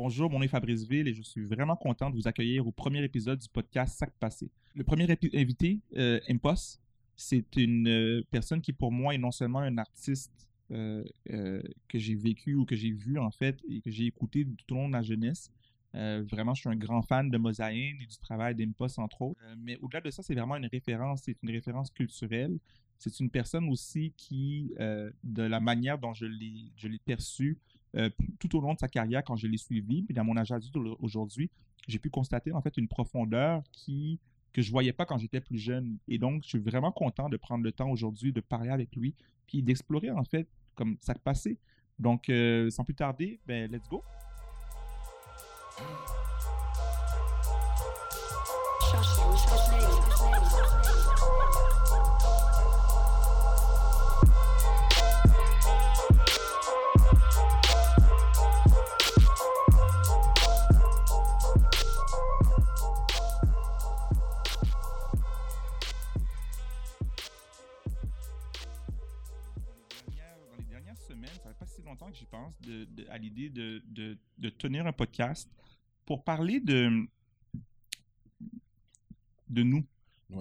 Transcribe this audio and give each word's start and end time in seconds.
Bonjour, 0.00 0.30
mon 0.30 0.38
nom 0.38 0.44
est 0.44 0.48
Fabrice 0.48 0.84
Ville 0.84 1.08
et 1.08 1.12
je 1.12 1.22
suis 1.22 1.44
vraiment 1.44 1.74
content 1.74 2.08
de 2.08 2.14
vous 2.14 2.28
accueillir 2.28 2.64
au 2.64 2.70
premier 2.70 3.02
épisode 3.02 3.40
du 3.40 3.48
podcast 3.48 3.98
Sac 3.98 4.12
Passé. 4.20 4.48
Le 4.76 4.84
premier 4.84 5.08
invité, 5.34 5.80
euh, 5.96 6.20
Impos, 6.28 6.78
c'est 7.16 7.56
une 7.56 7.88
euh, 7.88 8.22
personne 8.30 8.60
qui 8.60 8.72
pour 8.72 8.92
moi 8.92 9.16
est 9.16 9.18
non 9.18 9.32
seulement 9.32 9.58
un 9.58 9.76
artiste 9.76 10.46
euh, 10.70 11.02
euh, 11.30 11.60
que 11.88 11.98
j'ai 11.98 12.14
vécu 12.14 12.54
ou 12.54 12.64
que 12.64 12.76
j'ai 12.76 12.92
vu 12.92 13.18
en 13.18 13.32
fait 13.32 13.58
et 13.68 13.80
que 13.80 13.90
j'ai 13.90 14.06
écouté 14.06 14.46
tout 14.46 14.72
au 14.72 14.76
long 14.76 14.86
de 14.86 14.92
ma 14.92 15.02
jeunesse. 15.02 15.50
Vraiment, 15.92 16.54
je 16.54 16.60
suis 16.60 16.70
un 16.70 16.76
grand 16.76 17.02
fan 17.02 17.28
de 17.28 17.36
Mosaïne 17.36 17.96
et 18.00 18.06
du 18.06 18.18
travail 18.18 18.54
d'Impos, 18.54 19.00
entre 19.00 19.22
autres. 19.22 19.40
Mais 19.56 19.78
au-delà 19.78 20.00
de 20.00 20.12
ça, 20.12 20.22
c'est 20.22 20.34
vraiment 20.34 20.54
une 20.54 20.66
référence, 20.66 21.22
c'est 21.24 21.36
une 21.42 21.50
référence 21.50 21.90
culturelle. 21.90 22.56
C'est 23.00 23.18
une 23.18 23.30
personne 23.30 23.68
aussi 23.68 24.12
qui, 24.16 24.72
de 24.78 25.42
la 25.42 25.58
manière 25.58 25.98
dont 25.98 26.14
je 26.14 26.26
l'ai 26.26 26.70
je 26.76 26.86
l'ai 26.86 27.00
perçu 27.00 27.58
euh, 27.96 28.10
tout 28.38 28.54
au 28.56 28.60
long 28.60 28.74
de 28.74 28.78
sa 28.78 28.88
carrière, 28.88 29.22
quand 29.24 29.36
je 29.36 29.46
l'ai 29.46 29.56
suivi, 29.58 30.02
puis 30.02 30.14
dans 30.14 30.24
mon 30.24 30.36
âge 30.36 30.52
adulte 30.52 30.76
au- 30.76 30.96
aujourd'hui, 31.00 31.50
j'ai 31.86 31.98
pu 31.98 32.10
constater 32.10 32.52
en 32.52 32.60
fait 32.60 32.76
une 32.76 32.88
profondeur 32.88 33.62
qui 33.72 34.18
que 34.52 34.62
je 34.62 34.70
voyais 34.70 34.92
pas 34.94 35.04
quand 35.04 35.18
j'étais 35.18 35.40
plus 35.40 35.58
jeune. 35.58 35.98
Et 36.08 36.18
donc, 36.18 36.42
je 36.42 36.48
suis 36.48 36.58
vraiment 36.58 36.90
content 36.90 37.28
de 37.28 37.36
prendre 37.36 37.62
le 37.62 37.70
temps 37.70 37.90
aujourd'hui 37.90 38.32
de 38.32 38.40
parler 38.40 38.70
avec 38.70 38.96
lui, 38.96 39.14
puis 39.46 39.62
d'explorer 39.62 40.10
en 40.10 40.24
fait 40.24 40.48
comme 40.74 40.96
ça 41.00 41.14
passé. 41.14 41.58
Donc, 41.98 42.28
euh, 42.28 42.70
sans 42.70 42.84
plus 42.84 42.94
tarder, 42.94 43.40
ben, 43.46 43.70
let's 43.70 43.88
go. 43.88 44.02
Que 72.10 72.16
j'y 72.16 72.24
pense 72.26 72.60
de- 72.60 72.84
de- 72.84 73.06
à 73.10 73.18
l'idée 73.18 73.48
de, 73.50 73.82
de- 73.86 74.18
tenir 74.50 74.86
un 74.86 74.92
podcast 74.92 75.48
pour 76.06 76.24
parler 76.24 76.60
de, 76.60 77.06
de 79.48 79.62
nous, 79.62 79.84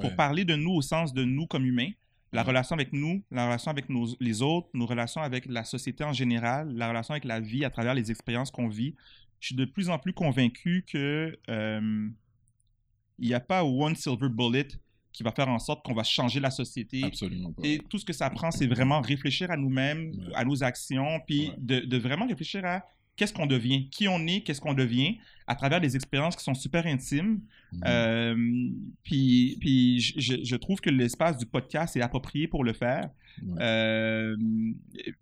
pour 0.02 0.16
parler 0.16 0.46
de 0.46 0.56
nous 0.56 0.72
au 0.72 0.82
sens 0.82 1.14
de 1.14 1.24
nous 1.24 1.48
comme 1.48 1.66
humains, 1.66 1.92
la 2.34 2.44
relation 2.44 2.74
avec 2.76 2.92
nous, 2.92 3.24
la 3.32 3.46
relation 3.46 3.72
avec 3.72 3.90
nos, 3.90 4.08
les 4.20 4.42
autres, 4.42 4.68
nos 4.74 4.86
relations 4.86 5.22
avec 5.22 5.46
la 5.46 5.64
société 5.64 6.04
en 6.04 6.14
général, 6.14 6.74
la 6.76 6.90
relation 6.90 7.14
avec 7.14 7.24
la 7.26 7.40
vie 7.40 7.64
à 7.64 7.70
travers 7.70 7.94
les 7.94 8.12
expériences 8.12 8.52
qu'on 8.52 8.68
vit. 8.68 8.96
Je 9.40 9.48
suis 9.48 9.56
de 9.56 9.66
plus 9.66 9.90
en 9.90 9.98
plus 10.00 10.14
convaincu 10.14 10.84
que 10.88 11.38
euh, 11.50 12.09
il 13.20 13.28
n'y 13.28 13.34
a 13.34 13.40
pas 13.40 13.64
one 13.64 13.96
silver 13.96 14.30
bullet 14.30 14.68
qui 15.18 15.23
va 15.23 15.32
faire 15.32 15.50
en 15.50 15.58
sorte 15.58 15.84
qu'on 15.84 15.96
va 15.96 16.04
changer 16.04 16.40
la 16.40 16.52
société. 16.52 17.04
Absolument 17.04 17.52
pas. 17.52 17.64
Et 17.68 17.80
tout 17.90 17.98
ce 17.98 18.06
que 18.06 18.14
ça 18.14 18.30
prend, 18.30 18.52
c'est 18.52 18.68
vraiment 18.68 19.02
réfléchir 19.02 19.50
à 19.50 19.58
nous-mêmes, 19.58 20.12
Ouais. 20.12 20.36
à 20.36 20.46
nos 20.46 20.64
actions, 20.64 21.20
puis 21.26 21.50
Ouais. 21.50 21.56
de, 21.58 21.80
de 21.80 21.98
vraiment 21.98 22.28
réfléchir 22.28 22.64
à 22.66 22.84
qu'est-ce 23.16 23.34
qu'on 23.34 23.48
devient, 23.48 23.90
qui 23.90 24.08
on 24.08 24.28
est, 24.28 24.42
qu'est-ce 24.42 24.62
qu'on 24.62 24.76
devient, 24.76 25.18
à 25.48 25.56
travers 25.56 25.82
des 25.82 25.96
expériences 25.96 26.36
qui 26.36 26.44
sont 26.44 26.54
super 26.54 26.86
intimes. 26.86 27.42
Mhm. 27.74 27.82
Euh, 27.88 28.36
puis 29.04 29.58
puis 29.59 30.00
je 30.00 30.56
trouve 30.56 30.80
que 30.82 30.92
l'espace 30.92 31.38
du 31.38 31.48
podcast 31.48 31.96
est 31.98 32.02
approprié 32.02 32.48
pour 32.48 32.64
le 32.64 32.74
faire. 32.74 33.09
Ouais. 33.46 33.62
Euh, 33.62 34.36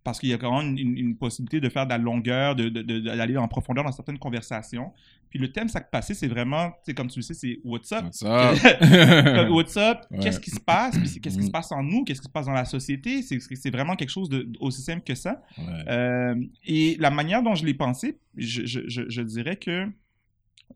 parce 0.04 0.20
qu'il 0.20 0.30
y 0.30 0.34
a 0.34 0.38
quand 0.38 0.62
même 0.62 0.78
une, 0.78 0.98
une 0.98 1.18
possibilité 1.18 1.60
de 1.60 1.70
faire 1.70 1.86
de 1.86 1.90
la 1.92 1.98
longueur, 1.98 2.56
de- 2.56 2.70
de- 2.70 2.82
de- 2.82 3.00
d'aller 3.00 3.38
en 3.38 3.48
profondeur 3.48 3.84
dans 3.84 3.92
certaines 3.92 4.18
conversations. 4.20 4.92
Puis 5.30 5.40
le 5.40 5.52
thème 5.52 5.68
Sac 5.68 5.92
Passé, 5.92 6.14
c'est 6.14 6.28
vraiment, 6.28 6.72
comme 6.96 7.08
tu 7.08 7.20
le 7.20 7.24
sais, 7.24 7.34
c'est 7.34 7.60
What's 7.66 7.92
up? 7.92 8.06
What's 9.52 9.76
up? 9.78 10.00
Ouais. 10.12 10.20
Qu'est-ce 10.20 10.40
qui 10.40 10.52
se 10.52 10.60
passe? 10.60 10.98
Qu'est-ce 10.98 11.20
qui 11.38 11.44
se 11.44 11.48
Mhm. 11.48 11.52
passe 11.52 11.72
en 11.72 11.84
nous? 11.84 12.04
Qu'est-ce 12.06 12.22
qui 12.22 12.28
se 12.28 12.32
passe 12.32 12.46
dans 12.46 12.54
la 12.54 12.66
société? 12.66 13.22
C'est 13.22 13.70
vraiment 13.70 13.96
quelque 13.96 14.10
chose 14.12 14.30
de, 14.30 14.48
aussi 14.60 14.82
simple 14.82 15.04
que 15.04 15.16
ça. 15.16 15.42
Ouais. 15.58 15.64
Euh, 15.90 16.36
et 16.66 16.96
la 17.00 17.12
manière 17.12 17.44
dont 17.44 17.56
je 17.56 17.66
l'ai 17.66 17.74
pensé, 17.74 18.18
je, 18.38 18.66
je- 18.66 18.88
je- 18.88 19.10
je 19.10 19.22
dirais 19.22 19.58
que 19.58 19.88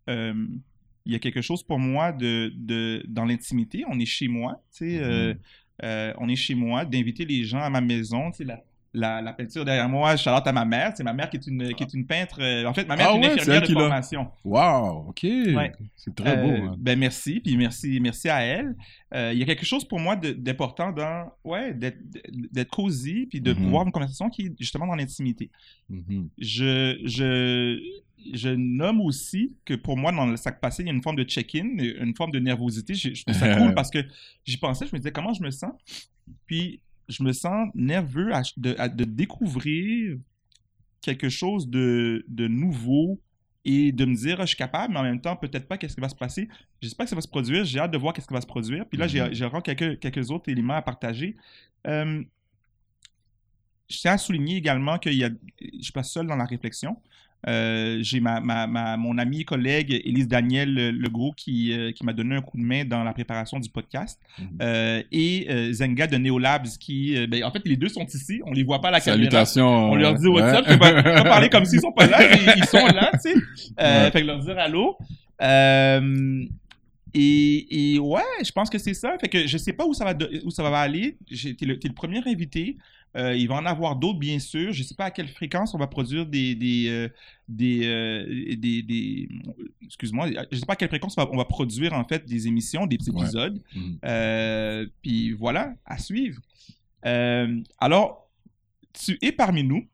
euh, 0.10 0.34
il 1.06 1.14
y 1.14 1.16
a 1.16 1.20
quelque 1.20 1.42
chose 1.42 1.64
pour 1.64 1.80
moi 1.80 2.12
de, 2.12 2.52
de 2.56 3.04
dans 3.08 3.26
l'intimité. 3.26 3.84
On 3.90 3.98
est 4.00 4.06
chez 4.06 4.28
moi, 4.28 4.62
tu 4.72 4.90
sais, 4.90 5.00
euh, 5.02 5.34
on 5.84 6.28
est 6.30 6.36
chez 6.36 6.56
moi, 6.56 6.86
d'inviter 6.86 7.26
les 7.26 7.44
gens 7.44 7.62
à 7.62 7.70
ma 7.70 7.82
maison, 7.82 8.32
tu 8.32 8.38
sais, 8.38 8.44
la, 8.46 8.62
la, 8.92 9.22
la 9.22 9.34
peinture 9.34 9.64
derrière 9.64 9.88
moi, 9.88 10.16
Charlotte 10.18 10.48
à 10.48 10.52
ma 10.52 10.66
mère, 10.66 10.94
c'est 10.98 11.04
ma 11.04 11.14
mère 11.14 11.30
qui 11.30 11.38
est 11.38 11.46
une, 11.46 11.76
qui 11.76 11.84
est 11.84 11.94
une 11.94 12.08
peintre. 12.08 12.42
euh, 12.42 12.66
en 12.66 12.74
fait, 12.74 12.88
ma 12.88 12.96
mère 12.96 13.10
Ah 13.12 13.14
est 13.14 13.18
une 13.18 13.24
ouais, 13.24 13.32
infirmière 13.34 13.62
de 13.62 13.68
formation. 13.74 14.28
Wow, 14.44 15.10
ok. 15.10 15.20
Ouais. 15.24 15.72
C'est 15.96 16.16
très 16.16 16.38
Euh, 16.38 16.42
beau. 16.42 16.64
hein. 16.72 16.76
Ben 16.80 16.98
merci, 16.98 17.40
puis 17.40 17.56
merci, 17.56 18.00
merci 18.02 18.30
à 18.30 18.42
elle. 18.42 18.76
Euh, 19.14 19.30
Il 19.32 19.38
y 19.38 19.44
a 19.44 19.46
quelque 19.46 19.64
chose 19.66 19.86
pour 19.88 20.00
moi 20.00 20.16
d'important 20.16 20.92
dans, 20.92 21.32
ouais, 21.44 21.72
d'être 21.74 22.72
cosy, 22.72 23.28
puis 23.30 23.40
de 23.42 23.54
Mhm. 23.54 23.64
pouvoir 23.64 23.86
une 23.86 23.92
conversation 23.92 24.28
qui 24.30 24.48
est 24.48 24.54
justement 24.60 24.88
dans 24.88 24.96
l'intimité. 24.96 25.52
Mhm. 25.90 26.30
Je, 26.40 26.98
je, 27.06 27.80
je 28.34 28.50
nomme 28.50 29.02
aussi 29.02 29.56
que 29.66 29.74
pour 29.74 29.98
moi, 29.98 30.12
dans 30.12 30.26
le 30.28 30.38
sac 30.38 30.60
passé, 30.62 30.84
il 30.84 30.88
y 30.88 30.90
a 30.90 30.94
une 30.94 31.02
forme 31.04 31.16
de 31.18 31.24
check-in, 31.24 31.78
une 31.80 32.16
forme 32.16 32.32
de 32.32 32.40
nervosité. 32.40 32.94
Je, 32.96 33.14
je 33.14 33.24
trouve 33.24 33.36
ça 33.36 33.56
cool 33.58 33.74
parce 33.76 33.90
que 33.90 34.00
j'y 34.46 34.58
pensais, 34.58 34.86
je 34.88 34.94
me 34.94 35.00
disais 35.00 35.12
comment 35.12 35.34
je 35.34 35.42
me 35.44 35.52
sens? 35.52 35.72
Puis 36.46 36.82
je 37.08 37.24
me 37.24 37.32
sens 37.34 37.70
nerveux 37.76 38.34
à- 38.34 38.42
de, 38.58 38.76
à- 38.78 38.90
de 38.90 39.04
découvrir 39.04 40.18
quelque 41.02 41.30
chose 41.30 41.70
de, 41.70 42.26
de 42.28 42.48
nouveau 42.48 43.20
et 43.66 43.92
de 43.92 44.06
me 44.06 44.16
dire, 44.16 44.38
Ah, 44.40 44.44
je 44.44 44.50
suis 44.50 44.58
capable, 44.58 44.94
mais 44.94 45.00
en 45.00 45.04
même 45.04 45.22
temps, 45.22 45.36
peut-être 45.36 45.68
pas 45.68 45.78
qu'est-ce 45.78 45.96
qui 45.96 46.02
va 46.02 46.10
se 46.10 46.16
passer. 46.16 46.48
J'espère 46.82 47.06
que 47.06 47.10
ça 47.10 47.16
va 47.16 47.22
se 47.22 47.28
produire. 47.28 47.64
J'ai 47.66 47.80
hâte 47.80 47.92
de 47.92 47.98
voir 47.98 48.14
qu'est-ce 48.14 48.28
qui 48.28 48.34
va 48.34 48.42
se 48.42 48.48
produire. 48.48 48.86
Puis 48.88 48.98
là, 48.98 49.08
j'ai 49.08 49.22
Mhm. 49.22 49.34
j'ai 49.34 49.46
encore 49.46 49.64
quelques, 49.64 50.00
quelques 50.00 50.30
autres 50.32 50.50
éléments 50.50 50.76
à 50.76 50.82
partager. 50.82 51.36
Euh, 51.88 52.24
je 53.90 53.98
tiens 53.98 54.14
à 54.14 54.18
souligner 54.18 54.58
également 54.58 55.00
que 55.00 55.12
je 55.12 55.26
ne 55.26 55.82
suis 55.82 55.92
pas 55.92 56.04
seul 56.04 56.28
dans 56.28 56.36
la 56.36 56.46
réflexion. 56.46 57.02
Euh, 57.48 58.00
j'ai 58.02 58.20
ma, 58.20 58.42
ma, 58.42 58.68
ma- 58.68 58.98
mon 58.98 59.18
ami 59.18 59.42
et 59.42 59.44
collègue 59.46 59.94
Élise 60.04 60.28
Daniel 60.28 60.74
Legault 60.98 61.32
qui, 61.38 61.72
euh, 61.72 61.92
qui 61.94 62.06
m'a 62.06 62.12
donné 62.12 62.36
un 62.36 62.42
coup 62.42 62.58
de 62.58 62.64
main 62.64 62.84
dans 62.84 63.02
la 63.04 63.14
préparation 63.14 63.60
du 63.60 63.70
podcast. 63.70 64.20
Mhm. 64.38 64.48
Euh, 64.62 65.04
et 65.14 65.48
euh, 65.50 65.72
Zenga 65.72 66.08
de 66.08 66.18
Neolabs 66.18 66.68
qui, 66.80 67.16
euh, 67.18 67.28
ben, 67.28 67.44
en 67.46 67.52
fait, 67.52 67.62
les 67.66 67.78
deux 67.78 67.88
sont 67.88 68.06
ici. 68.06 68.42
On 68.46 68.52
les 68.52 68.64
voit 68.64 68.82
pas 68.82 68.90
à 68.90 68.92
la 68.92 69.00
caméra. 69.00 69.32
Salutations. 69.32 69.92
On 69.92 69.96
leur 69.96 70.16
dit 70.16 70.28
what's 70.28 70.52
ouais. 70.52 70.58
up. 70.60 70.66
Peux 70.68 70.78
pas, 70.80 71.24
parler 71.24 71.48
comme 71.50 71.64
s'ils 71.64 71.80
sont 71.80 71.94
pas 71.94 72.08
là. 72.08 72.18
mais 72.20 72.54
ils 72.58 72.66
sont 72.66 72.86
là, 72.88 73.10
tu 73.14 73.32
sais. 73.32 73.36
Euh, 73.80 74.06
Ouais. 74.06 74.12
Fait 74.12 74.22
que 74.22 74.26
leur 74.28 74.40
dire 74.40 74.58
allô. 74.60 74.98
Et, 77.14 77.94
et 77.96 78.00
ouais, 78.00 78.22
je 78.46 78.52
pense 78.52 78.70
que 78.70 78.78
c'est 78.78 78.94
ça. 78.94 79.16
Fait 79.20 79.30
que 79.30 79.48
je 79.48 79.58
sais 79.58 79.74
pas 79.74 79.86
où 79.86 79.94
ça 79.96 80.06
va, 80.06 80.14
de- 80.14 80.42
où 80.46 80.52
ça 80.52 80.62
va 80.70 80.78
aller. 80.80 81.18
T'es 81.30 81.66
le, 81.66 81.80
le 81.84 81.94
premier 81.94 82.22
invité. 82.28 82.78
Euh, 83.18 83.36
il 83.36 83.48
va 83.48 83.56
en 83.56 83.66
avoir 83.66 83.96
d'autres, 83.96 84.20
bien 84.20 84.38
sûr. 84.40 84.72
Je 84.72 84.84
sais 84.84 84.94
pas 84.96 85.06
à 85.06 85.12
quelle 85.12 85.28
fréquence 85.30 85.74
on 85.74 85.78
va 85.80 85.88
produire 85.88 86.26
des, 86.28 86.54
des, 86.56 86.88
euh, 86.90 87.08
des, 87.48 87.86
euh, 87.88 88.56
des, 88.56 88.84
des- 88.84 89.28
excuse-moi, 89.84 90.30
je 90.52 90.58
sais 90.58 90.66
pas 90.66 90.74
à 90.74 90.76
quelle 90.76 90.90
fréquence 90.90 91.16
on 91.18 91.24
va, 91.24 91.30
on 91.34 91.38
va 91.38 91.46
produire 91.46 91.94
en 91.94 92.04
fait 92.04 92.26
des 92.28 92.48
émissions, 92.48 92.86
des 92.86 92.98
petits 92.98 93.10
Ouais. 93.12 93.22
épisodes. 93.24 93.60
Euh, 94.06 94.86
puis 95.02 95.32
voilà, 95.32 95.74
à 95.86 95.98
suivre. 95.98 96.40
Alors, 97.04 98.30
tu 98.94 99.18
es 99.22 99.32
parmi 99.32 99.64
nous. 99.64 99.86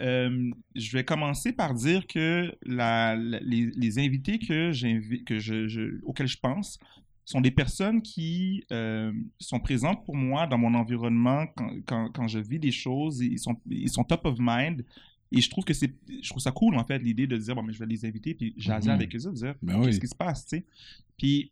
Je 0.00 0.92
vais 0.92 1.04
commencer 1.04 1.52
par 1.52 1.74
dire 1.74 2.06
que 2.06 2.52
la- 2.64 3.16
la- 3.16 3.40
les, 3.40 3.66
les 3.76 3.98
invités 3.98 4.38
que 4.38 4.70
que 5.24 5.38
je, 5.38 5.68
je- 5.68 6.00
auxquels 6.04 6.28
je 6.28 6.38
pense 6.38 6.78
sont 7.32 7.40
des 7.42 7.50
personnes 7.50 8.00
qui 8.02 8.64
euh, 8.72 9.12
sont 9.38 9.60
présentes 9.60 10.04
pour 10.04 10.16
moi 10.16 10.46
dans 10.46 10.56
mon 10.58 10.72
environnement 10.74 11.46
quand, 11.56 11.70
quand- 11.86 12.10
quand 12.12 12.28
je 12.28 12.38
vis 12.38 12.58
des 12.58 12.70
choses. 12.72 13.20
Ils 13.20 13.38
sont, 13.38 13.56
ils 13.68 13.90
sont 13.90 14.04
top 14.04 14.24
of 14.24 14.36
mind. 14.40 14.84
Et 15.30 15.42
je 15.42 15.50
trouve 15.50 15.64
que 15.64 15.74
c'est, 15.74 15.92
je 16.22 16.28
trouve 16.30 16.40
ça 16.42 16.52
cool 16.52 16.74
en 16.76 16.84
fait 16.84 16.98
l'idée 17.00 17.26
de 17.26 17.36
dire 17.36 17.54
bon 17.54 17.62
mais 17.62 17.74
je 17.74 17.78
vais 17.80 17.86
les 17.86 18.06
inviter 18.06 18.32
puis 18.34 18.54
jaser 18.56 18.88
Mhm. 18.88 18.94
avec 18.94 19.14
eux, 19.14 19.18
dire 19.18 19.54
Ben 19.62 19.74
qu'est-ce 19.82 19.96
oui. 19.96 20.00
qui 20.00 20.06
se 20.08 20.14
passe, 20.14 20.46
tu 20.46 20.56
sais. 20.56 20.64
Puis 21.18 21.50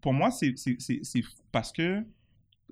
pour 0.00 0.12
moi 0.12 0.30
c'est 0.32 0.56
c'est- 0.58 1.22
parce 1.52 1.70
que 1.72 2.04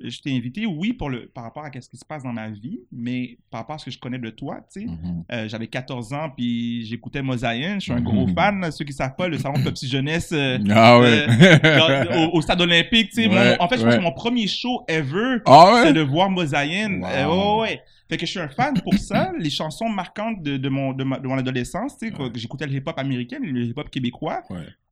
je 0.02 0.20
t'ai 0.20 0.36
invité, 0.36 0.66
oui, 0.66 0.92
pour 0.92 1.08
le, 1.08 1.26
par 1.28 1.44
rapport 1.44 1.64
à 1.64 1.70
ce 1.80 1.88
qui 1.88 1.96
se 1.96 2.04
passe 2.04 2.22
dans 2.22 2.32
ma 2.32 2.50
vie, 2.50 2.80
mais 2.92 3.38
par 3.50 3.60
rapport 3.60 3.76
à 3.76 3.78
ce 3.78 3.86
que 3.86 3.90
je 3.90 3.98
connais 3.98 4.18
de 4.18 4.28
toi, 4.30 4.60
tu 4.72 4.80
sais. 4.82 4.86
Mhm. 4.86 5.24
Euh, 5.32 5.48
J'avais 5.48 5.68
14 5.68 6.12
ans, 6.12 6.30
puis 6.36 6.84
j'écoutais 6.84 7.22
Mosaïen. 7.22 7.76
Je 7.76 7.80
suis 7.84 7.92
un 7.92 8.00
gros 8.00 8.26
Mhm. 8.26 8.34
fan. 8.34 8.60
là. 8.60 8.70
Ceux 8.70 8.84
qui 8.84 8.92
savent 8.92 9.16
pas, 9.16 9.28
le 9.28 9.38
salon 9.38 9.58
de 9.58 9.64
Pepsi 9.64 9.88
Jeunesse 9.88 10.30
euh, 10.32 10.58
Ah 10.70 10.98
ouais. 11.00 11.26
dans- 11.62 12.30
au, 12.32 12.36
au 12.36 12.40
stade 12.42 12.60
olympique, 12.60 13.10
tu 13.10 13.22
sais. 13.22 13.28
Ouais, 13.28 13.56
en 13.60 13.68
fait, 13.68 13.78
je 13.78 13.82
pense 13.84 13.92
ouais. 13.92 13.98
que 13.98 14.02
mon 14.04 14.12
premier 14.12 14.46
show 14.46 14.84
ever, 14.88 15.38
Ah 15.46 15.82
c'est 15.84 15.92
de 15.94 16.00
voir 16.02 16.28
Mosaïen. 16.30 17.00
Wow. 17.00 17.06
Euh, 17.08 17.60
ouais. 17.62 17.80
Fait 18.08 18.16
que 18.18 18.26
je 18.26 18.30
suis 18.30 18.40
un 18.40 18.48
fan 18.48 18.74
pour 18.82 18.94
ça. 18.94 19.32
Les 19.38 19.50
chansons 19.50 19.88
marquantes 19.88 20.42
de, 20.42 20.56
de 20.58 20.68
mon, 20.68 20.92
de, 20.92 21.02
ma- 21.04 21.18
de 21.18 21.26
mon 21.26 21.38
adolescence, 21.38 21.98
tu 21.98 22.08
sais, 22.10 22.14
j'écoutais 22.34 22.66
le 22.66 22.74
hip-hop 22.74 22.98
américain, 22.98 23.38
le 23.42 23.62
hip-hop 23.64 23.90
québécois. 23.90 24.42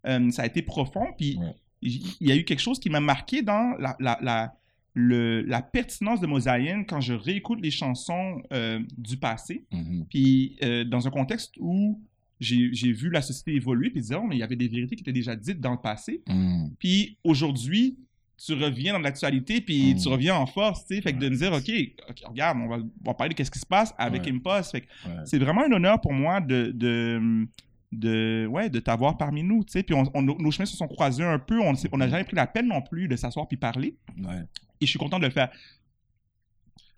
Euh, 0.06 0.30
ça 0.30 0.42
a 0.42 0.46
été 0.46 0.62
profond. 0.62 1.06
Puis 1.16 1.38
il 1.82 2.00
il 2.20 2.28
y 2.28 2.32
a 2.32 2.36
eu 2.36 2.44
quelque 2.44 2.60
chose 2.62 2.78
qui 2.80 2.88
m'a 2.90 3.00
marqué 3.00 3.42
dans 3.42 3.74
la, 3.78 3.94
la, 4.00 4.18
la, 4.22 4.54
le- 4.94 5.42
la 5.42 5.60
pertinence 5.60 6.20
de 6.20 6.26
Mosaïen 6.26 6.84
quand 6.84 7.00
je 7.00 7.12
réécoute 7.14 7.60
les 7.60 7.70
chansons 7.72 8.40
euh, 8.52 8.78
du 8.96 9.16
passé. 9.16 9.64
Mhm. 9.72 10.06
Puis 10.08 10.56
euh, 10.62 10.84
dans 10.84 11.06
un 11.06 11.10
contexte 11.10 11.54
où 11.58 12.00
j'ai 12.40 12.92
vu 12.92 13.08
la 13.10 13.22
société 13.22 13.54
évoluer, 13.54 13.90
puis 13.90 14.02
dire, 14.02 14.20
oh, 14.22 14.26
mais 14.26 14.36
il 14.36 14.40
y 14.40 14.42
avait 14.42 14.56
des 14.56 14.68
vérités 14.68 14.96
qui 14.96 15.02
étaient 15.02 15.12
déjà 15.12 15.34
dites 15.34 15.60
dans 15.60 15.70
le 15.72 15.78
passé. 15.78 16.22
Hmm. 16.28 16.66
Puis 16.78 17.16
aujourd'hui, 17.24 17.96
tu 18.44 18.52
reviens 18.52 18.92
dans 18.92 18.98
l'actualité, 18.98 19.60
puis 19.62 19.94
Mm. 19.94 19.98
tu 19.98 20.08
reviens 20.08 20.34
en 20.34 20.44
force, 20.44 20.84
tu 20.86 20.96
sais. 20.96 21.00
Fait 21.00 21.12
que 21.14 21.18
de 21.20 21.28
me 21.28 21.36
dire, 21.36 21.52
OK, 21.52 21.70
OK, 22.10 22.22
regarde, 22.28 22.58
on 22.60 22.66
va, 22.68 22.76
on 22.78 22.90
va 23.06 23.14
parler 23.14 23.30
de 23.30 23.34
qu'est-ce 23.34 23.50
qui 23.50 23.60
se 23.60 23.64
passe 23.66 23.94
avec 23.96 24.24
Ouais. 24.24 24.32
Impost. 24.32 24.72
Fait 24.72 24.80
que 24.82 24.86
Ouais. 25.06 25.14
c'est 25.24 25.38
vraiment 25.38 25.62
un 25.64 25.72
honneur 25.72 26.00
pour 26.00 26.12
moi 26.12 26.40
de, 26.40 26.72
de, 26.74 27.46
de, 27.92 28.46
ouais, 28.50 28.68
de 28.68 28.80
t'avoir 28.80 29.16
parmi 29.16 29.42
nous, 29.44 29.64
tu 29.64 29.72
sais. 29.72 29.82
Puis 29.84 29.94
on, 29.94 30.02
on- 30.14 30.22
nos 30.22 30.50
chemins 30.50 30.66
se 30.66 30.76
sont 30.76 30.88
croisés 30.88 31.24
un 31.24 31.38
peu. 31.38 31.60
On 31.60 31.96
n'a 31.96 32.08
jamais 32.08 32.24
pris 32.24 32.36
la 32.36 32.46
peine 32.48 32.66
non 32.66 32.82
plus 32.82 33.06
de 33.08 33.16
s'asseoir 33.16 33.46
puis 33.48 33.56
parler. 33.56 33.94
Et 34.84 34.86
je 34.86 34.90
suis 34.90 34.98
content 34.98 35.18
de 35.18 35.24
le 35.24 35.32
faire. 35.32 35.50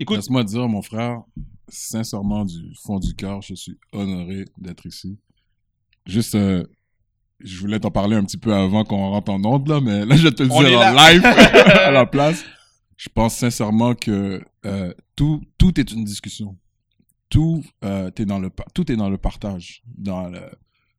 Écoute, 0.00 0.16
Laisse-moi 0.16 0.42
dire, 0.42 0.68
mon 0.68 0.82
frère, 0.82 1.22
sincèrement, 1.68 2.44
du 2.44 2.74
fond 2.82 2.98
du 2.98 3.14
cœur, 3.14 3.42
je 3.42 3.54
suis 3.54 3.78
honoré 3.92 4.44
d'être 4.58 4.86
ici. 4.86 5.20
Juste, 6.04 6.34
euh, 6.34 6.64
je 7.38 7.60
voulais 7.60 7.78
t'en 7.78 7.92
parler 7.92 8.16
un 8.16 8.24
petit 8.24 8.38
peu 8.38 8.52
avant 8.52 8.82
qu'on 8.82 9.10
rentre 9.10 9.30
en 9.30 9.44
onde, 9.44 9.68
là, 9.68 9.80
mais 9.80 10.04
là, 10.04 10.16
je 10.16 10.24
vais 10.24 10.32
te 10.32 10.42
le 10.42 10.50
On 10.50 10.64
dire 10.64 10.80
en 10.80 10.92
live 10.94 11.24
à 11.24 11.92
la 11.92 12.06
place. 12.06 12.44
Je 12.96 13.08
pense 13.08 13.36
sincèrement 13.36 13.94
que 13.94 14.42
euh, 14.64 14.92
tout, 15.14 15.44
tout 15.58 15.78
est 15.78 15.92
une 15.92 16.02
discussion. 16.02 16.58
Tout, 17.28 17.62
euh, 17.84 18.10
dans 18.18 18.40
le, 18.40 18.50
tout 18.74 18.90
est 18.90 18.96
dans 18.96 19.10
le 19.10 19.18
partage, 19.18 19.84
dans 19.86 20.28
le, 20.28 20.40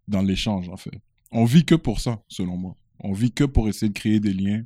dans 0.08 0.22
l'échange, 0.22 0.70
en 0.70 0.78
fait. 0.78 1.02
On 1.34 1.44
vit 1.44 1.66
que 1.66 1.76
pour 1.76 2.00
ça, 2.00 2.24
selon 2.30 2.56
moi. 2.56 2.78
On 3.02 3.12
vit 3.12 3.34
que 3.34 3.44
pour 3.44 3.68
essayer 3.68 3.90
de 3.90 3.94
créer 3.94 4.22
des 4.22 4.34
liens, 4.34 4.64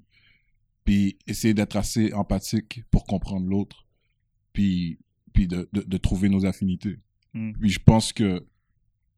puis 0.83 1.17
essayer 1.27 1.53
d'être 1.53 1.75
assez 1.75 2.13
empathique 2.13 2.83
pour 2.91 3.03
comprendre 3.05 3.47
l'autre, 3.47 3.85
puis, 4.53 4.99
puis 5.33 5.47
de, 5.47 5.69
de, 5.73 5.81
de 5.81 5.97
trouver 5.97 6.29
nos 6.29 6.45
affinités. 6.45 6.99
Mm. 7.33 7.53
Puis 7.53 7.69
je 7.69 7.79
pense 7.79 8.11
que 8.13 8.45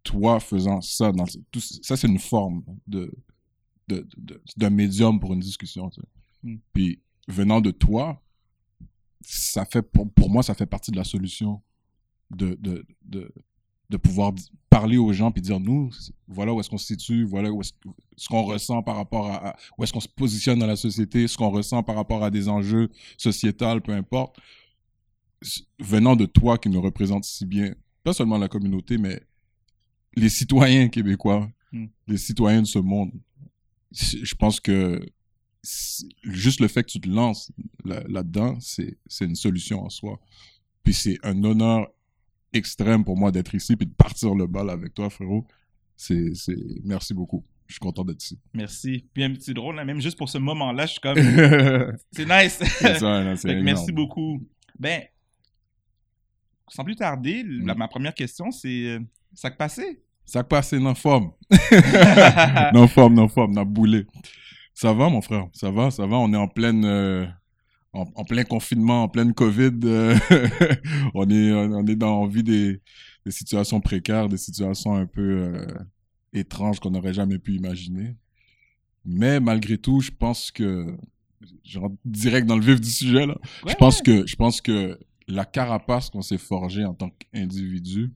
toi, 0.04 0.40
faisant 0.40 0.82
ça, 0.82 1.12
dans, 1.12 1.26
tout, 1.52 1.60
ça 1.62 1.96
c'est 1.96 2.08
une 2.08 2.20
forme 2.20 2.64
de, 2.88 3.12
de, 3.88 4.08
de- 4.18 4.42
d'un 4.58 4.70
médium 4.70 5.20
pour 5.20 5.34
une 5.34 5.40
discussion. 5.40 5.90
tu 5.90 6.02
sais. 6.02 6.08
Mm. 6.44 6.58
Puis 6.74 7.02
venant 7.28 7.62
de 7.62 7.72
toi, 7.72 8.22
ça 9.22 9.64
fait 9.66 9.82
pour, 9.82 10.12
pour 10.12 10.30
moi, 10.30 10.44
ça 10.44 10.54
fait 10.54 10.66
partie 10.66 10.92
de 10.92 10.98
la 10.98 11.06
solution 11.06 11.62
de, 12.32 12.58
de, 12.60 12.86
de, 13.04 13.34
de 13.90 13.98
pouvoir 13.98 14.34
parler 14.70 14.98
aux 14.98 15.14
gens 15.14 15.32
puis 15.32 15.42
dire 15.42 15.60
nous, 15.60 15.92
voilà 16.28 16.54
où 16.54 16.60
est-ce 16.60 16.70
qu'on 16.70 16.78
se 16.80 16.88
situe, 16.88 17.24
voilà 17.26 17.52
où 17.52 17.62
est-ce 17.62 17.74
ce 18.16 18.28
qu'on 18.28 18.44
ressent 18.44 18.82
par 18.84 18.96
rapport 18.96 19.28
à, 19.28 19.50
à- 19.50 19.56
où 19.78 19.84
est-ce 19.84 19.92
qu'on 19.94 20.00
se 20.00 20.08
positionne 20.08 20.60
dans 20.60 20.68
la 20.68 20.76
société, 20.76 21.28
ce 21.28 21.38
qu'on 21.38 21.50
ressent 21.50 21.84
par 21.84 21.96
rapport 21.96 22.24
à 22.24 22.30
des 22.32 22.48
enjeux 22.50 22.90
sociétals, 23.18 23.82
peu 23.82 23.92
importe. 23.94 24.38
Venant 25.80 26.16
de 26.16 26.26
toi 26.26 26.58
qui 26.58 26.70
nous 26.70 26.82
représente 26.82 27.26
si 27.26 27.46
bien, 27.46 27.74
pas 28.04 28.14
seulement 28.14 28.38
la 28.38 28.48
communauté, 28.48 28.98
mais 28.98 29.22
les 30.16 30.30
citoyens 30.30 30.88
québécois, 30.90 31.50
Mm. 31.72 31.86
les 32.08 32.18
citoyens 32.18 32.62
de 32.62 32.68
ce 32.68 32.78
monde. 32.80 33.12
Je 33.92 34.36
pense 34.36 34.60
que 34.60 35.04
juste 36.24 36.60
le 36.60 36.68
fait 36.68 36.84
que 36.84 36.92
tu 36.92 37.00
te 37.02 37.10
lances 37.10 37.52
là- 37.84 38.04
là-dedans, 38.08 38.58
c'est 38.60 38.98
c'est 39.08 39.26
une 39.26 39.36
solution 39.36 39.84
en 39.84 39.90
soi. 39.90 40.20
Puis 40.84 40.94
c'est 40.94 41.18
un 41.24 41.44
honneur 41.44 41.88
extrême 42.54 43.04
pour 43.04 43.18
moi 43.18 43.32
d'être 43.32 43.54
ici 43.56 43.76
puis 43.76 43.86
de 43.88 43.94
partir 43.94 44.34
le 44.36 44.48
bal 44.48 44.70
avec 44.70 44.94
toi, 44.94 45.10
frérot. 45.10 45.46
C'est 45.96 46.34
c'est 46.36 46.56
merci 46.84 47.14
beaucoup. 47.14 47.44
Je 47.68 47.74
suis 47.76 47.80
content 47.80 48.04
d'être 48.04 48.22
ici. 48.24 48.38
merci. 48.54 49.06
Puis 49.14 49.24
même, 49.24 49.36
c'est 49.40 49.54
drôle, 49.54 49.76
là, 49.76 49.86
même 49.86 50.02
juste 50.02 50.18
pour 50.18 50.30
ce 50.30 50.38
moment-là, 50.38 50.86
je 50.86 50.92
suis 50.92 51.02
comme, 51.02 51.16
c'est 52.12 52.26
nice. 52.26 52.60
ça, 53.00 53.24
là, 53.24 53.36
merci 53.64 53.92
beaucoup. 53.92 54.46
Ben, 54.78 55.02
sans 56.68 56.84
plus 56.84 56.96
tarder, 56.96 57.44
la- 57.44 57.74
Mm. 57.74 57.78
ma 57.78 57.88
première 57.88 58.14
question, 58.14 58.52
c'est 58.52 58.86
euh, 58.88 59.00
ça 59.34 59.50
que 59.52 59.58
passé? 59.58 60.02
Ça 60.26 60.44
passe, 60.44 60.74
non 60.74 60.96
forme. 60.96 61.32
non 62.74 62.88
forme, 62.88 63.14
non 63.16 63.28
forme, 63.28 63.54
n'a 63.54 63.64
boulé. 63.66 64.06
Ça 64.74 64.92
va, 64.94 65.10
mon 65.10 65.22
frère, 65.22 65.48
ça 65.54 65.70
va, 65.72 65.92
ça 65.92 66.06
va? 66.08 66.18
On 66.18 66.32
est 66.34 66.38
en 66.38 66.48
pleine, 66.48 66.84
euh, 66.86 67.26
en, 67.94 68.06
en 68.16 68.24
plein 68.26 68.44
confinement, 68.44 69.04
en 69.04 69.10
pleine 69.10 69.34
Covid. 69.34 69.72
euh, 69.84 70.16
on 71.14 71.30
est, 71.30 71.52
on 71.52 71.86
est 71.86 71.96
dans, 71.96 72.22
on 72.24 72.28
vit 72.28 72.44
des, 72.44 72.82
des 73.26 73.32
situations 73.32 73.80
précaires, 73.82 74.30
des 74.30 74.38
situations 74.38 74.96
un 74.96 75.06
peu 75.06 75.22
euh, 75.22 75.68
étranges 76.34 76.80
qu'on 76.80 76.92
n'aurait 76.92 77.14
jamais 77.14 77.40
pu 77.40 77.54
imaginer. 77.56 78.16
Mais 79.06 79.40
malgré 79.40 79.78
tout, 79.78 80.02
je 80.02 80.12
pense 80.12 80.52
que, 80.52 80.96
je 81.64 81.78
rentre 81.80 81.96
direct 82.06 82.48
dans 82.48 82.58
le 82.58 82.64
vif 82.64 82.80
du 82.80 82.90
sujet 82.90 83.26
là. 83.26 83.38
Ouais, 83.64 83.72
je 83.72 83.76
pense 83.76 83.98
ouais. 83.98 84.04
que, 84.22 84.28
je 84.28 84.36
pense 84.36 84.62
que 84.62 84.98
la 85.28 85.46
carapace 85.46 86.10
qu'on 86.10 86.22
s'est 86.22 86.38
forgée 86.38 86.86
en 86.86 86.94
tant 86.94 87.10
qu'individu 87.10 88.14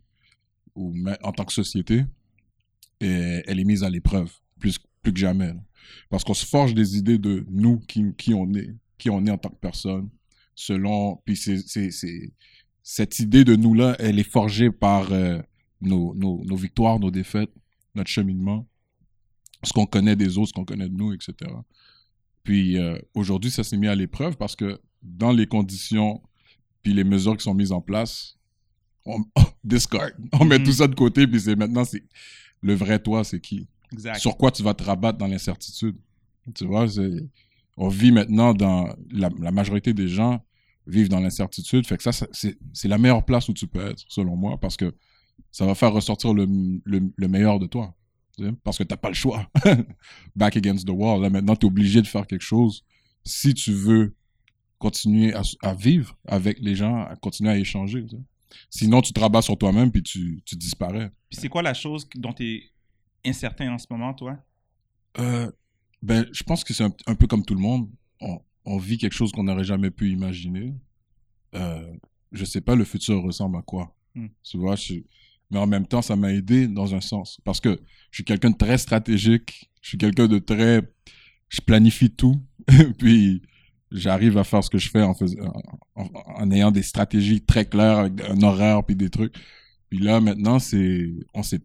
ou 0.76 0.94
en 1.24 1.32
tant 1.32 1.46
que 1.46 1.54
société, 1.54 2.06
elle 3.00 3.60
est 3.60 3.64
mise 3.64 3.84
à 3.84 3.90
l'épreuve 3.90 4.32
plus, 4.60 4.80
plus 5.02 5.14
que 5.14 5.20
jamais. 5.20 5.48
là. 5.48 5.62
Parce 6.10 6.24
qu'on 6.24 6.34
se 6.34 6.46
forge 6.46 6.74
des 6.74 6.98
idées 6.98 7.18
de 7.18 7.46
nous, 7.50 7.80
qui, 7.80 8.04
qui 8.18 8.34
on 8.34 8.54
est, 8.54 8.74
qui 8.98 9.10
on 9.10 9.26
est 9.26 9.32
en 9.32 9.38
tant 9.38 9.50
que 9.50 9.56
personne, 9.60 10.10
selon. 10.56 11.18
Puis 11.26 11.36
c'est, 11.36 11.90
cette 12.84 13.20
idée 13.20 13.44
de 13.44 13.56
nous-là, 13.56 13.96
elle 14.00 14.20
est 14.20 14.30
forgée 14.30 14.72
par 14.72 15.12
euh, 15.12 15.40
nos, 15.82 16.14
nos, 16.16 16.44
nos 16.46 16.56
victoires, 16.56 17.00
nos 17.00 17.12
défaites, 17.12 17.52
notre 17.96 18.10
cheminement, 18.10 18.68
ce 19.64 19.74
qu'on 19.74 19.86
connaît 19.86 20.16
des 20.16 20.38
autres, 20.38 20.50
ce 20.50 20.54
qu'on 20.54 20.66
connaît 20.66 20.88
de 20.90 20.96
nous, 20.96 21.14
etc. 21.14 21.34
Puis 22.44 22.78
euh, 22.78 22.98
aujourd'hui, 23.14 23.52
ça 23.52 23.64
s'est 23.64 23.78
mis 23.78 23.88
à 23.88 23.96
l'épreuve 23.96 24.38
parce 24.38 24.56
que 24.56 24.80
dans 25.04 25.32
les 25.32 25.48
conditions 25.48 26.22
puis 26.82 26.94
les 26.94 27.04
mesures 27.04 27.36
qui 27.36 27.44
sont 27.44 27.54
mises 27.54 27.72
en 27.74 27.82
place, 27.82 28.38
on 29.06 29.24
discard. 29.64 30.10
On 30.34 30.46
met 30.46 30.60
Mhm. 30.60 30.66
tout 30.66 30.72
ça 30.72 30.88
de 30.88 30.96
côté, 30.96 31.28
puis 31.28 31.42
c'est 31.42 31.56
maintenant, 31.56 31.84
c'est 31.84 32.04
le 32.62 32.74
vrai 32.74 33.00
toi, 33.00 33.24
c'est 33.24 33.42
qui? 33.42 33.68
Exact. 33.92 34.20
Sur 34.20 34.38
quoi 34.38 34.52
tu 34.52 34.64
vas 34.64 34.74
te 34.74 34.84
rabattre 34.84 35.18
dans 35.18 35.28
l'incertitude? 35.28 35.98
Tu 36.56 36.66
vois, 36.66 36.88
c'est- 36.88 37.28
on 37.78 37.88
vit 37.90 38.12
maintenant 38.12 38.54
dans... 38.54 38.94
La, 39.12 39.30
la 39.40 39.52
majorité 39.52 39.94
des 39.94 40.08
gens 40.08 40.44
vivent 40.86 41.10
dans 41.10 41.20
l'incertitude, 41.20 41.86
fait 41.86 41.98
que 41.98 42.04
ça, 42.04 42.12
ça, 42.12 42.26
c'est 42.32 42.88
la 42.88 42.98
meilleure 42.98 43.26
place 43.26 43.50
où 43.50 43.54
tu 43.54 43.68
peux 43.68 43.86
être, 43.86 44.04
selon 44.08 44.36
moi, 44.36 44.58
parce 44.60 44.78
que 44.78 44.96
ça 45.52 45.66
va 45.66 45.76
faire 45.76 45.92
ressortir 45.94 46.34
le, 46.34 46.46
le, 46.86 47.12
le 47.16 47.28
meilleur 47.28 47.60
de 47.60 47.68
toi. 47.68 47.94
tu 48.38 48.46
sais, 48.46 48.52
Parce 48.64 48.78
que 48.78 48.84
t'as 48.84 48.98
pas 48.98 49.10
le 49.10 49.14
choix. 49.16 49.50
Back 50.36 50.56
against 50.58 50.88
the 50.88 50.92
wall. 50.92 51.22
Là, 51.22 51.30
maintenant, 51.30 51.56
tu 51.56 51.66
es 51.66 51.70
obligé 51.70 52.02
de 52.02 52.08
faire 52.08 52.26
quelque 52.26 52.44
chose 52.44 52.84
si 53.24 53.54
tu 53.54 53.74
veux 53.74 54.16
continuer 54.78 55.34
à, 55.34 55.42
à 55.62 55.74
vivre 55.74 56.18
avec 56.26 56.60
les 56.62 56.76
gens, 56.76 57.04
à 57.04 57.16
continuer 57.16 57.52
à 57.52 57.58
échanger. 57.58 58.04
tu 58.06 58.16
sais. 58.16 58.22
Sinon, 58.70 59.02
tu 59.02 59.12
te 59.12 59.20
rabats 59.20 59.42
sur 59.42 59.58
toi-même 59.58 59.92
puis 59.92 60.04
tu, 60.04 60.42
tu 60.46 60.56
disparais. 60.56 61.12
Puis 61.30 61.40
c'est 61.42 61.50
quoi 61.50 61.62
la 61.62 61.74
chose 61.74 62.08
dont 62.16 62.32
tu 62.34 62.44
es 62.46 62.64
incertain 63.26 63.74
en 63.74 63.78
ce 63.78 63.88
moment, 63.90 64.14
toi? 64.14 64.38
Euh, 65.20 65.52
ben, 66.02 66.26
je 66.32 66.44
pense 66.44 66.64
que 66.64 66.74
c'est 66.74 66.84
un, 66.84 66.94
un 67.08 67.16
peu 67.16 67.28
comme 67.28 67.44
tout 67.46 67.56
le 67.56 67.62
monde. 67.62 67.90
On, 68.22 68.40
on 68.66 68.78
vit 68.78 68.98
quelque 68.98 69.14
chose 69.16 69.32
qu'on 69.32 69.44
n'aurait 69.44 69.64
jamais 69.64 69.92
pu 69.92 70.12
imaginer. 70.12 70.74
Euh, 71.56 71.94
je 72.32 72.46
sais 72.46 72.62
pas 72.62 72.76
le 72.76 72.84
futur 72.84 73.22
ressemble 73.24 73.58
à 73.58 73.62
quoi? 73.62 73.96
Hmm. 74.16 74.28
Tu 74.44 74.58
vois, 74.58 74.76
je- 74.76 74.96
mais 75.50 75.60
en 75.60 75.68
même 75.68 75.88
temps, 75.88 76.02
ça 76.02 76.16
m'a 76.16 76.34
aidé 76.34 76.68
dans 76.68 76.94
un 76.94 77.02
sens. 77.02 77.40
Parce 77.46 77.62
que 77.62 77.80
je 78.12 78.18
suis 78.18 78.24
quelqu'un 78.26 78.50
de 78.52 78.58
très 78.58 78.78
stratégique. 78.78 79.70
Je 79.82 79.90
suis 79.90 79.98
quelqu'un 79.98 80.28
de 80.28 80.40
très... 80.40 80.82
Je 81.50 81.62
planifie 81.62 82.10
tout. 82.12 82.42
puis 82.98 83.42
j'arrive 83.92 84.38
à 84.38 84.44
faire 84.44 84.62
ce 84.64 84.70
que 84.70 84.78
je 84.78 84.90
fais 84.90 85.02
en, 85.02 85.14
fais- 85.14 85.38
en, 85.96 86.52
ayant 86.52 86.72
des 86.72 86.84
stratégies 86.84 87.42
très 87.42 87.66
claires, 87.66 88.00
avec 88.00 88.22
un 88.30 88.42
horaire, 88.42 88.84
puis 88.84 88.96
des 88.98 89.10
trucs. 89.10 89.34
Puis 89.90 90.00
là, 90.00 90.20
maintenant, 90.20 90.60
c'est... 90.60 91.10
On 91.34 91.44
s'est 91.44 91.62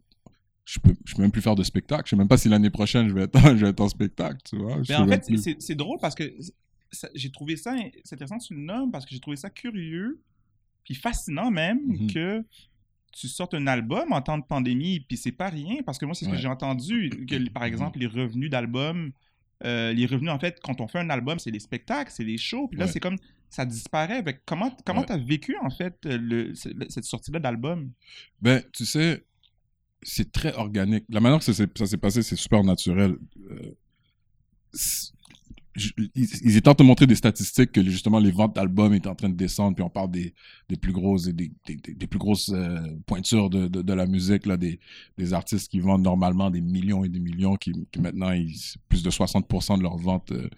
je 0.65 0.79
peux, 0.81 0.95
je 1.05 1.15
peux 1.15 1.23
même 1.23 1.33
plus 1.33 1.43
faire 1.43 1.55
de 1.57 1.63
spectacle. 1.63 2.03
Je 2.07 2.11
sais 2.11 2.17
même 2.17 2.29
pas 2.29 2.37
si 2.39 2.49
l'année 2.49 2.71
prochaine 2.71 3.09
je 3.09 3.15
vais 3.15 3.23
être, 3.23 3.33
je 3.57 3.65
vais 3.65 3.71
être 3.71 3.81
en 3.81 3.89
spectacle, 3.89 4.39
tu 4.45 4.57
vois. 4.59 4.83
Je 4.83 4.89
Ben, 4.89 5.03
en 5.03 5.09
fait, 5.09 5.25
plus. 5.27 5.57
c'est- 5.59 5.75
drôle 5.75 5.99
parce 6.01 6.15
que 6.15 6.25
j'ai 7.15 7.31
trouvé 7.31 7.57
ça, 7.57 7.75
c'est 8.05 8.15
intéressant 8.15 8.39
que 8.39 8.45
tu 8.45 8.55
le 8.55 8.61
nommes 8.61 8.91
parce 8.91 9.05
que 9.05 9.13
j'ai 9.13 9.21
trouvé 9.21 9.37
ça 9.37 9.51
curieux, 9.51 10.21
puis 10.85 10.95
fascinant 10.95 11.51
même 11.51 11.81
Mhm. 11.87 12.13
que 12.13 12.45
tu 13.13 13.29
sortes 13.29 13.55
un 13.55 13.67
album 13.67 14.13
en 14.13 14.23
temps 14.23 14.39
de 14.39 14.45
pandémie, 14.45 15.01
puis 15.01 15.17
c'est 15.17 15.33
pas 15.33 15.49
rien 15.49 15.77
parce 15.85 15.99
que 15.99 16.05
moi, 16.07 16.15
c'est 16.15 16.25
ce 16.25 16.31
Ouais. 16.31 16.37
que 16.37 16.43
j'ai 16.43 16.49
entendu, 16.49 17.11
que 17.29 17.49
par 17.51 17.65
exemple, 17.65 17.99
les 17.99 18.07
revenus 18.07 18.49
d'albums, 18.51 19.13
euh, 19.65 19.93
les 19.93 20.07
revenus, 20.07 20.31
en 20.31 20.39
fait, 20.39 20.59
quand 20.63 20.81
on 20.81 20.89
fait 20.89 20.99
un 20.99 21.11
album, 21.11 21.39
c'est 21.39 21.51
les 21.51 21.61
spectacles, 21.61 22.11
c'est 22.15 22.25
les 22.25 22.39
shows, 22.39 22.69
puis 22.69 22.79
là, 22.79 22.87
Ouais. 22.87 22.91
c'est 22.93 23.01
comme 23.01 23.17
ça 23.51 23.67
disparaît. 23.67 24.17
Avec 24.17 24.41
comment 24.47 24.75
comment 24.87 25.01
Ouais. 25.01 25.07
tu 25.07 25.13
as 25.13 25.19
vécu, 25.19 25.57
en 25.63 25.71
fait, 25.71 25.97
le, 26.05 26.55
cette 26.55 27.05
sortie-là 27.05 27.39
d'album? 27.39 27.91
Ben, 28.41 28.63
tu 28.73 28.87
sais, 28.87 29.25
c'est 30.03 30.33
très 30.33 30.55
organique. 30.55 31.05
La 31.09 31.21
manière 31.21 31.39
que 31.39 31.45
ça 31.45 31.55
s'est 31.87 31.97
passé, 31.97 32.23
c'est 32.23 32.37
super 32.37 32.65
naturel. 32.65 33.17
Euh, 33.51 33.75
ils, 36.15 36.57
étaient 36.57 36.69
en 36.69 36.75
train 36.75 36.85
de 36.85 36.89
montrer 36.89 37.07
des 37.07 37.15
statistiques 37.15 37.73
que 37.73 37.83
justement 37.83 38.19
les 38.19 38.31
ventes 38.31 38.55
d'albums 38.55 38.93
étaient 38.93 39.09
en 39.09 39.15
train 39.15 39.29
de 39.29 39.37
descendre, 39.37 39.75
puis 39.75 39.85
on 39.85 39.89
parle 39.89 40.11
des, 40.11 40.35
plus 40.81 40.93
grosses 40.93 41.25
des, 41.25 41.51
plus 42.09 42.19
grosses 42.19 42.51
euh, 42.51 42.79
pointures 43.07 43.49
de, 43.49 43.69
de, 43.69 43.93
la 43.93 44.07
musique, 44.07 44.47
là, 44.47 44.57
des, 44.57 44.79
artistes 45.33 45.71
qui 45.71 45.81
vendent 45.81 46.03
normalement 46.03 46.51
des 46.51 46.61
millions 46.61 47.05
et 47.05 47.09
des 47.09 47.21
millions, 47.21 47.57
qui, 47.57 47.73
maintenant, 47.99 48.33
ils, 48.33 48.55
plus 48.89 49.03
de 49.03 49.11
60% 49.11 49.79
de 49.79 49.83
leurs 49.83 49.97
ventes 49.97 50.33
euh, 50.33 50.49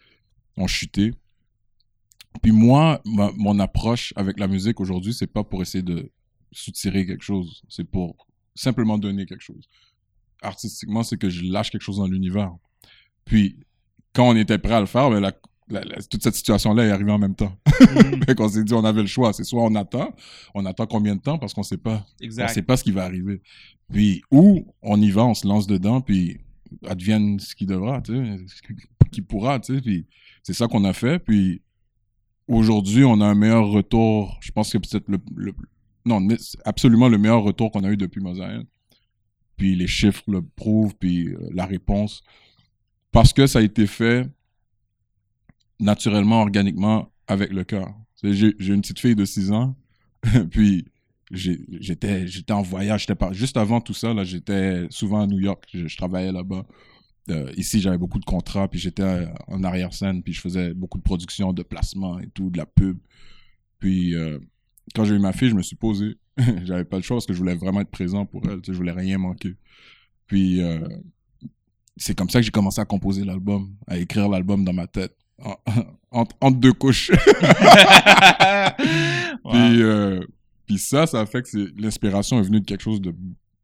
ont 0.56 0.66
chuté. 0.66 1.12
Puis 2.42 2.50
moi, 2.50 3.00
mon 3.04 3.60
approche 3.60 4.12
avec 4.16 4.40
la 4.40 4.48
musique 4.48 4.80
aujourd'hui, 4.80 5.14
c'est 5.14 5.28
pas 5.28 5.44
pour 5.44 5.62
essayer 5.62 5.84
de 5.84 6.10
soutirer 6.50 7.06
quelque 7.06 7.22
chose, 7.22 7.62
c'est 7.68 7.84
pour 7.84 8.26
simplement 8.54 8.98
donner 8.98 9.26
quelque 9.26 9.42
chose. 9.42 9.68
artistiquement, 10.42 11.02
c'est 11.02 11.16
que 11.16 11.30
je 11.30 11.42
lâche 11.44 11.70
quelque 11.70 11.80
chose 11.82 11.96
dans 11.98 12.06
l'univers. 12.06 12.52
Puis, 13.24 13.56
quand 14.12 14.28
on 14.28 14.36
était 14.36 14.58
prêt 14.58 14.74
à 14.74 14.80
le 14.80 14.86
faire, 14.86 15.08
ben, 15.08 15.18
la, 15.20 15.32
la- 15.68 15.82
la- 15.84 16.02
toute 16.02 16.22
cette 16.22 16.34
situation-là 16.34 16.84
est 16.84 16.90
arrivée 16.90 17.12
en 17.12 17.18
même 17.18 17.34
temps. 17.34 17.56
Fait 18.26 18.34
qu'on 18.34 18.48
s'est 18.50 18.62
dit, 18.62 18.74
on 18.74 18.84
avait 18.84 19.00
le 19.00 19.06
choix. 19.06 19.32
C'est 19.32 19.44
soit 19.44 19.62
on 19.62 19.74
attend, 19.74 20.14
on 20.54 20.66
attend 20.66 20.86
combien 20.86 21.16
de 21.16 21.20
temps 21.22 21.38
parce 21.38 21.54
qu'on 21.54 21.62
sait 21.62 21.78
pas. 21.78 22.04
On 22.20 22.24
Exact. 22.24 22.48
sait 22.48 22.60
pas 22.62 22.76
ce 22.76 22.84
qui 22.84 22.92
va 22.92 23.04
arriver. 23.04 23.40
Puis, 23.90 24.22
ou 24.30 24.66
on 24.82 25.00
y 25.00 25.10
va, 25.10 25.24
on 25.24 25.32
se 25.34 25.46
lance 25.48 25.66
dedans, 25.66 26.02
puis 26.02 26.40
advienne 26.86 27.38
ce 27.40 27.54
qui 27.54 27.64
devra, 27.64 28.02
tu 28.02 28.12
sais, 28.14 28.36
ce 28.48 28.60
qui- 28.62 28.74
qui 29.10 29.22
pourra, 29.22 29.58
tu 29.60 29.76
sais. 29.76 29.80
Puis, 29.80 30.06
c'est 30.42 30.52
ça 30.54 30.66
qu'on 30.68 30.84
a 30.84 30.92
fait. 30.92 31.18
Puis, 31.18 31.62
aujourd'hui, 32.48 33.04
on 33.04 33.20
a 33.22 33.26
un 33.26 33.34
meilleur 33.34 33.66
retour. 33.68 34.36
Je 34.40 34.50
pense 34.52 34.70
que 34.70 34.76
peut-être 34.78 35.08
le, 35.08 35.18
le- 35.34 35.54
non, 36.04 36.26
absolument 36.64 37.08
le 37.08 37.18
meilleur 37.18 37.42
retour 37.42 37.70
qu'on 37.70 37.84
a 37.84 37.90
eu 37.90 37.96
depuis 37.96 38.20
Mosaïen. 38.20 38.64
Puis, 39.56 39.76
les 39.76 39.86
chiffres 39.86 40.24
le 40.28 40.42
prouvent, 40.42 40.94
puis 40.96 41.28
euh, 41.28 41.38
la 41.52 41.64
réponse. 41.64 42.22
Parce 43.12 43.32
que 43.32 43.46
ça 43.46 43.60
a 43.60 43.62
été 43.62 43.86
fait 43.86 44.28
naturellement, 45.78 46.42
organiquement, 46.42 47.12
avec 47.26 47.52
le 47.52 47.64
cœur. 47.64 47.94
J'ai 48.22 48.54
une 48.58 48.80
petite 48.80 49.00
fille 49.00 49.14
de 49.14 49.24
6 49.24 49.52
ans, 49.52 49.76
puis 50.50 50.86
j'étais 51.30 52.52
en 52.52 52.62
voyage. 52.62 53.06
j'étais 53.06 53.32
Juste 53.32 53.56
avant 53.56 53.80
tout 53.80 53.94
ça, 53.94 54.12
j'étais 54.24 54.86
souvent 54.90 55.20
à 55.20 55.26
New 55.26 55.38
York, 55.38 55.68
je, 55.72 55.96
travaillais 55.96 56.32
là-bas. 56.32 56.66
Euh, 57.30 57.50
ici, 57.56 57.80
j'avais 57.80 57.98
beaucoup 57.98 58.18
de 58.18 58.24
contrats, 58.24 58.68
puis 58.68 58.78
j'étais 58.78 59.02
euh, 59.02 59.26
en 59.46 59.62
arrière-scène, 59.62 60.22
puis 60.22 60.32
je 60.32 60.40
faisais 60.40 60.74
beaucoup 60.74 60.98
de 60.98 61.02
production, 61.02 61.52
de 61.52 61.62
placement 61.62 62.18
et 62.18 62.28
tout, 62.28 62.50
de 62.50 62.58
la 62.58 62.66
pub. 62.66 62.98
Puis 63.78 64.14
quand 64.94 65.04
j'ai 65.04 65.14
eu 65.14 65.18
ma 65.18 65.32
fille, 65.32 65.48
je 65.50 65.54
me 65.54 65.62
suis 65.62 65.76
posé. 65.76 66.16
J'avais 66.64 66.84
pas 66.84 66.96
le 66.96 67.02
choix 67.02 67.16
parce 67.16 67.26
que 67.26 67.32
je 67.32 67.38
voulais 67.38 67.54
vraiment 67.54 67.80
être 67.80 67.90
présent 67.90 68.26
pour 68.26 68.42
elle, 68.46 68.60
tu 68.60 68.66
sais, 68.66 68.72
je 68.72 68.76
voulais 68.78 68.92
rien 68.92 69.18
manquer. 69.18 69.54
Puis 70.26 70.60
euh, 70.62 70.86
c'est 71.96 72.16
comme 72.16 72.28
ça 72.30 72.40
que 72.40 72.44
j'ai 72.44 72.50
commencé 72.50 72.80
à 72.80 72.84
composer 72.84 73.24
l'album, 73.24 73.74
à 73.86 73.98
écrire 73.98 74.28
l'album 74.28 74.64
dans 74.64 74.72
ma 74.72 74.86
tête, 74.86 75.16
en- 75.42 75.56
entre, 76.10 76.36
entre 76.40 76.58
deux 76.58 76.72
couches. 76.72 77.10
Wow. 79.44 79.52
Puis, 79.52 79.82
euh, 79.82 80.20
puis 80.66 80.78
ça, 80.78 81.06
ça 81.06 81.20
a 81.20 81.26
fait 81.26 81.42
que 81.42 81.72
l'inspiration 81.80 82.38
est 82.38 82.42
venue 82.42 82.60
de 82.60 82.64
quelque 82.64 82.80
chose 82.82 83.00
de, 83.00 83.14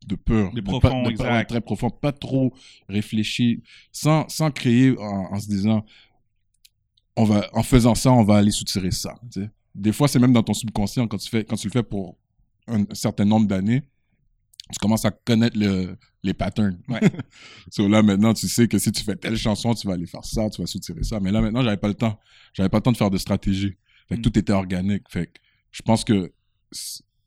de 0.06 0.14
pur. 0.14 0.52
De 0.52 0.60
profond, 0.60 1.08
exact. 1.08 1.30
ouais, 1.32 1.44
très 1.46 1.60
profond, 1.62 1.88
pas 1.90 2.12
trop 2.12 2.52
réfléchi, 2.88 3.62
sans, 3.90 4.28
sans 4.28 4.50
créer 4.50 4.94
en, 4.98 5.32
en 5.32 5.40
se 5.40 5.48
disant, 5.48 5.84
on 7.16 7.24
va, 7.24 7.48
en 7.54 7.62
faisant 7.62 7.94
ça, 7.94 8.12
on 8.12 8.22
va 8.24 8.36
aller 8.36 8.50
soutirer 8.50 8.90
ça. 8.90 9.14
tu 9.32 9.40
sais. 9.42 9.50
Des 9.74 9.92
fois, 9.92 10.08
c'est 10.08 10.18
même 10.18 10.32
dans 10.32 10.42
ton 10.42 10.54
subconscient, 10.54 11.06
quand 11.06 11.18
tu, 11.18 11.28
fais, 11.28 11.44
quand 11.44 11.56
tu 11.56 11.68
le 11.68 11.72
fais 11.72 11.82
pour 11.82 12.16
un, 12.66 12.84
certain 12.92 13.24
nombre 13.24 13.46
d'années, 13.46 13.82
tu 14.72 14.78
commences 14.78 15.04
à 15.04 15.10
connaître 15.10 15.58
le, 15.58 15.96
les 16.22 16.34
patterns. 16.34 16.78
Ouais. 16.88 17.00
so 17.70 17.88
là, 17.88 18.02
maintenant, 18.02 18.34
tu 18.34 18.48
sais 18.48 18.68
que 18.68 18.78
si 18.78 18.92
tu 18.92 19.02
fais 19.02 19.16
telle 19.16 19.36
chanson, 19.36 19.74
tu 19.74 19.86
vas 19.86 19.94
aller 19.94 20.06
faire 20.06 20.24
ça, 20.24 20.48
tu 20.50 20.60
vas 20.60 20.66
soutirer 20.66 21.02
ça. 21.02 21.18
Mais 21.20 21.32
là, 21.32 21.40
maintenant, 21.40 21.62
j'avais 21.62 21.76
pas 21.76 21.88
le 21.88 21.94
temps. 21.94 22.18
J'avais 22.52 22.68
pas 22.68 22.78
le 22.78 22.82
temps 22.82 22.92
de 22.92 22.96
faire 22.96 23.10
de 23.10 23.18
stratégie. 23.18 23.76
Fait 24.08 24.16
que 24.16 24.20
Mm. 24.20 24.22
tout 24.22 24.38
était 24.38 24.52
organique. 24.52 25.04
Fait 25.08 25.26
que 25.26 25.40
je 25.72 25.82
pense 25.82 26.04
que 26.04 26.32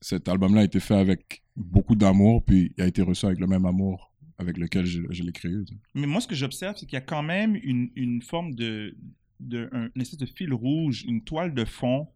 cet 0.01 0.27
album-là 0.27 0.62
a 0.62 0.63
été 0.63 0.79
fait 0.79 0.95
avec 0.95 1.43
beaucoup 1.55 1.95
d'amour, 1.95 2.43
puis 2.43 2.73
il 2.77 2.83
a 2.83 2.88
été 2.88 3.01
reçu 3.01 3.25
avec 3.25 3.39
le 3.39 3.47
même 3.47 3.65
amour 3.65 4.12
avec 4.38 4.57
lequel 4.57 4.85
je, 4.85 5.01
je 5.09 5.23
l'ai 5.23 5.31
créé. 5.31 5.53
Mais 5.93 6.07
moi, 6.07 6.19
ce 6.19 6.27
que 6.27 6.35
j'observe, 6.35 6.75
c'est 6.77 6.85
qu'il 6.85 6.95
y 6.95 7.01
a 7.01 7.01
quand 7.01 7.23
même 7.23 7.55
une, 7.62 7.89
une 7.95 8.21
forme 8.21 8.55
de, 8.55 8.97
de 9.39 9.69
un, 9.71 9.89
une 9.95 10.01
espèce 10.01 10.17
de 10.19 10.25
fil 10.25 10.53
rouge, 10.53 11.03
une 11.07 11.23
toile 11.23 11.53
de 11.53 11.65
fond 11.65 12.07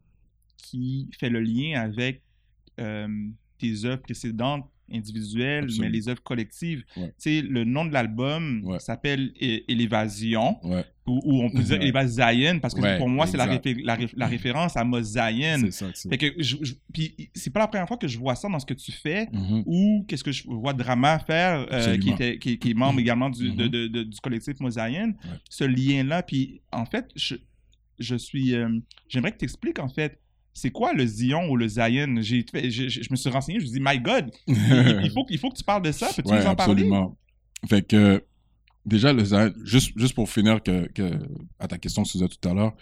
qui 0.58 1.10
fait 1.20 1.30
le 1.30 1.40
lien 1.42 1.80
avec 1.82 2.22
euh, 2.80 3.08
tes 3.58 3.86
œuvres 3.86 4.02
précédentes 4.02 4.70
individuelles, 4.92 5.66
Absolument. 5.66 5.86
mais 5.86 5.92
les 5.98 6.08
œuvres 6.08 6.24
collectives. 6.24 6.84
Ouais. 6.96 7.08
Tu 7.08 7.14
sais, 7.18 7.42
le 7.42 7.66
nom 7.66 7.84
de 7.86 7.92
l'album 7.92 8.62
Ouais. 8.64 8.80
s'appelle 8.80 9.34
Élévasion, 9.68 10.58
Ouais, 10.64 10.86
ou, 11.06 11.20
ou 11.26 11.42
on 11.44 11.50
peut 11.50 11.62
dire 11.62 11.80
Zion, 12.08 12.60
parce 12.60 12.74
que 12.74 12.98
pour 12.98 13.10
moi, 13.10 13.28
c'est 13.28 13.38
la, 13.38 13.46
réfé- 13.46 13.84
la, 13.84 13.96
ré- 13.96 14.10
la 14.16 14.28
référence 14.28 14.78
à 14.78 14.84
Mosaïen. 14.84 15.70
c'est 15.72 16.18
que 16.18 16.28
je, 16.38 16.56
je- 16.62 16.74
puis 16.94 17.30
c'est 17.36 17.52
pas 17.52 17.60
la 17.60 17.68
première 17.68 17.88
fois 17.88 17.98
que 17.98 18.08
je 18.08 18.18
vois 18.18 18.36
ça 18.36 18.48
dans 18.48 18.60
ce 18.60 18.66
que 18.66 18.74
tu 18.74 18.92
fais 18.92 19.28
Mhm. 19.32 19.64
ou 19.66 20.06
qu'est-ce 20.08 20.24
que 20.24 20.32
je 20.32 20.44
vois 20.48 20.74
Drama 20.74 21.20
faire, 21.20 21.66
euh, 21.72 21.98
qui, 21.98 22.10
était, 22.12 22.38
qui, 22.40 22.58
qui 22.58 22.72
est 22.72 22.74
membre 22.74 23.00
également 23.00 23.30
du, 23.30 23.50
Mhm. 23.52 23.56
de- 23.68 23.88
de- 23.88 24.04
du 24.04 24.20
collectif 24.22 24.60
Mosaïen, 24.62 25.10
Ouais. 25.10 25.16
ce 25.50 25.64
lien-là. 25.66 26.24
Puis 26.24 26.62
en 26.72 26.86
fait, 26.86 27.10
je, 27.16 27.36
je 28.00 28.16
suis. 28.16 28.56
euh, 28.56 28.70
J'aimerais 29.10 29.32
que 29.32 29.38
tu 29.40 29.46
expliques 29.46 29.80
en 29.80 29.90
fait. 29.90 30.20
C'est 30.58 30.72
quoi 30.72 30.94
le 30.94 31.06
Zion 31.06 31.50
ou 31.50 31.56
le 31.56 31.68
Zion? 31.68 32.16
J'ai 32.22 32.44
fait- 32.52 32.70
je, 32.72 32.88
je- 32.90 33.02
je 33.04 33.08
me 33.12 33.16
suis 33.16 33.30
renseigné, 33.30 33.60
je 33.60 33.66
me 33.66 33.70
suis 33.70 33.80
dit, 33.80 33.86
my 33.86 34.00
God, 34.00 34.32
il, 34.48 34.56
il 35.04 35.12
faut, 35.12 35.26
il 35.30 35.38
faut 35.38 35.50
que 35.52 35.58
tu 35.58 35.64
parles 35.64 35.84
de 35.84 35.92
ça. 35.92 36.10
Peux-tu 36.16 36.30
Ouais, 36.30 36.40
nous 36.40 36.46
en 36.48 36.56
parler? 36.56 36.74
absolument. 36.74 37.18
Fait 37.70 37.82
que, 37.88 38.24
déjà, 38.86 39.14
le 39.14 39.24
Zion- 39.24 39.54
juste, 39.64 39.92
juste 39.96 40.14
pour 40.16 40.30
finir 40.30 40.62
que, 40.64 40.88
que, 40.92 41.20
à 41.60 41.68
ta 41.68 41.78
question 41.78 42.04
faisais 42.06 42.28
tout 42.28 42.50
à 42.50 42.54
l'heure, 42.54 42.74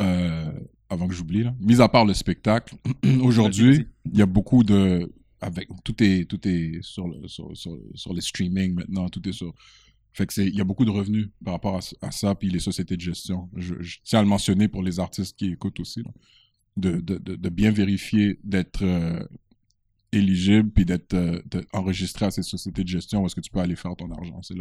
euh, 0.00 0.50
avant 0.88 1.06
que 1.08 1.14
j'oublie, 1.14 1.44
mis 1.60 1.80
à 1.80 1.88
part 1.88 2.04
le 2.04 2.14
spectacle, 2.14 2.74
aujourd'hui, 3.22 3.86
il 4.12 4.18
y 4.18 4.22
a 4.22 4.26
beaucoup 4.26 4.64
de. 4.64 5.12
Avec, 5.42 5.68
tout 5.84 6.02
est, 6.02 6.26
tout 6.28 6.46
est 6.46 6.82
sur, 6.82 7.08
le, 7.08 7.26
sur, 7.26 7.56
sur, 7.56 7.74
sur 7.94 8.12
les 8.12 8.20
streaming 8.20 8.74
maintenant, 8.74 9.08
tout 9.08 9.26
est 9.28 9.32
sur. 9.32 9.54
Fait 10.12 10.26
que 10.26 10.32
c'est, 10.34 10.46
il 10.46 10.54
y 10.54 10.60
a 10.60 10.64
beaucoup 10.64 10.84
de 10.84 10.90
revenus 10.90 11.28
par 11.44 11.54
rapport 11.54 11.76
à, 11.76 12.06
à 12.06 12.10
ça, 12.10 12.34
puis 12.34 12.50
les 12.50 12.58
sociétés 12.58 12.96
de 12.96 13.00
gestion. 13.00 13.48
Je, 13.56 13.74
je 13.80 13.98
tiens 14.04 14.18
à 14.18 14.22
le 14.22 14.28
mentionner 14.28 14.68
pour 14.68 14.82
les 14.82 14.98
artistes 15.00 15.36
qui 15.38 15.46
écoutent 15.52 15.80
aussi, 15.80 16.02
là, 16.02 16.10
de, 16.80 17.48
bien 17.48 17.70
vérifier 17.70 18.38
d'être 18.44 18.84
euh, 18.84 19.22
éligible, 20.12 20.70
puis 20.70 20.84
d'être 20.84 21.14
euh, 21.14 21.40
enregistré 21.72 22.26
à 22.26 22.30
ces 22.30 22.42
sociétés 22.42 22.82
de 22.82 22.88
gestion 22.88 23.24
est-ce 23.24 23.34
que 23.34 23.40
tu 23.40 23.50
peux 23.50 23.60
aller 23.60 23.76
faire 23.76 23.94
ton 23.96 24.10
argent. 24.10 24.40
C'est. 24.42 24.54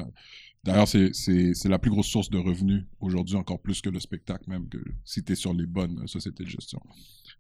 D'ailleurs, 0.64 0.88
c'est, 0.88 1.70
la 1.70 1.80
plus 1.80 1.90
grosse 1.90 2.08
source 2.08 2.30
de 2.30 2.38
revenus 2.38 2.84
aujourd'hui, 3.00 3.38
encore 3.38 3.62
plus 3.62 3.82
que 3.82 3.90
le 3.90 4.00
spectacle 4.00 4.50
même, 4.50 4.68
que 4.68 4.78
si 5.06 5.24
tu 5.24 5.32
es 5.32 5.36
sur 5.36 5.54
les 5.54 5.66
bonnes 5.66 6.02
euh, 6.04 6.08
sociétés 6.08 6.44
de 6.44 6.50
gestion. 6.50 6.82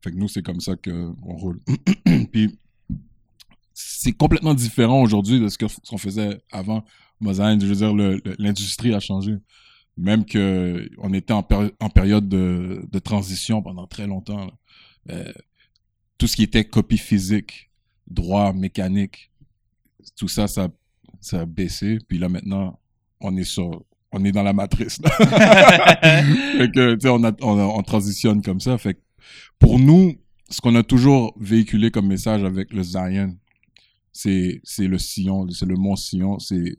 Fait 0.01 0.11
que 0.11 0.15
nous, 0.15 0.27
c'est 0.27 0.41
comme 0.41 0.61
ça 0.61 0.75
qu'on 0.75 1.15
roule. 1.21 1.59
puis 2.31 2.57
c'est 3.73 4.13
complètement 4.13 4.53
différent 4.53 5.01
aujourd'hui 5.01 5.39
de 5.39 5.47
ce 5.47 5.57
qu'on 5.57 5.97
faisait 5.97 6.41
avant 6.51 6.83
Mosaïne. 7.21 7.61
Je 7.61 7.65
veux 7.65 7.75
dire, 7.75 7.93
l'industrie 8.37 8.93
a 8.93 8.99
changé. 8.99 9.35
Même 9.97 10.25
que 10.25 10.89
on 10.97 11.13
était 11.13 11.33
en, 11.33 11.45
en 11.79 11.89
période 11.89 12.27
de, 12.29 12.99
transition 12.99 13.61
pendant 13.61 13.87
très 13.87 14.07
longtemps. 14.07 14.49
Euh, 15.09 15.31
tout 16.17 16.27
ce 16.27 16.35
qui 16.35 16.43
était 16.43 16.65
copie 16.65 16.97
physique, 16.97 17.71
droit, 18.07 18.53
mécanique, 18.53 19.31
tout 20.17 20.27
ça, 20.27 20.47
ça, 20.47 20.69
ça 21.21 21.41
a 21.41 21.45
baissé. 21.45 21.97
Puis 22.07 22.17
là, 22.17 22.29
maintenant, 22.29 22.79
on 23.21 23.35
est 23.37 23.43
sur, 23.43 23.85
on 24.11 24.23
est 24.25 24.31
dans 24.31 24.43
la 24.43 24.53
matrice. 24.53 24.99
là. 25.01 25.09
fait 26.57 26.71
que, 26.71 26.95
tu 26.95 27.01
sais, 27.01 27.09
on, 27.41 27.83
transitionne 27.83 28.41
comme 28.41 28.59
ça. 28.59 28.77
Fait 28.77 28.95
que 28.95 28.99
pour 29.57 29.79
nous, 29.79 30.15
ce 30.49 30.61
qu'on 30.61 30.75
a 30.75 30.83
toujours 30.83 31.35
véhiculé 31.39 31.91
comme 31.91 32.07
message 32.07 32.43
avec 32.43 32.73
le 32.73 32.83
Zion, 32.83 33.37
c'est, 34.11 34.59
c'est 34.63 34.87
le 34.87 34.97
sillon, 34.97 35.49
c'est 35.49 35.65
le 35.65 35.75
mont 35.75 35.95
Sillon. 35.95 36.39
C'est, 36.39 36.75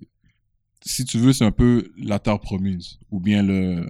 si 0.84 1.04
tu 1.04 1.18
veux, 1.18 1.32
c'est 1.32 1.44
un 1.44 1.52
peu 1.52 1.90
la 1.96 2.18
terre 2.18 2.40
promise. 2.40 2.98
Ou 3.10 3.20
bien 3.20 3.42
le, 3.42 3.88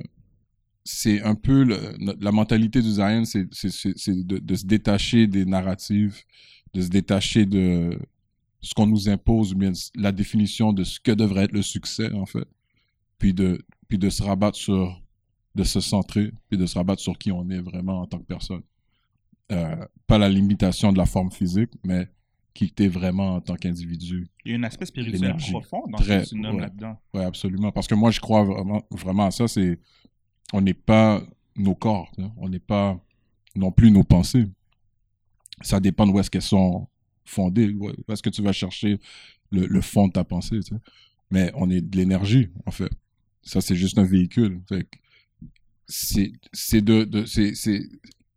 c'est 0.90 1.23
un 1.23 1.35
peu 1.35 1.64
le- 1.64 1.94
la 2.20 2.32
mentalité 2.32 2.82
du 2.82 2.90
Zion, 2.90 3.25
c'est, 3.25 3.44
de, 3.44 4.38
de 4.38 4.54
se 4.54 4.64
détacher 4.66 5.26
des 5.26 5.44
narratives, 5.44 6.16
de 6.75 6.80
se 6.82 6.88
détacher 6.88 7.47
de 7.47 7.99
ce 8.61 8.75
qu'on 8.75 8.87
nous 8.87 9.09
impose, 9.09 9.54
bien 9.54 9.73
la 9.94 10.12
définition 10.12 10.73
de 10.73 10.85
ce 10.85 11.00
que 11.00 11.12
devrait 11.12 11.44
être 11.44 11.52
le 11.52 11.62
succès, 11.62 12.12
en 12.12 12.26
fait. 12.26 12.47
Puis 13.18 13.32
de, 13.35 13.59
puis 13.88 13.99
de 13.99 14.11
se 14.11 14.23
rabattre 14.23 14.56
sur, 14.59 15.00
de 15.54 15.64
se 15.64 15.80
centrer, 15.80 16.32
puis 16.49 16.59
de 16.59 16.66
se 16.66 16.76
rabattre 16.78 17.00
sur 17.02 17.18
qui 17.18 17.32
on 17.32 17.49
est 17.50 17.61
vraiment 17.61 18.00
en 18.02 18.06
tant 18.06 18.18
que 18.18 18.26
personne. 18.26 18.62
Euh, 19.52 19.76
pas 20.06 20.18
la 20.18 20.28
limitation 20.28 20.92
de 20.92 20.99
la 20.99 21.06
forme 21.06 21.30
physique, 21.32 21.70
mais 21.85 22.09
qui 22.54 22.70
t'es 22.70 22.88
vraiment 22.88 23.37
en 23.37 23.40
tant 23.40 23.56
qu'individu. 23.56 24.28
Il 24.44 24.52
y 24.52 24.54
a 24.54 24.59
un 24.59 24.62
aspect 24.64 24.87
spirituel 24.87 25.37
profond 25.50 25.87
dans 25.88 25.99
Très, 25.99 26.25
ce 26.25 26.30
que 26.30 26.37
tu 26.37 26.40
nommes 26.40 26.56
ouais. 26.56 26.62
là-dedans. 26.62 26.97
Ouais, 27.14 27.25
absolument. 27.25 27.73
Parce 27.73 27.87
que 27.87 27.94
moi, 27.94 28.11
je 28.11 28.20
crois 28.20 28.44
vraiment, 28.44 28.82
vraiment 28.90 29.26
à 29.26 29.30
ça. 29.30 29.49
C'est, 29.49 29.78
on 30.52 30.61
n'est 30.61 30.75
pas 30.75 31.23
nos 31.57 31.75
corps. 31.75 32.11
On 32.37 32.49
n'est 32.49 32.59
pas 32.59 32.99
non 33.54 33.73
plus 33.73 33.90
nos 33.90 34.04
pensées. 34.04 34.47
Ça 35.61 35.80
dépend 35.80 36.07
de 36.07 36.12
où 36.12 36.21
est-ce 36.21 36.30
qu'elles 36.30 36.42
sont 36.42 36.88
fondées. 37.25 37.71
Où 37.71 37.90
est-ce 38.12 38.23
que 38.23 38.30
tu 38.30 38.42
vas 38.42 38.52
chercher 38.52 38.99
le, 39.50 39.80
fond 39.80 40.09
de 40.09 40.12
ta 40.12 40.25
pensée. 40.25 40.61
Mais 41.30 41.50
on 41.54 41.71
est 41.71 41.80
de 41.80 41.97
l'énergie, 41.97 42.50
en 42.66 42.71
fait. 42.71 42.90
Ça, 43.42 43.61
c'est 43.61 43.76
juste 43.76 43.99
un 43.99 44.04
véhicule. 44.04 44.62
C'est, 45.87 46.33
de, 46.80 47.25
c'est, 47.26 47.83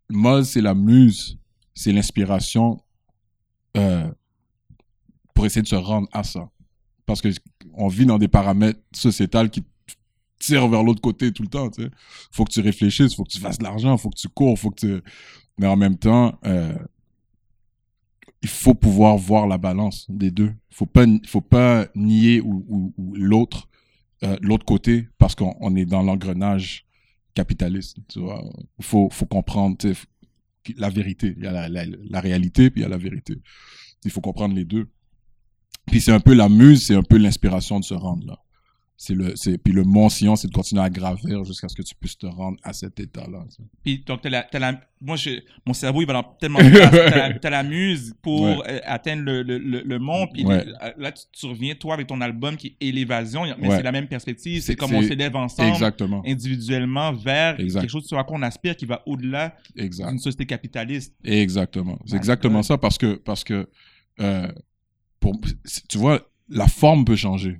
Moz, 0.10 0.50
c'est 0.50 0.62
la 0.62 0.74
muse. 0.74 1.38
C'est 1.76 1.92
l'inspiration 1.92 2.82
euh, 3.78 4.12
pour 5.34 5.46
essayer 5.46 5.64
de 5.64 5.68
se 5.68 5.76
rendre 5.76 6.08
à 6.12 6.24
ça 6.24 6.52
parce 7.06 7.22
que 7.22 7.30
on 7.74 7.88
vit 7.88 8.06
dans 8.06 8.18
des 8.18 8.28
paramètres 8.28 8.82
sociétals 8.94 9.50
qui 9.50 9.64
tirent 10.44 10.68
vers 10.68 10.84
l'autre 10.84 11.02
côté 11.02 11.32
tout 11.32 11.44
le 11.44 11.50
temps, 11.50 11.70
tu. 11.70 11.90
Faut 12.32 12.44
que 12.46 12.52
tu 12.52 12.62
réfléchisses, 12.62 13.16
faut 13.16 13.24
que 13.24 13.32
tu 13.32 13.40
fasses 13.40 13.58
de 13.58 13.64
l'argent, 13.64 13.98
faut 13.98 14.10
que 14.10 14.20
tu 14.20 14.30
cours, 14.30 14.58
faut 14.58 14.72
que 14.72 14.80
tu... 14.80 15.02
Mais 15.58 15.68
en 15.68 15.78
même 15.78 15.98
temps, 15.98 16.40
euh, 16.46 16.74
il 18.42 18.50
faut 18.50 18.74
pouvoir 18.74 19.18
voir 19.18 19.48
la 19.48 19.58
balance 19.58 20.06
des 20.10 20.32
deux. 20.32 20.54
Faut 20.70 20.86
pas, 20.86 21.06
faut 21.26 21.42
pas 21.42 21.88
nier 21.96 22.42
ou, 22.42 22.94
l'autre, 23.14 23.70
euh, 24.24 24.36
l'autre 24.42 24.66
côté, 24.66 25.08
parce 25.18 25.36
qu'on 25.36 25.56
on 25.60 25.76
est 25.76 25.86
dans 25.86 26.02
l'engrenage 26.02 26.86
capitaliste. 27.36 27.98
Tu 28.10 28.20
faut, 28.82 29.10
faut 29.12 29.26
comprendre 29.26 29.78
la 30.76 30.90
vérité. 30.90 31.36
Il 31.38 31.44
y 31.44 31.48
a 31.48 31.70
la, 31.70 31.86
la 31.86 32.20
réalité, 32.20 32.70
puis 32.70 32.82
il 32.82 32.84
y 32.84 32.86
a 32.86 32.90
la 32.90 32.98
vérité. 32.98 33.36
Il 34.04 34.12
faut 34.12 34.22
comprendre 34.22 34.56
les 34.56 34.66
deux. 34.66 34.90
Puis 35.86 36.02
c'est 36.02 36.12
un 36.12 36.20
peu 36.20 36.34
la 36.34 36.50
muse, 36.50 36.88
c'est 36.88 36.96
un 36.96 37.04
peu 37.04 37.18
l'inspiration 37.18 37.80
de 37.80 37.86
se 37.86 37.94
rendre 37.94 38.26
là. 38.26 38.43
C'est 39.06 39.16
le, 39.16 39.34
c'est, 39.36 39.58
puis 39.58 39.74
le 39.74 39.84
mont 39.84 40.08
Sion, 40.08 40.38
c'est 40.38 40.48
de 40.48 40.54
continuer 40.54 40.82
à 40.82 40.90
gravir 40.90 41.44
jusqu'à 41.44 41.68
ce 41.68 41.76
que 41.76 41.82
tu 41.82 41.94
puisses 41.94 42.18
te 42.18 42.26
rendre 42.26 42.58
à 42.64 42.72
cet 42.72 43.02
état-là. 43.02 43.44
tu 43.50 43.56
sais. 43.58 43.64
Puis 43.84 44.04
donc, 44.08 44.22
t'as 44.22 44.30
la, 44.30 44.44
t'as 44.44 44.60
la- 44.60 44.80
moi, 45.02 45.18
je, 45.18 45.32
mon 45.68 45.74
cerveau, 45.74 46.02
il 46.02 46.08
va 46.08 46.14
dans 46.14 46.24
tellement 46.24 46.60
de. 46.60 46.70
T'as 46.72 47.18
la, 47.28 47.34
t'as 47.38 47.50
la 47.50 47.64
muse 47.64 48.16
pour 48.22 48.42
Ouais. 48.44 48.58
euh, 48.70 48.80
atteindre 48.86 49.24
le, 49.24 49.44
le, 49.44 49.58
le, 49.58 49.82
le 49.82 50.00
mont. 50.00 50.26
Puis 50.34 50.46
Ouais. 50.46 50.64
là, 50.64 50.94
là, 50.98 51.12
tu, 51.12 51.24
tu 51.34 51.46
reviens, 51.48 51.76
toi, 51.76 51.96
avec 51.96 52.08
ton 52.08 52.22
album 52.22 52.56
qui 52.56 52.68
est 52.80 52.88
Élévasion. 52.88 53.44
Mais 53.60 53.68
Ouais. 53.68 53.76
c'est 53.76 53.84
la 53.84 53.92
même 53.92 54.08
perspective. 54.08 54.62
C'est 54.62 54.78
comme 54.78 54.94
on 54.94 55.02
s'élève 55.02 55.36
ensemble, 55.36 55.68
Exactement. 55.74 56.24
individuellement, 56.26 57.12
vers 57.12 57.60
Exact. 57.60 57.82
quelque 57.82 57.90
chose 57.92 58.06
sur 58.06 58.26
quoi 58.26 58.38
on 58.38 58.42
aspire 58.42 58.78
qui 58.78 58.86
va 58.86 59.04
au-delà 59.06 59.54
d'une 59.76 60.18
société 60.20 60.46
capitaliste. 60.46 61.14
Exactement. 61.26 62.00
C'est 62.06 62.16
exactement 62.16 62.64
ça 62.64 62.78
parce 62.78 62.98
que, 62.98 63.16
parce 63.16 63.44
que 63.44 63.68
euh, 64.22 64.48
pour, 65.20 65.34
tu 65.90 65.98
vois, 65.98 66.22
la 66.48 66.68
forme 66.68 67.04
peut 67.04 67.18
changer. 67.18 67.60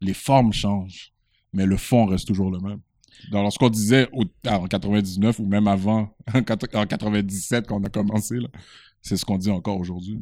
Les 0.00 0.14
formes 0.14 0.52
changent, 0.52 1.12
mais 1.52 1.66
le 1.66 1.76
fond 1.76 2.06
reste 2.06 2.26
toujours 2.26 2.50
le 2.50 2.58
même. 2.60 2.80
Dans 3.30 3.48
ce 3.50 3.58
qu'on 3.58 3.70
disait 3.70 4.08
au- 4.12 4.24
en 4.48 4.66
99 4.66 5.38
ou 5.38 5.46
même 5.46 5.66
avant, 5.68 6.14
en 6.34 6.42
97 6.86 7.66
quand 7.66 7.80
on 7.80 7.84
a 7.84 7.88
commencé, 7.88 8.36
c'est 9.00 9.16
ce 9.16 9.24
qu'on 9.24 9.38
dit 9.38 9.50
encore 9.50 9.78
aujourd'hui. 9.78 10.20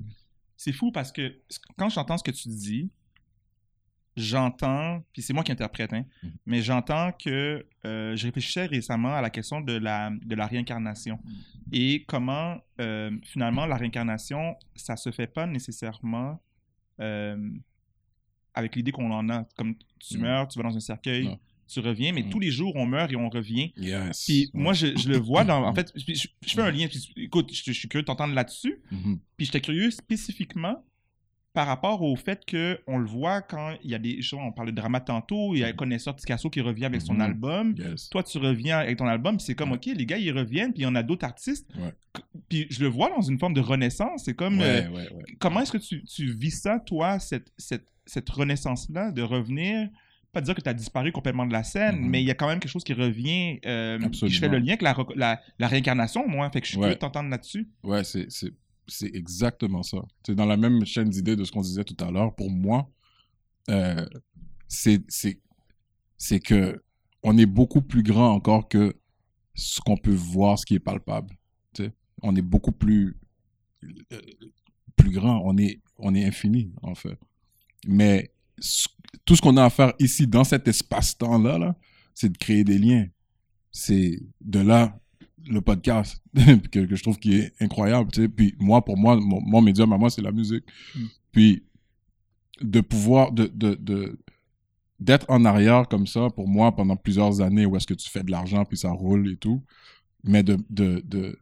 C'est 0.56 0.72
fou 0.72 0.92
parce 0.92 1.10
que 1.10 1.40
quand 1.76 1.88
j'entends 1.88 2.16
ce 2.18 2.22
que 2.24 2.30
tu 2.30 2.48
dis, 2.48 2.90
j'entends, 4.16 5.02
puis 5.12 5.22
c'est 5.22 5.32
moi 5.32 5.42
qui 5.42 5.50
interprète, 5.50 5.92
hein, 5.92 6.04
Mhm. 6.22 6.30
mais 6.46 6.62
j'entends 6.62 7.10
que 7.12 7.66
euh, 7.84 8.14
je 8.14 8.26
réfléchissais 8.26 8.66
récemment 8.66 9.12
à 9.14 9.20
la 9.20 9.30
question 9.30 9.60
de 9.60 9.72
la, 9.72 10.10
de 10.24 10.34
la 10.36 10.46
réincarnation 10.46 11.18
et 11.72 12.04
comment 12.06 12.58
euh, 12.80 13.10
finalement 13.24 13.66
la 13.66 13.76
réincarnation, 13.76 14.54
ça 14.76 14.96
se 14.96 15.10
fait 15.10 15.26
pas 15.26 15.46
nécessairement 15.46 16.40
euh, 17.00 17.50
avec 18.54 18.76
l'idée 18.76 18.92
qu'on 18.92 19.10
en 19.10 19.28
a. 19.30 19.44
Comme 19.56 19.74
tu 19.98 20.14
Mhm. 20.16 20.22
meurs, 20.22 20.48
tu 20.48 20.58
vas 20.58 20.68
dans 20.68 20.76
un 20.76 20.80
cercueil, 20.80 21.36
tu 21.66 21.80
reviens, 21.80 22.12
mais 22.12 22.22
Mhm. 22.22 22.30
tous 22.30 22.40
les 22.40 22.50
jours 22.50 22.72
on 22.76 22.86
meurt 22.86 23.10
et 23.12 23.16
on 23.16 23.28
revient. 23.28 23.72
Yes. 23.76 24.24
Puis 24.24 24.50
moi, 24.52 24.72
je, 24.74 24.96
je 24.96 25.08
le 25.08 25.16
vois 25.18 25.44
dans. 25.44 25.62
En 25.66 25.74
fait, 25.74 25.92
je, 25.96 26.26
fais 26.46 26.60
un 26.62 26.70
lien. 26.70 26.86
Puis, 26.88 27.08
écoute, 27.16 27.52
je, 27.52 27.62
je 27.66 27.72
suis 27.72 27.88
curieux 27.88 28.02
de 28.02 28.06
t'entendre 28.06 28.34
là-dessus. 28.34 28.80
Mhm. 28.90 29.18
Puis 29.36 29.46
j'étais 29.46 29.60
curieux 29.60 29.90
spécifiquement 29.90 30.84
par 31.54 31.68
rapport 31.68 32.02
au 32.02 32.16
fait 32.16 32.44
que 32.44 32.80
on 32.88 32.98
le 32.98 33.06
voit 33.06 33.40
quand 33.40 33.76
il 33.84 33.90
y 33.90 33.94
a 33.94 33.98
des 34.00 34.20
gens, 34.20 34.42
on 34.44 34.50
parle 34.50 34.72
de 34.72 34.74
drama 34.74 34.98
tantôt, 35.00 35.54
il 35.54 35.60
y 35.60 35.64
a 35.64 35.68
un 35.68 35.72
connaisseur 35.72 36.16
Picasso 36.16 36.50
qui 36.50 36.60
revient 36.60 36.84
avec 36.86 37.00
son 37.00 37.14
Mhm. 37.14 37.20
album. 37.20 37.74
Yes. 37.78 38.08
Toi, 38.10 38.24
tu 38.24 38.38
reviens 38.38 38.78
avec 38.78 38.98
ton 38.98 39.06
album, 39.06 39.38
c'est 39.38 39.54
comme. 39.54 39.70
OK, 39.72 39.86
les 39.86 40.04
gars, 40.04 40.18
ils 40.18 40.32
reviennent, 40.32 40.72
puis 40.72 40.80
il 40.82 40.84
y 40.84 40.86
en 40.86 40.96
a 40.96 41.02
d'autres 41.04 41.24
artistes. 41.24 41.68
Ouais. 41.78 41.92
Puis 42.48 42.66
je 42.70 42.80
le 42.82 42.88
vois 42.88 43.08
dans 43.08 43.22
une 43.22 43.38
forme 43.38 43.54
de 43.54 43.60
renaissance. 43.60 44.24
C'est 44.24 44.34
comme, 44.34 44.58
Ouais, 44.58 44.84
euh, 44.84 44.90
ouais. 44.90 45.08
comment 45.38 45.60
est-ce 45.60 45.72
que 45.72 45.78
tu, 45.78 46.02
tu 46.04 46.26
vis 46.32 46.50
ça, 46.60 46.80
toi, 46.80 47.18
cette, 47.20 47.52
cette, 47.56 47.86
cette 48.06 48.28
renaissance-là, 48.30 49.10
de 49.12 49.22
revenir, 49.22 49.88
pas 50.32 50.40
dire 50.40 50.54
que 50.54 50.60
tu 50.60 50.68
as 50.68 50.74
disparu 50.74 51.12
complètement 51.12 51.46
de 51.46 51.52
la 51.52 51.62
scène, 51.62 52.00
Mhm. 52.00 52.08
mais 52.10 52.22
il 52.22 52.26
y 52.26 52.30
a 52.30 52.34
quand 52.34 52.48
même 52.48 52.58
quelque 52.60 52.70
chose 52.70 52.84
qui 52.84 52.92
revient. 52.92 53.60
euh, 53.66 53.98
je 54.12 54.38
fais 54.38 54.48
le 54.48 54.58
lien 54.58 54.74
avec 54.74 54.82
la, 54.82 54.96
la, 55.14 55.40
la 55.58 55.68
réincarnation, 55.68 56.26
moi, 56.28 56.50
fait 56.50 56.60
que 56.60 56.66
je 56.66 56.72
suis 56.72 56.78
curieux 56.78 56.94
de 56.94 56.98
t'entendre 56.98 57.30
là-dessus. 57.30 57.68
Ouais, 57.84 58.02
c'est, 58.04 58.26
c'est, 58.30 58.52
c'est 58.88 59.14
exactement 59.14 59.82
ça. 59.82 59.98
C'est 60.26 60.34
dans 60.34 60.44
la 60.46 60.56
même 60.56 60.84
chaîne 60.84 61.08
d'idées 61.08 61.36
de 61.36 61.44
ce 61.44 61.52
qu'on 61.52 61.62
disait 61.62 61.84
tout 61.84 61.96
à 62.04 62.10
l'heure. 62.10 62.34
Pour 62.34 62.50
moi, 62.50 62.90
euh, 63.70 64.04
c'est, 64.68 65.02
c'est, 65.08 65.40
c'est 66.18 66.40
que 66.40 66.82
on 67.22 67.38
est 67.38 67.46
beaucoup 67.46 67.80
plus 67.80 68.02
grand 68.02 68.30
encore 68.34 68.68
que 68.68 68.94
ce 69.54 69.80
qu'on 69.80 69.96
peut 69.96 70.12
voir, 70.14 70.58
ce 70.58 70.66
qui 70.66 70.74
est 70.74 70.80
palpable. 70.80 71.34
On 72.22 72.34
est 72.36 72.42
beaucoup 72.42 72.72
plus, 72.72 73.16
euh, 74.12 74.20
plus 74.96 75.10
grand. 75.10 75.42
On 75.44 75.56
est, 75.58 75.80
on 75.98 76.14
est 76.14 76.24
infini, 76.24 76.72
en 76.82 76.94
fait. 76.94 77.18
Mais 77.86 78.32
tout 79.24 79.36
ce 79.36 79.42
qu'on 79.42 79.56
a 79.56 79.64
à 79.64 79.70
faire 79.70 79.92
ici, 79.98 80.26
dans 80.26 80.44
cet 80.44 80.68
espace-temps-là, 80.68 81.58
là, 81.58 81.76
c'est 82.14 82.30
de 82.30 82.38
créer 82.38 82.64
des 82.64 82.78
liens. 82.78 83.06
C'est 83.72 84.20
de 84.40 84.60
là 84.60 84.98
le 85.46 85.60
podcast 85.60 86.22
que, 86.34 86.80
que 86.86 86.96
je 86.96 87.02
trouve 87.02 87.18
qui 87.18 87.34
est 87.36 87.52
incroyable. 87.60 88.10
Tu 88.12 88.22
sais. 88.22 88.28
Puis 88.28 88.54
moi, 88.58 88.84
pour 88.84 88.96
moi, 88.96 89.16
mon, 89.16 89.40
mon 89.40 89.60
médium 89.60 89.92
à 89.92 89.98
moi, 89.98 90.10
c'est 90.10 90.22
la 90.22 90.32
musique. 90.32 90.64
Mm. 90.94 91.04
Puis 91.32 91.64
de 92.60 92.80
pouvoir, 92.80 93.32
de, 93.32 93.46
de, 93.46 93.74
de- 93.74 94.18
d'être 95.00 95.26
en 95.28 95.44
arrière 95.44 95.88
comme 95.88 96.06
ça, 96.06 96.28
pour 96.30 96.48
moi, 96.48 96.74
pendant 96.74 96.96
plusieurs 96.96 97.40
années, 97.40 97.66
où 97.66 97.76
est-ce 97.76 97.86
que 97.86 97.94
tu 97.94 98.08
fais 98.08 98.22
de 98.22 98.30
l'argent, 98.30 98.64
puis 98.64 98.78
ça 98.78 98.90
roule 98.90 99.28
et 99.28 99.36
tout, 99.36 99.62
mais 100.22 100.42
de 100.42 100.56
de, 100.70 101.02
de, 101.04 101.38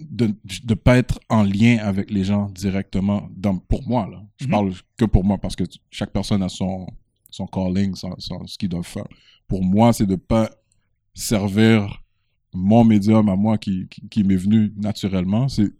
de, 0.00 0.34
de 0.64 0.74
pas 0.74 0.96
être 0.98 1.20
en 1.28 1.42
lien 1.42 1.78
avec 1.78 2.10
les 2.10 2.24
gens 2.24 2.48
directement, 2.50 3.28
dans, 3.36 3.56
pour 3.58 3.86
moi, 3.88 4.08
là. 4.10 4.22
Je 4.38 4.46
Mhm. 4.46 4.50
parle 4.50 4.72
que 4.96 5.04
pour 5.04 5.24
moi, 5.24 5.38
parce 5.38 5.56
que 5.56 5.64
chaque 5.90 6.12
personne 6.12 6.42
a 6.42 6.48
son, 6.48 6.86
son 7.30 7.46
calling, 7.46 7.94
son, 7.94 8.14
son- 8.18 8.46
ce 8.46 8.56
qu'ils 8.58 8.68
doivent 8.68 8.86
faire. 8.86 9.06
Pour 9.46 9.62
moi, 9.64 9.92
c'est 9.92 10.06
de 10.06 10.16
pas 10.16 10.50
servir 11.14 12.02
mon 12.52 12.84
médium 12.84 13.28
à 13.28 13.36
moi 13.36 13.58
qui, 13.58 13.86
qui, 13.88 14.08
qui 14.08 14.24
m'est 14.24 14.36
venu 14.36 14.72
naturellement. 14.76 15.48
C'est 15.48 15.72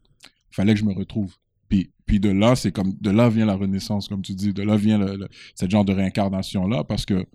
fallait 0.50 0.74
que 0.74 0.80
je 0.80 0.84
me 0.84 0.92
retrouve. 0.92 1.34
Puis, 1.68 1.90
puis 2.06 2.18
de 2.20 2.30
là, 2.30 2.56
c'est 2.56 2.72
comme 2.72 2.94
de 3.00 3.10
là 3.10 3.28
vient 3.28 3.46
la 3.46 3.54
renaissance, 3.54 4.08
comme 4.08 4.22
tu 4.22 4.34
dis. 4.34 4.52
De 4.52 4.62
là 4.62 4.76
vient 4.76 4.98
le, 4.98 5.16
le- 5.16 5.28
ce 5.54 5.68
genre 5.68 5.84
de 5.84 5.92
réincarnation-là, 5.92 6.84
parce 6.84 7.04
que 7.06 7.26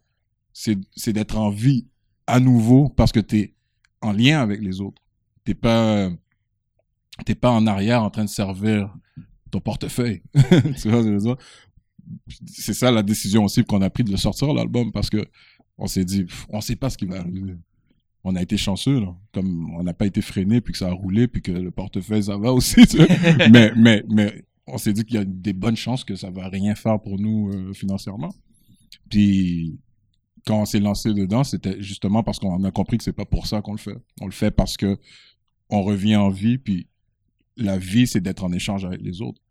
c'est 0.53 0.77
c'est 0.95 1.13
d'être 1.13 1.37
en 1.37 1.49
vie 1.49 1.87
à 2.27 2.39
nouveau 2.39 2.89
parce 2.89 3.11
que 3.11 3.19
tu 3.19 3.37
es 3.39 3.53
en 4.01 4.11
lien 4.11 4.39
avec 4.41 4.61
les 4.61 4.81
autres. 4.81 5.01
T'es 5.43 5.53
pas 5.53 6.09
t'es 7.23 7.35
pas 7.35 7.51
en 7.51 7.65
arrière 7.67 8.03
en 8.03 8.09
train 8.09 8.25
de 8.25 8.29
servir 8.29 8.93
ton 9.51 9.59
portefeuille. 9.59 10.21
tu 10.33 10.39
vois 10.39 10.73
ce 10.75 10.83
que 10.83 10.89
je 10.89 11.09
veux 11.09 11.17
dire? 11.17 11.37
C'est 12.47 12.73
ça 12.73 12.91
la 12.91 13.03
décision 13.03 13.45
aussi 13.45 13.63
qu'on 13.63 13.81
a 13.81 13.89
pris 13.89 14.03
de 14.03 14.11
le 14.11 14.17
sortir 14.17 14.53
l'album 14.53 14.91
parce 14.91 15.09
que 15.09 15.25
on 15.77 15.87
s'est 15.87 16.05
dit 16.05 16.25
on 16.49 16.61
sait 16.61 16.75
pas 16.75 16.89
ce 16.89 16.97
qui 16.97 17.05
va 17.05 17.19
arriver. 17.19 17.55
On 18.23 18.35
a 18.35 18.41
été 18.41 18.57
chanceux 18.57 18.99
là, 18.99 19.15
comme 19.33 19.73
on 19.75 19.83
n'a 19.83 19.93
pas 19.93 20.05
été 20.07 20.21
freiné 20.21 20.61
puis 20.61 20.73
que 20.73 20.79
ça 20.79 20.87
a 20.87 20.91
roulé 20.91 21.27
puis 21.27 21.41
que 21.41 21.51
le 21.51 21.71
portefeuille 21.71 22.23
ça 22.23 22.37
va 22.37 22.53
aussi. 22.53 22.85
tu 22.87 22.97
mais 23.51 23.71
mais 23.75 24.03
mais 24.09 24.43
on 24.67 24.77
s'est 24.77 24.93
dit 24.93 25.05
qu'il 25.05 25.15
y 25.15 25.19
a 25.19 25.25
des 25.25 25.53
bonnes 25.53 25.75
chances 25.75 26.03
que 26.03 26.15
ça 26.15 26.29
va 26.29 26.47
rien 26.47 26.75
faire 26.75 26.99
pour 26.99 27.19
nous 27.19 27.51
euh, 27.53 27.73
financièrement. 27.73 28.33
Puis 29.09 29.79
quand 30.45 30.61
on 30.61 30.65
s'est 30.65 30.79
lancé 30.79 31.13
dedans, 31.13 31.43
c'était 31.43 31.81
justement 31.81 32.23
parce 32.23 32.39
qu'on 32.39 32.63
a 32.63 32.71
compris 32.71 32.97
que 32.97 33.03
c'est 33.03 33.13
pas 33.13 33.25
pour 33.25 33.47
ça 33.47 33.61
qu'on 33.61 33.73
le 33.73 33.79
fait. 33.79 33.97
On 34.21 34.25
le 34.25 34.31
fait 34.31 34.51
parce 34.51 34.77
que 34.77 34.97
on 35.69 35.81
revient 35.81 36.15
en 36.15 36.29
vie, 36.29 36.57
puis 36.57 36.87
la 37.57 37.77
vie, 37.77 38.07
c'est 38.07 38.21
d'être 38.21 38.43
en 38.43 38.51
échange 38.51 38.85
avec 38.85 39.01
les 39.01 39.21
autres. 39.21 39.41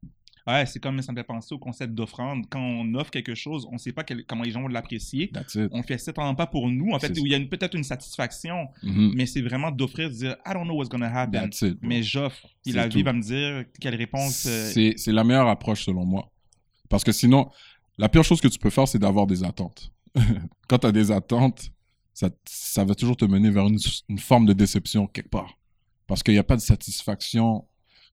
Ouais, 0.47 0.67
c'est 0.67 0.79
comme 0.79 1.01
ça 1.01 1.11
me 1.11 1.17
fait 1.17 1.25
penser 1.25 1.55
au 1.55 1.59
concept 1.59 1.95
d'offrande. 1.95 2.45
Quand 2.51 2.61
on 2.61 2.95
offre 2.97 3.11
quelque 3.11 3.35
chose, 3.35 3.67
on 3.71 3.75
ne 3.75 3.79
sait 3.79 3.93
pas 3.93 4.05
quel- 4.05 4.27
comment 4.27 4.43
les 4.43 4.51
gens 4.51 4.61
vont 4.61 4.69
l'apprécier. 4.69 5.33
On 5.73 5.83
fait 5.83 5.97
certainement 5.97 6.35
pas 6.35 6.47
pour 6.47 6.69
nous. 6.69 6.93
En 6.93 6.99
fait, 6.99 7.19
où 7.19 7.25
il 7.25 7.33
y 7.33 7.35
a 7.35 7.41
peut-être 7.41 7.75
une 7.75 7.83
satisfaction, 7.85 8.69
Mhm. 8.83 9.13
mais 9.17 9.25
c'est 9.25 9.41
vraiment 9.41 9.71
d'offrir, 9.71 10.11
de 10.11 10.15
dire 10.15 10.37
I 10.47 10.53
don't 10.53 10.65
know 10.65 10.75
what's 10.77 10.91
gonna 10.91 11.07
happen, 11.09 11.33
That's 11.49 11.63
it. 11.63 11.79
bro. 11.81 11.89
mais 11.89 12.03
j'offre. 12.03 12.47
C'est 12.63 12.73
la 12.73 12.89
vie 12.89 13.03
va 13.03 13.15
me 13.15 13.23
dire 13.23 13.65
quelle 13.81 13.95
réponse. 13.95 14.45
euh, 14.47 14.71
C'est 14.71 14.95
c'est 14.99 15.13
la 15.13 15.25
meilleure 15.25 15.49
approche 15.49 15.85
selon 15.87 16.05
moi. 16.05 16.31
Parce 16.91 17.05
que 17.05 17.13
sinon, 17.13 17.49
la 17.97 18.11
pire 18.11 18.23
chose 18.23 18.43
que 18.43 18.49
tu 18.49 18.59
peux 18.59 18.69
faire, 18.71 18.87
c'est 18.87 18.99
d'avoir 18.99 19.27
des 19.27 19.45
attentes. 19.45 19.93
Quand 20.69 20.79
tu 20.81 20.87
as 20.87 20.93
des 20.93 21.11
attentes, 21.11 21.71
ça, 22.13 22.29
ça 22.45 22.85
va 22.85 22.95
toujours 22.95 23.17
te 23.17 23.25
mener 23.25 23.49
vers 23.49 23.67
une, 23.67 23.79
une 24.11 24.19
forme 24.19 24.45
de 24.45 24.53
déception 24.53 25.07
quelque 25.07 25.31
part. 25.31 25.59
Parce 26.07 26.23
qu'il 26.23 26.35
n'y 26.35 26.39
a 26.39 26.45
pas 26.45 26.57
de 26.57 26.61
satisfaction. 26.61 27.65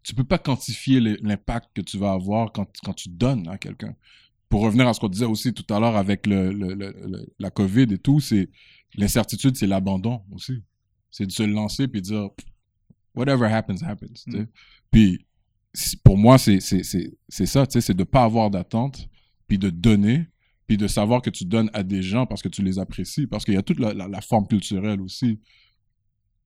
Tu 0.04 0.16
peux 0.16 0.24
pas 0.24 0.38
quantifier 0.40 1.00
l'impact 1.00 1.70
que 1.76 1.82
tu 1.82 1.98
vas 1.98 2.12
avoir 2.14 2.52
quand, 2.52 2.68
quand 2.84 2.94
tu 2.94 3.10
donnes 3.10 3.48
à 3.48 3.58
quelqu'un. 3.58 3.96
Pour 4.50 4.62
revenir 4.62 4.88
à 4.88 4.94
ce 4.94 5.00
qu'on 5.00 5.08
disait 5.10 5.26
aussi 5.26 5.54
tout 5.54 5.72
à 5.74 5.80
l'heure 5.80 5.96
avec 5.96 6.26
le, 6.28 6.52
le- 6.52 7.34
la 7.40 7.50
COVID 7.52 7.84
et 7.94 7.98
tout, 7.98 8.20
c'est 8.20 8.50
l'incertitude, 8.96 9.56
c'est 9.56 9.68
l'abandon 9.68 10.24
aussi. 10.32 10.64
C'est 11.10 11.26
de 11.26 11.32
se 11.32 11.44
lancer 11.44 11.88
puis 11.88 12.02
dire 12.02 12.30
whatever 13.16 13.46
happens, 13.48 13.82
happens. 13.84 14.26
Mm. 14.28 14.44
Puis 14.92 15.26
pour 16.04 16.18
moi, 16.18 16.38
c'est 16.38 16.60
ça, 16.60 17.66
c'est 17.70 17.94
de 17.94 18.04
pas 18.04 18.24
avoir 18.24 18.50
d'attente, 18.50 19.08
puis 19.48 19.58
de 19.58 19.70
donner, 19.70 20.28
puis 20.68 20.78
de 20.78 20.88
savoir 20.88 21.22
que 21.22 21.30
tu 21.30 21.46
donnes 21.46 21.70
à 21.74 21.84
des 21.84 22.02
gens 22.02 22.26
parce 22.26 22.42
que 22.42 22.50
tu 22.50 22.62
les 22.62 22.80
apprécies, 22.80 23.28
parce 23.28 23.46
qu'il 23.46 23.54
y 23.54 23.58
a 23.58 23.62
toute 23.62 23.80
la, 23.80 23.94
la- 23.94 24.08
la 24.08 24.22
forme 24.22 24.48
culturelle 24.48 25.00
aussi 25.02 25.40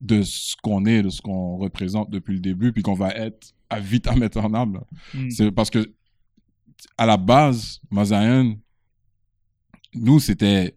de 0.02 0.22
ce 0.24 0.56
qu'on 0.62 0.86
est, 0.86 1.02
de 1.02 1.10
ce 1.10 1.22
qu'on 1.22 1.58
représente 1.58 2.10
depuis 2.10 2.34
le 2.34 2.40
début, 2.40 2.72
puis 2.72 2.84
qu'on 2.84 2.94
va 2.94 3.10
être 3.12 3.54
à 3.70 3.80
vite 3.80 4.08
à 4.08 4.16
mettre 4.16 4.38
en 4.40 4.54
âme. 4.54 4.82
hmm. 5.14 5.30
C'est 5.30 5.52
parce 5.52 5.70
que 5.70 5.94
à 6.98 7.06
la 7.06 7.18
base, 7.18 7.80
Mazayan, 7.90 8.56
nous, 9.94 10.20
c'était. 10.20 10.76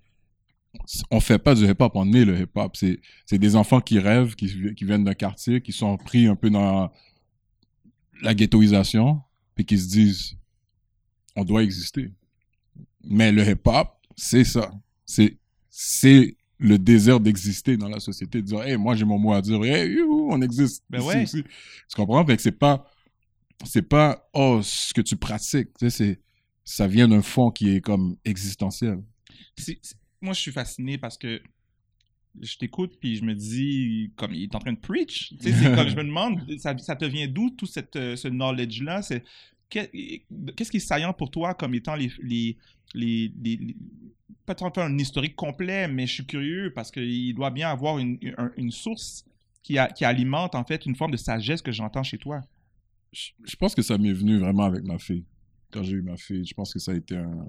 On 1.10 1.20
fait 1.20 1.38
pas 1.38 1.54
du 1.54 1.64
hip-hop, 1.64 1.92
on 1.94 2.12
est 2.12 2.24
le 2.24 2.40
hip-hop. 2.40 2.76
C'est 2.76 3.38
des 3.38 3.56
enfants 3.56 3.80
qui 3.80 3.98
rêvent, 3.98 4.34
qui, 4.36 4.74
qui 4.74 4.84
viennent 4.84 5.04
d'un 5.04 5.14
quartier, 5.14 5.60
qui 5.60 5.72
sont 5.72 5.96
pris 5.96 6.26
un 6.26 6.36
peu 6.36 6.50
dans 6.50 6.90
la 8.22 8.34
ghettoisation, 8.34 9.20
puis 9.54 9.64
qui 9.64 9.78
se 9.78 9.88
disent 9.88 10.36
on 11.36 11.44
doit 11.44 11.62
exister. 11.62 12.12
Mais 13.04 13.32
le 13.32 13.48
hip-hop, 13.48 13.88
c'est 14.16 14.44
ça. 14.44 14.70
C'est 15.04 15.38
c'est 15.70 16.36
le 16.58 16.78
désir 16.78 17.20
d'exister 17.20 17.76
dans 17.76 17.88
la 17.88 18.00
société, 18.00 18.42
de 18.42 18.46
dire 18.46 18.62
hey, 18.62 18.76
moi 18.76 18.96
j'ai 18.96 19.04
mon 19.04 19.18
mot 19.18 19.32
à 19.32 19.40
dire, 19.42 19.62
hey, 19.64 19.90
youhou, 19.92 20.28
on 20.32 20.40
existe. 20.42 20.84
Ben 20.90 21.00
ouais. 21.02 21.22
aussi. 21.22 21.42
Tu 21.44 21.96
comprends? 21.96 22.24
Fait 22.26 22.36
que 22.36 22.42
c'est 22.42 22.52
pas 22.58 22.84
c'est 23.64 23.82
pas 23.82 24.28
oh 24.34 24.60
ce 24.62 24.94
que 24.94 25.00
tu 25.00 25.16
pratiques, 25.16 25.70
tu 25.78 25.88
sais, 25.88 25.90
c'est 25.90 26.20
ça 26.64 26.86
vient 26.86 27.08
d'un 27.08 27.22
fond 27.22 27.50
qui 27.50 27.70
est 27.70 27.80
comme 27.80 28.16
existentiel. 28.24 29.02
C'est- 29.56 29.78
c'est- 29.82 29.96
moi, 30.20 30.34
je 30.34 30.40
suis 30.40 30.52
fasciné 30.52 30.98
parce 30.98 31.16
que 31.16 31.40
je 32.40 32.56
t'écoute 32.56 32.98
puis 33.00 33.16
je 33.16 33.24
me 33.24 33.34
dis, 33.34 34.12
comme 34.16 34.32
il 34.34 34.44
est 34.44 34.54
en 34.54 34.58
train 34.58 34.72
de 34.72 34.78
preach. 34.78 35.30
Tu 35.40 35.50
sais, 35.50 35.52
c'est 35.52 35.74
comme 35.74 35.88
je 35.88 35.96
me 35.96 36.04
demande, 36.04 36.40
ça, 36.58 36.76
ça 36.78 36.94
te 36.96 37.04
vient 37.04 37.26
d'où 37.26 37.50
tout 37.50 37.66
cette, 37.66 37.96
euh, 37.96 38.16
ce 38.16 38.28
knowledge-là? 38.28 39.02
C'est, 39.02 39.20
que- 39.20 39.26
qu'est-ce 39.70 40.70
qui 40.70 40.76
est 40.78 40.80
saillant 40.80 41.12
pour 41.12 41.30
toi 41.30 41.54
comme 41.54 41.74
étant 41.74 41.94
les. 41.94 42.10
les, 42.22 42.56
les, 42.94 43.32
les- 43.42 43.76
faire 44.46 44.84
un 44.84 44.96
historique 44.98 45.36
complet, 45.36 45.88
mais 45.88 46.06
je 46.06 46.14
suis 46.14 46.26
curieux 46.26 46.72
parce 46.74 46.90
qu'il 46.90 47.34
doit 47.34 47.50
bien 47.50 47.68
avoir 47.70 47.98
une, 47.98 48.18
un- 48.38 48.50
une 48.56 48.70
source 48.70 49.26
qui, 49.62 49.76
qui 49.94 50.04
alimente 50.06 50.54
en 50.54 50.64
fait 50.64 50.86
une 50.86 50.96
forme 50.96 51.10
de 51.10 51.18
sagesse 51.18 51.60
que 51.60 51.70
j'entends 51.72 52.02
chez 52.02 52.16
toi. 52.16 52.40
je, 53.12 53.30
je 53.44 53.56
pense 53.56 53.74
que 53.74 53.82
ça 53.82 53.98
m'est 53.98 54.12
venu 54.14 54.38
vraiment 54.38 54.62
avec 54.64 54.84
ma 54.84 54.98
fille. 54.98 55.26
Quand 55.70 55.82
j'ai 55.82 55.92
eu 55.96 56.02
ma 56.02 56.16
fille, 56.16 56.46
je 56.46 56.54
pense 56.54 56.72
que 56.72 56.78
ça 56.78 56.92
a 56.92 56.94
été 56.94 57.16
un. 57.16 57.46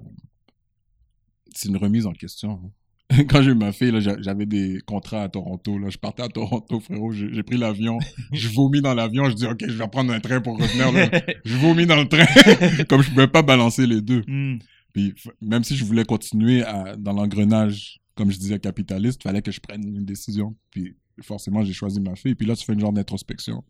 C'est 1.54 1.68
une 1.70 1.78
remise 1.78 2.04
en 2.06 2.12
question. 2.12 2.60
hein. 2.64 2.70
Quand 3.28 3.42
j'ai 3.42 3.50
eu 3.50 3.54
ma 3.54 3.72
fille, 3.72 3.92
j'avais 4.20 4.46
des 4.46 4.80
contrats 4.86 5.22
à 5.24 5.28
Toronto. 5.28 5.78
Là. 5.78 5.88
Je 5.90 5.98
partais 5.98 6.22
à 6.22 6.28
Toronto, 6.28 6.78
frérot. 6.80 7.12
J'ai 7.12 7.42
pris 7.42 7.56
l'avion. 7.56 7.98
Je 8.32 8.48
vomis 8.48 8.80
dans 8.80 8.94
l'avion. 8.94 9.28
Je 9.28 9.34
dis, 9.34 9.46
OK, 9.46 9.64
je 9.66 9.72
vais 9.76 9.88
prendre 9.88 10.12
un 10.12 10.20
train 10.20 10.40
pour 10.40 10.58
revenir. 10.58 10.92
là. 10.92 11.10
Je 11.44 11.56
vomis 11.56 11.86
dans 11.86 11.96
le 11.96 12.08
train. 12.08 12.24
Comme 12.88 13.02
je 13.02 13.08
ne 13.08 13.14
pouvais 13.14 13.26
pas 13.28 13.42
balancer 13.42 13.86
les 13.86 14.00
deux. 14.00 14.22
Hmm. 14.26 14.58
Puis 14.92 15.14
même 15.40 15.64
si 15.64 15.76
je 15.76 15.84
voulais 15.84 16.04
continuer 16.04 16.62
à- 16.62 16.96
dans 16.96 17.12
l'engrenage, 17.12 18.00
comme 18.16 18.30
je 18.30 18.38
disais, 18.38 18.58
capitaliste, 18.58 19.20
il 19.20 19.28
fallait 19.28 19.42
que 19.42 19.52
je 19.52 19.60
prenne 19.60 19.82
une 19.84 20.04
décision. 20.04 20.56
Puis 20.70 20.96
forcément, 21.22 21.64
j'ai 21.64 21.72
choisi 21.72 22.00
ma 22.00 22.16
fille. 22.16 22.34
Puis 22.34 22.46
là, 22.46 22.56
tu 22.56 22.64
fais 22.64 22.72
une 22.74 22.80
genre 22.80 22.92
d'introspection. 22.92 23.62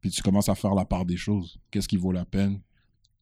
Puis 0.00 0.10
tu 0.10 0.22
commences 0.22 0.48
à 0.48 0.54
faire 0.54 0.74
la 0.74 0.84
part 0.84 1.04
des 1.04 1.16
choses. 1.16 1.58
Qu'est-ce 1.70 1.88
qui 1.88 1.96
vaut 1.96 2.12
la 2.12 2.24
peine? 2.24 2.60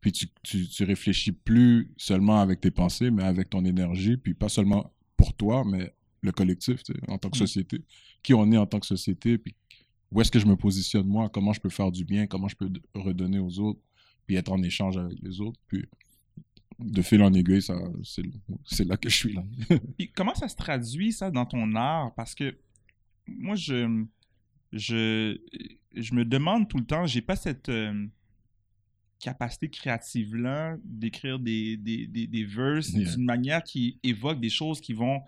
Puis 0.01 0.13
tu, 0.13 0.27
tu, 0.43 0.69
tu 0.69 0.85
réfléchis 0.85 1.33
plus 1.33 1.91
seulement 1.97 2.41
avec 2.41 2.61
tes 2.61 2.71
pensées, 2.71 3.11
mais 3.11 3.23
avec 3.25 3.49
ton 3.51 3.65
énergie. 3.65 4.17
Puis 4.17 4.35
pas 4.35 4.49
seulement 4.49 4.93
pour 5.17 5.35
toi, 5.35 5.65
mais 5.65 5.93
le 6.23 6.33
collectif, 6.33 6.81
en 7.09 7.19
tant 7.19 7.31
que 7.31 7.37
Mm. 7.37 7.41
société. 7.41 7.85
Qui 8.23 8.35
on 8.35 8.51
est 8.53 8.57
en 8.57 8.67
tant 8.67 8.81
que 8.81 8.87
société, 8.87 9.39
puis 9.39 9.55
où 10.11 10.21
est-ce 10.21 10.31
que 10.31 10.39
je 10.39 10.47
me 10.47 10.57
positionne 10.57 11.07
moi, 11.07 11.29
comment 11.29 11.53
je 11.53 11.61
peux 11.61 11.69
faire 11.69 11.91
du 11.93 12.05
bien, 12.05 12.27
comment 12.27 12.49
je 12.49 12.57
peux 12.57 12.71
redonner 12.95 13.39
aux 13.39 13.59
autres, 13.59 13.81
puis 14.27 14.37
être 14.37 14.51
en 14.53 14.63
échange 14.63 14.97
avec 14.97 15.19
les 15.23 15.41
autres? 15.41 15.61
Puis 15.69 15.85
de 16.79 17.03
fil 17.03 17.23
en 17.23 17.33
aiguille, 17.33 17.63
ça, 17.63 17.75
c'est, 18.05 18.23
c'est 18.67 18.85
là 18.85 18.97
que 18.97 19.09
je 19.09 19.17
suis 19.17 19.33
là. 19.33 19.43
Puis 19.97 20.11
comment 20.15 20.35
ça 20.35 20.47
se 20.47 20.57
traduit, 20.57 21.11
ça, 21.13 21.31
dans 21.31 21.47
ton 21.47 21.75
art? 21.75 22.13
Parce 22.15 22.35
que 22.35 22.55
moi, 23.27 23.57
je, 23.57 24.05
je, 24.73 25.39
je 25.95 26.15
me 26.15 26.25
demande 26.27 26.69
tout 26.69 26.77
le 26.77 26.85
temps, 26.85 27.07
j'ai 27.07 27.23
pas 27.23 27.35
cette 27.37 27.71
euh, 27.71 28.07
capacité 29.19 29.69
créative-là 29.71 30.77
d'écrire 30.85 31.39
des, 31.39 31.77
des, 31.77 32.07
des, 32.07 32.27
des 32.27 32.45
verses 32.45 32.91
Yeah. 32.93 33.15
d'une 33.15 33.25
manière 33.25 33.63
qui 33.63 33.99
évoque 34.03 34.41
des 34.41 34.51
choses 34.51 34.81
qui 34.81 34.93
vont 34.93 35.21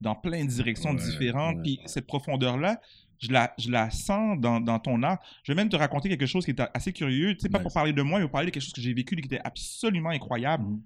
dans 0.00 0.14
plein 0.14 0.44
de 0.44 0.50
directions 0.50 0.90
Ouais, 0.90 0.96
différentes. 0.96 1.62
Puis 1.62 1.80
cette 1.86 2.06
profondeur-là, 2.06 2.80
je 3.18 3.32
la, 3.32 3.54
je 3.58 3.70
la 3.70 3.88
sens 3.90 4.38
dans, 4.38 4.60
dans 4.60 4.78
ton 4.78 5.02
art. 5.02 5.18
Je 5.42 5.52
vais 5.52 5.56
même 5.56 5.68
te 5.70 5.76
raconter 5.76 6.08
quelque 6.08 6.26
chose 6.26 6.44
qui 6.44 6.50
est 6.50 6.60
assez 6.74 6.92
curieux. 6.92 7.34
Tu 7.34 7.40
sais, 7.40 7.48
pas 7.48 7.58
Nice. 7.58 7.62
pour 7.64 7.72
parler 7.72 7.92
de 7.92 8.02
moi, 8.02 8.18
mais 8.18 8.24
pour 8.26 8.32
parler 8.32 8.46
de 8.48 8.50
quelque 8.50 8.62
chose 8.62 8.72
que 8.74 8.80
j'ai 8.82 8.92
vécu 8.92 9.16
qui 9.16 9.22
était 9.26 9.40
absolument 9.42 10.10
incroyable. 10.10 10.64
Mhm. 10.64 10.82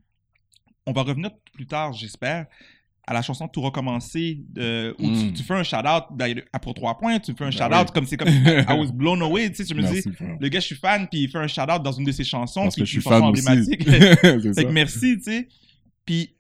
On 0.87 0.93
va 0.93 1.03
revenir 1.03 1.31
plus 1.53 1.67
tard, 1.67 1.93
j'espère, 1.93 2.47
à 3.07 3.13
la 3.15 3.23
chanson 3.23 3.49
Tout 3.49 3.61
recommencer, 3.63 4.41
de, 4.51 4.95
où 4.99 5.05
tu, 5.05 5.27
Mm. 5.27 5.33
tu 5.33 5.43
fais 5.43 5.55
un 5.55 5.63
shout-out 5.63 6.05
ben, 6.13 6.41
pour 6.63 6.75
trois 6.75 6.97
points, 6.99 7.19
tu 7.19 7.33
fais 7.35 7.45
un 7.45 7.49
Ben 7.49 7.53
shout-out 7.53 7.87
oui. 7.89 7.93
comme 7.95 8.07
c'est 8.07 8.17
comme 8.17 8.29
I 8.29 8.65
was 8.79 8.93
blown 8.93 9.21
away, 9.23 9.51
tu 9.51 9.57
sais, 9.57 9.65
je 9.69 9.75
me 9.75 9.83
dis, 9.83 10.03
frère. 10.13 10.37
le 10.41 10.49
gars, 10.49 10.61
je 10.61 10.67
suis 10.67 10.77
fan, 10.77 11.09
puis 11.09 11.23
il 11.23 11.29
fait 11.31 11.39
un 11.39 11.47
shout-out 11.49 11.83
dans 11.83 11.93
une 11.93 12.05
de 12.05 12.13
ses 12.13 12.25
chansons, 12.25 12.63
Parce 12.63 12.75
puis 12.75 12.83
que 12.83 12.87
je 12.87 12.93
suis 12.93 13.01
fan 13.01 13.23
emblématique. 13.23 13.83
c'est 13.85 14.55
Fait 14.55 14.65
que 14.65 14.71
merci, 14.71 15.17
tu 15.19 15.23
sais. 15.25 15.49
Puis 16.05 16.35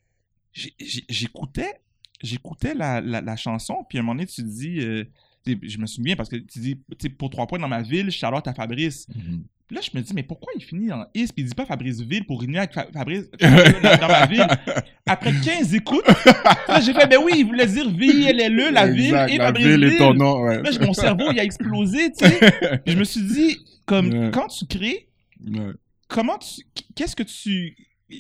j'écoutais, 1.08 1.80
j'écoutais 2.22 2.74
la, 2.74 3.00
la, 3.00 3.20
la 3.20 3.36
chanson, 3.36 3.84
puis 3.88 3.98
à 3.98 4.00
un 4.00 4.04
moment 4.04 4.14
donné, 4.14 4.26
tu 4.26 4.42
te 4.42 4.46
dis, 4.48 4.80
euh, 4.80 5.04
je 5.46 5.78
me 5.78 5.86
souviens 5.86 6.16
parce 6.16 6.28
que 6.28 6.36
tu 6.36 6.58
dis, 6.58 6.76
pour 7.18 7.30
trois 7.30 7.46
points 7.46 7.58
dans 7.58 7.68
ma 7.68 7.82
ville, 7.82 8.10
Charlotte 8.10 8.46
à 8.46 8.54
Fabrice. 8.54 9.06
Mhm. 9.08 9.14
Puis 9.14 9.40
là, 9.70 9.80
je 9.80 9.96
me 9.96 10.02
dis, 10.02 10.12
mais 10.14 10.22
pourquoi 10.22 10.52
il 10.56 10.62
finit 10.62 10.90
en 10.92 11.04
is, 11.14 11.26
puis 11.28 11.42
il 11.42 11.44
dit 11.46 11.54
pas 11.54 11.66
Fabrice 11.66 12.00
Ville 12.00 12.24
pour 12.26 12.42
unir 12.42 12.58
avec 12.60 12.72
Fa- 12.72 12.88
Fabrice 12.92 13.30
dans, 13.40 13.96
dans 14.00 14.08
ma 14.08 14.26
ville? 14.26 14.46
Après 15.06 15.32
15 15.32 15.74
écoutes, 15.74 16.06
là, 16.68 16.80
j'ai 16.80 16.92
fait, 16.94 17.06
ben 17.06 17.18
oui, 17.22 17.32
il 17.38 17.46
voulait 17.46 17.66
dire 17.66 17.90
V-I-L-L-E, 17.90 18.70
la 18.70 18.86
ville, 18.86 19.04
Exact, 19.06 19.30
et 19.32 19.36
la 19.38 19.46
Fabrice 19.46 19.66
ville 19.66 19.84
est 19.84 19.98
ton 19.98 20.14
nom, 20.14 20.42
ouais. 20.42 20.62
Là, 20.62 20.70
mon 20.86 20.92
cerveau, 20.94 21.30
il 21.32 21.40
a 21.40 21.44
explosé, 21.44 22.12
tu 22.12 22.26
sais. 22.26 22.40
Je 22.86 22.96
me 22.96 23.04
suis 23.04 23.22
dit, 23.22 23.58
comme, 23.86 24.08
Ouais. 24.12 24.30
quand 24.32 24.46
tu 24.48 24.66
crées, 24.66 25.08
Ouais. 25.46 25.72
comment 26.08 26.36
tu 26.38 26.62
qu'est-ce 26.94 27.16
que 27.16 27.22
tu 27.22 27.74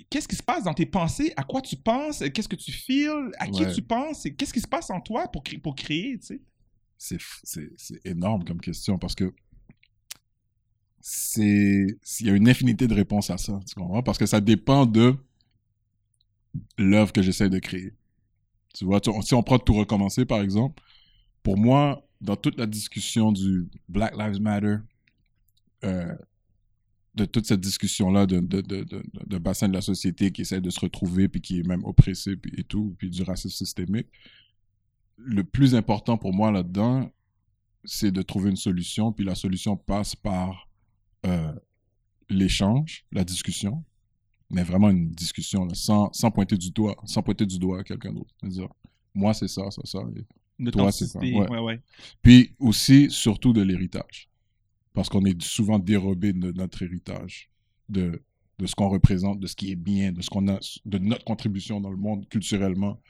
qu'est-ce 0.08 0.26
qui 0.28 0.36
se 0.36 0.42
passe 0.42 0.64
dans 0.64 0.72
tes 0.72 0.86
pensées? 0.86 1.32
À 1.36 1.42
quoi 1.42 1.60
tu 1.60 1.76
penses? 1.76 2.22
Qu'est-ce 2.32 2.48
que 2.48 2.56
tu 2.56 2.72
feels? 2.72 3.30
À 3.38 3.46
qui 3.46 3.66
tu 3.74 3.82
penses? 3.82 4.24
Et 4.24 4.32
qu'est-ce 4.34 4.52
qui 4.54 4.60
se 4.60 4.66
passe 4.68 4.88
en 4.90 5.00
toi 5.00 5.26
pour 5.30 5.42
créer 5.44 5.58
pour 5.58 5.74
créer 5.74 6.18
tu 6.18 6.40
sais? 6.98 7.18
C'est 7.44 8.00
énorme 8.06 8.44
comme 8.44 8.60
question 8.60 8.98
parce 8.98 9.14
que 9.14 9.32
c'est, 11.12 11.98
il 12.20 12.26
y 12.26 12.30
a 12.30 12.34
une 12.34 12.48
infinité 12.48 12.86
de 12.86 12.94
réponses 12.94 13.30
à 13.30 13.36
ça? 13.36 13.58
Parce 14.04 14.16
que 14.16 14.26
ça 14.26 14.40
dépend 14.40 14.86
de 14.86 15.16
l'œuvre 16.78 17.12
que 17.12 17.20
j'essaie 17.20 17.50
de 17.50 17.58
créer. 17.58 17.94
Tu 18.74 18.84
vois, 18.84 19.00
si 19.22 19.34
on 19.34 19.42
prend 19.42 19.58
tout 19.58 19.74
recommencer, 19.74 20.24
par 20.24 20.40
exemple, 20.40 20.80
pour 21.42 21.56
moi, 21.56 22.06
dans 22.20 22.36
toute 22.36 22.56
la 22.56 22.66
discussion 22.66 23.32
du 23.32 23.68
Black 23.88 24.16
Lives 24.16 24.40
Matter, 24.40 24.76
euh, 25.82 26.14
de 27.16 27.24
toute 27.24 27.44
cette 27.44 27.60
discussion-là 27.60 28.26
de, 28.26 28.38
de, 28.38 28.60
de, 28.60 28.84
de, 28.84 29.02
de 29.26 29.38
bassin 29.38 29.66
de 29.66 29.74
la 29.74 29.80
société 29.80 30.30
qui 30.30 30.42
essaie 30.42 30.60
de 30.60 30.70
se 30.70 30.78
retrouver, 30.78 31.28
puis 31.28 31.40
qui 31.40 31.58
est 31.58 31.66
même 31.66 31.84
oppressé, 31.84 32.36
puis 32.36 32.52
et 32.56 32.62
tout, 32.62 32.94
puis 32.98 33.10
du 33.10 33.24
racisme 33.24 33.56
systémique, 33.56 34.06
le 35.16 35.42
plus 35.42 35.74
important 35.74 36.16
pour 36.16 36.32
moi 36.32 36.52
là-dedans, 36.52 37.10
c'est 37.84 38.12
de 38.12 38.22
trouver 38.22 38.50
une 38.50 38.56
solution, 38.56 39.12
puis 39.12 39.24
la 39.24 39.34
solution 39.34 39.76
passe 39.76 40.14
par 40.14 40.69
euh, 41.26 41.52
l'échange, 42.28 43.04
la 43.12 43.24
discussion, 43.24 43.84
mais 44.50 44.62
vraiment 44.62 44.90
une 44.90 45.10
discussion, 45.10 45.64
là, 45.64 45.74
sans, 45.74 46.12
sans 46.12 46.30
pointer 46.30 46.56
du 46.56 46.70
doigt, 46.70 46.96
sans 47.04 47.22
pointer 47.22 47.46
du 47.46 47.58
doigt 47.58 47.80
à 47.80 47.84
quelqu'un 47.84 48.12
d'autre. 48.12 48.34
Moi, 49.14 49.34
c'est 49.34 49.48
ça, 49.48 49.70
ça, 49.70 49.82
ça. 49.84 49.98
et- 50.16 50.70
Toi, 50.70 50.92
c'est 50.92 51.06
ça, 51.06 51.18
ouais. 51.18 51.48
ouais 51.48 51.58
ouais 51.60 51.80
Puis 52.22 52.54
aussi, 52.58 53.10
surtout 53.10 53.52
de 53.52 53.62
l'héritage. 53.62 54.28
Parce 54.92 55.08
qu'on 55.08 55.24
est 55.24 55.40
souvent 55.40 55.78
dérobé 55.78 56.32
de 56.32 56.50
notre 56.52 56.82
héritage, 56.82 57.48
de, 57.88 58.22
de 58.58 58.66
ce 58.66 58.74
qu'on 58.74 58.88
représente, 58.88 59.38
de 59.40 59.46
ce 59.46 59.54
qui 59.54 59.70
est 59.70 59.76
bien, 59.76 60.12
de 60.12 60.20
ce 60.20 60.28
qu'on 60.30 60.48
a, 60.48 60.58
de 60.84 60.98
notre 60.98 61.24
contribution 61.24 61.80
dans 61.80 61.90
le 61.90 61.96
monde 61.96 62.28
culturellement, 62.28 63.00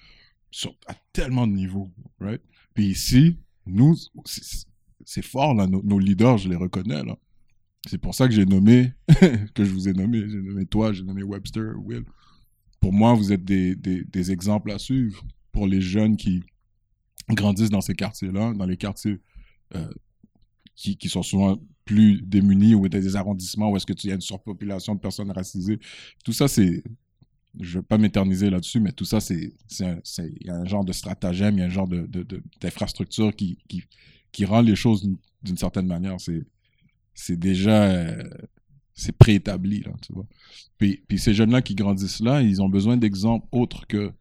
sur, 0.51 0.75
à 0.87 0.95
tellement 1.13 1.47
de 1.47 1.53
niveaux, 1.53 1.91
right? 2.21 2.43
Puis 2.75 2.87
ici, 2.89 3.37
nous, 3.67 3.97
c'est 4.25 4.67
c'est 5.07 5.23
fort, 5.25 5.55
là, 5.55 5.67
nos, 5.67 5.83
nos 5.83 5.99
leaders, 5.99 6.37
je 6.39 6.49
les 6.51 6.57
reconnais, 6.57 7.03
là. 7.03 7.17
C'est 7.89 7.99
pour 7.99 8.15
ça 8.15 8.29
que 8.29 8.35
j'ai 8.35 8.45
nommé, 8.45 8.93
que 9.55 9.65
je 9.65 9.71
vous 9.71 9.89
ai 9.89 9.93
nommé, 9.93 10.23
j'ai 10.29 10.41
nommé 10.41 10.67
toi, 10.67 10.93
j'ai 10.93 11.03
nommé 11.03 11.23
Webster, 11.23 11.73
Will. 11.79 12.05
Pour 12.79 12.93
moi, 12.93 13.15
vous 13.15 13.33
êtes 13.33 13.45
des, 13.45 14.33
exemples 14.33 14.71
à 14.71 14.79
suivre 14.79 15.25
pour 15.53 15.67
les 15.67 15.81
jeunes 15.81 16.17
qui 16.17 16.43
grandissent 17.31 17.71
dans 17.71 17.81
ces 17.81 17.95
quartiers-là, 17.95 18.53
dans 18.55 18.67
les 18.67 18.77
quartiers 18.77 19.21
euh, 19.75 19.91
qui, 20.75 21.09
sont 21.09 21.23
souvent 21.23 21.59
plus 21.85 22.23
démunis 22.23 22.75
ou 22.75 22.89
des 22.89 23.17
arrondissements 23.17 23.71
où 23.71 23.77
est-ce 23.77 23.87
que 23.87 23.93
tu 23.93 24.09
y 24.09 24.13
a 24.13 24.15
une 24.15 24.21
surpopulation 24.21 24.95
de 24.95 25.01
personnes 25.01 25.31
racisées. 25.31 25.79
Tout 26.25 26.33
ça, 26.33 26.49
c'est... 26.49 26.83
Je 27.59 27.79
ne 27.79 27.81
vais 27.81 27.87
pas 27.87 27.99
m'éterniser 27.99 28.49
là-dessus, 28.49 28.81
mais 28.81 28.93
tout 28.93 29.05
ça, 29.05 29.21
c'est... 29.21 29.53
Il 29.79 30.47
y 30.47 30.51
a 30.51 30.57
un 30.57 30.67
genre 30.67 30.85
de 30.85 30.93
stratagème, 30.93 31.57
il 31.57 31.61
y 31.61 31.63
a 31.63 31.67
un 31.67 31.71
genre 31.71 31.89
de, 31.89 32.07
d'infrastructure 32.61 33.35
qui, 33.35 33.59
qui, 33.69 33.83
qui 34.33 34.45
rend 34.45 34.61
les 34.61 34.77
choses 34.77 35.09
d'une 35.43 35.57
certaine 35.57 35.87
manière. 35.87 36.21
C'est, 36.21 36.45
c'est 37.15 37.39
déjà... 37.39 37.85
euh, 37.91 38.23
c'est 38.95 39.13
préétabli, 39.17 39.81
là, 39.81 39.93
tu 40.03 40.13
vois. 40.13 40.27
Puis, 40.77 41.03
puis 41.09 41.19
ces 41.19 41.33
jeunes-là 41.33 41.63
qui 41.63 41.75
grandissent 41.75 42.21
là, 42.21 42.43
ils 42.43 42.61
ont 42.61 42.69
besoin 42.69 42.99
d'exemples 42.99 43.47
autres 43.53 43.87
que 43.87 44.13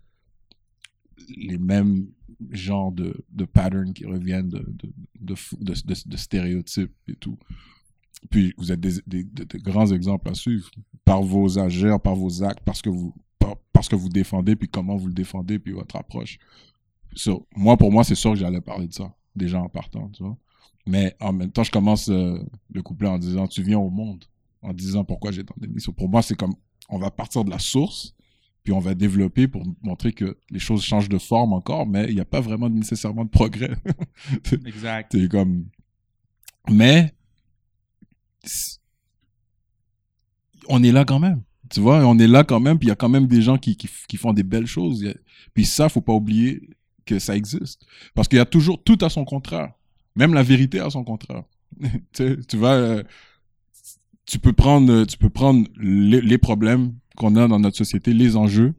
les 1.36 1.58
mêmes 1.58 2.08
genres 2.52 2.92
de, 2.94 3.26
de 3.32 3.46
patterns 3.46 3.94
qui 3.94 4.06
reviennent 4.06 4.50
de, 4.50 4.66
de, 5.20 5.36
de, 5.60 6.16
stéréotypes 6.16 6.94
et 7.08 7.16
tout. 7.16 7.38
Puis 8.30 8.54
vous 8.58 8.72
êtes 8.72 8.80
des- 8.80 9.02
des 9.06 9.60
grands 9.60 9.92
exemples 9.92 10.30
à 10.30 10.34
suivre 10.34 10.70
par 11.04 11.22
vos 11.22 11.60
agères, 11.60 12.00
par 12.00 12.16
vos 12.16 12.44
actes, 12.44 12.64
parce 12.64 12.82
que 12.82 12.90
vous, 12.90 13.14
par- 13.38 13.58
parce 13.74 13.90
que 13.90 13.96
vous 13.96 14.10
défendez, 14.10 14.56
puis 14.56 14.70
comment 14.70 14.96
vous 14.96 15.08
le 15.08 15.14
défendez, 15.14 15.60
puis 15.60 15.74
votre 15.74 15.96
approche. 15.98 16.38
So, 17.16 17.48
moi, 17.56 17.76
pour 17.76 17.92
moi, 17.92 18.04
c'est 18.04 18.16
sûr 18.16 18.32
que 18.32 18.40
j'allais 18.40 18.62
parler 18.62 18.88
de 18.88 18.94
ça, 18.94 19.14
déjà 19.36 19.62
en 19.62 19.68
partant, 19.68 20.10
tu 20.10 20.24
vois. 20.24 20.38
Mais 20.88 21.16
en 21.20 21.34
même 21.34 21.52
temps, 21.52 21.64
je 21.64 21.72
commence 21.72 22.10
euh, 22.10 22.40
le 22.74 22.82
couplet 22.82 23.08
en 23.08 23.20
disant 23.20 23.48
Tu 23.48 23.62
viens 23.64 23.78
au 23.80 23.90
monde. 23.90 24.26
en 24.62 24.74
disant 24.74 25.04
pourquoi 25.04 25.32
j'étais 25.32 25.52
en 25.52 25.60
démission. 25.62 25.92
Pour 25.94 26.10
moi, 26.10 26.22
c'est 26.22 26.36
comme, 26.36 26.56
on 26.90 26.98
va 27.00 27.12
partir 27.12 27.44
de 27.46 27.50
la 27.50 27.60
source, 27.60 28.16
puis 28.64 28.74
on 28.74 28.80
va 28.80 28.94
développer 28.96 29.48
pour 29.48 29.64
montrer 29.82 30.12
que 30.14 30.38
les 30.50 30.60
choses 30.60 30.84
changent 30.84 31.10
de 31.10 31.18
forme 31.20 31.54
encore, 31.54 31.86
mais 31.86 32.06
il 32.10 32.16
n'y 32.16 32.22
a 32.22 32.26
pas 32.26 32.42
vraiment 32.42 32.70
nécessairement 32.70 33.26
de 33.26 33.30
progrès. 33.30 33.76
Exact. 34.66 35.12
C'est 35.14 35.30
comme. 35.30 35.66
Mais. 36.70 37.14
On 40.68 40.84
est 40.84 40.92
là 40.92 41.06
quand 41.06 41.20
même. 41.20 41.42
Tu 41.70 41.80
vois, 41.82 42.04
on 42.06 42.18
est 42.18 42.28
là 42.28 42.44
quand 42.44 42.60
même, 42.60 42.80
puis 42.80 42.88
il 42.88 42.90
y 42.90 42.92
a 42.92 42.96
quand 42.96 43.10
même 43.10 43.28
des 43.28 43.42
gens 43.42 43.58
qui, 43.58 43.78
qui, 43.78 43.88
qui 44.08 44.18
font 44.18 44.34
des 44.34 44.44
belles 44.44 44.66
choses. 44.66 45.06
A- 45.06 45.14
Puis 45.54 45.66
ça, 45.66 45.88
faut 45.90 46.02
pas 46.02 46.14
oublier 46.14 46.70
que 47.06 47.20
ça 47.20 47.36
existe. 47.36 47.86
Parce 48.16 48.28
qu'il 48.28 48.38
y 48.38 48.42
a 48.42 48.46
toujours 48.46 48.84
tout 48.84 48.98
à 49.02 49.10
son 49.10 49.24
contraire. 49.26 49.74
Même 50.20 50.34
la 50.34 50.44
vérité 50.44 50.80
à 50.80 50.90
son 50.90 51.04
contraire. 51.04 51.44
tu 52.14 52.38
tu 52.48 52.58
vas. 52.58 52.74
euh, 52.74 53.04
tu 54.26 54.38
peux 54.38 54.54
prendre, 54.54 55.06
tu 55.06 55.18
peux 55.18 55.30
prendre 55.30 55.68
les, 55.80 56.22
les 56.22 56.38
problèmes 56.38 56.94
qu'on 57.16 57.36
a 57.36 57.48
dans 57.48 57.58
notre 57.60 57.78
société, 57.78 58.14
les 58.14 58.36
enjeux, 58.36 58.76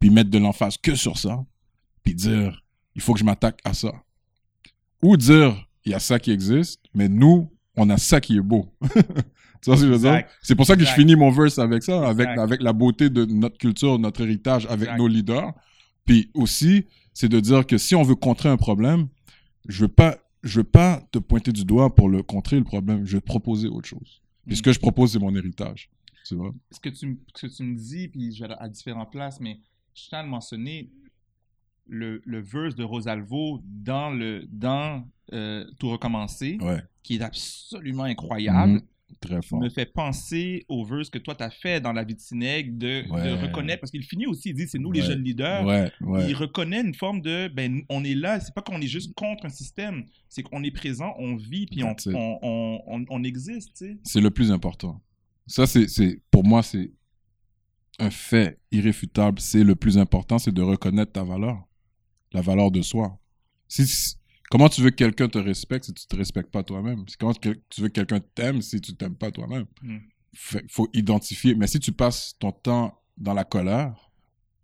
puis 0.00 0.10
mettre 0.10 0.30
de 0.30 0.38
l'emphase 0.38 0.76
que 0.76 0.96
sur 0.96 1.18
ça, 1.18 1.44
puis 2.02 2.14
dire, 2.14 2.64
il 2.96 3.00
faut 3.00 3.12
que 3.12 3.20
je 3.20 3.24
m'attaque 3.24 3.60
à 3.64 3.74
ça. 3.74 3.92
Ou 5.02 5.16
dire, 5.16 5.68
il 5.84 5.92
y 5.92 5.94
a 5.94 6.00
ça 6.00 6.18
qui 6.18 6.32
existe, 6.32 6.80
mais 6.94 7.08
nous, 7.08 7.48
on 7.76 7.88
a 7.90 7.96
ça 7.96 8.20
qui 8.20 8.38
est 8.38 8.42
beau. 8.42 8.74
tu 8.82 8.98
vois 9.66 9.76
ce 9.76 9.82
que 9.82 9.86
je 9.86 9.92
veux 9.92 9.98
dire? 9.98 10.14
Exact. 10.14 10.30
C'est 10.42 10.56
pour 10.56 10.66
ça 10.66 10.74
que 10.74 10.80
Exact. 10.80 10.96
je 10.96 11.00
finis 11.00 11.14
mon 11.16 11.30
verse 11.30 11.58
avec 11.60 11.84
ça, 11.84 12.08
avec, 12.08 12.28
Exact. 12.28 12.42
avec 12.42 12.62
la 12.62 12.72
beauté 12.72 13.08
de 13.08 13.24
notre 13.24 13.58
culture, 13.58 13.98
notre 14.00 14.22
héritage, 14.22 14.66
avec 14.66 14.88
Exact. 14.88 14.98
nos 14.98 15.06
leaders. 15.06 15.52
Puis 16.06 16.30
aussi, 16.34 16.86
c'est 17.14 17.28
de 17.28 17.38
dire 17.38 17.66
que 17.66 17.78
si 17.78 17.94
on 17.94 18.02
veut 18.02 18.16
contrer 18.16 18.48
un 18.48 18.56
problème, 18.56 19.06
je 19.68 19.82
veux 19.82 19.88
pas, 19.88 20.16
je 20.48 20.60
veux 20.60 20.64
pas 20.64 21.00
te 21.12 21.18
pointer 21.18 21.52
du 21.52 21.64
doigt 21.64 21.94
pour 21.94 22.08
le 22.08 22.22
contrer 22.22 22.56
le 22.58 22.64
problème. 22.64 23.04
Je 23.06 23.16
vais 23.16 23.20
te 23.20 23.26
proposer 23.26 23.68
autre 23.68 23.88
chose. 23.88 24.20
Puis 24.46 24.56
ce 24.56 24.60
Mm. 24.60 24.64
que 24.64 24.72
je 24.72 24.80
propose, 24.80 25.12
c'est 25.12 25.18
mon 25.18 25.34
héritage. 25.34 25.90
Tu 26.26 26.34
vois? 26.34 26.52
ce 26.70 26.80
que 26.80 26.88
tu, 26.90 27.18
ce 27.34 27.46
que 27.46 27.52
tu 27.56 27.62
me 27.62 27.74
dis, 27.76 28.08
puis 28.08 28.34
je 28.34 28.44
vais 28.44 28.54
à 28.58 28.68
différentes 28.68 29.10
places, 29.12 29.40
mais 29.40 29.58
je 29.94 30.08
tiens 30.08 30.18
à 30.18 30.22
le 30.22 30.28
mentionner, 30.28 30.90
le, 31.86 32.20
le 32.26 32.40
verse 32.40 32.74
de 32.74 32.84
Rosalvo 32.84 33.60
dans, 33.64 34.10
le, 34.10 34.44
dans 34.50 35.08
euh, 35.32 35.64
Tout 35.78 35.88
recommencer, 35.90 36.58
Ouais. 36.60 36.82
qui 37.02 37.16
est 37.16 37.22
absolument 37.22 38.02
incroyable, 38.04 38.72
Mhm. 38.72 38.82
Très 39.20 39.40
fort. 39.42 39.60
me 39.60 39.68
fait 39.68 39.86
penser 39.92 40.64
au 40.68 40.84
verse 40.84 41.10
que 41.10 41.18
toi, 41.18 41.34
tu 41.34 41.42
as 41.42 41.50
fait 41.50 41.80
dans 41.80 41.92
La 41.92 42.04
vie 42.04 42.14
de 42.14 42.20
Sénègue, 42.20 42.76
de, 42.78 43.04
Ouais. 43.10 43.34
reconnaître, 43.40 43.80
parce 43.80 43.90
qu'il 43.90 44.04
finit 44.04 44.26
aussi, 44.26 44.50
il 44.50 44.54
dit, 44.54 44.68
c'est 44.68 44.78
nous 44.78 44.92
les 44.92 45.00
Ouais. 45.00 45.06
jeunes 45.06 45.24
leaders. 45.24 45.64
Ouais, 45.66 45.90
ouais. 46.02 46.28
Il 46.30 46.34
reconnaît 46.36 46.80
une 46.82 46.94
forme 46.94 47.20
de, 47.20 47.48
ben, 47.48 47.82
on 47.88 48.04
est 48.04 48.14
là, 48.14 48.38
c'est 48.40 48.54
pas 48.54 48.62
qu'on 48.62 48.80
est 48.80 48.86
juste 48.86 49.14
contre 49.14 49.46
un 49.46 49.48
système, 49.48 50.04
c'est 50.28 50.42
qu'on 50.42 50.62
est 50.62 50.70
présent, 50.70 51.14
on 51.18 51.36
vit, 51.36 51.66
puis 51.66 51.82
on, 51.82 51.96
on, 52.14 52.80
on, 52.86 53.04
on, 53.08 53.24
existe. 53.24 53.84
C'est 54.04 54.20
le 54.20 54.30
plus 54.30 54.52
important. 54.52 55.00
Ça, 55.46 55.66
c'est, 55.66 56.20
pour 56.30 56.44
moi, 56.44 56.62
c'est 56.62 56.92
un 57.98 58.10
fait 58.10 58.58
irréfutable. 58.70 59.40
C'est 59.40 59.64
le 59.64 59.74
plus 59.74 59.98
important, 59.98 60.38
c'est 60.38 60.52
de 60.54 60.62
reconnaître 60.62 61.12
ta 61.12 61.24
valeur, 61.24 61.66
la 62.32 62.40
valeur 62.42 62.70
de 62.70 62.82
soi. 62.82 63.18
Si- 63.66 64.14
comment 64.50 64.68
tu 64.68 64.82
veux 64.82 64.90
que 64.90 64.96
quelqu'un 64.96 65.28
te 65.28 65.38
respecte 65.38 65.86
si 65.86 65.94
tu 65.94 66.06
te 66.06 66.16
respectes 66.16 66.50
pas 66.50 66.62
toi-même? 66.62 67.04
Comment 67.18 67.34
tu 67.34 67.50
veux 67.78 67.88
que 67.88 67.92
quelqu'un 67.92 68.20
t'aime 68.20 68.62
si 68.62 68.80
tu 68.80 68.94
t'aimes 68.94 69.16
pas 69.16 69.30
toi-même? 69.30 69.66
Mm. 69.82 69.98
Faut 70.68 70.88
identifier. 70.92 71.54
Mais 71.54 71.66
si 71.66 71.80
tu 71.80 71.92
passes 71.92 72.36
ton 72.38 72.52
temps 72.52 73.00
dans 73.16 73.34
la 73.34 73.44
colère, 73.44 74.10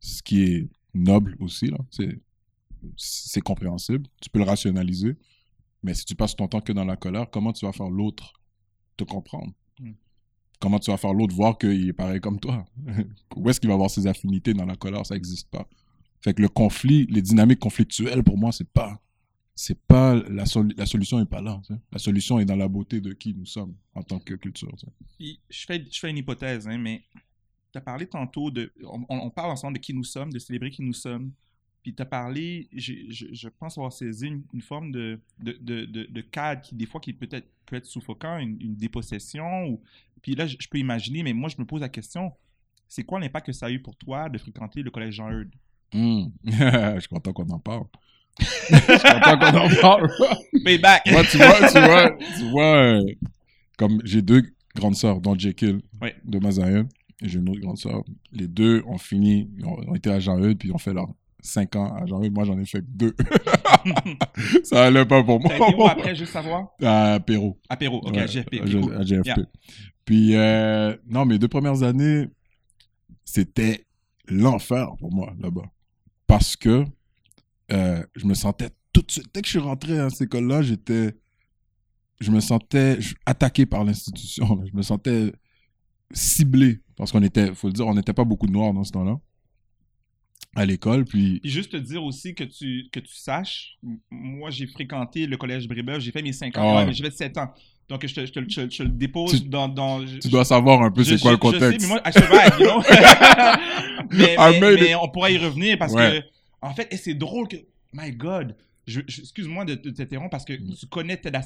ce 0.00 0.22
qui 0.22 0.42
est 0.42 0.68
noble 0.94 1.36
aussi, 1.40 1.66
là, 1.66 1.78
c'est, 1.90 2.20
c'est 2.96 3.40
compréhensible. 3.40 4.06
Tu 4.20 4.30
peux 4.30 4.38
le 4.38 4.44
rationaliser. 4.44 5.16
Mais 5.82 5.94
si 5.94 6.04
tu 6.04 6.14
passes 6.14 6.36
ton 6.36 6.48
temps 6.48 6.60
que 6.60 6.72
dans 6.72 6.84
la 6.84 6.96
colère, 6.96 7.30
comment 7.30 7.52
tu 7.52 7.66
vas 7.66 7.72
faire 7.72 7.90
l'autre 7.90 8.32
te 8.96 9.04
comprendre? 9.04 9.52
Mm. 9.80 9.92
Comment 10.60 10.78
tu 10.78 10.90
vas 10.90 10.96
faire 10.96 11.12
l'autre 11.12 11.34
voir 11.34 11.58
qu'il 11.58 11.88
est 11.88 11.92
pareil 11.92 12.20
comme 12.20 12.40
toi? 12.40 12.64
Où 13.36 13.50
est-ce 13.50 13.60
qu'il 13.60 13.68
va 13.68 13.74
avoir 13.74 13.90
ses 13.90 14.06
affinités 14.06 14.54
dans 14.54 14.64
la 14.64 14.76
colère? 14.76 15.04
Ça 15.04 15.14
n'existe 15.14 15.50
pas. 15.50 15.68
Fait 16.20 16.32
que 16.32 16.40
le 16.40 16.48
conflit, 16.48 17.06
les 17.10 17.20
dynamiques 17.20 17.58
conflictuelles, 17.58 18.22
pour 18.22 18.38
moi, 18.38 18.50
c'est 18.50 18.68
pas. 18.68 18.98
C'est 19.54 19.78
pas. 19.78 20.14
La, 20.28 20.46
sol- 20.46 20.72
la 20.76 20.86
solution 20.86 21.18
n'est 21.18 21.26
pas 21.26 21.40
là. 21.40 21.60
La 21.92 21.98
solution 21.98 22.38
est 22.40 22.44
dans 22.44 22.56
la 22.56 22.68
beauté 22.68 23.00
de 23.00 23.12
qui 23.12 23.34
nous 23.34 23.46
sommes 23.46 23.74
en 23.94 24.02
tant 24.02 24.18
que 24.18 24.34
culture. 24.34 24.72
Puis, 25.18 25.38
je 25.48 25.64
fais, 25.66 25.84
je 25.90 25.98
fais 25.98 26.10
une 26.10 26.18
hypothèse, 26.18 26.66
hein, 26.66 26.78
mais 26.78 27.02
tu 27.72 27.78
as 27.78 27.80
parlé 27.80 28.06
tantôt 28.06 28.50
de. 28.50 28.72
On, 28.82 29.30
parle 29.30 29.50
ensemble 29.50 29.74
de 29.74 29.82
qui 29.82 29.94
nous 29.94 30.04
sommes, 30.04 30.32
de 30.32 30.38
célébrer 30.38 30.70
qui 30.70 30.82
nous 30.82 30.92
sommes. 30.92 31.30
Puis 31.82 31.94
tu 31.94 32.00
as 32.02 32.06
parlé, 32.06 32.66
je, 32.72 32.94
je 33.10 33.48
pense 33.48 33.76
avoir 33.76 33.92
saisi 33.92 34.26
une, 34.26 34.42
une 34.54 34.62
forme 34.62 34.90
de, 34.90 35.20
de, 35.38 35.52
de, 35.60 35.84
de- 35.84 36.06
de 36.06 36.20
cadre 36.22 36.62
qui, 36.62 36.74
des 36.74 36.86
fois, 36.86 36.98
qui 37.00 37.12
peut 37.12 37.28
être, 37.30 37.46
peut 37.66 37.76
être 37.76 37.84
suffocant, 37.84 38.38
une, 38.38 38.56
une 38.60 38.74
dépossession. 38.74 39.66
Ou... 39.66 39.82
Puis 40.22 40.34
là, 40.34 40.46
je, 40.46 40.56
je 40.58 40.66
peux 40.66 40.78
imaginer, 40.78 41.22
mais 41.22 41.34
moi, 41.34 41.50
je 41.50 41.56
me 41.58 41.66
pose 41.66 41.82
la 41.82 41.90
question 41.90 42.32
c'est 42.88 43.04
quoi 43.04 43.18
l'impact 43.18 43.46
que 43.46 43.52
ça 43.52 43.66
a 43.66 43.70
eu 43.70 43.80
pour 43.80 43.96
toi 43.96 44.28
de 44.28 44.38
fréquenter 44.38 44.82
le 44.82 44.90
collège 44.90 45.14
Jean-Eudes? 45.14 45.52
Hmm. 45.92 46.26
je 46.44 46.96
suis 47.00 47.08
content 47.08 47.32
qu'on 47.32 47.48
en 47.50 47.58
parle. 47.58 47.86
Je 48.40 48.46
suis 48.76 48.98
content 48.98 49.38
qu'on 49.38 49.58
en 49.58 49.68
parle. 49.80 50.10
Payback 50.64 51.02
Moi, 51.10 51.22
tu 51.24 51.36
vois, 51.36 51.68
tu 51.70 51.78
vois, 51.80 52.10
tu 52.38 52.50
vois, 52.50 52.76
euh, 52.76 53.02
comme 53.78 54.00
j'ai 54.04 54.22
deux 54.22 54.42
grandes 54.74 54.96
sœurs, 54.96 55.20
dont 55.20 55.38
Jekyll 55.38 55.80
Ouais. 56.02 56.14
de 56.24 56.38
Mazaïen, 56.38 56.86
et 57.22 57.28
j'ai 57.28 57.38
une 57.38 57.48
autre 57.48 57.60
grande 57.60 57.78
sœur. 57.78 58.02
Les 58.32 58.48
deux 58.48 58.82
ont 58.86 58.98
fini, 58.98 59.48
ont, 59.64 59.90
ont 59.90 59.94
été 59.94 60.10
à 60.10 60.18
Jean-Eudes, 60.18 60.58
puis 60.58 60.72
ont 60.72 60.78
fait 60.78 60.92
leurs 60.92 61.08
cinq 61.40 61.76
ans 61.76 61.94
à 61.94 62.06
Jean-Eudes. 62.06 62.34
Moi, 62.34 62.44
j'en 62.44 62.58
ai 62.58 62.64
fait 62.66 62.80
que 62.80 62.86
deux. 62.88 63.14
Ça 64.64 64.84
allait 64.86 65.04
pas 65.04 65.22
pour 65.22 65.40
moi. 65.40 65.52
Où 65.76 65.86
après, 65.86 66.14
juste 66.14 66.32
savoir 66.32 66.68
À 66.82 67.18
ok, 67.20 67.28
Ouais, 67.28 68.18
à 68.18 68.26
GFP. 68.26 68.54
ok, 68.54 68.68
à 68.68 68.80
cool. 68.80 68.96
à 68.96 69.02
GFP. 69.04 69.26
Yeah. 69.26 69.36
Puis, 70.04 70.36
euh, 70.36 70.94
non, 71.08 71.24
mes 71.24 71.38
deux 71.38 71.48
premières 71.48 71.82
années, 71.82 72.26
c'était 73.24 73.84
l'enfer 74.28 74.88
pour 74.98 75.12
moi, 75.14 75.32
là-bas. 75.40 75.64
Parce 76.26 76.56
que 76.56 76.84
euh, 77.72 78.02
je 78.16 78.26
me 78.26 78.34
sentais 78.34 78.70
tout 78.92 79.02
de 79.02 79.10
suite, 79.10 79.26
dès 79.34 79.40
que 79.40 79.46
je 79.46 79.50
suis 79.52 79.58
rentré 79.58 79.98
à 79.98 80.08
cette 80.10 80.22
école-là, 80.22 80.62
j'étais, 80.62 81.14
je 82.20 82.30
me 82.30 82.40
sentais 82.40 82.98
attaqué 83.26 83.66
par 83.66 83.84
l'institution. 83.84 84.62
Je 84.70 84.76
me 84.76 84.82
sentais 84.82 85.32
ciblé. 86.12 86.80
Parce 86.96 87.10
qu'on 87.10 87.22
était, 87.22 87.54
faut 87.54 87.66
le 87.66 87.72
dire, 87.72 87.86
on 87.86 87.94
n'était 87.94 88.12
pas 88.12 88.24
beaucoup 88.24 88.46
de 88.46 88.52
noirs 88.52 88.72
dans 88.72 88.84
ce 88.84 88.92
temps-là 88.92 89.16
à 90.56 90.64
l'école. 90.64 91.04
Puis, 91.04 91.40
Puis 91.40 91.50
juste 91.50 91.72
te 91.72 91.76
dire 91.76 92.04
aussi 92.04 92.34
que 92.36 92.44
tu, 92.44 92.88
que 92.92 93.00
tu 93.00 93.12
saches, 93.14 93.76
moi 94.10 94.50
j'ai 94.50 94.68
fréquenté 94.68 95.26
le 95.26 95.36
collège 95.36 95.66
Brébeuf, 95.66 96.00
j'ai 96.00 96.12
fait 96.12 96.22
mes 96.22 96.32
5 96.32 96.56
ans, 96.56 96.60
Ah 96.62 96.66
ouais. 96.66 96.76
ouais, 96.78 96.86
mais 96.86 96.92
j'ai 96.92 97.02
fait 97.02 97.10
7 97.10 97.38
ans. 97.38 97.48
Donc 97.88 98.06
je 98.06 98.14
te, 98.14 98.24
je 98.24 98.32
te, 98.32 98.40
je 98.48 98.70
je 98.70 98.82
le 98.84 98.88
dépose 98.90 99.42
Tu- 99.42 99.48
dans... 99.48 99.66
dans 99.68 100.04
tu 100.04 100.28
dois 100.28 100.44
savoir 100.44 100.80
un 100.82 100.90
peu 100.92 101.02
c'est 101.02 101.18
quoi 101.20 101.32
le 101.32 101.36
contexte. 101.38 101.80
Je 101.80 101.86
sais, 101.86 101.86
mais 101.86 101.88
moi, 101.88 102.02
I 102.06 102.12
survive, 102.12 102.60
you 102.60 102.66
know? 102.66 102.82
mais, 104.12 104.36
mais- 104.76 104.94
on 104.94 105.08
pourra 105.08 105.30
y 105.30 105.38
revenir 105.38 105.76
parce 105.78 105.92
Ouais. 105.92 106.20
que, 106.22 106.26
en 106.68 106.74
fait, 106.74 106.88
et 106.92 106.96
c'est 106.96 107.14
drôle 107.14 107.48
que, 107.48 107.56
my 107.92 108.10
God, 108.12 108.56
je, 108.86 109.00
je- 109.06 109.20
excuse-moi 109.20 109.64
de, 109.64 109.74
de 109.74 109.90
t'interrompre 109.90 110.30
parce 110.30 110.44
que 110.44 110.52
tu 110.54 110.86
connais 110.86 111.16
Ted 111.16 111.38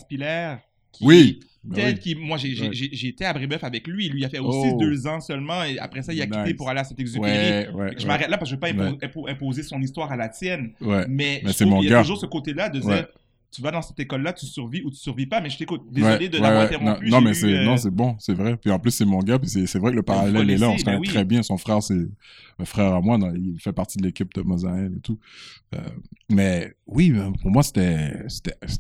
qui- 0.93 1.05
Mm. 1.05 1.07
Oui. 1.07 1.41
Ben 1.65 1.75
Ted, 1.75 1.93
oui. 1.93 1.99
qui, 1.99 2.15
moi, 2.15 2.39
j'ai 2.39 2.55
j'ai- 2.55 2.69
Ouais. 2.69 2.73
j'ai- 2.73 2.89
j'ai 2.93 3.09
été 3.09 3.25
à 3.27 3.33
Brébeuf 3.35 3.63
avec 3.63 3.87
lui. 3.87 4.09
Lui, 4.09 4.21
il 4.21 4.25
a 4.25 4.29
fait 4.31 4.39
aussi 4.39 4.71
Oh. 4.73 4.79
deux 4.81 5.07
ans 5.07 5.21
seulement. 5.21 5.63
Et 5.65 5.79
après 5.79 6.01
ça, 6.03 6.13
il 6.15 6.23
a 6.23 6.27
quitté 6.27 6.55
pour 6.55 6.71
aller 6.71 6.81
à. 6.81 6.85
Ouais, 7.21 7.69
ouais, 7.75 7.93
Je 7.97 8.03
ouais. 8.03 8.07
m'arrête 8.07 8.29
là 8.31 8.39
parce 8.39 8.51
que 8.51 8.57
je 8.57 8.61
ne 8.61 8.73
veux 8.73 8.75
pas 8.77 8.85
Ouais. 8.85 8.93
impo- 8.93 8.99
impo- 9.27 9.29
imposer 9.31 9.63
son 9.63 9.81
histoire 9.83 10.11
à 10.11 10.17
la 10.17 10.29
tienne. 10.31 10.73
Ouais. 10.81 11.05
Mais, 11.09 11.41
Mais 11.45 11.49
je 11.53 11.57
c'est 11.57 11.65
trouve 11.65 11.75
mon 11.75 11.81
qu'il 11.81 11.91
y 11.91 11.93
a 11.93 11.97
gars. 11.97 12.03
toujours 12.03 12.19
ce 12.19 12.27
côté-là 12.27 12.69
de 12.71 12.79
dire 12.81 12.89
Ouais. 12.89 13.07
Tu 13.51 13.63
vas 13.63 13.71
dans 13.71 13.83
cette 13.83 13.99
école-là, 13.99 14.33
tu 14.33 14.47
survis 14.47 14.83
ou 14.83 14.91
tu 14.91 14.97
survis 14.97 15.27
pas. 15.27 15.41
Mais 15.41 15.51
je 15.51 15.59
t'écoute. 15.59 15.83
Désolé 15.91 16.25
Ouais, 16.25 16.29
de 16.29 16.39
l'avoir 16.39 16.69
ouais. 16.71 16.75
interrompu. 16.77 17.11
Non, 17.11 17.19
non, 17.19 17.21
mais 17.27 17.35
c'est 17.35 17.53
euh, 17.53 17.65
non, 17.65 17.77
c'est 17.77 17.91
bon, 17.91 18.17
c'est 18.19 18.35
vrai. 18.35 18.57
Puis 18.57 18.71
en 18.71 18.79
plus, 18.79 18.91
c'est 18.91 19.05
mon 19.05 19.21
gars, 19.21 19.39
puis 19.39 19.49
c'est 19.49 19.79
vrai 19.79 19.91
que 19.91 19.97
le 19.97 20.03
parallèle 20.03 20.51
est 20.51 20.59
là. 20.59 20.71
On 20.71 20.79
se 20.79 20.85
connaît 20.85 20.99
oui. 20.99 21.09
très 21.09 21.25
bien. 21.25 21.43
Son 21.43 21.57
frère, 21.57 21.83
c'est 21.83 22.09
un 22.59 22.65
frère 22.65 22.95
à 22.95 23.01
moi. 23.01 23.19
il 23.35 23.59
fait 23.61 23.73
partie 23.73 23.99
de 23.99 24.05
l'équipe 24.05 24.33
de 24.35 24.43
Mosaïen 24.43 24.93
et 24.97 25.01
tout. 25.01 25.19
Euh, 25.75 25.79
mais 26.31 26.75
oui, 26.87 27.13
euh, 27.15 27.31
pour 27.43 27.51
moi, 27.51 27.63
c'était 27.63 28.27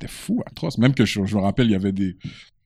fou, 0.06 0.42
atroce. 0.46 0.78
Même 0.78 0.94
que 0.94 1.04
je, 1.04 1.24
je 1.24 1.36
me 1.36 1.40
rappelle, 1.40 1.66
il 1.66 1.72
y 1.72 1.76
avait 1.76 1.92
des 1.92 2.16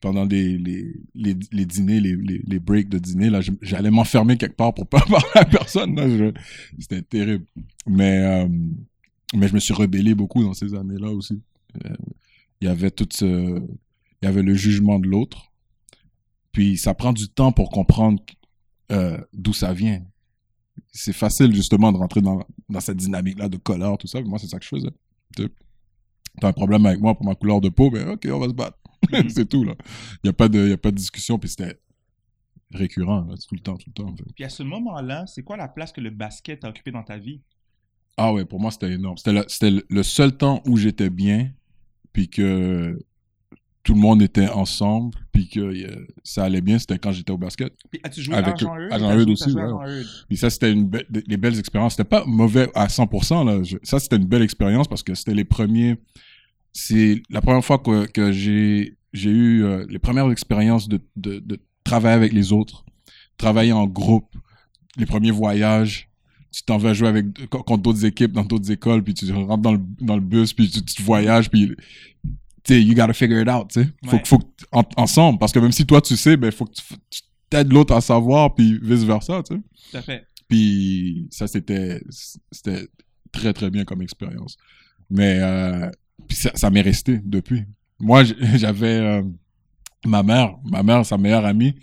pendant 0.00 0.24
les, 0.24 0.58
les, 0.58 0.92
les 1.14 1.64
dîners, 1.64 2.00
les, 2.00 2.16
les, 2.16 2.42
les 2.44 2.58
breaks 2.58 2.88
de 2.88 2.98
dîner, 2.98 3.30
là, 3.30 3.40
j'allais 3.62 3.90
m'enfermer 3.90 4.36
quelque 4.36 4.56
part 4.56 4.74
pour 4.74 4.86
pas 4.88 5.00
parler 5.08 5.24
à 5.36 5.44
personne. 5.44 6.34
C'était 6.78 7.02
terrible. 7.02 7.44
Mais, 7.86 8.18
euh, 8.18 8.48
mais 9.34 9.46
je 9.46 9.54
me 9.54 9.60
suis 9.60 9.72
rebellé 9.72 10.14
beaucoup 10.16 10.42
dans 10.42 10.54
ces 10.54 10.74
années-là 10.74 11.08
aussi. 11.08 11.40
Il 12.60 12.66
y 12.66 12.68
avait 12.68 12.90
tout 12.90 13.08
ce, 13.12 13.24
il 13.24 14.24
y 14.24 14.26
avait 14.28 14.42
le 14.42 14.54
jugement 14.54 14.98
de 14.98 15.06
l'autre. 15.08 15.52
Puis 16.52 16.76
ça 16.78 16.94
prend 16.94 17.12
du 17.12 17.28
temps 17.28 17.50
pour 17.52 17.70
comprendre 17.70 18.22
euh, 18.90 19.18
d'où 19.32 19.52
ça 19.52 19.72
vient. 19.72 20.02
C'est 20.92 21.12
facile 21.12 21.54
justement 21.54 21.92
de 21.92 21.96
rentrer 21.98 22.20
dans, 22.20 22.44
dans 22.68 22.80
cette 22.80 22.96
dynamique-là 22.98 23.48
de 23.48 23.56
colère, 23.56 23.96
tout 23.98 24.06
ça. 24.06 24.20
Moi, 24.22 24.38
c'est 24.38 24.48
ça 24.48 24.58
que 24.58 24.64
je 24.64 24.68
faisais. 24.68 24.90
T'as 26.40 26.48
un 26.48 26.52
problème 26.52 26.86
avec 26.86 27.00
moi 27.00 27.14
pour 27.14 27.26
ma 27.26 27.34
couleur 27.34 27.60
de 27.60 27.68
peau, 27.68 27.90
ben 27.90 28.08
ok, 28.10 28.26
on 28.32 28.38
va 28.38 28.48
se 28.48 28.52
battre. 28.54 28.78
Mhm. 29.12 29.28
c'est 29.30 29.48
tout, 29.48 29.64
là. 29.64 29.74
Il 30.16 30.18
n'y 30.24 30.30
a, 30.30 30.32
pas 30.32 30.48
de- 30.48 30.68
y 30.68 30.72
a 30.72 30.78
pas 30.78 30.90
de 30.90 30.96
discussion, 30.96 31.38
puis 31.38 31.48
c'était 31.50 31.78
récurrent, 32.70 33.22
là, 33.28 33.34
tout 33.36 33.54
le 33.54 33.60
temps, 33.60 33.76
tout 33.76 33.88
le 33.88 33.92
temps. 33.92 34.08
en 34.08 34.16
fait. 34.16 34.24
Puis 34.34 34.44
à 34.44 34.48
ce 34.48 34.62
moment-là, 34.62 35.26
c'est 35.26 35.42
quoi 35.42 35.56
la 35.56 35.68
place 35.68 35.92
que 35.92 36.00
le 36.00 36.10
basket 36.10 36.64
a 36.64 36.68
occupé 36.70 36.90
dans 36.90 37.02
ta 37.02 37.18
vie? 37.18 37.40
Ah 38.16 38.32
ouais, 38.32 38.44
pour 38.44 38.60
moi, 38.60 38.70
c'était 38.70 38.92
énorme. 38.92 39.16
C'était 39.18 39.70
le- 39.70 39.84
le 39.88 40.02
seul 40.02 40.36
temps 40.36 40.62
où 40.66 40.76
j'étais 40.76 41.10
bien, 41.10 41.50
puis 42.12 42.28
que 42.28 42.98
tout 43.84 43.94
le 43.94 44.00
monde 44.00 44.22
était 44.22 44.48
ensemble, 44.48 45.12
puis 45.32 45.48
que 45.48 45.58
euh, 45.60 46.06
ça 46.22 46.44
allait 46.44 46.60
bien, 46.60 46.78
c'était 46.78 46.98
quand 46.98 47.10
j'étais 47.10 47.32
au 47.32 47.38
basket. 47.38 47.72
Puis 47.90 48.00
as-tu 48.04 48.22
joué 48.22 48.34
Avec 48.36 48.54
à 48.54 48.56
Jean 48.58 48.76
eux- 48.76 48.84
Eudes? 48.84 48.92
à 48.92 48.98
Jean 48.98 49.08
T'as 49.08 49.16
Eudes 49.16 49.22
joué- 49.24 49.32
aussi, 49.32 49.52
ouais. 49.52 50.02
Puis 50.28 50.36
ça, 50.36 50.50
c'était 50.50 50.72
une 50.72 50.88
be- 50.88 51.04
des 51.10 51.36
belles 51.36 51.58
expériences. 51.58 51.94
C'était 51.96 52.08
pas 52.08 52.24
mauvais 52.24 52.70
à 52.76 52.88
100%. 52.88 53.42
Là. 53.44 53.62
Je- 53.64 53.78
ça, 53.82 53.98
c'était 53.98 54.16
une 54.16 54.26
belle 54.26 54.42
expérience 54.42 54.86
parce 54.86 55.02
que 55.02 55.14
c'était 55.14 55.34
les 55.34 55.44
premiers. 55.44 55.96
C'est 56.72 57.22
la 57.28 57.40
première 57.40 57.64
fois 57.64 57.78
que, 57.78 58.06
que 58.06 58.30
j'ai 58.32 58.96
j'ai 59.12 59.30
eu 59.30 59.64
euh, 59.64 59.84
les 59.90 59.98
premières 59.98 60.30
expériences 60.30 60.88
de, 60.88 60.98
de, 61.16 61.38
de 61.40 61.58
travailler 61.84 62.14
avec 62.14 62.32
les 62.32 62.50
autres, 62.52 62.82
travailler 63.36 63.72
en 63.72 63.86
groupe, 63.86 64.34
les 64.96 65.04
premiers 65.04 65.32
voyages. 65.32 66.08
Tu 66.52 66.62
t'en 66.64 66.76
vas 66.78 66.92
jouer 66.92 67.08
avec 67.08 67.48
co- 67.48 67.62
contre 67.62 67.82
d'autres 67.82 68.04
équipes 68.04 68.32
dans 68.32 68.44
d'autres 68.44 68.70
écoles, 68.70 69.02
puis 69.02 69.14
tu 69.14 69.32
rentres 69.32 69.58
dans 69.62 69.72
le, 69.72 69.80
dans 70.00 70.14
le 70.16 70.20
bus, 70.20 70.52
puis 70.52 70.68
tu, 70.70 70.82
tu 70.82 71.02
voyages, 71.02 71.48
puis 71.50 71.74
tu 72.64 72.74
sais, 72.74 72.82
you 72.82 72.94
gotta 72.94 73.12
figure 73.14 73.40
it 73.40 73.48
out, 73.48 73.68
tu 73.72 73.82
sais. 73.82 73.88
Faut, 74.04 74.16
Ouais. 74.16 74.22
faut 74.26 74.40
en- 74.70 74.84
ensemble, 74.96 75.38
parce 75.38 75.50
que 75.52 75.58
même 75.58 75.72
si 75.72 75.84
toi 75.86 76.00
tu 76.00 76.16
sais, 76.16 76.36
ben 76.36 76.52
faut 76.52 76.66
que 76.66 76.74
tu, 76.74 77.20
t'aides 77.50 77.72
l'autre 77.72 77.94
à 77.94 78.00
savoir, 78.00 78.54
puis 78.54 78.78
vice 78.82 79.02
versa, 79.04 79.42
tu 79.42 79.54
sais. 79.56 79.60
Tout 79.90 79.96
à 79.96 80.02
fait. 80.02 80.26
Puis 80.48 81.26
ça, 81.30 81.46
c'était 81.46 82.02
c'était 82.50 82.86
très, 83.32 83.52
très 83.54 83.70
bien 83.70 83.84
comme 83.84 84.02
expérience. 84.02 84.56
Mais 85.10 85.38
euh, 85.40 85.90
puis 86.28 86.36
ça, 86.36 86.50
ça 86.54 86.68
m'est 86.70 86.82
resté 86.82 87.18
depuis. 87.24 87.64
Moi, 87.98 88.24
j'avais 88.56 88.98
euh, 88.98 89.22
ma 90.04 90.22
mère, 90.22 90.56
ma 90.64 90.82
mère, 90.82 91.06
sa 91.06 91.16
meilleure 91.16 91.46
amie, 91.46 91.74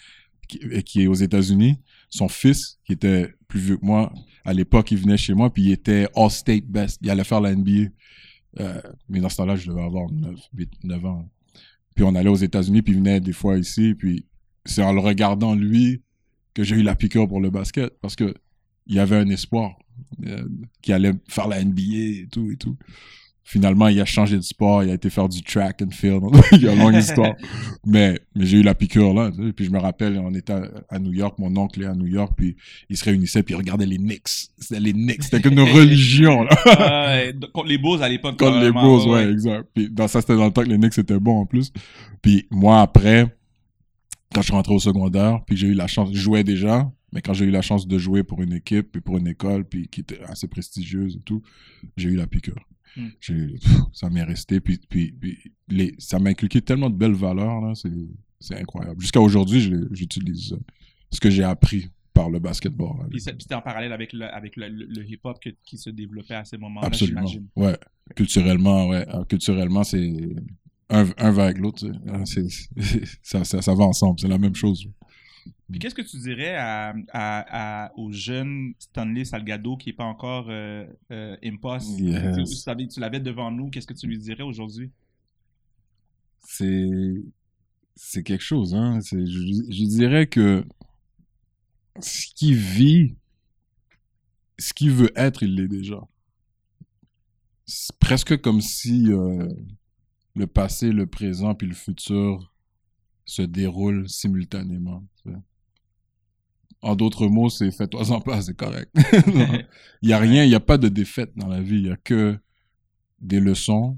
qui, 0.47 0.59
qui 0.83 1.01
est 1.03 1.07
aux 1.07 1.13
États-Unis. 1.15 1.77
Son 2.09 2.27
fils, 2.27 2.79
qui 2.85 2.93
était 2.93 3.33
plus 3.47 3.59
vieux 3.59 3.77
que 3.77 3.85
moi, 3.85 4.11
à 4.45 4.53
l'époque, 4.53 4.91
il 4.91 4.97
venait 4.97 5.17
chez 5.17 5.33
moi, 5.33 5.53
puis 5.53 5.63
il 5.63 5.71
était 5.71 6.07
All-State 6.15 6.65
Best. 6.65 6.99
Il 7.01 7.09
allait 7.09 7.23
faire 7.23 7.41
la 7.41 7.55
NBA. 7.55 7.91
Euh, 8.59 8.81
mais 9.07 9.19
dans 9.19 9.29
ce 9.29 9.37
temps-là, 9.37 9.55
je 9.55 9.69
devais 9.69 9.83
avoir 9.83 10.11
9, 10.11 10.35
8, 10.53 10.71
9 10.83 11.05
ans. 11.05 11.29
Puis 11.95 12.03
on 12.03 12.15
allait 12.15 12.29
aux 12.29 12.35
États-Unis, 12.35 12.81
puis 12.81 12.93
il 12.93 12.97
venait 12.97 13.19
des 13.19 13.33
fois 13.33 13.57
ici. 13.57 13.93
Puis 13.93 14.25
c'est 14.65 14.83
en 14.83 14.93
le 14.93 14.99
regardant, 14.99 15.55
lui, 15.55 16.01
que 16.53 16.63
j'ai 16.63 16.75
eu 16.75 16.83
la 16.83 16.95
piqûre 16.95 17.27
pour 17.27 17.41
le 17.41 17.49
basket. 17.49 17.99
Parce 18.01 18.15
que 18.15 18.33
il 18.87 18.95
y 18.95 18.99
avait 18.99 19.17
un 19.17 19.29
espoir 19.29 19.77
euh, 20.25 20.47
qui 20.81 20.93
allait 20.93 21.13
faire 21.27 21.47
la 21.47 21.63
NBA 21.63 21.81
et 21.81 22.27
tout 22.31 22.49
et 22.51 22.57
tout. 22.57 22.75
Finalement, 23.51 23.87
il 23.87 23.99
a 23.99 24.05
changé 24.05 24.35
de 24.37 24.43
sport, 24.43 24.83
il 24.83 24.91
a 24.91 24.93
été 24.93 25.09
faire 25.09 25.27
du 25.27 25.41
track 25.41 25.81
and 25.81 25.89
field. 25.89 26.21
il 26.51 26.61
y 26.61 26.67
a 26.67 26.73
une 26.73 26.77
longue 26.77 26.95
histoire. 27.03 27.33
Mais, 27.83 28.19
mais 28.35 28.45
j'ai 28.45 28.59
eu 28.59 28.61
la 28.61 28.75
piqûre 28.75 29.11
là. 29.11 29.31
tu 29.31 29.43
sais. 29.43 29.53
Puis 29.53 29.65
je 29.65 29.71
me 29.71 29.79
rappelle, 29.79 30.19
on 30.19 30.35
était 30.35 30.53
à, 30.53 30.61
à 30.87 30.99
New 30.99 31.13
York, 31.13 31.39
mon 31.39 31.57
oncle 31.57 31.81
est 31.81 31.87
à 31.87 31.95
New 31.95 32.05
York, 32.05 32.33
puis 32.37 32.55
il 32.91 32.95
se 32.95 33.03
réunissait, 33.05 33.41
puis 33.41 33.55
il 33.55 33.57
regardait 33.57 33.87
les 33.87 33.97
Knicks. 33.97 34.27
C'était 34.59 34.79
les 34.79 34.93
Knicks, 34.93 35.23
c'était 35.23 35.41
comme 35.41 35.53
une 35.53 35.61
religion 35.75 36.43
là. 36.43 37.31
D- 37.31 37.47
contre 37.51 37.69
les 37.69 37.79
Bulls 37.79 38.03
à 38.03 38.07
l'époque. 38.09 38.37
Contre 38.37 38.59
les 38.59 38.71
Bulls, 38.71 39.09
ouais, 39.11 39.31
exact. 39.31 39.67
Puis 39.73 39.89
dans 39.89 40.07
ça, 40.07 40.21
c'était 40.21 40.35
dans 40.35 40.45
le 40.45 40.51
temps 40.51 40.61
que 40.63 40.69
les 40.69 40.77
Knicks 40.77 40.99
étaient 40.99 41.19
bons 41.19 41.39
en 41.41 41.45
plus. 41.47 41.71
Puis 42.21 42.45
moi, 42.51 42.81
après, 42.81 43.35
quand 44.31 44.41
je 44.41 44.45
suis 44.45 44.53
rentré 44.53 44.75
au 44.75 44.79
secondaire, 44.79 45.39
puis 45.47 45.57
j'ai 45.57 45.67
eu 45.69 45.73
la 45.73 45.87
chance, 45.87 46.09
je 46.13 46.19
jouais 46.21 46.43
déjà, 46.43 46.87
mais 47.11 47.21
quand 47.21 47.33
j'ai 47.33 47.45
eu 47.45 47.51
la 47.51 47.63
chance 47.63 47.87
de 47.87 47.97
jouer 47.97 48.21
pour 48.21 48.43
une 48.43 48.53
équipe, 48.53 48.91
puis 48.91 49.01
pour 49.01 49.17
une 49.17 49.27
école, 49.27 49.65
puis 49.65 49.87
qui 49.87 50.01
était 50.01 50.19
assez 50.27 50.47
prestigieuse 50.47 51.15
et 51.15 51.21
tout, 51.21 51.41
j'ai 51.97 52.09
eu 52.09 52.15
la 52.15 52.27
piqûre. 52.27 52.63
Mm. 52.97 53.07
Pff, 53.19 53.71
ça 53.93 54.09
m'est 54.09 54.23
resté, 54.23 54.59
puis, 54.59 54.79
puis, 54.89 55.11
puis 55.11 55.37
les, 55.67 55.95
ça 55.99 56.19
m'a 56.19 56.29
inculqué 56.31 56.61
tellement 56.61 56.89
de 56.89 56.95
belles 56.95 57.13
valeurs, 57.13 57.61
là, 57.61 57.73
c'est, 57.75 57.91
c'est 58.39 58.55
incroyable. 58.59 58.99
Jusqu'à 59.01 59.21
aujourd'hui, 59.21 59.61
j'utilise 59.91 60.55
ce 61.11 61.19
que 61.19 61.29
j'ai 61.29 61.43
appris 61.43 61.89
par 62.13 62.29
le 62.29 62.39
basketball. 62.39 62.97
là. 62.99 63.05
Puis 63.09 63.21
c'était 63.21 63.55
en 63.55 63.61
parallèle 63.61 63.93
avec 63.93 64.11
le, 64.13 64.25
avec 64.25 64.55
le, 64.57 64.67
le- 64.67 64.85
le 64.87 65.09
hip-hop 65.09 65.37
qui 65.63 65.77
se 65.77 65.89
développait 65.89 66.33
à 66.35 66.43
ces 66.45 66.57
moments-là, 66.57 66.87
Absolument. 66.87 67.25
j'imagine. 67.25 67.47
Ouais. 67.55 67.77
Culturellement, 68.15 68.87
ouais. 68.89 69.05
Culturellement, 69.29 69.83
c'est 69.83 70.11
un, 70.89 71.05
un 71.17 71.31
va 71.31 71.45
avec 71.45 71.59
l'autre. 71.59 71.85
Ah, 72.07 72.23
ça, 73.21 73.43
ça, 73.43 73.61
ça 73.61 73.73
va 73.75 73.83
ensemble. 73.85 74.19
C'est 74.19 74.27
la 74.27 74.37
même 74.39 74.55
chose. 74.55 74.85
Puis 75.69 75.79
qu'est-ce 75.79 75.95
que 75.95 76.01
tu 76.01 76.17
dirais 76.17 76.55
à, 76.55 76.95
à, 77.13 77.85
à- 77.85 77.91
au 77.95 78.11
jeune 78.11 78.73
Stanley 78.79 79.23
Salgado 79.23 79.77
qui 79.77 79.89
n'est 79.89 79.95
pas 79.95 80.05
encore 80.05 80.47
euh, 80.49 80.87
euh, 81.11 81.37
Impost? 81.43 81.99
Yes. 81.99 82.65
Tu, 82.93 82.99
l'avais 82.99 83.19
devant 83.19 83.51
nous, 83.51 83.69
qu'est-ce 83.69 83.85
que 83.87 83.93
tu 83.93 84.07
lui 84.07 84.17
dirais 84.17 84.43
aujourd'hui? 84.43 84.89
C'est 86.39 87.23
c'est 87.95 88.23
quelque 88.23 88.43
chose. 88.43 88.73
Hein. 88.73 88.99
Je 89.01 89.85
dirais 89.85 90.27
que 90.27 90.65
ce 91.99 92.27
qu'il 92.33 92.55
vit, 92.55 93.15
ce 94.57 94.73
qu'il 94.73 94.91
veut 94.91 95.11
être, 95.15 95.43
il 95.43 95.55
l'est 95.55 95.67
déjà. 95.67 95.99
C'est 97.65 97.95
presque 97.99 98.41
comme 98.41 98.61
si 98.61 99.11
euh, 99.11 99.47
le 100.35 100.47
passé, 100.47 100.91
le 100.91 101.05
présent 101.05 101.53
puis 101.53 101.67
le 101.67 101.75
futur 101.75 102.51
se 103.29 103.41
déroulent 103.41 104.09
simultanément. 104.09 105.03
En 106.81 106.95
d'autres 106.95 107.27
mots, 107.27 107.49
c'est 107.49 107.71
fais-toi-en 107.71 108.21
pas, 108.21 108.41
c'est 108.41 108.55
correct. 108.55 108.89
Il 110.01 110.07
n'y 110.07 110.13
a 110.13 110.19
rien, 110.19 110.45
il 110.45 110.49
n'y 110.49 110.55
a 110.55 110.61
pas 110.61 110.77
de 110.77 110.87
défaite 110.87 111.31
dans 111.35 111.47
la 111.47 111.61
vie. 111.61 111.75
Il 111.75 111.83
n'y 111.83 111.91
a 111.91 111.97
que 111.97 112.39
des 113.19 113.41
leçons, 113.41 113.97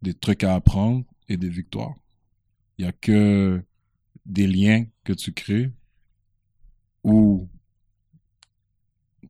des 0.00 0.14
trucs 0.14 0.44
à 0.44 0.54
apprendre 0.54 1.04
et 1.28 1.36
des 1.36 1.48
victoires. 1.48 1.96
Il 2.78 2.84
n'y 2.84 2.88
a 2.88 2.92
que 2.92 3.60
des 4.26 4.46
liens 4.46 4.84
que 5.02 5.12
tu 5.12 5.32
crées 5.32 5.72
où 7.02 7.48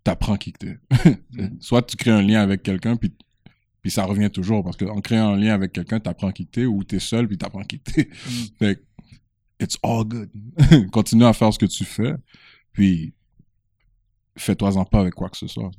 tu 0.04 0.10
apprends 0.10 0.36
qui 0.36 0.52
que 0.52 0.58
t'es. 0.58 0.78
Soit 1.60 1.82
tu 1.82 1.96
crées 1.96 2.10
un 2.10 2.22
lien 2.22 2.42
avec 2.42 2.62
quelqu'un, 2.62 2.96
puis, 2.96 3.14
puis 3.80 3.90
ça 3.90 4.04
revient 4.04 4.30
toujours. 4.30 4.62
Parce 4.62 4.76
qu'en 4.76 5.00
créant 5.00 5.34
un 5.34 5.36
lien 5.36 5.54
avec 5.54 5.72
quelqu'un, 5.72 6.00
tu 6.00 6.08
apprends 6.08 6.32
qui 6.32 6.46
que 6.46 6.50
t'es, 6.50 6.66
ou 6.66 6.84
tu 6.84 6.96
es 6.96 6.98
seul, 6.98 7.28
puis 7.28 7.38
tu 7.38 7.46
apprends 7.46 7.62
qui 7.62 7.80
que 7.80 7.90
t'es. 7.90 8.08
Fait 8.58 8.76
que, 8.76 8.82
it's 9.62 9.78
all 9.82 10.04
good. 10.04 10.30
Continue 10.92 11.24
à 11.24 11.32
faire 11.32 11.52
ce 11.52 11.58
que 11.58 11.66
tu 11.66 11.84
fais, 11.84 12.14
puis 12.72 13.12
fais-toi-en 14.36 14.84
pas 14.84 15.00
avec 15.00 15.14
quoi 15.14 15.28
que 15.28 15.36
ce 15.36 15.46
soit. 15.46 15.70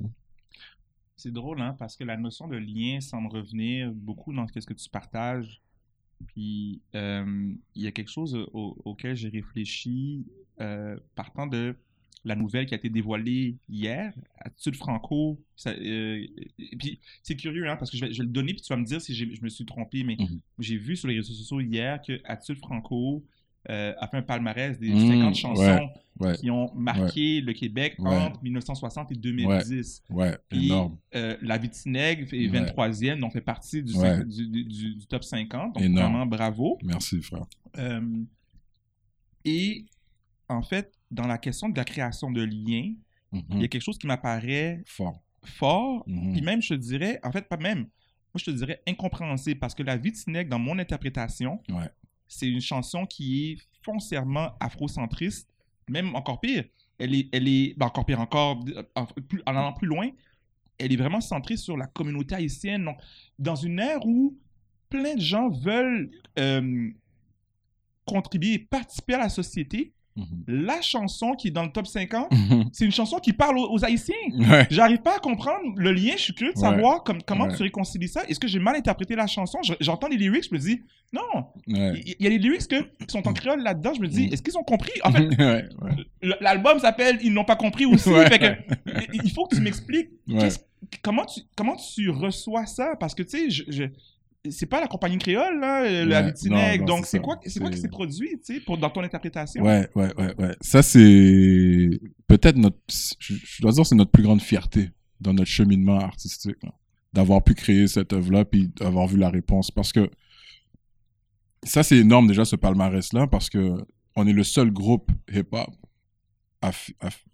C'est 1.16 1.32
drôle, 1.32 1.60
hein, 1.60 1.74
parce 1.78 1.96
que 1.96 2.04
la 2.04 2.16
notion 2.16 2.48
de 2.48 2.56
lien 2.56 3.00
semble 3.00 3.28
revenir 3.28 3.92
beaucoup 3.92 4.32
dans 4.32 4.46
ce 4.48 4.52
que 4.66 4.74
tu 4.74 4.88
partages. 4.90 5.60
Puis, 6.28 6.80
euh, 6.94 7.52
il 7.74 7.82
y 7.82 7.86
a 7.86 7.92
quelque 7.92 8.10
chose 8.10 8.34
au- 8.52 8.76
auquel 8.84 9.16
j'ai 9.16 9.28
réfléchi 9.28 10.26
euh, 10.60 10.96
partant 11.14 11.46
de 11.46 11.76
la 12.24 12.36
nouvelle 12.36 12.64
qui 12.66 12.74
a 12.74 12.76
été 12.78 12.88
dévoilée 12.88 13.56
hier, 13.68 14.14
Attitude 14.38 14.76
Franco. 14.76 15.38
Ça, 15.56 15.70
euh, 15.70 16.24
et 16.58 16.76
puis, 16.78 17.00
c'est 17.22 17.36
curieux, 17.36 17.68
hein, 17.68 17.76
parce 17.76 17.90
que 17.90 17.96
je 17.98 18.06
vais, 18.06 18.12
je 18.12 18.18
vais 18.18 18.26
le 18.26 18.32
donner, 18.32 18.54
puis 18.54 18.62
tu 18.62 18.68
vas 18.72 18.76
me 18.78 18.84
dire 18.84 19.00
si 19.00 19.14
je 19.14 19.42
me 19.42 19.48
suis 19.48 19.66
trompé, 19.66 20.04
mais 20.04 20.16
Mhm. 20.18 20.40
j'ai 20.60 20.76
vu 20.78 20.96
sur 20.96 21.08
les 21.08 21.16
réseaux 21.16 21.34
sociaux 21.34 21.60
hier 21.60 22.00
que 22.00 22.20
Attitude 22.24 22.58
Franco 22.58 23.24
euh, 23.70 23.92
a 23.98 24.08
fait 24.08 24.18
un 24.18 24.22
palmarès 24.22 24.78
des 24.78 24.90
Mhm, 24.90 25.08
50 25.08 25.34
chansons 25.34 25.62
ouais, 25.62 25.90
ouais. 26.20 26.36
qui 26.36 26.50
ont 26.50 26.72
marqué 26.74 27.40
le 27.40 27.52
Québec 27.54 27.94
entre 27.98 28.42
1960 28.42 29.12
et 29.12 29.14
2010. 29.14 30.02
Ouais, 30.10 30.36
Puis, 30.48 30.66
énorme. 30.66 30.98
euh, 31.14 31.36
la 31.42 31.56
Vitinègre 31.58 32.32
est 32.34 32.48
Ouais. 32.50 32.60
23e, 32.60 33.18
donc 33.20 33.32
fait 33.32 33.40
partie 33.40 33.82
du, 33.82 33.92
top 35.08 35.24
50. 35.24 35.74
Donc 35.74 35.82
Énorme. 35.82 36.12
vraiment 36.12 36.26
bravo. 36.26 36.78
Merci, 36.82 37.22
frère. 37.22 37.46
Euh, 37.78 38.00
et 39.44 39.86
en 40.48 40.62
fait, 40.62 40.92
dans 41.10 41.26
la 41.26 41.38
question 41.38 41.68
de 41.68 41.76
la 41.76 41.84
création 41.84 42.30
de 42.30 42.42
liens, 42.42 42.92
Mhm. 43.32 43.42
il 43.52 43.60
y 43.62 43.64
a 43.64 43.68
quelque 43.68 43.82
chose 43.82 43.98
qui 43.98 44.06
m'apparaît 44.06 44.82
Fort. 44.86 45.20
fort, 45.44 46.04
Mhm. 46.06 46.32
puis 46.32 46.42
même, 46.42 46.62
je 46.62 46.68
te 46.70 46.74
dirais, 46.74 47.18
en 47.22 47.32
fait, 47.32 47.48
pas 47.48 47.56
même, 47.56 47.80
moi, 47.80 47.88
je 48.36 48.44
te 48.44 48.50
dirais 48.50 48.80
incompréhensible, 48.86 49.58
parce 49.60 49.74
que 49.74 49.82
la 49.82 49.96
Vitinègre, 49.96 50.50
dans 50.50 50.58
mon 50.58 50.78
interprétation, 50.78 51.60
Ouais. 51.68 51.88
C'est 52.28 52.48
une 52.48 52.60
chanson 52.60 53.06
qui 53.06 53.52
est 53.52 53.58
foncièrement 53.82 54.52
afrocentriste, 54.60 55.48
même 55.88 56.14
encore 56.14 56.40
pire. 56.40 56.64
Elle 56.98 57.14
est, 57.14 57.28
elle 57.32 57.48
est 57.48 57.74
ben, 57.76 57.86
encore 57.86 58.06
pire, 58.06 58.20
encore, 58.20 58.64
en, 58.94 59.06
allant 59.46 59.72
plus 59.72 59.88
loin, 59.88 60.10
elle 60.78 60.92
est 60.92 60.96
vraiment 60.96 61.20
centrée 61.20 61.56
sur 61.56 61.76
la 61.76 61.86
communauté 61.86 62.34
haïtienne. 62.34 62.84
Donc, 62.84 62.98
dans 63.38 63.56
une 63.56 63.78
ère 63.78 64.04
où 64.06 64.36
plein 64.88 65.14
de 65.14 65.20
gens 65.20 65.48
veulent 65.48 66.10
euh, 66.38 66.90
contribuer 68.04 68.58
participer 68.58 69.14
à 69.14 69.18
la 69.18 69.28
société, 69.28 69.92
Mhm. 70.16 70.44
la 70.46 70.80
chanson 70.80 71.32
qui 71.32 71.48
est 71.48 71.50
dans 71.50 71.64
le 71.64 71.72
top 71.72 71.86
50, 71.88 72.30
Mhm. 72.30 72.64
c'est 72.72 72.84
une 72.84 72.92
chanson 72.92 73.18
qui 73.18 73.32
parle 73.32 73.58
aux, 73.58 73.68
aux 73.72 73.84
Haïtiens. 73.84 74.14
ouais. 74.32 74.66
J'arrive 74.70 74.98
pas 75.02 75.16
à 75.16 75.18
comprendre 75.18 75.72
le 75.76 75.92
lien. 75.92 76.12
Je 76.16 76.22
suis 76.22 76.34
curieux 76.34 76.52
de 76.52 76.58
Ouais. 76.60 76.68
savoir 76.68 77.02
comme- 77.02 77.22
comment 77.22 77.46
Ouais. 77.46 77.56
tu 77.56 77.62
réconcilies 77.64 78.06
ça. 78.08 78.22
Est-ce 78.28 78.38
que 78.38 78.46
j'ai 78.46 78.60
mal 78.60 78.76
interprété 78.76 79.16
la 79.16 79.26
chanson? 79.26 79.58
Je- 79.64 79.74
J'entends 79.80 80.06
les 80.06 80.16
lyrics, 80.16 80.44
je 80.48 80.54
me 80.54 80.60
dis, 80.60 80.82
non, 81.12 81.46
il 81.66 82.14
y 82.20 82.26
a 82.26 82.30
les 82.30 82.38
lyrics 82.38 82.68
que, 82.68 82.82
qui 82.82 83.06
sont 83.08 83.26
en 83.26 83.32
créole 83.32 83.60
là-dedans. 83.62 83.92
Je 83.94 84.00
me 84.00 84.06
dis, 84.06 84.26
est-ce 84.32 84.42
qu'ils 84.42 84.56
ont 84.56 84.62
compris? 84.62 84.92
En 85.02 85.10
fait, 85.10 85.28
l'album 86.40 86.78
s'appelle 86.78 87.18
Ils 87.22 87.32
n'ont 87.32 87.44
pas 87.44 87.56
compris 87.56 87.84
aussi. 87.86 88.10
Fait 88.28 88.38
que, 88.38 89.06
il- 89.14 89.30
faut 89.32 89.46
que 89.46 89.56
tu 89.56 89.62
m'expliques 89.62 90.10
comment, 91.02 91.24
tu, 91.24 91.40
comment 91.56 91.76
tu 91.76 92.10
reçois 92.10 92.66
ça? 92.66 92.94
Parce 92.98 93.14
que, 93.14 93.22
tu 93.22 93.30
sais, 93.30 93.50
je, 93.50 93.64
je- 93.68 93.84
c'est 94.50 94.66
pas 94.66 94.80
la 94.80 94.86
compagnie 94.86 95.18
créole, 95.18 95.58
là, 95.60 96.04
la 96.04 96.20
Ouais. 96.20 96.26
Vitinègre. 96.26 96.84
Non, 96.84 96.90
non, 96.90 96.96
Donc, 96.96 97.06
c'est 97.06 97.20
quoi, 97.20 97.38
c'est 97.46 97.60
quoi 97.60 97.70
qui 97.70 97.78
s'est 97.78 97.88
produit, 97.88 98.30
tu 98.44 98.54
sais, 98.54 98.60
pour, 98.60 98.76
dans 98.78 98.90
ton 98.90 99.02
interprétation? 99.02 99.62
Ouais, 99.62 99.88
ouais, 99.94 100.12
ouais, 100.18 100.34
ouais. 100.38 100.56
Ça, 100.60 100.82
c'est 100.82 102.00
peut-être 102.26 102.56
notre. 102.56 102.76
Je, 103.18 103.34
je 103.34 103.62
dois 103.62 103.72
dire, 103.72 103.86
c'est 103.86 103.94
notre 103.94 104.10
plus 104.10 104.22
grande 104.22 104.42
fierté 104.42 104.90
dans 105.20 105.32
notre 105.32 105.50
cheminement 105.50 105.98
artistique. 105.98 106.56
D'avoir 107.12 107.42
pu 107.44 107.54
créer 107.54 107.86
cette 107.86 108.12
œuvre-là, 108.12 108.44
puis 108.44 108.68
d'avoir 108.76 109.06
vu 109.06 109.16
la 109.16 109.30
réponse. 109.30 109.70
Parce 109.70 109.92
que 109.92 110.10
ça, 111.62 111.82
c'est 111.82 111.96
énorme 111.98 112.26
déjà, 112.26 112.44
ce 112.44 112.56
palmarès-là, 112.56 113.26
parce 113.28 113.48
que 113.48 113.76
on 114.16 114.26
est 114.26 114.32
le 114.32 114.44
seul 114.44 114.70
groupe 114.70 115.10
hip-hop 115.32 115.70
à- 116.60 116.70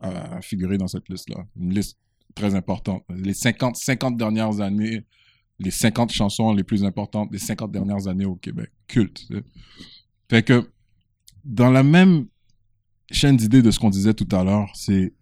à 0.00 0.40
figurer 0.42 0.76
dans 0.78 0.86
cette 0.88 1.08
liste-là. 1.08 1.44
Une 1.58 1.72
liste 1.74 1.98
très 2.34 2.54
importante. 2.54 3.04
Les 3.14 3.34
50, 3.34 3.76
50 3.76 4.16
dernières 4.16 4.60
années, 4.60 5.04
les 5.60 5.70
50 5.70 6.10
chansons 6.10 6.52
les 6.54 6.64
plus 6.64 6.84
importantes 6.84 7.30
des 7.30 7.38
50 7.38 7.70
dernières 7.70 8.08
années 8.08 8.24
au 8.24 8.34
Québec. 8.34 8.70
Culte. 8.88 9.28
Fait 10.28 10.42
que, 10.42 10.70
dans 11.44 11.70
la 11.70 11.82
même 11.82 12.26
chaîne 13.10 13.36
d'idées 13.36 13.62
de 13.62 13.70
ce 13.70 13.78
qu'on 13.78 13.90
disait 13.90 14.14
tout 14.14 14.28
à 14.34 14.42
l'heure, 14.42 14.70
c'est 14.74 15.12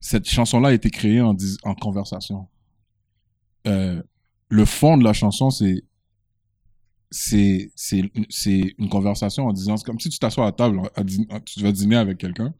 cette 0.00 0.28
chanson-là 0.28 0.68
a 0.68 0.72
été 0.72 0.90
créée 0.90 1.20
en, 1.20 1.36
en 1.64 1.74
conversation. 1.74 2.48
Euh, 3.66 4.02
le 4.48 4.64
fond 4.64 4.96
de 4.98 5.04
la 5.04 5.12
chanson, 5.12 5.50
c'est 5.50 5.84
c'est 7.10 7.70
une- 8.78 8.88
conversation 8.88 9.46
en 9.46 9.52
disant 9.52 9.76
c'est 9.76 9.84
comme 9.84 10.00
si 10.00 10.08
tu 10.08 10.18
t'assois 10.18 10.46
à 10.46 10.52
table 10.52 10.80
tu 11.44 11.60
vas 11.60 11.70
dîner 11.70 11.96
avec 11.96 12.16
quelqu'un 12.16 12.54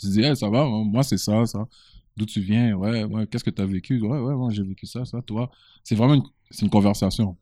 tu 0.00 0.06
dis 0.06 0.22
ça 0.34 0.48
va 0.48 0.64
moi 0.66 1.02
c'est 1.02 1.18
ça 1.18 1.44
ça 1.44 1.68
d'où 2.16 2.26
tu 2.26 2.40
viens 2.40 2.74
ouais 2.74 3.04
ouais 3.04 3.26
qu'est-ce 3.26 3.44
que 3.44 3.50
tu 3.50 3.62
as 3.62 3.66
vécu? 3.66 4.00
Ouais 4.00 4.18
ouais 4.18 4.34
moi 4.34 4.50
j'ai 4.52 4.62
vécu 4.62 4.86
ça 4.86 5.04
ça 5.04 5.22
toi. 5.22 5.50
C'est 5.84 5.94
vraiment 5.94 6.14
une 6.14 6.22
une 6.62 6.70
conversation. 6.70 7.36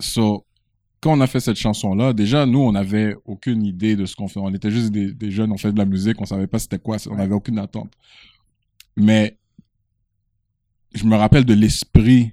So 0.00 0.46
quand 1.00 1.12
on 1.16 1.20
a 1.20 1.26
fait 1.26 1.40
cette 1.40 1.56
chanson 1.56 1.94
là 1.94 2.12
déjà 2.12 2.46
nous 2.46 2.60
on 2.60 2.72
n'avait 2.72 3.16
aucune 3.24 3.64
idée 3.64 3.96
de 3.96 4.06
ce 4.06 4.16
qu'on 4.16 4.28
fait. 4.28 4.40
On 4.40 4.52
était 4.54 4.70
juste 4.70 4.90
des, 4.92 5.12
des 5.12 5.30
jeunes 5.30 5.52
on 5.52 5.58
fait 5.58 5.72
de 5.72 5.78
la 5.78 5.86
musique 5.86 6.20
on 6.20 6.26
savait 6.26 6.46
pas 6.46 6.58
c'était 6.58 6.78
quoi 6.78 6.96
on 7.10 7.16
n'avait 7.16 7.34
aucune 7.34 7.58
attente. 7.58 7.92
Mais 8.96 9.38
je 10.94 11.04
me 11.04 11.16
rappelle 11.16 11.44
de 11.44 11.54
l'esprit 11.54 12.32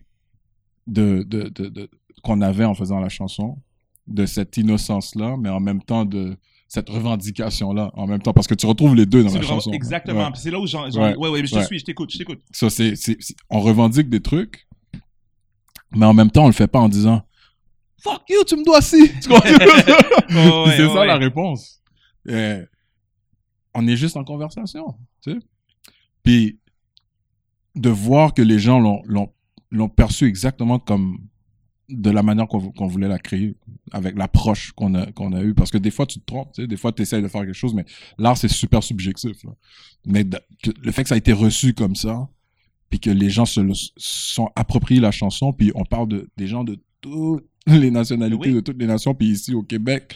de, 0.87 1.23
de, 1.23 1.49
de, 1.49 1.69
de- 1.69 1.89
qu'on 2.23 2.41
avait 2.41 2.65
en 2.65 2.73
faisant 2.73 2.99
la 2.99 3.09
chanson, 3.09 3.59
de 4.07 4.25
cette 4.25 4.57
innocence-là, 4.57 5.37
mais 5.37 5.49
en 5.49 5.59
même 5.59 5.81
temps 5.83 6.05
de 6.05 6.37
cette 6.67 6.89
revendication-là, 6.89 7.91
en 7.93 8.07
même 8.07 8.21
temps, 8.21 8.33
parce 8.33 8.47
que 8.47 8.53
tu 8.53 8.65
retrouves 8.65 8.95
les 8.95 9.05
deux 9.05 9.23
dans 9.23 9.33
la 9.33 9.41
chanson. 9.41 9.71
Exactement. 9.71 10.27
Ouais. 10.27 10.33
C'est 10.35 10.51
là 10.51 10.59
où 10.59 10.67
j'en. 10.67 10.89
Ouais. 10.89 11.15
Ouais, 11.15 11.45
je 11.45 11.55
te 11.55 11.63
suis, 11.63 11.79
je 11.79 11.85
t'écoute, 11.85 12.11
je 12.11 12.17
t'écoute. 12.17 12.41
Ça, 12.51 12.69
c'est, 12.69 12.93
on 13.49 13.61
revendique 13.61 14.09
des 14.09 14.21
trucs, 14.21 14.67
mais 15.95 16.05
en 16.05 16.13
même 16.13 16.29
temps, 16.29 16.43
on 16.43 16.47
le 16.47 16.53
fait 16.53 16.67
pas 16.67 16.79
en 16.79 16.89
disant 16.89 17.23
Fuck 17.99 18.23
you, 18.29 18.43
tu 18.45 18.55
me 18.57 18.65
dois 18.65 18.81
ci. 18.81 19.11
Tu 19.21 19.29
comprends? 19.29 19.49
Ouais, 20.29 20.73
c'est 20.75 20.87
ça 20.89 21.05
la 21.05 21.15
réponse. 21.15 21.81
Euh, 22.27 22.65
on 23.73 23.87
est 23.87 23.95
juste 23.95 24.17
en 24.17 24.25
conversation, 24.25 24.95
tu 25.21 25.31
sais. 25.31 25.39
Puis 26.21 26.59
de 27.75 27.89
voir 27.89 28.33
que 28.33 28.41
les 28.41 28.59
gens 28.59 28.79
l'ont, 28.79 29.89
perçu 29.89 30.27
exactement 30.27 30.79
comme 30.79 31.19
de 31.87 32.09
la 32.09 32.23
manière 32.23 32.47
qu'on 32.47 32.87
voulait 32.87 33.07
la 33.07 33.19
créer, 33.19 33.55
avec 33.91 34.17
l'approche 34.17 34.71
qu'on 34.73 34.93
a, 34.95 35.11
qu'on 35.11 35.33
a 35.33 35.41
eue. 35.43 35.53
Parce 35.53 35.71
que 35.71 35.77
des 35.77 35.91
fois, 35.91 36.05
tu 36.05 36.19
te 36.19 36.25
trompes, 36.25 36.51
tu 36.53 36.61
sais. 36.61 36.67
Des 36.67 36.77
fois, 36.77 36.91
tu 36.91 37.01
essaies 37.03 37.21
de 37.21 37.27
faire 37.27 37.41
quelque 37.41 37.53
chose, 37.53 37.73
mais 37.73 37.85
l'art, 38.17 38.37
c'est 38.37 38.47
super 38.47 38.83
subjectif. 38.83 39.43
là. 39.43 39.51
Mais 40.05 40.23
de- 40.23 40.39
que- 40.63 40.71
le 40.81 40.91
fait 40.91 41.03
que 41.03 41.09
ça 41.09 41.15
a 41.15 41.17
été 41.17 41.33
reçu 41.33 41.73
comme 41.73 41.95
ça, 41.95 42.27
puis 42.89 42.99
que 42.99 43.09
les 43.09 43.29
gens 43.29 43.45
se 43.45 43.59
le 43.59 43.73
sont 43.97 44.49
appropriés 44.55 44.99
la 45.01 45.11
chanson, 45.11 45.51
puis 45.53 45.71
on 45.75 45.83
parle 45.85 46.07
de, 46.07 46.29
des 46.37 46.47
gens 46.47 46.63
de 46.63 46.79
toutes 47.01 47.45
les 47.67 47.91
nationalités, 47.91 48.49
Oui. 48.49 48.55
de 48.55 48.59
toutes 48.61 48.79
les 48.79 48.87
nations, 48.87 49.13
puis 49.13 49.27
ici 49.29 49.53
au 49.53 49.61
Québec, 49.63 50.15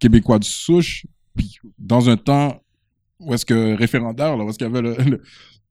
Québécois 0.00 0.38
de 0.38 0.44
souche, 0.44 1.06
puis 1.36 1.58
dans 1.78 2.08
un 2.10 2.16
temps 2.16 2.60
où 3.20 3.32
est-ce 3.34 3.46
que 3.46 3.74
référendaire, 3.74 4.36
là, 4.36 4.44
où 4.44 4.48
est-ce 4.50 4.58
qu'il 4.58 4.66
y 4.66 4.70
avait 4.70 4.82
le, 4.82 4.96
le- 5.10 5.22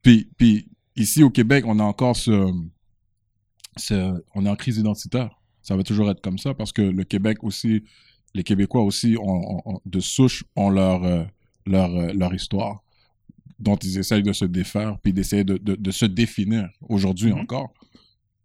puis, 0.01 0.29
puis 0.37 0.67
ici 0.95 1.21
au 1.23 1.29
Québec, 1.29 1.65
on 1.67 1.79
a 1.79 1.83
encore 1.83 2.15
ce, 2.15 2.49
ce- 3.77 4.23
on 4.33 4.45
est 4.45 4.49
en 4.49 4.55
crise 4.55 4.77
identitaire. 4.77 5.36
Ça 5.67 5.75
va 5.75 5.83
toujours 5.83 6.09
être 6.09 6.21
comme 6.21 6.37
ça 6.37 6.53
parce 6.53 6.71
que 6.71 6.81
le 6.81 7.03
Québec 7.03 7.39
aussi, 7.43 7.83
les 8.33 8.43
Québécois 8.43 8.83
aussi 8.83 9.17
ont, 9.19 9.81
de 9.85 9.99
souche 9.99 10.45
ont 10.55 10.69
leur, 10.69 11.03
euh, 11.03 11.23
leur, 11.65 11.93
euh, 11.93 12.13
leur 12.13 12.33
histoire 12.33 12.81
dont 13.59 13.75
ils 13.75 13.97
essayent 13.97 14.23
de 14.23 14.31
se 14.33 14.45
défaire 14.45 14.97
puis 15.03 15.11
d'essayer 15.11 15.43
de, 15.43 15.57
de, 15.57 15.75
de 15.75 15.91
se 15.91 16.05
définir 16.05 16.69
aujourd'hui 16.87 17.33
Mhm. 17.33 17.39
encore. 17.41 17.73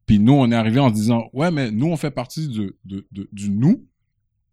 Puis 0.06 0.18
nous, 0.18 0.32
on 0.32 0.50
est 0.50 0.54
arrivé 0.56 0.80
en 0.80 0.88
se 0.88 0.94
disant, 0.94 1.28
ouais, 1.32 1.50
mais 1.52 1.70
nous, 1.70 1.86
on 1.86 1.96
fait 1.96 2.10
partie 2.10 2.48
de, 2.48 2.76
de, 2.84 3.06
de- 3.12 3.28
du 3.30 3.50
nous 3.50 3.86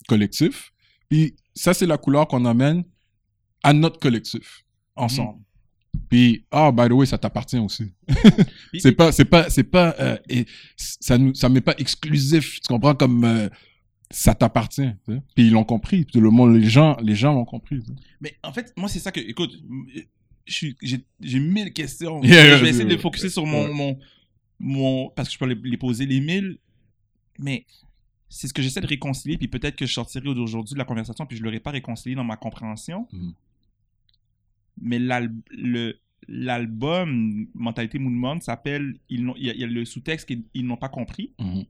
collectif. 0.08 0.72
Puis 1.10 1.36
ça, 1.56 1.74
c'est 1.74 1.88
la 1.88 1.98
couleur 1.98 2.28
qu'on 2.28 2.46
amène 2.46 2.84
à 3.64 3.74
notre 3.74 4.00
collectif, 4.00 4.64
ensemble. 4.96 5.40
Puis, 6.10 6.46
ah, 6.52 6.72
by 6.72 6.88
the 6.88 6.92
way, 6.94 7.06
ça 7.06 7.18
t'appartient 7.18 7.58
aussi. 7.58 7.92
c'est 8.78 8.92
pas, 8.94 9.12
c'est 9.12 9.26
pas, 9.26 9.50
c'est 9.50 9.64
pas, 9.64 9.96
euh, 10.00 10.18
et 10.30 10.46
ça 10.76 11.18
nous, 11.18 11.34
ça 11.34 11.50
m'est 11.50 11.62
pas 11.62 11.76
exclusif. 11.78 12.60
Tu 12.62 12.68
comprends 12.68 12.96
comme 12.96 13.24
euh, 13.24 13.50
ça 14.12 14.34
t'appartient. 14.36 14.90
tu 15.06 15.14
sais. 15.14 15.22
Puis 15.36 15.48
ils 15.48 15.52
l'ont 15.52 15.64
compris. 15.64 16.06
Puis 16.06 16.20
le 16.20 16.30
monde, 16.30 16.56
les 16.56 16.68
gens, 16.70 16.96
les 17.02 17.16
gens 17.16 17.34
l'ont 17.34 17.46
compris. 17.46 17.80
tu 17.82 17.88
sais. 17.88 17.94
Mais 18.22 18.36
en 18.44 18.52
fait, 18.54 18.74
moi, 18.78 18.88
c'est 18.90 19.00
ça 19.00 19.12
que. 19.12 19.20
Écoute, 19.20 19.52
j'ai 20.46 21.40
mille 21.40 21.74
questions. 21.74 22.22
Yeah, 22.24 22.58
je 22.58 22.64
vais 22.64 22.70
essayer 22.70 22.86
de 22.86 22.90
les 22.90 22.98
focuser 22.98 23.30
sur 23.30 23.46
mon, 23.46 23.66
Ouais. 23.66 23.74
mon, 23.74 24.00
mon. 24.60 25.10
Parce 25.10 25.30
que 25.30 25.34
je 25.34 25.40
peux 25.40 25.46
les, 25.48 25.70
les 25.70 25.78
poser 25.78 26.06
les 26.06 26.22
mille. 26.22 26.58
Mais 27.40 27.66
c'est 28.30 28.48
ce 28.48 28.54
que 28.54 28.62
j'essaie 28.62 28.82
de 28.82 28.88
réconcilier. 28.88 29.38
Puis 29.38 29.48
peut-être 29.48 29.76
que 29.76 29.86
je 29.86 29.94
sortirai 29.94 30.28
aujourd'hui 30.30 30.74
de 30.74 30.80
la 30.80 30.86
conversation. 30.86 31.26
Puis 31.26 31.38
je 31.38 31.42
ne 31.42 31.46
l'aurais 31.48 31.60
pas 31.60 31.72
réconcilié 31.72 32.16
dans 32.16 32.24
ma 32.24 32.38
compréhension. 32.38 33.08
Mhm. 33.12 33.34
Mais 34.82 35.00
l'album 36.28 37.48
Mentalité 37.54 38.00
Moon 38.00 38.40
s'appelle. 38.42 38.96
Il 39.10 39.22
y, 39.38 39.50
a- 39.50 39.54
il 39.54 39.60
y 39.60 39.64
a 39.64 39.68
le 39.68 39.86
sous-texte 39.86 40.28
qu'ils 40.28 40.66
n'ont 40.66 40.78
pas 40.78 40.90
compris. 40.90 41.34
Mhm. 41.40 41.66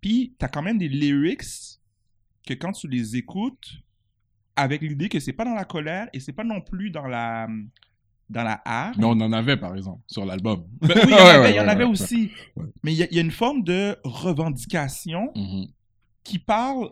Puis, 0.00 0.34
tu 0.38 0.44
as 0.44 0.48
quand 0.48 0.62
même 0.62 0.78
des 0.78 0.88
lyrics 0.88 1.78
que 2.46 2.54
quand 2.54 2.72
tu 2.72 2.88
les 2.88 3.16
écoutes, 3.16 3.80
avec 4.56 4.82
l'idée 4.82 5.08
que 5.08 5.20
c'est 5.20 5.32
pas 5.32 5.44
dans 5.44 5.54
la 5.54 5.64
colère 5.64 6.08
et 6.12 6.20
c'est 6.20 6.32
pas 6.32 6.44
non 6.44 6.60
plus 6.60 6.90
dans 6.90 7.06
la 7.06 7.48
dans 8.28 8.44
la 8.44 8.62
hargne. 8.64 8.94
Mais 8.98 9.04
on 9.06 9.10
en 9.10 9.32
avait, 9.32 9.56
par 9.56 9.74
exemple, 9.74 10.02
sur 10.06 10.24
l'album. 10.24 10.64
Ben 10.80 10.88
oui, 10.94 11.02
il 11.04 11.10
y 11.10 11.14
en 11.14 11.16
avait, 11.26 11.38
ouais, 11.40 11.50
il 11.50 11.56
y 11.56 11.60
en 11.60 11.64
ouais, 11.64 11.68
avait 11.68 11.84
ouais, 11.84 11.90
aussi. 11.90 12.30
Mais 12.84 12.92
il 12.92 12.98
y, 12.98 13.02
a- 13.02 13.08
il 13.10 13.16
y 13.16 13.18
a 13.18 13.22
une 13.22 13.32
forme 13.32 13.64
de 13.64 13.96
revendication 14.04 15.32
Mhm. 15.34 15.66
qui 16.22 16.38
parle, 16.38 16.90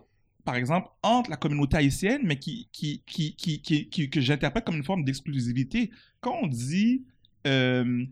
par 0.49 0.55
exemple, 0.55 0.87
entre 1.03 1.29
la 1.29 1.37
communauté 1.37 1.77
haïtienne, 1.77 2.21
mais 2.23 2.37
qui, 2.39 2.67
qui, 2.71 3.03
qui, 3.05 3.35
qui, 3.35 4.09
que 4.09 4.19
j'interprète 4.19 4.65
comme 4.65 4.77
une 4.77 4.83
forme 4.83 5.03
d'exclusivité. 5.03 5.91
Quand 6.21 6.35
on 6.41 6.47
dit 6.47 7.03
euh, 7.45 8.03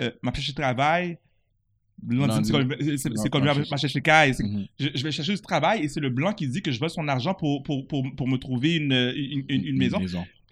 euh, 0.00 0.10
ma 0.22 0.32
pêche 0.32 0.48
de 0.48 0.54
travail, 0.54 1.16
c'est- 2.08 3.28
comme 3.30 3.44
ma 3.44 3.54
de 3.54 3.98
caille, 4.00 4.32
je, 4.78 5.02
vais 5.04 5.12
chercher 5.12 5.34
du 5.34 5.40
travail 5.40 5.82
et 5.84 5.88
c'est 5.88 6.00
le 6.00 6.10
blanc 6.10 6.32
qui 6.32 6.48
dit 6.48 6.60
que 6.60 6.72
je 6.72 6.80
veux 6.80 6.88
son 6.88 7.06
argent 7.06 7.34
pour, 7.34 7.62
pour, 7.62 7.86
pour, 7.86 8.04
pour 8.16 8.26
me 8.26 8.36
trouver 8.38 8.74
une, 8.76 8.92
une, 8.92 9.44
une- 9.48 9.64
une 9.66 9.76
maison. 9.76 9.98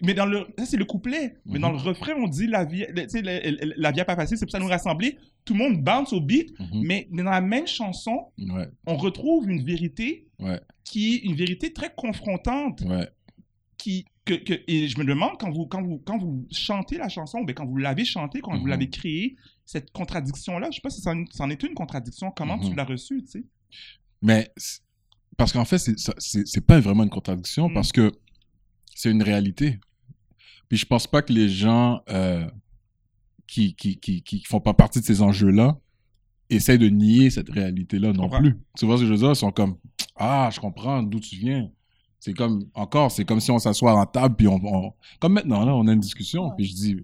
Mais 0.01 0.13
dans 0.13 0.25
le, 0.25 0.47
ça 0.57 0.65
c'est 0.65 0.77
le 0.77 0.85
couplet. 0.85 1.35
Mais 1.45 1.59
dans 1.59 1.71
le 1.73 1.77
refrain, 1.77 2.13
on 2.15 2.27
dit 2.29 2.47
la 2.47 2.63
vie, 2.63 2.85
la 3.75 3.91
vie 3.91 3.99
a 3.99 4.05
pas 4.05 4.15
passé, 4.15 4.37
c'est 4.37 4.45
pour 4.45 4.51
ça 4.53 4.59
nous 4.59 4.67
rassembler. 4.67 5.17
Tout 5.43 5.53
le 5.53 5.59
monde 5.59 5.83
bounce 5.83 6.13
au 6.13 6.21
beat, 6.21 6.57
Mhm. 6.59 6.83
mais 6.85 7.07
dans 7.11 7.23
la 7.23 7.41
même 7.41 7.67
chanson, 7.67 8.27
Ouais, 8.37 8.69
on 8.85 8.95
retrouve 8.95 9.49
une 9.49 9.63
vérité 9.65 10.28
ouais, 10.39 10.59
qui 10.83 11.15
est 11.15 11.17
une 11.19 11.35
vérité 11.35 11.71
très 11.73 11.93
confrontante. 11.95 12.81
ouais. 12.81 13.07
Qui, 13.77 14.05
que, 14.25 14.33
que, 14.33 14.53
et 14.67 14.89
je 14.89 14.99
me 14.99 15.05
demande, 15.05 15.37
quand 15.39 15.49
vous, 15.51 15.65
quand, 15.65 15.81
vous, 15.81 15.99
quand 16.05 16.17
vous 16.17 16.45
chantez 16.51 16.97
la 16.97 17.07
chanson, 17.07 17.43
ben 17.43 17.53
quand 17.55 17.65
vous 17.65 17.77
l'avez 17.77 18.03
chantée, 18.03 18.41
quand 18.41 18.51
vous 18.57 18.63
Mhm. 18.63 18.67
l'avez 18.67 18.89
créée, 18.89 19.37
cette 19.65 19.91
contradiction-là, 19.91 20.67
je 20.69 20.75
sais 20.75 20.81
pas 20.81 20.89
si 20.89 21.01
c'en 21.01 21.49
est 21.49 21.63
une 21.63 21.73
contradiction, 21.75 22.29
comment 22.35 22.57
Mhm. 22.57 22.69
tu 22.69 22.75
l'as 22.75 22.83
reçue, 22.83 23.23
tu 23.23 23.27
sais? 23.31 23.43
Mais 24.21 24.51
parce 25.37 25.53
qu'en 25.53 25.63
fait, 25.63 25.77
c'est 25.79 26.65
pas 26.67 26.79
vraiment 26.81 27.03
une 27.03 27.09
contradiction 27.09 27.69
Mm. 27.69 27.73
parce 27.73 27.93
que 27.93 28.11
c'est 28.93 29.09
une 29.11 29.23
réalité. 29.23 29.79
Puis 30.67 30.77
je 30.77 30.85
pense 30.85 31.07
pas 31.07 31.21
que 31.21 31.31
les 31.31 31.47
gens 31.47 32.01
euh, 32.09 32.45
qui, 33.47 33.73
qui, 33.75 33.97
qui, 33.97 34.21
qui 34.23 34.43
font 34.43 34.59
pas 34.59 34.73
partie 34.73 34.99
de 34.99 35.05
ces 35.05 35.21
enjeux-là 35.21 35.79
essayent 36.49 36.77
de 36.77 36.89
nier 36.89 37.29
cette 37.29 37.49
réalité-là 37.49 38.11
non 38.11 38.27
plus. 38.29 38.57
Tu 38.77 38.85
vois 38.85 38.97
ce 38.97 39.01
que 39.03 39.07
je 39.07 39.13
veux 39.13 39.19
dire? 39.19 39.29
Ils 39.29 39.35
sont 39.37 39.51
comme 39.53 39.77
Ah, 40.19 40.49
je 40.53 40.59
comprends 40.59 41.01
d'où 41.01 41.19
tu 41.19 41.35
viens. 41.37 41.69
C'est 42.19 42.33
comme, 42.33 42.65
encore, 42.73 43.11
c'est 43.11 43.23
comme 43.23 43.39
si 43.39 43.49
on 43.49 43.59
s'assoit 43.59 43.93
en 43.93 44.05
table, 44.05 44.35
puis 44.35 44.47
on, 44.47 44.59
on- 44.63 44.93
Comme 45.19 45.33
maintenant, 45.33 45.63
là, 45.65 45.73
on 45.73 45.87
a 45.87 45.93
une 45.93 46.01
discussion, 46.01 46.51
puis 46.57 46.65
je 46.65 46.73
dis 46.75 46.97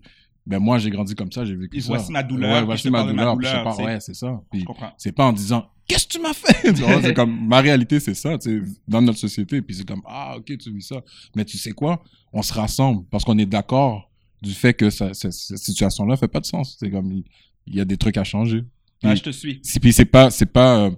Ben 0.46 0.60
moi, 0.60 0.78
j'ai 0.78 0.90
grandi 0.92 1.16
comme 1.16 1.32
ça, 1.32 1.44
j'ai 1.46 1.56
vécu 1.56 1.80
ça. 1.82 1.88
voici 1.88 2.12
ma 2.12 2.22
douleur, 2.22 2.52
Ouais, 2.60 2.64
voici 2.66 2.90
ma 2.90 3.02
de 3.04 3.14
ma 3.14 3.24
douleur. 3.24 3.36
douleur. 3.36 3.80
Ouais, 3.80 4.00
c'est 4.02 4.14
ça. 4.14 4.42
Puis 4.52 4.60
Je 4.60 4.66
comprends. 4.66 4.92
c'est 4.98 5.12
pas 5.14 5.26
en 5.26 5.34
disant 5.34 5.66
qu'est-ce 5.88 6.06
que 6.08 6.12
tu 6.14 6.20
m'as 6.20 6.34
fait? 6.34 6.76
C'est 7.02 7.14
comme 7.14 7.48
ma 7.48 7.62
réalité 7.62 8.00
c'est 8.00 8.16
ça 8.16 8.38
tu 8.40 8.60
sais 8.66 8.68
dans 8.88 9.02
notre 9.04 9.20
société 9.20 9.62
puis 9.62 9.76
c'est 9.76 9.88
comme 9.88 10.02
ah 10.08 10.36
ok 10.38 10.58
tu 10.58 10.72
vis 10.74 10.82
ça 10.82 10.96
mais 11.36 11.46
tu 11.46 11.58
sais 11.60 11.72
quoi? 11.74 12.04
On 12.34 12.42
se 12.42 12.52
rassemble 12.54 13.06
parce 13.12 13.24
qu'on 13.24 13.38
est 13.38 13.46
d'accord 13.46 14.10
du 14.42 14.52
fait 14.54 14.74
que 14.74 14.90
ça- 14.90 15.14
ça- 15.14 15.32
cette 15.32 15.58
situation 15.60 16.06
là 16.08 16.18
fait 16.18 16.28
pas 16.28 16.40
de 16.40 16.46
sens 16.48 16.76
c'est 16.80 16.90
comme 16.90 17.12
il 17.12 17.24
il 17.68 17.76
y 17.76 17.80
a 17.82 17.86
des 17.86 17.98
trucs 17.98 18.18
à 18.18 18.24
changer 18.24 18.64
puis, 19.00 19.10
Ouais, 19.10 19.16
je 19.16 19.22
te 19.24 19.30
suis. 19.30 19.60
si- 19.64 19.80
puis 19.80 19.94
c'est 19.94 20.06
pas 20.06 20.32
c'est 20.32 20.48
pas 20.52 20.86
euh, 20.86 20.92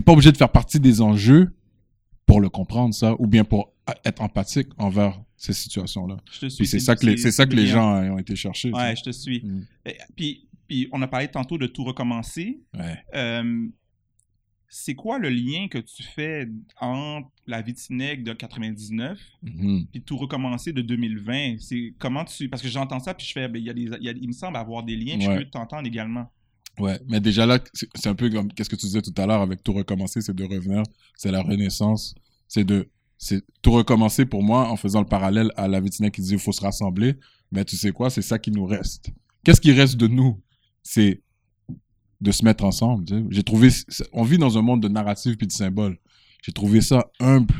t'es 0.00 0.04
pas 0.04 0.12
obligé 0.12 0.32
de 0.32 0.36
faire 0.38 0.50
partie 0.50 0.80
des 0.80 1.02
enjeux 1.02 1.54
pour 2.24 2.40
le 2.40 2.48
comprendre 2.48 2.94
ça 2.94 3.14
ou 3.18 3.26
bien 3.26 3.44
pour 3.44 3.72
être 4.04 4.22
empathique 4.22 4.68
envers 4.78 5.20
ces 5.36 5.52
situations 5.52 6.06
là 6.06 6.16
Je 6.32 6.40
te 6.40 6.48
suis. 6.48 6.58
puis 6.58 6.66
c'est 6.66 6.78
ça 6.80 6.96
que 6.96 7.04
les 7.04 7.16
c'est 7.18 7.32
ça 7.32 7.44
que 7.44 7.54
les 7.54 7.66
gens 7.66 8.00
ont 8.12 8.18
été 8.18 8.34
chercher 8.36 8.72
Ouais, 8.72 8.94
je 8.96 9.02
te 9.02 9.10
suis. 9.10 9.44
Mm. 9.44 9.66
Et- 9.86 9.96
Puis, 10.16 10.48
puis 10.68 10.88
on 10.92 11.02
a 11.02 11.06
parlé 11.08 11.28
tantôt 11.28 11.58
de 11.58 11.66
tout 11.66 11.84
recommencer. 11.84 12.60
ouais 12.78 12.96
Euh, 13.14 13.66
c'est 14.68 14.94
quoi 14.94 15.18
le 15.18 15.28
lien 15.28 15.66
que 15.68 15.78
tu 15.78 16.02
fais 16.04 16.48
entre 16.80 17.28
la 17.46 17.60
vie 17.60 17.72
de 17.72 17.78
Snake 17.78 18.22
de 18.22 18.32
99 18.32 19.18
Mhm. 19.42 19.86
puis 19.90 20.00
tout 20.02 20.16
recommencer 20.16 20.72
de 20.72 20.80
2020? 20.80 21.56
C'est 21.58 21.92
comment 21.98 22.24
tu... 22.24 22.48
Parce 22.48 22.62
que 22.62 22.68
j'entends 22.68 23.00
ça, 23.00 23.12
puis 23.12 23.26
je 23.26 23.32
fais, 23.32 23.48
ben, 23.48 23.58
il, 23.58 23.66
y 23.66 23.70
a 23.70 23.74
des, 23.74 23.82
il, 23.82 24.04
y 24.04 24.08
a- 24.08 24.12
il 24.12 24.28
me 24.28 24.32
semble 24.32 24.56
avoir 24.56 24.82
des 24.84 24.94
liens, 24.96 25.18
puis 25.18 25.26
Ouais. 25.26 25.34
je 25.34 25.38
peux 25.40 25.50
t'entendre 25.50 25.86
également. 25.88 26.30
Ouais, 26.78 26.98
mais 27.08 27.20
déjà 27.20 27.44
là, 27.44 27.58
c'est 27.74 28.08
un 28.08 28.14
peu 28.14 28.30
comme 28.30 28.52
qu'est-ce 28.52 28.70
que 28.70 28.76
tu 28.76 28.86
disais 28.86 29.02
tout 29.02 29.12
à 29.16 29.26
l'heure 29.26 29.42
avec 29.42 29.62
tout 29.62 29.72
recommencer, 29.72 30.20
c'est 30.20 30.34
de 30.34 30.44
revenir, 30.44 30.82
c'est 31.16 31.30
la 31.30 31.42
renaissance, 31.42 32.14
c'est 32.48 32.64
de 32.64 32.88
c'est 33.18 33.44
tout 33.60 33.72
recommencer 33.72 34.24
pour 34.24 34.42
moi 34.42 34.70
en 34.70 34.76
faisant 34.76 35.00
le 35.00 35.06
parallèle 35.06 35.50
à 35.56 35.68
la 35.68 35.78
Vitina 35.80 36.08
qui 36.08 36.22
dit 36.22 36.32
il 36.32 36.38
faut 36.38 36.52
se 36.52 36.62
rassembler, 36.62 37.16
mais 37.52 37.66
tu 37.66 37.76
sais 37.76 37.92
quoi, 37.92 38.08
c'est 38.08 38.22
ça 38.22 38.38
qui 38.38 38.50
nous 38.50 38.64
reste. 38.64 39.10
Qu'est-ce 39.44 39.60
qui 39.60 39.72
reste 39.72 39.96
de 39.96 40.06
nous? 40.06 40.40
C'est 40.82 41.22
de 42.22 42.32
se 42.32 42.44
mettre 42.44 42.64
ensemble. 42.64 43.04
J'ai 43.30 43.42
trouvé 43.42 43.68
on 44.12 44.22
vit 44.22 44.38
dans 44.38 44.56
un 44.56 44.62
monde 44.62 44.82
de 44.82 44.88
narratifs 44.88 45.36
puis 45.36 45.46
de 45.46 45.52
symboles. 45.52 45.98
J'ai 46.42 46.52
trouvé 46.52 46.80
ça 46.80 47.10
humble, 47.20 47.54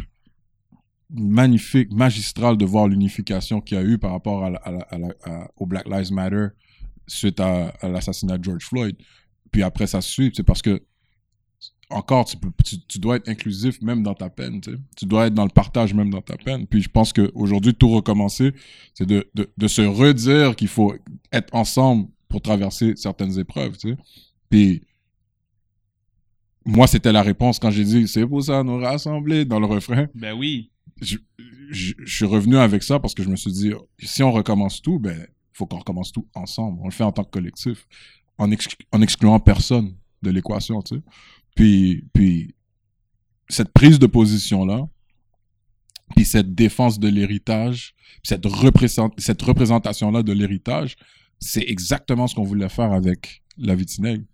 magnifique, 1.11 1.93
magistral 1.93 2.57
de 2.57 2.65
voir 2.65 2.89
l'unification 2.89 3.61
qu'il 3.61 3.77
y 3.77 3.81
a 3.81 3.85
eu 3.85 3.99
par 3.99 4.13
rapport 4.13 4.51
au 5.57 5.67
Black 5.67 5.87
Lives 5.87 6.13
Matter 6.13 6.49
suite 7.11 7.41
à, 7.41 7.69
à 7.81 7.89
l'assassinat 7.89 8.39
de 8.39 8.45
George 8.45 8.65
Floyd. 8.65 8.97
Puis 9.51 9.63
après, 9.63 9.87
ça 9.87 10.01
suit. 10.01 10.33
C'est 10.35 10.43
parce 10.43 10.63
que, 10.63 10.83
encore, 11.91 12.25
tu, 12.25 12.37
peux, 12.37 12.51
tu, 12.65 12.81
tu 12.87 12.99
dois 12.99 13.17
être 13.17 13.29
inclusif 13.29 13.81
même 13.83 14.03
dans 14.03 14.15
ta 14.15 14.31
peine. 14.31 14.61
Tu, 14.61 14.71
sais. 14.71 14.77
Tu 14.97 15.07
dois 15.07 15.27
être 15.27 15.35
dans 15.35 15.45
le 15.45 15.51
partage 15.51 15.93
même 15.93 16.11
dans 16.11 16.21
ta 16.23 16.37
peine. 16.37 16.67
Puis 16.67 16.83
je 16.83 16.89
pense 16.89 17.13
qu'aujourd'hui, 17.13 17.75
tout 17.75 17.89
recommencer, 17.89 18.53
c'est 18.95 19.07
de, 19.07 19.29
de, 19.35 19.51
de 19.57 19.69
se 19.69 19.83
redire 19.83 20.55
qu'il 20.55 20.69
faut 20.69 20.95
être 21.33 21.55
ensemble 21.55 22.09
pour 22.29 22.41
traverser 22.41 22.95
certaines 22.97 23.39
épreuves. 23.39 23.77
Tu 23.77 23.91
sais. 23.91 23.97
Puis 24.49 24.83
moi, 26.65 26.87
c'était 26.87 27.13
la 27.13 27.23
réponse 27.23 27.59
quand 27.59 27.71
j'ai 27.71 27.85
dit 27.85 28.07
c'est 28.07 28.27
pour 28.27 28.43
ça 28.45 28.63
nous 28.63 28.79
rassembler 28.79 29.45
dans 29.45 29.59
le 29.59 29.67
refrain 29.67 30.07
Ben 30.15 30.33
oui. 30.33 30.71
je, 31.01 31.17
je, 31.71 31.95
je 31.99 32.17
suis 32.17 32.25
revenu 32.25 32.57
avec 32.57 32.83
ça 32.83 33.01
parce 33.01 33.15
que 33.15 33.23
je 33.23 33.29
me 33.29 33.37
suis 33.37 33.53
dit, 33.53 33.73
si 33.99 34.23
on 34.23 34.33
recommence 34.33 34.83
tout, 34.83 34.99
ben, 34.99 35.27
faut 35.61 35.67
qu'on 35.67 35.79
recommence 35.79 36.13
tout 36.13 36.27
ensemble. 36.35 36.79
On 36.83 36.87
le 36.87 36.91
fait 36.91 37.05
en 37.05 37.13
tant 37.13 37.25
que 37.25 37.31
collectif, 37.31 37.87
en, 38.39 38.51
exclu- 38.51 38.87
en 38.93 39.03
excluant 39.03 39.39
personne 39.39 39.95
de 40.23 40.31
l'équation. 40.31 40.83
Puis, 41.55 42.05
puis, 42.13 42.55
cette 43.49 43.73
prise 43.73 43.99
de 43.99 44.07
position-là, 44.07 44.89
puis 46.17 46.25
cette 46.25 46.55
défense 46.55 46.99
de 46.99 47.09
l'héritage, 47.09 47.95
cette, 48.23 48.47
cette 49.19 49.43
représentation-là 49.43 50.23
de 50.23 50.33
l'héritage, 50.33 50.97
c'est 51.39 51.65
exactement 51.69 52.27
ce 52.27 52.35
qu'on 52.35 52.43
voulait 52.43 52.69
faire 52.69 52.93
avec 52.93 53.43
La 53.57 53.75
Vitinègre. 53.75 54.25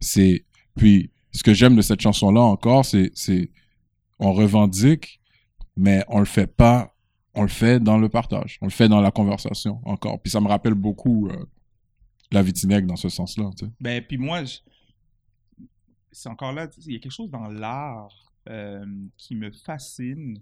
C'est, 0.00 0.44
puis, 0.76 1.10
ce 1.32 1.42
que 1.42 1.54
j'aime 1.54 1.76
de 1.76 1.82
cette 1.82 2.00
chanson-là 2.00 2.40
encore, 2.40 2.84
c'est, 2.84 3.12
c'est, 3.14 3.50
on 4.18 4.32
revendique, 4.32 5.20
mais 5.76 6.04
on 6.08 6.18
le 6.18 6.24
fait 6.26 6.46
pas, 6.46 6.94
on 7.34 7.42
le 7.42 7.48
fait 7.48 7.80
dans 7.80 7.98
le 7.98 8.08
partage, 8.08 8.58
on 8.60 8.66
le 8.66 8.70
fait 8.70 8.88
dans 8.88 9.00
la 9.00 9.10
conversation 9.10 9.80
encore. 9.84 10.20
Puis 10.20 10.30
ça 10.30 10.40
me 10.40 10.48
rappelle 10.48 10.74
beaucoup 10.74 11.28
euh, 11.28 11.46
la 12.32 12.42
Vitinègre 12.42 12.86
dans 12.88 12.96
ce 12.96 13.08
sens-là, 13.08 13.50
tu 13.56 13.66
sais. 13.66 13.72
Ben, 13.80 14.02
puis 14.06 14.18
moi, 14.18 14.44
je- 14.44 14.58
c'est 16.12 16.28
encore 16.28 16.52
là, 16.52 16.68
il 16.86 16.92
y 16.92 16.96
a 16.96 16.98
quelque 16.98 17.12
chose 17.12 17.30
dans 17.30 17.46
l'art 17.48 18.32
euh, 18.48 18.84
qui 19.16 19.34
me 19.36 19.50
fascine 19.52 20.38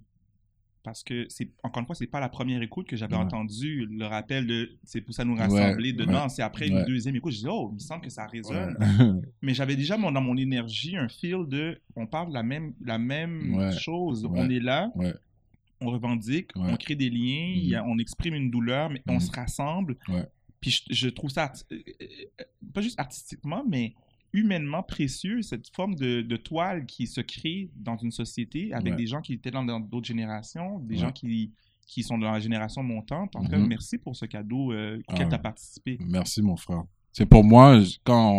parce 0.83 1.03
que 1.03 1.27
c'est 1.29 1.51
encore 1.63 1.81
une 1.81 1.87
fois, 1.87 1.95
c'est 1.95 2.07
pas 2.07 2.21
la 2.21 2.31
première 2.31 2.63
écoute 2.63 2.87
que 2.87 2.97
j'avais 2.97 3.17
Ouais. 3.17 3.21
entendu 3.23 3.85
le 3.87 4.07
rappel 4.07 4.47
de 4.47 4.71
c'est 4.85 5.03
pour 5.03 5.13
ça 5.13 5.25
nous 5.25 5.35
Ouais, 5.35 5.41
rassembler 5.43 5.93
dedans. 5.93 6.23
ouais, 6.23 6.29
C'est 6.31 6.41
après 6.43 6.69
une 6.69 6.85
deuxième 6.85 7.17
écoute, 7.17 7.33
je 7.33 7.41
dis 7.41 7.47
oh, 7.51 7.69
il 7.73 7.75
me 7.75 7.79
semble 7.81 8.01
que 8.03 8.09
ça 8.11 8.25
résonne. 8.27 8.79
Mais 9.43 9.53
j'avais 9.53 9.77
déjà 9.77 9.99
mon- 9.99 10.11
dans 10.13 10.23
mon 10.23 10.37
énergie 10.39 10.97
un 10.97 11.09
feel 11.09 11.47
de 11.47 11.79
on 11.97 12.07
parle 12.07 12.29
de 12.29 12.35
la 12.35 12.43
même 12.43 12.73
la 12.83 12.97
même 12.97 13.73
chose. 13.79 14.25
On 14.31 14.49
est 14.49 14.61
là. 14.61 14.91
On 15.81 15.91
revendique, 15.91 16.51
Ouais. 16.57 16.71
on 16.73 16.77
crée 16.77 16.97
des 16.97 17.11
liens, 17.11 17.53
y 17.55 17.75
a- 17.75 17.85
on 17.85 17.99
exprime 17.99 18.35
une 18.35 18.51
douleur, 18.51 18.91
mais 18.91 19.03
on 19.09 19.15
Mhm. 19.15 19.21
se 19.21 19.31
rassemble. 19.33 19.97
Ouais. 20.09 20.27
Puis 20.61 20.71
je, 20.89 20.95
je 20.95 21.09
trouve 21.09 21.31
ça, 21.31 21.53
euh, 21.73 21.77
euh, 22.03 22.45
pas 22.75 22.81
juste 22.81 22.99
artistiquement, 22.99 23.63
mais 23.69 23.95
humainement 24.33 24.83
précieux, 24.83 25.41
cette 25.43 25.69
forme 25.75 25.95
de, 25.95 26.21
de 26.21 26.37
toile 26.37 26.85
qui 26.85 27.07
se 27.07 27.21
crée 27.21 27.71
dans 27.77 27.97
une 27.97 28.11
société 28.11 28.73
avec 28.75 28.93
Ouais. 28.93 28.97
des 28.99 29.07
gens 29.07 29.21
qui 29.23 29.33
étaient 29.35 29.51
dans 29.51 29.65
d'autres 29.81 30.07
générations, 30.07 30.81
des 30.81 30.97
gens 30.97 31.13
qui, 31.13 31.53
qui 31.87 32.03
sont 32.03 32.19
dans 32.19 32.31
la 32.33 32.41
génération 32.41 32.83
montante. 32.83 33.35
En 33.37 33.43
tout 33.45 33.51
cas, 33.51 33.57
Mhm. 33.57 33.69
merci 33.69 33.97
pour 33.99 34.15
ce 34.17 34.27
cadeau 34.27 34.73
euh, 34.73 35.01
Ah 35.09 35.15
auquel 35.15 35.29
tu 35.29 35.35
as 35.35 35.39
participé. 35.39 35.99
Merci, 36.05 36.43
mon 36.43 36.57
frère. 36.57 36.83
C'est 37.13 37.25
pour 37.25 37.43
moi, 37.45 37.81
quand 38.05 38.33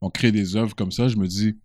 on, 0.00 0.06
on 0.06 0.10
crée 0.10 0.32
des 0.32 0.56
œuvres 0.56 0.74
comme 0.74 0.90
ça, 0.90 1.06
je 1.08 1.16
me 1.16 1.26
dis. 1.28 1.56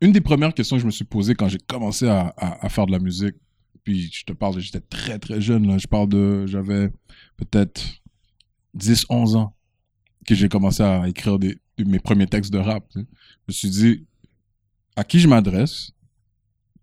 Une 0.00 0.12
des 0.12 0.20
premières 0.20 0.52
questions 0.52 0.76
que 0.76 0.80
je 0.82 0.86
me 0.86 0.90
suis 0.90 1.04
posées 1.04 1.34
quand 1.34 1.48
j'ai 1.48 1.58
commencé 1.58 2.06
à, 2.08 2.28
à- 2.36 2.64
à 2.64 2.68
faire 2.68 2.84
de 2.86 2.92
la 2.92 2.98
musique, 2.98 3.36
puis 3.84 4.10
je 4.12 4.24
te 4.24 4.32
parle, 4.32 4.58
j'étais 4.58 4.80
très 4.80 5.18
très 5.18 5.40
jeune, 5.40 5.66
là, 5.66 5.78
je 5.78 5.86
parle 5.86 6.08
de. 6.08 6.46
J'avais 6.46 6.88
peut-être 7.36 7.82
10, 8.74 9.06
11 9.10 9.36
ans 9.36 9.54
que 10.26 10.34
j'ai 10.34 10.48
commencé 10.48 10.82
à 10.82 11.06
écrire 11.06 11.38
des, 11.38 11.58
mes 11.78 11.98
premiers 11.98 12.26
textes 12.26 12.52
de 12.52 12.58
rap. 12.58 12.84
Je 12.94 13.00
me 13.00 13.52
suis 13.52 13.68
dit, 13.68 14.06
à 14.96 15.04
qui 15.04 15.20
je 15.20 15.28
m'adresse, 15.28 15.92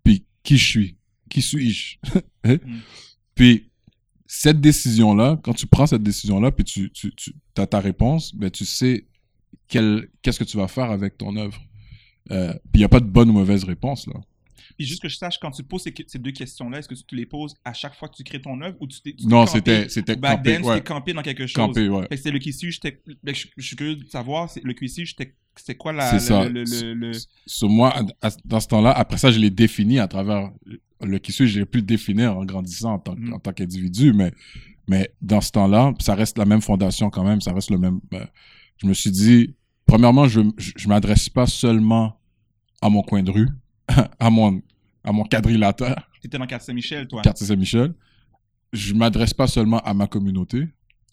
puis 0.04 0.24
qui 0.42 0.56
je 0.56 0.64
suis, 0.64 0.96
qui 1.28 1.42
suis-je? 1.42 1.96
Hein? 2.44 2.56
Mm. 2.64 2.78
Puis 3.36 3.70
cette 4.26 4.60
décision-là, 4.60 5.38
quand 5.44 5.52
tu 5.52 5.66
prends 5.66 5.86
cette 5.86 6.02
décision-là, 6.02 6.50
puis 6.50 6.64
tu, 6.64 6.90
tu, 6.90 7.14
tu 7.14 7.32
as 7.56 7.66
ta 7.66 7.78
réponse, 7.78 8.34
ben 8.34 8.50
tu 8.50 8.64
sais 8.64 9.06
qu'est-ce 9.68 10.38
que 10.38 10.44
tu 10.44 10.56
vas 10.56 10.68
faire 10.68 10.90
avec 10.90 11.16
ton 11.18 11.36
œuvre. 11.36 11.60
Euh, 12.30 12.52
puis 12.52 12.74
il 12.74 12.78
n'y 12.78 12.84
a 12.84 12.88
pas 12.88 13.00
de 13.00 13.06
bonne 13.06 13.30
ou 13.30 13.32
mauvaise 13.32 13.64
réponse, 13.64 14.06
là. 14.06 14.14
Puis 14.76 14.86
juste 14.86 15.02
que 15.02 15.08
je 15.08 15.16
sache, 15.16 15.38
quand 15.40 15.50
tu 15.50 15.62
poses 15.62 15.82
ces, 15.82 15.94
ces 16.06 16.18
deux 16.18 16.32
questions-là, 16.32 16.78
est-ce 16.78 16.88
que 16.88 16.94
tu 16.94 17.04
te 17.04 17.14
les 17.14 17.26
poses 17.26 17.54
à 17.64 17.72
chaque 17.72 17.94
fois 17.94 18.08
que 18.08 18.16
tu 18.16 18.24
crées 18.24 18.40
ton 18.40 18.60
œuvre 18.60 18.76
ou 18.80 18.86
tu 18.86 19.00
t'es 19.00 19.14
Non, 19.24 19.46
c'était- 19.46 19.88
c'était 19.88 20.16
back 20.16 20.42
then, 20.42 20.62
ouais. 20.64 20.82
campé 20.82 21.12
dans 21.12 21.22
quelque 21.22 21.46
chose. 21.46 21.54
Campé, 21.54 21.88
ouais. 21.88 22.02
Fait 22.08 22.16
que 22.16 22.22
c'est 22.22 22.30
le 22.30 22.38
j'étais. 22.70 23.00
ben, 23.22 23.34
je, 23.34 23.46
je 23.56 23.66
suis 23.66 23.76
curieux 23.76 23.96
de 23.96 24.04
savoir, 24.08 24.48
le 24.62 24.74
j'étais- 25.04 25.34
c'est 25.56 25.74
quoi 25.76 25.92
la. 25.92 26.10
C'est 26.10 26.18
ça. 26.20 26.48
le- 26.48 26.64
le- 26.64 26.94
le- 26.94 27.12
Sur 27.46 27.68
moi, 27.68 27.94
à- 28.20 28.28
à- 28.28 28.36
dans 28.44 28.60
ce 28.60 28.68
temps-là, 28.68 28.92
après 28.92 29.18
ça, 29.18 29.30
je 29.30 29.38
l'ai 29.38 29.50
défini 29.50 29.98
à 29.98 30.08
travers 30.08 30.50
le 31.00 31.18
suis, 31.18 31.46
j'ai 31.46 31.64
pu 31.66 31.78
le 31.78 31.84
définir 31.84 32.36
en 32.36 32.44
grandissant 32.44 32.94
en 32.94 32.98
tant, 32.98 33.14
Mhm. 33.16 33.34
en 33.34 33.38
tant 33.38 33.52
qu'individu, 33.52 34.12
mais, 34.12 34.32
mais 34.88 35.12
dans 35.20 35.40
ce 35.40 35.50
temps-là, 35.52 35.92
ça 36.00 36.14
reste 36.14 36.38
la 36.38 36.44
même 36.44 36.62
fondation 36.62 37.10
quand 37.10 37.24
même, 37.24 37.40
ça 37.40 37.52
reste 37.52 37.70
le 37.70 37.78
même. 37.78 38.00
euh, 38.14 38.24
je 38.78 38.86
me 38.86 38.94
suis 38.94 39.10
dit, 39.10 39.54
premièrement, 39.84 40.26
je, 40.26 40.40
je 40.56 40.88
m'adresse 40.88 41.28
pas 41.28 41.46
seulement 41.46 42.18
à 42.80 42.88
mon 42.88 43.02
coin 43.02 43.22
de 43.22 43.30
rue, 43.30 43.48
à 44.18 44.30
mon, 44.30 44.60
à 45.04 45.12
mon 45.12 45.24
quadrilatère, 45.24 46.08
T'étais 46.20 46.38
dans 46.38 46.46
quartier 46.46 46.66
Saint-Michel, 46.66 47.08
toi. 47.08 47.22
quartier 47.22 47.46
Saint-Michel. 47.46 47.94
Je 48.72 48.94
m'adresse 48.94 49.34
pas 49.34 49.46
seulement 49.46 49.80
à 49.80 49.92
ma 49.92 50.06
communauté, 50.06 50.66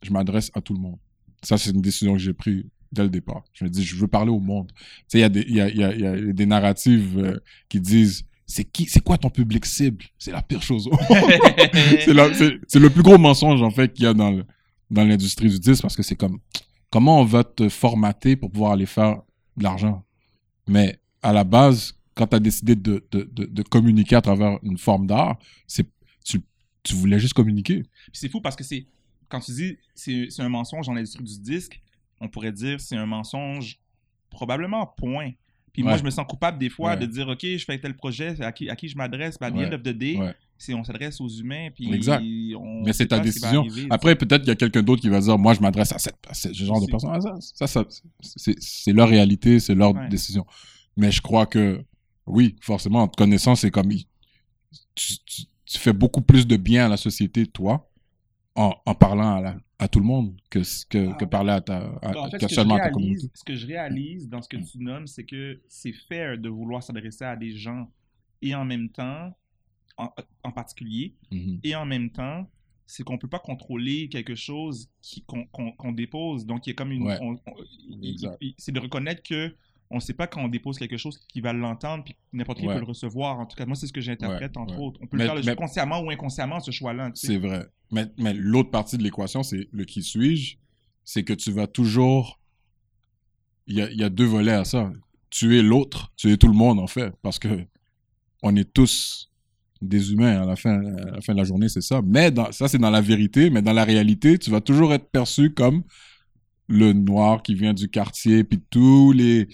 je 0.03 0.11
m'adresse 0.11 0.49
à 0.53 0.61
tout 0.61 0.73
le 0.73 0.79
monde. 0.79 0.97
Ça, 1.43 1.57
c'est 1.57 1.71
une 1.71 1.81
décision 1.81 2.13
que 2.13 2.19
j'ai 2.19 2.33
prise 2.33 2.63
dès 2.91 3.03
le 3.03 3.09
départ. 3.09 3.43
Je 3.53 3.63
me 3.65 3.69
dis, 3.69 3.83
je 3.83 3.95
veux 3.95 4.07
parler 4.07 4.31
au 4.31 4.39
monde. 4.39 4.71
Tu 4.77 4.83
sais, 5.09 5.17
il 5.19 5.21
y, 5.21 5.23
a 5.23 5.29
des- 5.29 5.45
il 5.47 5.55
y 5.55 5.61
a, 5.61 5.69
y 5.69 5.83
a- 5.83 5.95
y 5.95 6.05
a 6.05 6.33
des 6.33 6.45
narratives 6.45 7.17
euh, 7.17 7.39
qui 7.67 7.79
disent, 7.81 8.23
c'est 8.45 8.63
qui, 8.63 8.85
c'est 8.85 9.01
quoi 9.03 9.17
ton 9.17 9.29
public 9.29 9.65
cible? 9.65 10.05
C'est 10.17 10.31
la 10.31 10.41
pire 10.41 10.61
chose. 10.61 10.89
c'est, 11.99 12.13
la- 12.13 12.33
c'est- 12.33 12.59
c'est 12.67 12.79
le 12.79 12.89
plus 12.89 13.03
gros 13.03 13.17
mensonge, 13.17 13.61
en 13.61 13.69
fait, 13.71 13.91
qu'il 13.93 14.05
y 14.05 14.07
a 14.07 14.13
dans, 14.13 14.31
le- 14.31 14.45
dans 14.89 15.03
l'industrie 15.03 15.49
du 15.49 15.59
disque 15.59 15.81
parce 15.81 15.95
que 15.95 16.03
c'est 16.03 16.15
comme, 16.15 16.39
comment 16.89 17.19
on 17.19 17.25
va 17.25 17.43
te 17.43 17.67
formater 17.69 18.35
pour 18.35 18.51
pouvoir 18.51 18.71
aller 18.73 18.85
faire 18.85 19.21
de 19.57 19.63
l'argent? 19.63 20.03
Mais 20.67 20.99
à 21.21 21.33
la 21.33 21.43
base, 21.43 21.93
quand 22.19 22.27
tu 22.27 22.35
as 22.35 22.39
décidé 22.41 22.75
de, 22.75 23.01
de, 23.11 23.29
de, 23.31 23.45
de 23.45 23.63
communiquer 23.63 24.17
à 24.17 24.21
travers 24.21 24.59
une 24.61 24.77
forme 24.77 25.07
d'art, 25.07 25.39
c'est, 25.65 25.87
tu, 26.25 26.41
tu 26.83 26.93
voulais 26.95 27.17
juste 27.17 27.33
communiquer. 27.33 27.83
C'est 28.11 28.27
fou 28.29 28.41
parce 28.41 28.57
que 28.57 28.63
c'est. 28.65 28.85
Quand 29.29 29.39
tu 29.39 29.51
dis 29.53 29.77
c'est 29.95 30.27
c'est 30.29 30.41
un 30.41 30.49
mensonge 30.49 30.87
dans 30.87 30.93
l'industrie 30.93 31.23
du 31.23 31.39
disque, 31.39 31.79
on 32.19 32.27
pourrait 32.27 32.51
dire 32.51 32.81
c'est 32.81 32.97
un 32.97 33.05
mensonge 33.05 33.79
probablement 34.29 34.85
point. 34.85 35.31
Puis 35.71 35.83
moi, 35.83 35.95
je 35.97 36.03
me 36.03 36.09
sens 36.09 36.25
coupable 36.27 36.57
des 36.57 36.69
fois 36.69 36.91
Ouais. 36.91 36.97
de 36.97 37.05
dire 37.05 37.27
OK, 37.29 37.39
je 37.43 37.63
fais 37.63 37.77
tel 37.79 37.95
projet, 37.95 38.41
à 38.41 38.51
qui, 38.51 38.69
à 38.69 38.75
qui 38.75 38.89
je 38.89 38.97
m'adresse. 38.97 39.37
At 39.39 39.51
the 39.51 39.55
Ouais. 39.55 39.67
end 39.67 39.73
of 39.73 39.83
the 39.83 39.89
day, 39.89 40.17
c'est 40.57 40.73
on 40.73 40.83
s'adresse 40.83 41.21
aux 41.21 41.29
humains. 41.29 41.69
Puis 41.73 41.93
Exact. 41.93 42.21
on 42.57 42.83
Mais 42.83 42.91
c'est 42.91 43.07
ta 43.07 43.19
décision. 43.19 43.61
arriver, 43.61 43.87
Après, 43.91 44.15
peut-être 44.15 44.41
qu'il 44.41 44.49
y 44.49 44.51
a 44.51 44.55
quelqu'un 44.55 44.81
d'autre 44.81 45.01
qui 45.01 45.09
va 45.09 45.21
dire, 45.21 45.37
moi, 45.37 45.53
je 45.53 45.61
m'adresse 45.61 45.93
à, 45.93 45.99
cette, 45.99 46.17
à 46.27 46.33
ce 46.33 46.51
genre 46.53 46.81
de 46.81 46.87
personne. 46.91 47.13
Ça, 47.39 47.67
ça, 47.67 47.85
ça, 47.87 48.51
c'est, 48.59 48.91
leur 48.91 49.07
réalité, 49.07 49.59
c'est 49.59 49.75
leur 49.75 49.93
décision. 50.09 50.45
Mais 50.97 51.11
je 51.11 51.21
crois 51.21 51.45
que, 51.45 51.81
oui, 52.29 52.55
forcément, 52.61 53.03
en 53.03 53.07
te 53.07 53.15
connaissant, 53.17 53.55
c'est 53.55 53.71
comme, 53.71 53.89
tu, 53.91 54.03
tu, 55.25 55.43
tu 55.65 55.77
fais 55.77 55.93
beaucoup 55.93 56.21
plus 56.21 56.45
de 56.47 56.57
bien 56.57 56.85
à 56.85 56.89
la 56.89 56.97
société, 56.97 57.45
toi, 57.47 57.89
en, 58.55 58.73
en 58.85 58.95
parlant 58.95 59.35
à, 59.37 59.41
la- 59.41 59.57
à 59.77 59.87
tout 59.87 59.99
le 59.99 60.05
monde 60.05 60.35
que, 60.49 60.59
que, 60.89 61.09
Ah. 61.09 61.13
que 61.13 61.25
parler 61.25 61.51
à 61.51 61.61
ta, 61.61 61.77
à, 62.01 62.17
En 62.17 62.29
fait, 62.29 62.37
que 62.39 62.47
seulement 62.47 62.75
à 62.75 62.79
ta 62.81 62.89
communauté. 62.89 63.29
ce 63.33 63.43
que 63.43 63.55
je 63.55 63.65
réalise 63.67 64.27
dans 64.27 64.41
ce 64.41 64.49
que 64.49 64.57
tu 64.57 64.79
nommes, 64.79 65.07
c'est 65.07 65.23
que 65.23 65.61
c'est 65.69 65.93
fair 65.93 66.37
de 66.37 66.49
vouloir 66.49 66.83
s'adresser 66.83 67.23
à 67.25 67.35
des 67.35 67.55
gens 67.55 67.89
et 68.41 68.53
en 68.55 68.65
même 68.65 68.89
temps, 68.89 69.31
en, 69.97 70.09
en 70.43 70.51
particulier, 70.51 71.13
Mhm. 71.31 71.59
et 71.63 71.75
en 71.75 71.85
même 71.85 72.09
temps, 72.09 72.49
c'est 72.85 73.03
qu'on 73.03 73.17
peut 73.19 73.27
pas 73.27 73.39
contrôler 73.39 74.09
quelque 74.09 74.33
chose 74.35 74.89
qu'on 75.27 75.91
dépose. 75.91 76.45
Donc, 76.45 76.65
il 76.65 76.71
y 76.71 76.73
a 76.73 76.75
comme 76.75 76.91
une. 76.91 77.03
Ouais. 77.03 77.19
c'est 78.57 78.71
de 78.71 78.79
reconnaître 78.79 79.21
que 79.23 79.55
on 79.91 79.99
sait 79.99 80.13
pas 80.13 80.27
quand 80.27 80.41
on 80.43 80.47
dépose 80.47 80.77
quelque 80.77 80.97
chose 80.97 81.17
qui 81.27 81.41
va 81.41 81.51
l'entendre, 81.53 82.03
puis 82.03 82.15
n'importe 82.33 82.59
qui 82.59 82.67
Ouais. 82.67 82.73
peut 82.75 82.79
le 82.81 82.85
recevoir. 82.85 83.39
En 83.39 83.45
tout 83.45 83.55
cas, 83.55 83.65
moi, 83.65 83.75
c'est 83.75 83.87
ce 83.87 83.93
que 83.93 84.01
j'interprète, 84.01 84.55
Ouais, 84.55 84.61
entre 84.61 84.75
ouais. 84.77 84.83
autres. 84.85 84.99
On 85.01 85.07
peut 85.07 85.17
Mais- 85.17 85.23
le 85.23 85.29
faire 85.29 85.35
le- 85.35 85.43
mais- 85.43 85.55
consciemment 85.55 85.99
ou 86.01 86.09
inconsciemment, 86.11 86.59
ce 86.59 86.71
choix-là. 86.71 87.11
tu 87.11 87.21
sais. 87.21 87.27
C'est 87.27 87.37
vrai. 87.37 87.65
Mais, 87.91 88.05
mais 88.17 88.33
l'autre 88.33 88.69
partie 88.69 88.97
de 88.97 89.03
l'équation, 89.03 89.41
c'est 89.41 89.67
le 89.71 89.85
qui 89.85 90.03
suis-je, 90.03 90.57
c'est 91.03 91.23
que 91.23 91.33
tu 91.33 91.51
vas 91.51 91.65
toujours... 91.67 92.39
Il 93.67 93.75
y 93.75 93.81
a, 93.81 93.91
y 93.91 94.03
a 94.03 94.09
deux 94.09 94.25
volets 94.25 94.51
à 94.53 94.65
ça. 94.65 94.91
Tu 95.29 95.57
es 95.57 95.61
l'autre, 95.61 96.11
tu 96.17 96.31
es 96.31 96.37
tout 96.37 96.47
le 96.47 96.53
monde, 96.53 96.79
en 96.79 96.87
fait, 96.87 97.13
parce 97.21 97.37
que 97.39 97.65
on 98.41 98.55
est 98.55 98.71
tous 98.73 99.31
des 99.81 100.11
humains 100.11 100.41
à 100.41 100.45
la 100.45 100.55
fin, 100.55 100.79
à 100.79 101.11
la, 101.15 101.21
fin 101.21 101.33
de 101.33 101.37
la 101.37 101.43
journée, 101.43 101.69
c'est 101.69 101.81
ça. 101.81 102.01
Mais 102.03 102.31
dans, 102.31 102.51
ça, 102.51 102.67
c'est 102.67 102.77
dans 102.79 102.89
la 102.89 103.01
vérité, 103.01 103.49
mais 103.49 103.61
dans 103.61 103.73
la 103.73 103.83
réalité, 103.85 104.37
tu 104.37 104.49
vas 104.49 104.59
toujours 104.61 104.93
être 104.93 105.09
perçu 105.09 105.53
comme 105.53 105.83
le 106.69 106.93
noir 106.93 107.41
qui 107.43 107.53
vient 107.55 107.73
du 107.73 107.89
quartier, 107.89 108.43
puis 108.45 108.61
tous 108.69 109.11
les... 109.11 109.47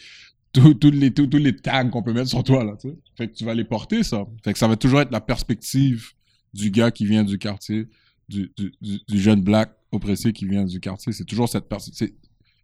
Tous, 0.54 0.74
tous 0.74 0.90
les, 0.92 1.12
tous, 1.14 1.28
tous 1.28 1.38
les 1.38 1.54
tags 1.54 1.84
qu'on 1.90 2.02
peut 2.02 2.14
mettre 2.14 2.30
sur 2.30 2.42
toi, 2.42 2.64
là, 2.64 2.78
tu 2.80 2.88
sais. 2.88 2.96
Fait 3.18 3.28
que 3.28 3.34
tu 3.34 3.44
vas 3.44 3.54
les 3.54 3.66
porter, 3.66 4.04
ça. 4.04 4.26
Fait 4.42 4.54
que 4.54 4.60
ça 4.60 4.70
va 4.70 4.78
toujours 4.78 5.02
être 5.02 5.12
la 5.12 5.20
perspective 5.20 6.12
du 6.54 6.72
gars 6.72 6.92
qui 6.92 7.06
vient 7.06 7.26
du 7.26 7.38
quartier, 7.38 7.88
du, 8.30 8.50
du, 8.58 8.72
du- 8.80 9.00
du 9.06 9.20
jeune 9.20 9.42
black 9.42 9.76
oppressé 9.92 10.32
qui 10.32 10.46
vient 10.48 10.64
du 10.64 10.80
quartier. 10.80 11.12
C'est 11.12 11.26
toujours 11.26 11.50
cette 11.50 11.68
personne. 11.68 11.94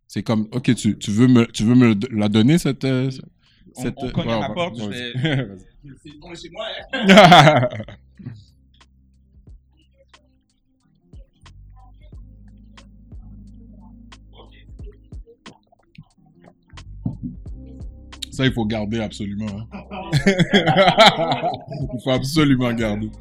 C'est, 0.07 0.23
comme, 0.23 0.47
ok, 0.53 0.73
tu, 0.73 0.97
tu 0.97 1.11
veux 1.11 1.27
me, 1.27 1.45
tu 1.51 1.63
veux 1.65 1.75
me 1.75 1.93
la 2.15 2.29
donner 2.29 2.57
cette, 2.59 2.85
euh, 2.85 3.09
On- 3.75 3.81
cette. 3.81 3.95
on 3.97 4.09
cogne 4.09 4.29
à 4.29 4.35
ouais, 4.35 4.39
ma 4.39 4.47
ouais, 4.49 4.53
porte, 4.55 4.77
je 4.77 4.83
vas-y. 4.85 5.47
C'est 6.05 6.17
bon, 6.21 6.33
chez 6.33 6.49
moi, 6.49 6.67
hein? 6.93 7.67
Ça, 18.31 18.45
il 18.45 18.53
faut 18.53 18.65
garder 18.65 18.99
absolument. 19.01 19.45
hein. 19.49 19.67
il 21.93 21.99
faut 22.01 22.11
absolument 22.11 22.73
garder. 22.73 23.11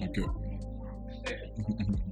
ok. 0.00 0.18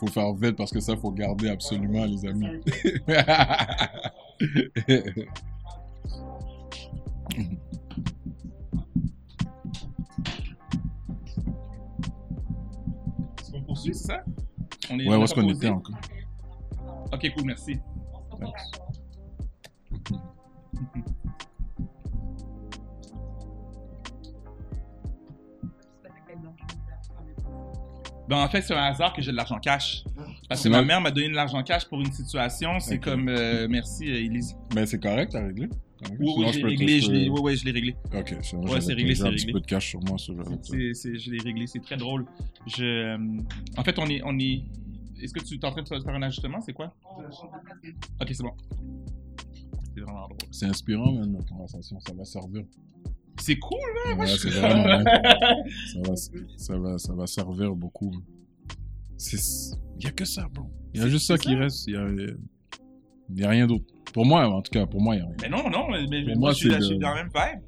faut 0.00 0.06
faire 0.06 0.32
vite 0.32 0.56
parce 0.56 0.70
que 0.72 0.80
ça, 0.80 0.96
faut 0.96 1.10
garder 1.12 1.50
absolument, 1.50 2.06
les 2.06 2.24
amis. 2.26 2.60
Est-ce 13.38 13.52
qu'on 13.52 13.62
poursuit, 13.62 13.94
c'est 13.94 14.08
ça? 14.08 14.22
On 14.90 14.98
est- 14.98 15.08
ouais, 15.08 15.16
on 15.16 15.20
où 15.20 15.24
est-ce 15.24 15.34
qu'on 15.34 15.48
était 15.48 15.68
encore? 15.68 15.96
Ok, 17.12 17.30
cool, 17.34 17.44
merci. 17.46 17.78
Ben, 28.28 28.36
en 28.38 28.48
fait, 28.48 28.62
c'est 28.62 28.74
un 28.74 28.84
hasard 28.84 29.12
que 29.12 29.22
j'ai 29.22 29.32
de 29.32 29.36
l'argent 29.36 29.58
cash. 29.58 30.04
Parce 30.50 30.64
que 30.64 30.68
ma 30.68 30.82
mère 30.82 31.00
m'a 31.00 31.12
donné 31.12 31.28
de 31.28 31.34
l'argent 31.34 31.62
cash 31.62 31.84
pour 31.88 32.00
une 32.00 32.10
situation. 32.12 32.80
C'est 32.80 32.98
comme, 32.98 33.28
euh, 33.28 33.68
merci, 33.70 34.10
euh, 34.10 34.16
Élise. 34.16 34.56
Ben, 34.74 34.84
c'est 34.84 34.98
correct, 35.00 35.30
t'as 35.30 35.46
réglé? 35.46 35.68
Oui, 36.18 36.32
oui, 36.38 36.44
je 36.48 36.52
je 36.52 36.58
l'ai 36.58 36.64
réglé. 36.66 37.00
je 37.00 37.06
Je 37.06 37.12
l'ai, 37.12 37.28
ouais, 37.28 37.40
ouais, 37.40 37.56
je 37.56 37.64
l'ai 37.64 37.70
réglé. 37.70 37.94
Ok, 38.12 38.34
c'est 38.42 38.56
Ouais, 38.56 38.78
réglé, 38.94 39.14
c'est 39.14 39.22
un 39.22 39.30
petit 39.30 39.52
peu 39.52 39.60
de 39.60 39.66
cash 39.66 39.90
sur 39.90 40.00
moi, 40.00 40.16
j'avais 40.18 40.42
ça. 40.42 40.50
C'est, 40.62 40.94
c'est- 40.94 41.18
je 41.18 41.30
l'ai 41.30 41.38
réglé. 41.38 41.66
C'est 41.68 41.78
très 41.80 41.96
drôle. 41.96 42.26
Je, 42.66 42.82
euh, 42.84 43.18
en 43.76 43.84
fait, 43.84 43.96
on 44.00 44.06
est, 44.06 44.20
on 44.24 44.36
est. 44.40 44.64
Est-ce 45.22 45.32
que 45.32 45.38
tu 45.44 45.54
es 45.54 45.64
en 45.64 45.70
train 45.70 45.82
de 45.82 45.88
faire 45.88 46.08
un 46.08 46.22
ajustement? 46.22 46.60
C'est 46.62 46.72
quoi? 46.72 46.92
Ok, 48.20 48.28
c'est 48.32 48.42
bon. 48.42 48.52
C'est 49.94 50.00
vraiment 50.00 50.22
drôle. 50.26 50.36
C'est 50.50 50.66
inspirant, 50.66 51.12
man, 51.12 51.30
notre 51.30 51.46
conversation. 51.48 52.00
Ça 52.00 52.12
va 52.12 52.24
servir. 52.24 52.64
C'est 53.38 53.56
cool, 53.58 53.78
Ouais, 54.06 54.14
moi, 54.16 54.24
je 54.26 54.32
c'est 54.36 54.50
suis- 54.50 54.58
vraiment 54.58 54.84
ça, 55.92 56.00
va, 56.02 56.16
ça, 56.56 56.78
va, 56.78 56.98
ça 56.98 57.14
va 57.14 57.26
servir 57.26 57.74
beaucoup. 57.74 58.10
C'est- 59.20 59.76
Il 59.98 60.04
y 60.04 60.08
a 60.08 60.12
que 60.12 60.24
ça, 60.24 60.46
bro. 60.52 60.64
Il 60.94 61.00
y 61.00 61.04
a 61.04 61.08
juste 61.08 61.26
ça 61.26 61.36
c'est 61.36 61.42
qui 61.42 61.52
ça? 61.52 61.58
reste. 61.58 61.86
Il 61.86 61.92
y 61.94 61.96
a, 61.96 63.42
y 63.42 63.44
a 63.44 63.48
rien 63.50 63.66
d'autre. 63.66 63.84
Pour 64.14 64.24
moi, 64.26 64.48
en 64.48 64.62
tout 64.62 64.70
cas, 64.72 64.86
pour 64.86 65.00
moi, 65.00 65.14
il 65.14 65.18
y 65.18 65.22
a 65.22 65.26
rien. 65.26 65.36
Mais 65.42 65.48
non, 65.50 65.68
non, 65.70 65.88
mais 65.90 66.06
mais 66.08 66.24
Pour 66.24 66.32
moi, 66.32 66.36
moi, 66.40 66.50
je, 66.52 66.56
suis, 66.56 66.70
c'est 66.70 66.76
je 66.80 66.82
suis 66.84 66.96
de- 66.96 67.02
dans 67.02 67.10
la 67.14 67.24
même 67.24 67.28
vibe. 67.34 67.60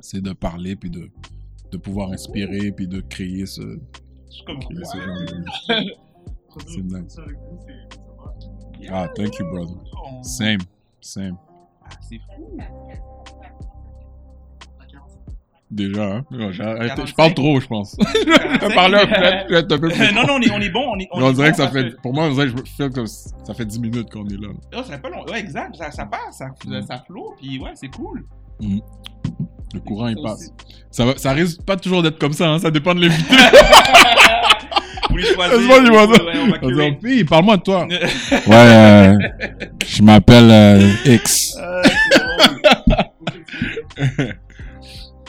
C'est 0.00 0.20
de 0.20 0.32
parler, 0.32 0.76
puis 0.76 0.90
de, 0.90 1.10
de 1.72 1.76
pouvoir 1.78 2.12
inspirer, 2.12 2.70
puis 2.72 2.86
de 2.86 3.00
créer 3.00 3.46
ce, 3.46 3.62
Je 3.62 4.32
suis 4.32 4.44
comme. 4.44 4.60
créer 4.60 4.84
ce 4.84 4.96
genre 4.98 5.16
de... 5.18 5.92
C'est 6.66 6.82
nice. 6.82 7.16
Ah, 8.90 9.08
thank 9.14 9.38
you, 9.38 9.46
brother. 9.50 9.76
Same, 10.22 10.58
same. 11.00 11.36
Ah, 11.84 11.88
c'est 12.00 12.18
fou. 12.36 12.56
Déjà, 15.70 16.02
hein? 16.02 16.24
Je 16.30 16.58
45. 16.58 17.14
parle 17.14 17.34
trop, 17.34 17.60
je 17.60 17.66
pense. 17.66 17.94
Je 18.00 18.74
parlais 18.74 19.02
un 19.02 19.06
peu, 19.06 19.56
un 19.56 19.62
peu 19.62 19.78
plus. 19.78 20.14
non, 20.14 20.22
non, 20.26 20.34
on 20.36 20.40
est, 20.40 20.50
on 20.50 20.60
est 20.60 20.70
bon. 20.70 20.84
On, 20.92 20.94
est, 20.98 21.00
Mais 21.00 21.08
on 21.12 21.30
est 21.30 21.34
dirait 21.34 21.50
bon 21.50 21.56
que 21.56 21.62
ça 21.62 21.68
fait. 21.70 21.94
Pour 22.02 22.14
moi, 22.14 22.24
on 22.24 22.32
dirait 22.32 22.46
que 22.46 22.52
je 22.64 22.72
feel 22.76 22.90
comme 22.90 23.06
ça 23.06 23.54
fait 23.54 23.66
10 23.66 23.78
minutes 23.80 24.10
qu'on 24.10 24.26
est 24.28 24.40
là. 24.40 24.48
Oh, 24.74 24.78
ça 24.78 24.92
fait 24.94 24.98
pas 25.02 25.10
long. 25.10 25.24
Ouais, 25.30 25.38
exact. 25.40 25.76
Ça, 25.76 25.90
ça 25.90 26.06
passe, 26.06 26.38
ça, 26.38 26.46
Mm. 26.66 26.82
ça 26.88 27.02
flot, 27.06 27.34
puis 27.38 27.58
ouais, 27.58 27.72
c'est 27.74 27.88
cool. 27.88 28.24
Le 29.74 29.80
courant, 29.80 30.08
il 30.08 30.16
Ça 30.16 30.22
passe. 30.22 30.38
aussi. 30.38 30.50
Ça, 30.90 31.04
va, 31.04 31.16
ça 31.18 31.32
risque 31.32 31.62
pas 31.62 31.76
toujours 31.76 32.02
d'être 32.02 32.18
comme 32.18 32.32
ça, 32.32 32.48
hein, 32.48 32.58
ça 32.58 32.70
dépend 32.70 32.94
de 32.94 33.02
l'invité. 33.02 33.34
Vous 35.10 35.16
les 35.18 35.24
choisir. 35.34 35.58
On 36.62 36.66
On 36.66 36.94
Puis, 36.94 37.24
parle-moi 37.24 37.56
de 37.58 37.62
toi. 37.62 37.86
Ouais, 37.86 38.54
euh, 38.54 39.18
je 39.86 40.02
m'appelle 40.02 40.50
euh, 40.50 40.90
X. 41.04 41.56
Euh. 41.60 41.82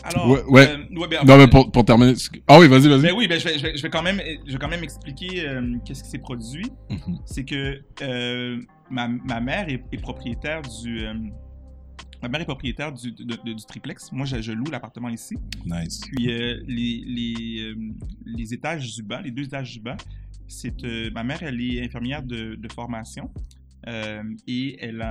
Alors, 0.04 0.30
Ouais, 0.30 0.44
ouais. 0.48 0.68
euh, 0.70 1.00
ouais, 1.00 1.08
ben, 1.08 1.20
en 1.22 1.26
Non, 1.26 1.38
mais 1.38 1.48
pour, 1.48 1.72
pour 1.72 1.84
terminer. 1.86 2.14
Ah 2.48 2.60
oui, 2.60 2.68
vas-y, 2.68 2.88
vas-y. 2.88 3.02
Ben 3.02 3.14
oui, 3.16 3.28
ben 3.28 3.40
je, 3.40 3.48
vais, 3.48 3.58
je, 3.58 3.64
vais, 3.64 3.78
je 3.78 3.82
vais 3.82 3.90
quand 3.90 4.02
même, 4.04 4.22
je 4.48 4.52
vais 4.54 4.58
quand 4.58 4.68
même 4.70 4.84
expliquer 4.84 5.48
euh, 5.48 5.76
qu'est-ce 5.86 6.04
qui 6.04 6.10
s'est 6.10 6.18
produit. 6.20 6.66
Mhm. 6.90 7.20
C'est 7.26 7.44
que 7.46 7.82
euh, 8.02 8.62
ma, 8.90 9.08
ma 9.08 9.40
mère 9.42 9.68
est, 9.70 9.84
est 9.92 10.02
propriétaire 10.02 10.62
du. 10.62 11.06
euh, 11.06 11.14
ma 12.22 12.30
mère 12.30 12.42
est 12.42 12.46
propriétaire 12.46 12.92
du, 12.94 13.12
de- 13.12 13.24
de- 13.24 13.54
du 13.54 13.66
triplex. 13.66 14.12
Moi, 14.12 14.26
je, 14.26 14.42
je 14.42 14.52
loue 14.52 14.70
l'appartement 14.72 15.10
ici. 15.10 15.36
Nice. 15.66 16.02
Puis 16.12 16.32
euh, 16.32 16.60
les, 16.68 17.04
les, 17.06 17.62
euh, 17.62 17.76
les 18.26 18.54
étages 18.54 18.96
du 18.96 19.04
bas, 19.04 19.22
les 19.22 19.32
deux 19.32 19.44
étages 19.44 19.72
du 19.74 19.80
bas, 19.80 19.98
c'est 20.48 20.74
ma 21.14 21.24
mère, 21.24 21.44
elle 21.44 21.62
est 21.62 21.84
infirmière 21.86 22.24
de, 22.24 22.56
de 22.56 22.74
formation 22.74 23.30
et 24.48 24.78
elle, 24.80 25.06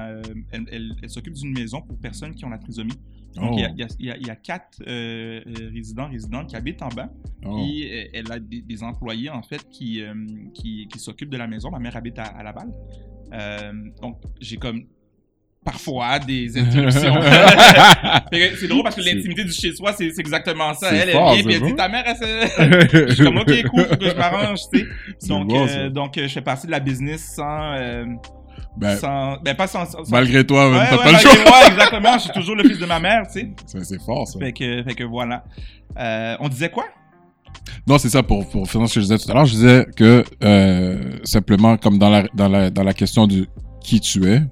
elle, 0.53 0.66
elle- 0.70 0.97
elle 1.03 1.11
s'occupe 1.11 1.34
d'une 1.34 1.53
maison 1.53 1.80
pour 1.80 1.99
personnes 1.99 2.34
qui 2.34 2.45
ont 2.45 2.51
la 2.51 2.59
trisomie. 2.59 2.93
Donc, 3.37 3.53
il, 3.55 3.61
y 3.61 3.64
a, 3.83 3.87
y 4.16 4.20
y 4.20 4.26
y 4.26 4.37
quatre 4.43 4.81
euh, 4.87 5.41
euh, 5.47 5.70
résidents, 5.72 6.09
résidentes 6.09 6.49
qui 6.49 6.57
habitent 6.57 6.83
en 6.83 6.89
bas. 6.89 7.09
oh. 7.45 7.59
Et 7.64 7.91
euh, 7.93 8.11
elle 8.14 8.33
a 8.33 8.39
des, 8.39 8.62
des 8.62 8.83
employés, 8.83 9.31
en 9.31 9.43
fait, 9.43 9.68
qui, 9.70 10.03
euh, 10.03 10.14
qui, 10.55 10.89
qui 10.89 10.99
s'occupent 10.99 11.31
de 11.31 11.37
la 11.37 11.47
maison. 11.47 11.70
Ma 11.70 11.79
mère 11.79 11.97
habite 11.97 12.18
à, 12.18 12.24
à 12.24 12.43
Laval. 12.43 12.68
Euh, 13.33 13.72
donc, 14.01 14.20
j'ai 14.41 14.57
comme 14.57 14.85
parfois 15.64 16.18
des 16.18 16.57
interruptions. 16.59 17.14
C'est 18.33 18.68
drôle 18.68 18.83
parce 18.83 18.97
que 18.97 19.03
l'intimité 19.03 19.45
du 19.45 19.53
chez-soi, 19.53 19.93
c'est 19.93 20.11
c'est 20.12 20.20
exactement 20.20 20.72
ça. 20.72 20.93
Elle, 20.95 21.11
fort, 21.11 21.35
elle 21.37 21.43
vient, 21.43 21.45
puis 21.45 21.53
c'est 21.55 21.61
elle 21.61 21.70
dit. 21.70 21.76
Ta 21.76 21.89
mère, 21.89 22.05
elle 22.07 22.16
se. 22.97 23.07
Je 23.09 23.14
suis 23.14 23.24
comme, 23.24 23.37
ok, 23.39 23.62
cool, 23.68 23.85
faut 23.85 23.97
que 23.97 24.09
je 24.09 24.16
m'arrange, 24.16 24.61
tu 24.72 24.81
sais. 25.18 25.29
Donc, 25.29 25.49
bon, 25.49 25.66
euh, 25.68 25.91
donc, 25.91 26.14
je 26.18 26.26
fais 26.29 26.41
partie 26.43 26.66
de 26.66 26.72
la 26.72 26.81
business 26.81 27.35
sans. 27.37 27.74
Ben, 28.79 28.97
sans 28.97 29.37
ben, 29.43 29.55
pas 29.57 29.66
sans. 29.66 29.85
malgré 30.11 30.47
toi, 30.47 30.70
Ouais, 30.70 30.87
t'as 30.89 30.97
ouais, 30.97 31.03
pas 31.05 31.12
le 31.12 31.18
choix. 31.18 31.33
moi, 31.47 31.66
exactement. 31.68 32.12
Je 32.14 32.18
suis 32.20 32.31
toujours 32.33 32.57
le 32.57 32.64
fils 32.68 32.79
de 32.79 32.87
ma 32.87 33.01
mère, 33.01 33.22
tu 33.33 33.41
sais. 33.41 33.83
C'est 33.83 34.01
fort, 34.03 34.26
ça. 34.29 34.39
Fait 34.39 34.53
que, 34.53 34.83
fait 34.85 34.95
que 34.95 35.05
voilà. 35.05 35.45
Euh, 35.99 36.37
on 36.41 36.49
disait 36.49 36.70
quoi? 36.70 36.85
Non, 37.87 37.99
c'est 37.99 38.11
ça, 38.11 38.22
pour, 38.22 38.49
pour 38.49 38.70
finir 38.70 38.89
ce 38.89 38.95
que 38.95 39.01
je 39.01 39.07
disais 39.07 39.18
tout 39.18 39.31
à 39.31 39.35
l'heure, 39.35 39.47
je 39.47 39.53
disais 39.55 39.87
que 39.97 40.24
euh, 40.45 41.18
simplement, 41.24 41.76
comme 41.76 41.99
dans 41.99 42.11
la, 42.11 42.22
dans, 42.35 42.49
la, 42.49 42.70
dans 42.70 42.83
la 42.83 42.95
question 42.95 43.26
de 43.26 43.47
qui 43.81 44.01
tu 44.01 44.31
es, 44.31 44.43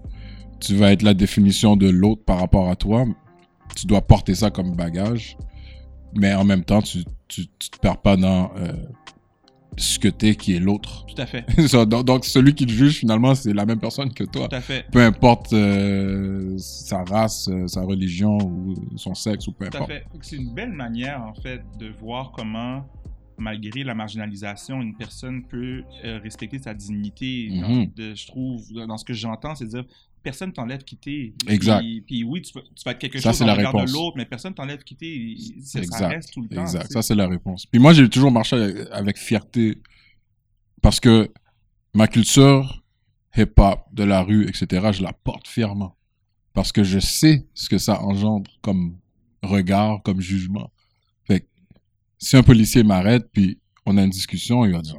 tu 0.61 0.75
vas 0.75 0.93
être 0.93 1.03
la 1.03 1.15
définition 1.15 1.77
de 1.77 1.89
l'autre 1.89 2.23
par 2.25 2.41
rapport 2.41 2.69
à 2.71 2.77
toi. 2.77 3.05
Tu 3.77 3.87
dois 3.87 4.01
porter 4.01 4.35
ça 4.35 4.51
comme 4.51 4.75
bagage, 4.75 5.37
mais 6.15 6.33
en 6.35 6.45
même 6.45 6.65
temps, 6.65 6.81
tu, 6.83 7.05
tu, 7.29 7.47
tu 7.59 7.71
te 7.71 7.79
perds 7.79 7.99
pas 7.99 8.17
dans 8.17 8.51
euh, 8.59 8.73
ce 9.77 9.99
que 9.99 10.09
t'es 10.09 10.35
qui 10.35 10.55
est 10.57 10.61
l'autre. 10.61 11.05
Tout 11.07 11.21
à 11.21 11.27
fait. 11.27 11.45
Donc, 11.87 12.05
donc, 12.05 12.25
celui 12.25 12.55
qui 12.55 12.67
te 12.67 12.73
juge, 12.73 12.95
finalement, 12.99 13.35
c'est 13.35 13.53
la 13.53 13.65
même 13.67 13.79
personne 13.79 14.13
que 14.13 14.25
toi. 14.25 14.49
Tout 14.49 14.57
à 14.57 14.61
fait. 14.61 14.87
Peu 14.91 15.01
importe 15.03 15.53
euh, 15.53 16.55
sa 16.59 17.03
race, 17.05 17.49
euh, 17.49 17.67
sa 17.67 17.83
religion 17.83 18.39
ou 18.39 18.75
son 18.97 19.15
sexe 19.15 19.47
ou 19.49 19.53
peu 19.53 19.67
Tout 19.69 19.77
à 19.79 19.81
importe. 19.83 19.93
fait. 19.93 20.05
C'est 20.23 20.37
une 20.37 20.53
belle 20.55 20.73
manière, 20.73 21.23
en 21.23 21.35
fait, 21.35 21.63
de 21.79 21.89
voir 22.01 22.33
comment 22.33 22.87
malgré 23.39 23.85
la 23.85 23.95
marginalisation, 23.95 24.81
une 24.81 24.95
personne 24.97 25.43
peut 25.45 25.83
euh, 26.05 26.19
respecter 26.23 26.59
sa 26.59 26.73
dignité. 26.73 27.49
Mhm. 27.51 27.91
De- 27.95 28.15
je 28.15 28.27
trouve, 28.27 28.63
dans 28.87 28.97
ce 28.97 29.05
que 29.05 29.13
j'entends, 29.13 29.55
c'est 29.55 29.67
dire 29.67 29.85
personne 30.23 30.53
t'enlève 30.53 30.83
quitter. 30.85 31.35
Exact. 31.49 31.81
Puis, 31.81 32.01
puis 32.03 32.25
oui, 32.25 32.43
tu, 32.43 32.53
vas- 32.53 32.63
tu 32.63 32.83
vas 32.85 32.93
être 32.93 32.99
quelque 32.99 33.19
Ça, 33.21 33.31
chose 33.31 33.39
c'est 33.39 33.45
dans 33.45 33.49
la 33.49 33.55
regard 33.55 33.73
de 33.73 33.79
réponse. 33.79 33.93
l'autre, 33.93 34.17
mais 34.17 34.27
personne 34.27 34.55
t'enlève 34.55 34.83
quitter. 34.83 35.37
Ça, 35.63 35.73
ça 35.73 35.79
Exact. 35.81 36.09
reste 36.09 36.33
tout 36.33 36.43
le 36.43 36.49
temps. 36.49 36.63
Exact, 36.63 36.81
tu 36.83 36.87
sais. 36.89 36.93
ça 36.95 37.03
c'est 37.03 37.15
la 37.15 37.29
réponse. 37.29 37.67
Puis 37.67 37.79
moi, 37.81 37.93
j'ai 37.93 38.09
toujours 38.09 38.31
marché 38.33 38.57
avec, 38.57 38.77
avec 38.91 39.19
fierté 39.19 39.79
parce 40.83 41.01
que 41.01 41.31
ma 41.95 42.07
culture 42.09 42.83
hip-hop, 43.37 43.81
de 43.93 44.03
la 44.05 44.23
rue, 44.23 44.49
etc., 44.49 44.91
je 44.93 45.03
la 45.03 45.13
porte 45.13 45.47
fièrement. 45.47 45.97
Parce 46.55 46.73
que 46.73 46.83
je 46.83 46.99
sais 46.99 47.47
ce 47.55 47.69
que 47.69 47.79
ça 47.79 48.01
engendre 48.03 48.51
comme 48.63 48.97
regard, 49.43 50.03
comme 50.03 50.21
jugement. 50.21 50.73
Fait 51.25 51.41
que 51.41 51.47
si 52.19 52.37
un 52.37 52.43
policier 52.43 52.83
m'arrête, 52.83 53.29
puis 53.33 53.59
on 53.85 53.97
a 53.99 54.03
une 54.03 54.11
discussion, 54.11 54.65
il 54.65 54.73
va 54.73 54.81
dire 54.81 54.97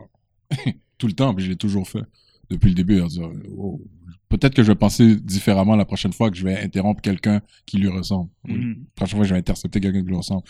tout 1.00 1.08
le 1.08 1.14
temps, 1.14 1.34
puis 1.34 1.44
je 1.46 1.50
l'ai 1.50 1.56
toujours 1.58 1.88
fait 1.90 2.04
depuis 2.50 2.70
le 2.70 2.76
début, 2.76 2.96
il 2.98 3.02
va 3.02 3.08
dire 3.08 3.30
Oh, 3.58 3.82
peut-être 4.30 4.54
que 4.54 4.64
je 4.64 4.68
vais 4.68 4.76
penser 4.76 5.16
différemment 5.16 5.76
la 5.76 5.86
prochaine 5.86 6.14
fois 6.14 6.30
que 6.30 6.38
je 6.38 6.44
vais 6.44 6.58
interrompre 6.60 7.02
quelqu'un 7.02 7.42
qui 7.66 7.78
lui 7.78 7.88
ressemble. 7.88 8.30
Mhm. 8.48 8.76
La 8.80 8.96
prochaine 8.96 9.18
fois, 9.18 9.26
je 9.26 9.34
vais 9.34 9.40
intercepter 9.40 9.80
quelqu'un 9.80 10.02
qui 10.02 10.08
lui 10.08 10.16
ressemble. 10.16 10.44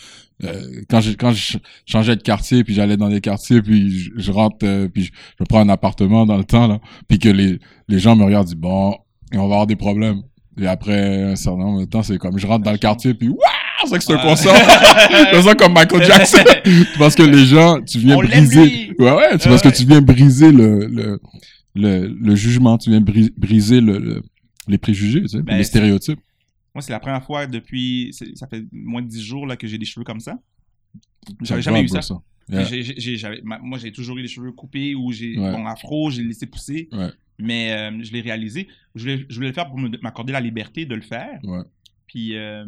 Euh, 0.44 0.82
quand 0.88 1.00
je, 1.00 1.12
quand 1.12 1.32
je 1.32 1.58
changeais 1.86 2.16
de 2.16 2.22
quartier, 2.22 2.64
puis 2.64 2.74
j'allais 2.74 2.96
dans 2.96 3.08
des 3.08 3.20
quartiers, 3.20 3.62
puis 3.62 3.90
je, 3.90 4.10
je 4.16 4.32
rentre, 4.32 4.58
euh, 4.64 4.88
puis 4.88 5.04
je, 5.04 5.12
je 5.38 5.44
prends 5.44 5.60
un 5.60 5.68
appartement 5.68 6.26
dans 6.26 6.36
le 6.36 6.44
temps, 6.44 6.66
là, 6.66 6.80
puis 7.08 7.18
que 7.18 7.28
les, 7.28 7.58
les 7.88 7.98
gens 7.98 8.16
me 8.16 8.24
regardent, 8.24 8.46
disent, 8.46 8.56
bon, 8.56 8.96
on 9.32 9.38
va 9.38 9.44
avoir 9.44 9.66
des 9.66 9.76
problèmes. 9.76 10.22
Et 10.60 10.66
après 10.66 11.22
un 11.22 11.36
certain 11.36 11.60
nombre 11.60 11.80
de 11.80 11.84
temps, 11.84 12.02
c'est 12.02 12.18
comme, 12.18 12.38
je 12.38 12.46
rentre 12.46 12.64
dans 12.64 12.72
le 12.72 12.78
quartier, 12.78 13.14
puis 13.14 13.28
waouh, 13.28 13.38
c'est 13.86 13.98
que 13.98 14.04
c'est 14.04 14.14
un 14.14 14.18
concert. 14.18 14.54
je 14.54 15.54
comme 15.56 15.72
Michael 15.72 16.04
Jackson. 16.04 16.38
parce 16.98 17.14
que 17.14 17.22
les 17.22 17.46
gens, 17.46 17.80
tu 17.82 17.98
viens 17.98 18.16
On 18.16 18.22
briser. 18.22 18.92
Ouais, 18.98 19.12
ouais, 19.12 19.28
c'est 19.38 19.48
parce 19.48 19.62
que 19.62 19.68
tu 19.68 19.84
viens 19.84 20.00
briser 20.00 20.50
le, 20.50 20.86
le, 20.86 21.20
le, 21.74 22.06
le 22.08 22.34
jugement, 22.36 22.78
tu 22.78 22.90
viens 22.90 23.00
bri- 23.00 23.32
briser 23.36 23.80
le, 23.80 23.98
le- 23.98 24.22
les 24.66 24.78
préjugés, 24.78 25.22
tu 25.22 25.28
sais, 25.28 25.42
Ben, 25.42 25.56
les 25.56 25.64
stéréotypes. 25.64 26.20
Moi, 26.74 26.82
c'est 26.82 26.92
la 26.92 27.00
première 27.00 27.24
fois 27.24 27.46
depuis. 27.46 28.12
Ça 28.34 28.46
fait 28.46 28.64
moins 28.72 29.02
de 29.02 29.08
10 29.08 29.22
jours 29.22 29.46
là, 29.46 29.56
que 29.56 29.66
j'ai 29.66 29.78
des 29.78 29.84
cheveux 29.86 30.04
comme 30.04 30.20
ça. 30.20 30.38
J'avais 31.42 31.62
jamais 31.62 31.82
eu 31.82 31.88
ça. 31.88 32.00
Yeah. 32.50 33.30
Ma- 33.44 33.58
moi, 33.58 33.78
j'ai 33.78 33.92
toujours 33.92 34.16
eu 34.18 34.22
les 34.22 34.28
cheveux 34.28 34.52
coupés 34.52 34.94
ou 34.94 35.12
j'ai 35.12 35.38
Ouais. 35.38 35.52
bon 35.52 35.66
afro, 35.66 36.10
j'ai 36.10 36.22
laissé 36.22 36.46
pousser. 36.46 36.88
Ouais. 36.92 37.10
Mais 37.38 37.72
euh, 37.72 38.02
je 38.02 38.12
l'ai 38.12 38.20
réalisé. 38.20 38.68
Je 38.94 39.02
voulais, 39.02 39.26
je 39.28 39.34
voulais 39.34 39.48
le 39.48 39.52
faire 39.54 39.68
pour 39.68 39.78
m'accorder 39.78 40.32
la 40.32 40.40
liberté 40.40 40.86
de 40.86 40.94
le 40.94 41.02
faire. 41.02 41.38
Ouais. 41.44 41.62
Puis 42.06 42.36
euh, 42.36 42.64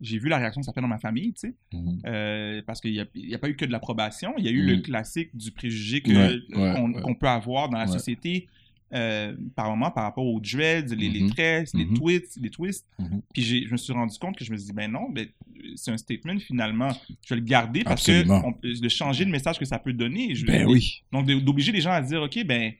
j'ai 0.00 0.18
vu 0.18 0.28
la 0.28 0.38
réaction 0.38 0.60
que 0.60 0.66
ça 0.66 0.72
fait 0.72 0.80
dans 0.80 0.88
ma 0.88 0.98
famille, 0.98 1.32
tu 1.32 1.48
sais. 1.48 1.54
Mhm. 1.72 2.00
Euh, 2.06 2.62
parce 2.66 2.80
qu'il 2.80 2.92
n'y 2.92 3.00
a, 3.00 3.06
y 3.14 3.34
a 3.34 3.38
pas 3.38 3.48
eu 3.48 3.56
que 3.56 3.64
de 3.64 3.72
l'approbation. 3.72 4.34
Il 4.38 4.44
y 4.44 4.48
a 4.48 4.50
eu 4.50 4.62
le 4.62 4.76
Mhm. 4.76 4.82
classique 4.82 5.36
du 5.36 5.50
préjugé 5.52 6.02
Ouais, 6.06 6.14
ouais, 6.14 6.74
qu'on 6.74 6.92
ouais. 6.92 7.14
peut 7.14 7.28
avoir 7.28 7.68
dans 7.68 7.78
la 7.78 7.86
société 7.86 8.48
euh, 8.94 9.34
par 9.56 9.68
moment 9.68 9.90
par 9.90 10.04
rapport 10.04 10.24
aux 10.24 10.38
dreads, 10.38 10.94
les, 10.94 11.08
les 11.08 11.22
Mhm. 11.22 11.30
tresses, 11.30 11.74
les 11.74 11.88
twists, 11.88 12.38
les 12.40 12.50
twists. 12.50 12.86
Puis 13.34 13.42
je 13.42 13.72
me 13.72 13.76
suis 13.76 13.92
rendu 13.92 14.16
compte 14.16 14.36
que 14.36 14.44
je 14.44 14.52
me 14.52 14.56
suis 14.56 14.66
dit, 14.68 14.72
ben 14.72 14.88
non, 14.90 15.10
ben, 15.10 15.26
c'est 15.74 15.90
un 15.90 15.96
statement 15.96 16.38
finalement. 16.38 16.90
Je 17.26 17.34
vais 17.34 17.40
le 17.40 17.46
garder 17.46 17.82
parce 17.82 18.08
Absolument. 18.08 18.42
que 18.42 18.46
on- 18.46 18.80
de 18.80 18.88
changer 18.88 19.24
le 19.24 19.32
message 19.32 19.58
que 19.58 19.64
ça 19.64 19.80
peut 19.80 19.92
donner. 19.92 20.36
Je- 20.36 20.46
Ben 20.46 20.66
oui. 20.68 21.02
Donc 21.10 21.26
d'obliger 21.26 21.72
les 21.72 21.80
gens 21.80 21.90
à 21.90 22.00
dire, 22.00 22.22
OK, 22.22 22.44
ben, 22.44 22.72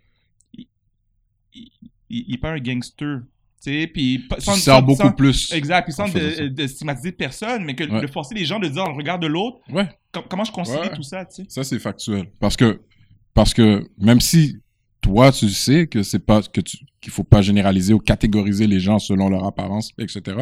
il 2.08 2.30
n'est 2.30 2.38
pas 2.38 2.52
un 2.52 2.60
gangster. 2.60 3.22
Tu 3.62 3.72
sais, 3.72 3.86
puis 3.86 4.18
pas- 4.20 4.36
Tu 4.36 4.42
sans- 4.42 4.54
sers 4.54 4.82
beaucoup 4.82 5.02
sans- 5.02 5.12
plus. 5.12 5.52
Exact, 5.52 5.84
puis 5.84 5.92
sans 5.92 6.08
de, 6.08 6.48
de 6.48 6.66
stigmatiser 6.66 7.12
personne, 7.12 7.64
mais 7.64 7.74
que 7.74 7.84
Ouais. 7.84 8.00
de 8.02 8.06
forcer 8.06 8.34
les 8.34 8.44
gens 8.44 8.58
de 8.60 8.66
dire 8.68 8.84
dans 8.84 8.90
le 8.90 8.96
regard 8.96 9.18
de 9.18 9.26
l'autre, 9.26 9.58
Ouais, 9.70 9.88
com- 10.12 10.24
comment 10.28 10.44
je 10.44 10.52
concilie 10.52 10.78
Ouais. 10.80 10.94
tout 10.94 11.02
ça, 11.02 11.24
tu 11.24 11.36
sais? 11.42 11.46
ça 11.48 11.64
c'est 11.64 11.78
factuel. 11.78 12.30
Parce 12.38 12.56
que, 12.56 12.80
parce 13.34 13.54
que 13.54 13.88
même 13.98 14.20
si 14.20 14.58
toi 15.00 15.32
tu 15.32 15.48
sais 15.48 15.86
que 15.86 16.02
c'est 16.02 16.18
pas 16.20 16.42
que 16.42 16.60
tu 16.60 16.76
qu'il 17.00 17.12
faut 17.12 17.24
pas 17.24 17.40
généraliser 17.42 17.92
ou 17.94 17.98
catégoriser 17.98 18.66
les 18.66 18.80
gens 18.80 18.98
selon 18.98 19.28
leur 19.30 19.44
apparence, 19.44 19.90
etc. 19.98 20.36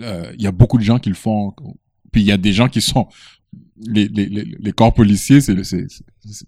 euh, 0.00 0.32
Il 0.36 0.42
y 0.42 0.46
a 0.46 0.52
beaucoup 0.52 0.78
de 0.78 0.84
gens 0.84 0.98
qui 0.98 1.08
le 1.10 1.14
font. 1.14 1.52
Puis 2.12 2.22
il 2.22 2.26
y 2.26 2.32
a 2.32 2.36
des 2.36 2.52
gens 2.52 2.68
qui 2.68 2.80
sont 2.80 3.08
les, 3.86 4.08
les, 4.08 4.26
les, 4.26 4.44
les 4.58 4.72
corps 4.72 4.94
policiers, 4.94 5.40
c'est- 5.40 5.62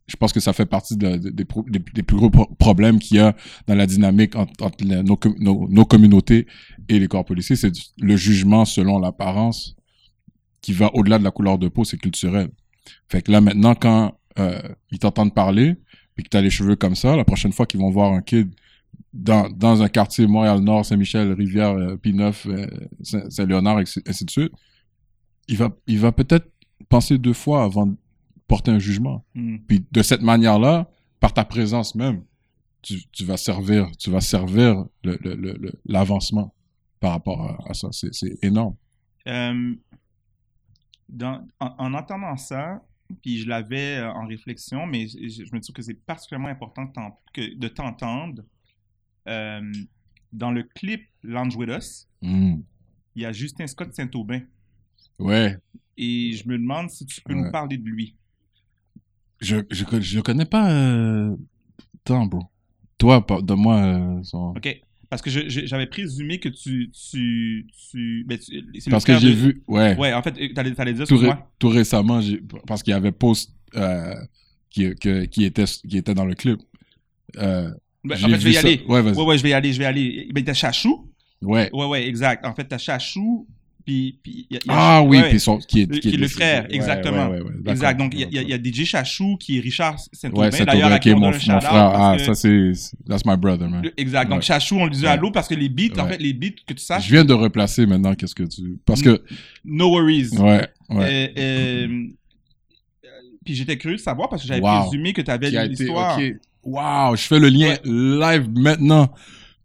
je 0.07 0.17
pense 0.17 0.33
que 0.33 0.41
ça 0.41 0.53
fait 0.53 0.67
partie 0.67 0.97
de- 0.97 1.17
de- 1.17 1.31
des, 1.31 1.45
plus 1.45 2.17
gros 2.17 2.31
pro- 2.31 2.47
problèmes 2.59 2.99
qu'il 2.99 3.17
y 3.19 3.21
a 3.21 3.35
dans 3.67 3.75
la 3.75 3.87
dynamique 3.87 4.35
entre, 4.37 4.85
nos, 4.85 5.17
com- 5.17 5.35
nos, 5.39 5.69
nos 5.69 5.85
communautés 5.85 6.47
et 6.89 6.99
les 6.99 7.09
corps 7.09 7.25
policiers. 7.25 7.57
C'est 7.57 7.73
le 7.99 8.17
jugement 8.17 8.65
selon 8.65 8.99
l'apparence 8.99 9.77
qui 10.61 10.73
va 10.73 10.91
au-delà 10.95 11.19
de 11.19 11.25
la 11.25 11.31
couleur 11.31 11.59
de 11.59 11.69
peau, 11.69 11.85
c'est 11.85 11.99
culturel. 11.99 12.49
Fait 13.09 13.23
que 13.23 13.31
là, 13.33 13.41
maintenant, 13.41 13.75
quand 13.75 14.19
euh, 14.39 14.61
ils 14.91 14.99
t'entendent 14.99 15.35
parler, 15.35 15.77
puis 16.15 16.25
que 16.25 16.29
tu 16.31 16.37
as 16.37 16.41
les 16.43 16.51
cheveux 16.51 16.77
comme 16.77 16.95
ça, 16.97 17.17
la 17.17 17.25
prochaine 17.25 17.53
fois 17.53 17.67
qu'ils 17.67 17.81
vont 17.81 17.91
voir 17.91 18.13
un 18.13 18.23
kid 18.23 18.55
dans, 19.13 19.83
un 19.83 19.89
quartier 19.89 20.27
Montréal-Nord, 20.27 20.85
Saint-Michel, 20.87 21.33
Rivière, 21.33 21.71
euh, 21.71 21.97
P9, 21.97 22.35
euh, 22.49 22.67
Saint- 23.03 23.29
Saint-Léonard, 23.31 23.81
et 23.81 23.85
ainsi 24.07 24.25
de 24.25 24.31
suite, 24.31 24.53
il 25.49 25.57
va, 25.57 25.71
il 25.87 25.99
va 25.99 26.13
peut-être 26.13 26.49
penser 26.89 27.19
deux 27.19 27.33
fois 27.33 27.65
avant 27.65 27.95
porter 28.47 28.71
un 28.71 28.79
jugement. 28.79 29.25
Mm. 29.35 29.59
Puis 29.67 29.87
de 29.91 30.03
cette 30.03 30.23
manière-là, 30.23 30.91
par 31.21 31.33
ta 31.35 31.45
présence 31.45 31.95
même, 31.95 32.25
tu, 32.83 33.07
tu 33.11 33.25
vas 33.25 33.37
servir, 33.37 33.91
tu 33.99 34.11
vas 34.11 34.21
servir 34.21 34.85
le- 35.03 35.19
le- 35.23 35.35
le- 35.35 35.57
le- 35.59 35.73
l'avancement 35.87 36.55
par 37.01 37.13
rapport 37.13 37.43
à, 37.43 37.71
à 37.71 37.75
ça. 37.75 37.89
C'est, 37.93 38.13
énorme. 38.45 38.77
Euh, 39.27 39.75
dans- 41.09 41.47
en, 41.61 41.75
en 41.79 41.95
entendant 41.95 42.37
ça, 42.37 42.83
puis 43.23 43.39
je 43.39 43.49
l'avais 43.49 43.99
euh, 43.99 44.13
en 44.13 44.27
réflexion, 44.27 44.87
mais 44.87 45.07
je, 45.09 45.45
je 45.45 45.55
me 45.55 45.59
dis 45.61 45.73
que 45.73 45.83
c'est 45.83 45.95
particulièrement 45.95 46.49
important 46.49 46.85
de 46.85 46.93
t'en- 46.93 47.21
que- 47.33 47.55
de 47.57 47.69
t'entendre. 47.69 48.43
Euh, 49.29 49.73
dans 50.33 50.51
le 50.53 50.63
clip 50.63 51.03
Lounge 51.23 51.57
With 51.57 51.71
Us, 51.71 52.09
Mm. 52.23 52.61
il 53.15 53.23
y 53.23 53.25
a 53.25 53.33
Justin 53.33 53.67
Scott 53.67 53.93
Saint-Aubin. 53.95 54.41
Ouais. 55.19 55.57
Et 55.97 56.33
je 56.33 56.47
me 56.49 56.59
demande 56.59 56.91
si 56.91 57.07
tu 57.07 57.21
peux 57.23 57.35
Ouais. 57.35 57.43
nous 57.43 57.51
parler 57.51 57.79
de 57.79 57.89
lui. 57.89 58.17
Je, 59.41 59.57
je, 59.71 59.85
je 60.01 60.21
connais 60.21 60.45
pas 60.47 60.71
euh, 60.71 61.37
tant, 62.05 62.27
bro. 62.27 62.43
Toi, 62.99 63.27
par- 63.27 63.43
donne-moi 63.43 63.77
euh, 63.77 64.23
son... 64.23 64.55
OK. 64.57 64.81
Parce 65.09 65.23
que 65.23 65.31
j'avais 65.31 65.87
présumé 65.87 66.41
que 66.41 66.49
tu. 66.49 66.91
tu, 66.91 67.67
tu, 67.91 68.25
ben, 68.27 68.39
tu- 68.39 68.91
Parce 68.91 69.05
que 69.05 69.17
j'ai 69.19 69.29
de- 69.31 69.35
vu... 69.35 69.63
Ouais. 69.69 69.97
Ouais, 69.97 70.13
en 70.13 70.21
fait, 70.23 70.35
euh, 70.41 70.49
t'allais, 70.55 70.75
t'allais 70.75 70.95
dire 70.95 71.07
tout, 71.07 71.17
ré- 71.17 71.27
moi. 71.27 71.49
tout 71.61 71.69
récemment, 71.69 72.21
parce 72.67 72.83
qu'il 72.83 72.91
y 72.91 72.95
avait 72.95 73.13
Post 73.13 73.53
euh, 73.77 74.15
qui, 74.71 74.95
que- 74.97 75.27
qui, 75.27 75.45
était, 75.45 75.65
qui 75.65 75.97
était 75.99 76.15
dans 76.15 76.25
le 76.25 76.35
clip. 76.35 76.61
Euh, 77.39 77.71
Ben, 78.03 78.15
en 78.17 78.29
fait, 78.29 78.39
je 78.41 78.45
vais 78.45 78.51
y 78.51 78.55
ça. 78.55 78.61
aller. 78.61 78.83
Ouais. 78.89 79.01
Ouais, 79.01 79.25
ouais, 79.25 79.39
je 79.39 79.43
vais 79.45 79.51
y 79.51 79.53
aller, 79.53 79.73
je 79.73 79.79
vais 79.79 79.85
y 79.85 79.87
aller. 79.87 80.29
Ben, 80.33 80.43
t'as 80.43 80.55
Chachou? 80.55 81.13
Ouais. 81.43 81.71
Ouais, 81.73 81.87
ouais, 81.87 82.09
exact. 82.09 82.45
En 82.45 82.55
fait, 82.55 82.65
t'as 82.65 82.79
Chachou, 82.79 83.47
puis. 83.87 84.19
puis 84.23 84.47
il 84.51 84.55
y 84.55 84.59
a- 84.59 84.61
il 84.65 84.69
y 84.69 84.71
a- 84.71 84.77
Ah 84.77 85.03
oui, 85.03 85.17
ouais, 85.17 85.23
ouais. 85.23 85.29
puis 85.31 85.41
son, 85.41 85.57
qui 85.59 85.83
est, 85.83 85.87
Le- 85.91 85.99
qui 85.99 85.99
est 85.99 86.01
qui 86.01 86.09
est 86.09 86.19
le 86.19 86.27
décédé. 86.27 86.35
frère, 86.45 86.63
Ouais, 86.65 86.75
exactement. 86.75 87.29
ouais. 87.29 87.41
Exact. 87.69 87.99
Donc, 87.99 88.13
il 88.15 88.21
y, 88.21 88.39
a- 88.39 88.57
y 88.57 88.73
DJ 88.75 88.85
Chachou 88.85 89.37
qui 89.39 89.57
est 89.57 89.61
Richard 89.61 89.97
Saint-Aubin. 90.13 90.51
D'ailleurs, 90.65 90.93
à 90.93 90.99
qui 90.99 91.13
on 91.13 91.19
mon, 91.21 91.27
mon 91.29 91.33
frère. 91.33 91.61
Ah, 91.73 92.17
que- 92.19 92.25
ça, 92.25 92.35
c'est... 92.35 92.73
That's 93.09 93.25
my 93.25 93.37
brother, 93.37 93.71
man. 93.71 93.89
Exact. 93.97 94.29
Donc. 94.29 94.43
Chachou, 94.43 94.77
on 94.79 94.85
le 94.85 94.91
disait 94.91 95.07
à 95.07 95.17
l'eau 95.17 95.31
parce 95.31 95.49
que 95.49 95.55
les 95.55 95.69
beats, 95.71 95.99
en 96.03 96.07
fait, 96.09 96.19
les 96.19 96.33
beats, 96.35 96.51
que 96.67 96.75
tu 96.75 96.81
Je 96.81 96.85
saches, 96.85 97.09
viens 97.11 97.25
de 97.25 97.33
replacer 97.33 97.87
maintenant 97.87 98.15
qu'est-ce 98.15 98.35
que 98.35 98.43
tu... 98.43 98.79
Parce 98.85 99.01
que... 99.01 99.23
no 99.65 99.89
worries. 99.91 100.37
Ouais, 100.39 100.67
ouais. 100.91 101.33
Euh, 101.39 101.89
euh, 101.89 102.07
puis 103.45 103.55
j'étais 103.55 103.77
curieux 103.79 103.97
de 103.97 104.01
savoir 104.03 104.29
parce 104.29 104.43
que 104.43 104.49
j'avais 104.49 104.61
Wow. 104.61 104.83
présumé 104.89 105.13
que 105.13 105.23
tu 105.23 105.31
avais 105.31 105.57
a 105.57 105.65
été... 105.65 105.69
l'histoire. 105.85 106.19
ok. 106.19 106.35
Wow, 106.65 107.15
je 107.15 107.23
fais 107.23 107.39
le 107.39 107.49
lien 107.49 107.77
live 107.85 108.49
maintenant. 108.53 109.09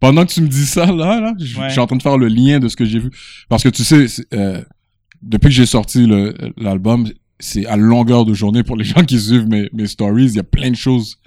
Pendant 0.02 0.26
que 0.26 0.34
tu 0.34 0.41
me 0.41 0.47
dis 0.49 0.66
ça, 0.66 0.86
là, 0.91 1.22
là 1.22 1.34
je, 1.39 1.58
Ouais. 1.58 1.70
suis 1.70 1.80
en 1.80 1.88
train 1.88 1.95
de 1.95 2.02
faire 2.02 2.18
le 2.18 2.28
lien 2.28 2.60
de 2.60 2.68
ce 2.68 2.76
que 2.76 2.84
j'ai 2.84 2.99
vu. 2.99 3.10
Parce 3.47 3.64
que 3.64 3.70
tu 3.70 3.84
sais, 3.86 4.06
euh, 4.34 4.62
depuis 5.22 5.47
que 5.47 5.54
j'ai 5.56 5.66
sorti 5.66 6.06
l'album, 6.58 7.08
c'est 7.39 7.66
à 7.68 7.78
longueur 7.78 8.26
de 8.26 8.34
journée 8.34 8.64
pour 8.64 8.76
les 8.76 8.84
gens 8.91 9.06
qui 9.06 9.18
suivent 9.20 9.47
mes, 9.47 9.70
mes 9.72 9.88
stories. 9.88 10.26
Il 10.26 10.36
y 10.36 10.39
a 10.39 10.43
plein 10.43 10.70
de 10.72 10.76
choses. 10.76 11.18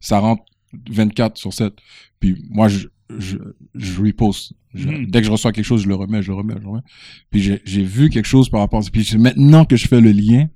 Ça 0.00 0.18
rentre 0.20 0.42
24 0.90 1.36
sur 1.36 1.52
7. 1.52 1.74
Puis 2.20 2.36
moi, 2.50 2.68
je, 2.68 2.86
je, 3.18 3.36
je 3.74 4.00
reposte. 4.02 4.52
Je- 4.74 4.88
Mhm. 4.88 5.06
Dès 5.10 5.20
que 5.20 5.26
je 5.26 5.32
reçois 5.32 5.50
quelque 5.50 5.64
chose, 5.64 5.82
je 5.82 5.88
le 5.88 5.94
remets, 5.94 6.22
je 6.22 6.28
le 6.28 6.34
remets, 6.34 6.54
je 6.58 6.62
le 6.62 6.68
remets. 6.68 6.82
Puis 7.30 7.40
j'ai 7.40 7.60
j'ai 7.64 7.82
vu 7.82 8.10
quelque 8.10 8.26
chose 8.26 8.48
par 8.50 8.60
rapport 8.60 8.80
à 8.80 8.82
ça. 8.82 8.90
Puis 8.92 9.04
c'est 9.04 9.16
maintenant 9.18 9.64
que 9.64 9.76
je 9.76 9.88
fais 9.88 10.00
le 10.00 10.12
lien 10.12 10.46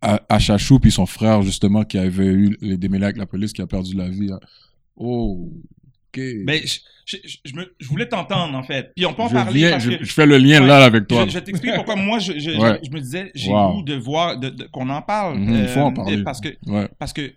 à, 0.00 0.22
à 0.28 0.38
Chachou, 0.38 0.78
puis 0.78 0.90
son 0.92 1.06
frère, 1.06 1.42
justement, 1.42 1.84
qui 1.84 1.98
avait 1.98 2.26
eu 2.32 2.56
les 2.60 2.76
démêlés 2.78 3.04
avec 3.06 3.16
la 3.18 3.26
police, 3.26 3.52
qui 3.52 3.60
a 3.60 3.66
perdu 3.66 3.94
la 3.96 4.08
vie. 4.08 4.30
hein. 4.32 4.38
Oh, 4.96 5.52
Ben, 6.18 6.60
je, 6.64 6.78
je- 7.06 7.16
je- 7.24 7.38
je 7.44 7.54
me- 7.56 7.74
je 7.78 7.88
voulais 7.88 8.08
t'entendre, 8.08 8.56
en 8.56 8.62
fait. 8.62 8.92
Puis 8.94 9.04
on 9.06 9.14
peut 9.14 9.22
en 9.22 9.28
je, 9.28 9.34
parler 9.34 9.58
viens- 9.60 9.70
parce 9.72 9.84
je, 9.84 9.90
que... 9.92 10.04
je 10.04 10.12
fais 10.12 10.26
le 10.26 10.38
lien 10.38 10.60
Ouais. 10.60 10.66
là 10.68 10.84
avec 10.84 11.06
toi. 11.08 11.26
Je, 11.28 11.38
t'expliquer 11.38 11.74
pourquoi 11.76 11.96
moi, 11.96 12.18
je, 12.18 12.38
je, 12.38 12.50
Ouais. 12.52 12.78
je 12.84 12.90
me 12.90 13.00
disais, 13.00 13.30
j'ai 13.34 13.50
Wow. 13.52 13.74
goût 13.76 13.82
de 13.82 13.94
voir, 13.94 14.38
de, 14.38 14.50
de- 14.50 14.64
qu'on 14.64 14.88
en 14.88 15.02
parle. 15.02 15.38
Mhm, 15.38 15.54
il 15.54 15.68
faut 15.68 15.80
en 15.80 15.90
Euh, 15.90 15.94
parler. 15.94 16.22
Parce 16.22 16.40
que, 16.40 16.48
Ouais. 16.66 16.88
parce 16.98 17.12
que 17.12 17.32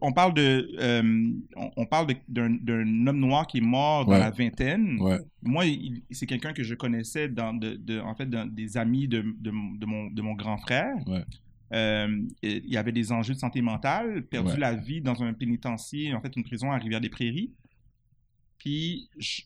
on 0.00 0.12
parle 0.12 0.32
de, 0.32 0.70
euh, 0.80 1.30
on, 1.76 1.84
parle 1.84 2.06
d'un, 2.28 2.56
homme 3.06 3.18
noir 3.20 3.46
qui 3.46 3.58
est 3.58 3.62
mort 3.62 4.06
dans 4.06 4.12
Ouais. 4.12 4.18
la 4.20 4.30
vingtaine. 4.30 4.96
Ouais. 5.00 5.18
Moi, 5.42 5.64
c'est 6.10 6.24
quelqu'un 6.26 6.54
que 6.54 6.62
je 6.62 6.74
connaissais 6.74 7.28
dans, 7.28 7.52
de, 7.52 7.74
de- 7.74 8.00
en 8.00 8.14
fait, 8.14 8.28
dans 8.28 8.46
des 8.46 8.76
amis 8.78 9.06
de, 9.06 9.22
de, 9.38 9.50
mon- 9.50 9.72
de 9.74 9.86
mon, 9.86 10.06
de 10.10 10.22
mon 10.22 10.32
grand 10.32 10.56
frère. 10.56 10.94
Ouais. 11.06 11.24
Euh, 11.74 12.22
il 12.42 12.70
y 12.72 12.78
avait 12.78 12.92
des 12.92 13.12
enjeux 13.12 13.34
de 13.34 13.38
santé 13.38 13.60
mentale, 13.60 14.22
perdu 14.22 14.56
la 14.58 14.72
vie 14.74 15.02
dans 15.02 15.22
un 15.22 15.34
pénitencier, 15.34 16.14
en 16.14 16.20
fait, 16.22 16.34
une 16.34 16.44
prison 16.44 16.72
à 16.72 16.78
Rivière-des-Prairies. 16.78 17.50
Puis, 18.58 19.08
je- 19.18 19.42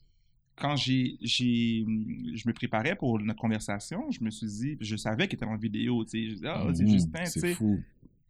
quand 0.57 0.77
j'ai, 0.77 1.17
je 1.23 2.47
me 2.49 2.53
préparais 2.53 2.95
pour 2.97 3.19
notre 3.19 3.41
conversation, 3.41 4.11
je 4.11 4.23
me 4.23 4.31
suis 4.31 4.47
dit, 4.47 4.77
je 4.81 4.97
savais 4.97 5.27
qu'il 5.29 5.37
était 5.37 5.45
en 5.47 5.57
vidéo, 5.57 6.05
tu 6.05 6.11
sais. 6.11 6.25
Je 6.29 6.35
disais, 6.35 6.49
ah, 6.49 6.67
c'est 6.75 6.83
Mhm, 6.85 6.91
Justin, 6.91 7.25
tu 7.25 7.41
sais. 7.41 7.55
fou. 7.55 7.81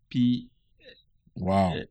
Puis, 0.08 0.48
Wow. 1.36 1.74
Euh, 1.74 1.84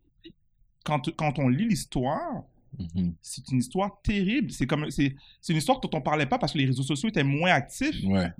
quand, 0.84 1.10
quand 1.16 1.40
on 1.40 1.48
lit 1.50 1.68
l'histoire, 1.68 2.44
Mhm. 2.80 3.14
c'est 3.22 3.50
une 3.52 3.58
histoire 3.58 4.00
terrible. 4.04 4.52
C'est 4.52 4.68
comme 4.68 4.90
c'est, 4.92 5.16
une 5.50 5.58
histoire 5.58 5.80
dont 5.80 5.90
on 5.94 6.02
parlait 6.02 6.28
pas 6.28 6.38
parce 6.38 6.54
que 6.54 6.60
les 6.60 6.66
réseaux 6.66 6.84
sociaux 6.84 7.10
étaient 7.10 7.24
moins 7.24 7.52
actifs, 7.52 8.04
Ouais. 8.06 8.32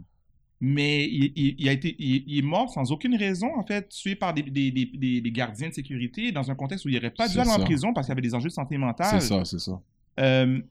mais 0.60 1.06
il, 1.08 1.34
il- 1.36 1.56
il 1.58 1.70
a 1.70 1.72
été, 1.72 1.96
il, 1.98 2.24
il 2.28 2.38
est 2.38 2.42
mort 2.44 2.72
sans 2.72 2.92
aucune 2.92 3.16
raison, 3.16 3.48
en 3.58 3.64
fait, 3.66 3.90
tué 3.90 4.16
par 4.16 4.34
des, 4.34 4.44
des, 4.44 4.72
des, 4.72 5.32
gardiens 5.32 5.70
de 5.70 5.74
sécurité 5.74 6.32
dans 6.32 6.50
un 6.52 6.56
contexte 6.56 6.86
où 6.86 6.90
il 6.90 6.96
n'aurait 6.96 7.10
pas 7.12 7.28
dû 7.28 7.40
aller 7.40 7.50
en 7.50 7.60
prison 7.64 7.94
parce 7.94 8.06
qu'il 8.08 8.12
y 8.12 8.14
avait 8.14 8.22
des 8.22 8.36
enjeux 8.36 8.50
de 8.50 8.54
santé 8.54 8.78
mentale. 8.78 9.20
C'est 9.22 9.28
ça, 9.28 9.44
c'est 9.44 9.60
ça. 9.60 9.82
Euh, 10.20 10.62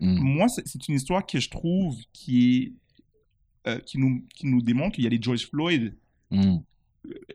Mm. 0.00 0.18
moi, 0.20 0.48
c'est, 0.48 0.88
une 0.88 0.94
histoire 0.94 1.26
que 1.26 1.38
je 1.38 1.50
trouve 1.50 1.94
qui 2.14 2.56
est 2.56 2.72
euh, 3.68 3.78
qui 3.80 3.98
nous, 3.98 4.24
qui 4.34 4.46
nous 4.46 4.62
démontre 4.62 4.94
qu'il 4.94 5.04
y 5.04 5.06
a 5.06 5.10
des 5.10 5.20
George 5.20 5.46
Floyd, 5.50 5.94
Mm. 6.30 6.56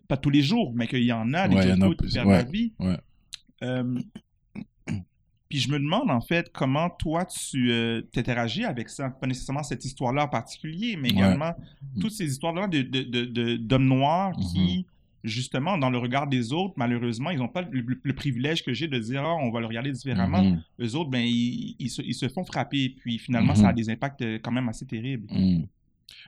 pas 0.08 0.18
tous 0.18 0.32
les 0.32 0.42
jours, 0.42 0.74
mais 0.74 0.88
qu'il 0.88 1.04
y 1.04 1.12
en 1.12 1.32
a 1.36 1.48
des 1.48 1.56
Ouais, 1.56 1.62
George 1.64 1.78
Floyd 1.80 2.02
qui 2.02 2.14
perdent 2.14 2.30
la 2.30 2.44
vie. 2.44 2.74
ouais. 2.80 2.98
Euh, 3.64 4.00
puis 5.50 5.60
je 5.60 5.70
me 5.70 5.78
demande 5.78 6.10
en 6.10 6.22
fait 6.22 6.52
comment 6.52 6.90
toi 6.90 7.26
tu 7.26 7.72
euh, 7.72 8.02
t'interagis 8.12 8.64
avec 8.66 8.90
ça, 8.90 9.10
pas 9.12 9.28
nécessairement 9.28 9.64
cette 9.64 9.86
histoire-là 9.86 10.24
en 10.26 10.28
particulier, 10.28 10.96
mais 10.98 11.10
Ouais. 11.10 11.16
également 11.18 11.54
toutes 12.02 12.12
ces 12.14 12.26
histoires-là 12.26 12.68
de, 12.68 12.82
de, 12.82 13.04
de- 13.04 13.26
de- 13.26 13.58
d'hommes 13.58 13.88
noirs 13.88 14.36
qui, 14.38 14.86
justement, 15.26 15.78
dans 15.78 15.90
le 15.90 15.98
regard 15.98 16.28
des 16.28 16.54
autres, 16.54 16.74
malheureusement, 16.78 17.30
ils 17.32 17.40
n'ont 17.40 17.48
pas 17.50 17.62
le, 17.64 18.14
privilège 18.14 18.64
que 18.64 18.74
j'ai 18.74 18.88
de 18.88 18.98
dire 19.00 19.24
Ah, 19.24 19.36
on 19.36 19.52
va 19.52 19.60
le 19.60 19.66
regarder 19.66 19.92
différemment. 19.92 20.44
Mhm. 20.44 20.64
Eux 20.82 20.96
autres, 20.96 21.10
ben, 21.10 21.26
ils, 21.26 21.76
ils 21.80 21.90
se, 21.90 22.02
ils 22.02 22.14
se 22.14 22.28
font 22.30 22.44
frapper, 22.46 22.90
puis 22.90 23.18
finalement, 23.20 23.56
ça 23.56 23.70
a 23.70 23.74
des 23.74 23.90
impacts 23.90 24.22
euh, 24.22 24.40
quand 24.42 24.52
même 24.52 24.70
assez 24.70 24.86
terribles. 24.86 25.28
Mm. 25.32 25.66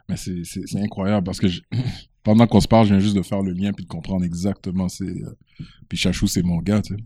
Mais 0.09 0.17
c'est- 0.17 0.75
incroyable 0.81 1.23
parce 1.25 1.39
que 1.39 1.47
je- 1.47 1.61
pendant 2.23 2.47
qu'on 2.47 2.59
se 2.61 2.67
parle, 2.67 2.87
je 2.87 2.93
viens 2.93 2.99
juste 2.99 3.15
de 3.15 3.21
faire 3.21 3.41
le 3.41 3.51
lien 3.51 3.71
puis 3.73 3.85
de 3.85 3.89
comprendre 3.89 4.25
exactement. 4.25 4.89
C'est, 4.89 5.05
euh, 5.05 5.35
puis 5.87 5.97
Chachou, 5.97 6.27
c'est 6.27 6.43
mon 6.43 6.57
gars, 6.59 6.81
tu 6.81 6.95
sais. 6.95 7.03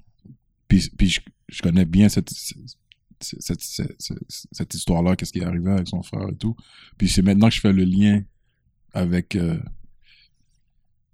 Puis, 0.67 0.89
puis 0.97 1.09
je, 1.09 1.19
je 1.49 1.61
connais 1.61 1.85
bien 1.85 2.07
cette, 2.09 2.29
cette, 2.29 2.57
cette, 3.19 3.61
cette- 3.61 3.95
cette- 4.01 4.47
cette 4.51 4.73
histoire-là, 4.73 5.15
qu'est-ce 5.15 5.33
qui 5.33 5.39
est 5.39 5.43
arrivé 5.45 5.69
avec 5.71 5.87
son 5.87 6.01
frère 6.01 6.27
et 6.29 6.35
tout. 6.35 6.55
Puis 6.97 7.09
c'est 7.09 7.21
maintenant 7.21 7.49
que 7.49 7.55
je 7.55 7.59
fais 7.61 7.73
le 7.73 7.83
lien 7.83 8.21
avec. 8.93 9.35
euh, 9.35 9.59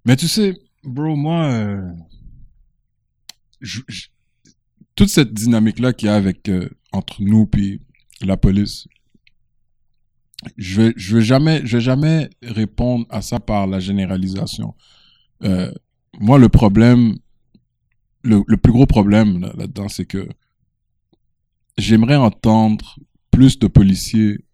Mais 0.04 0.16
tu 0.16 0.28
sais, 0.28 0.54
bro, 0.84 1.16
moi, 1.16 1.44
euh, 1.50 1.92
toute 4.94 5.08
cette 5.08 5.32
dynamique-là 5.32 5.92
qu'il 5.92 6.06
y 6.08 6.10
a 6.10 6.14
avec, 6.14 6.48
euh, 6.48 6.68
entre 6.92 7.22
nous 7.22 7.46
puis 7.46 7.80
la 8.20 8.36
police, 8.36 8.86
je 10.56 10.80
vais, 10.80 10.92
je 10.96 11.16
vais 11.16 11.22
jamais, 11.22 11.60
vais 11.76 11.80
jamais 11.80 12.30
répondre 12.42 13.06
à 13.10 13.22
ça 13.22 13.40
par 13.40 13.66
la 13.66 13.80
généralisation. 13.80 14.74
Euh, 15.42 15.72
moi, 16.18 16.38
le 16.38 16.48
problème, 16.48 17.16
le, 18.22 18.42
plus 18.56 18.72
gros 18.72 18.86
problème 18.86 19.40
là- 19.40 19.52
là-dedans, 19.56 19.88
c'est 19.88 20.06
que 20.06 20.28
j'aimerais 21.76 22.16
entendre 22.16 22.98
plus 23.30 23.58
de 23.58 23.66
policiers 23.66 24.44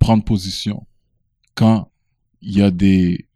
prendre 0.00 0.24
position 0.24 0.86
quand 1.54 1.88
il 2.40 2.56
y 2.56 2.62
a 2.62 2.72
des 2.72 3.28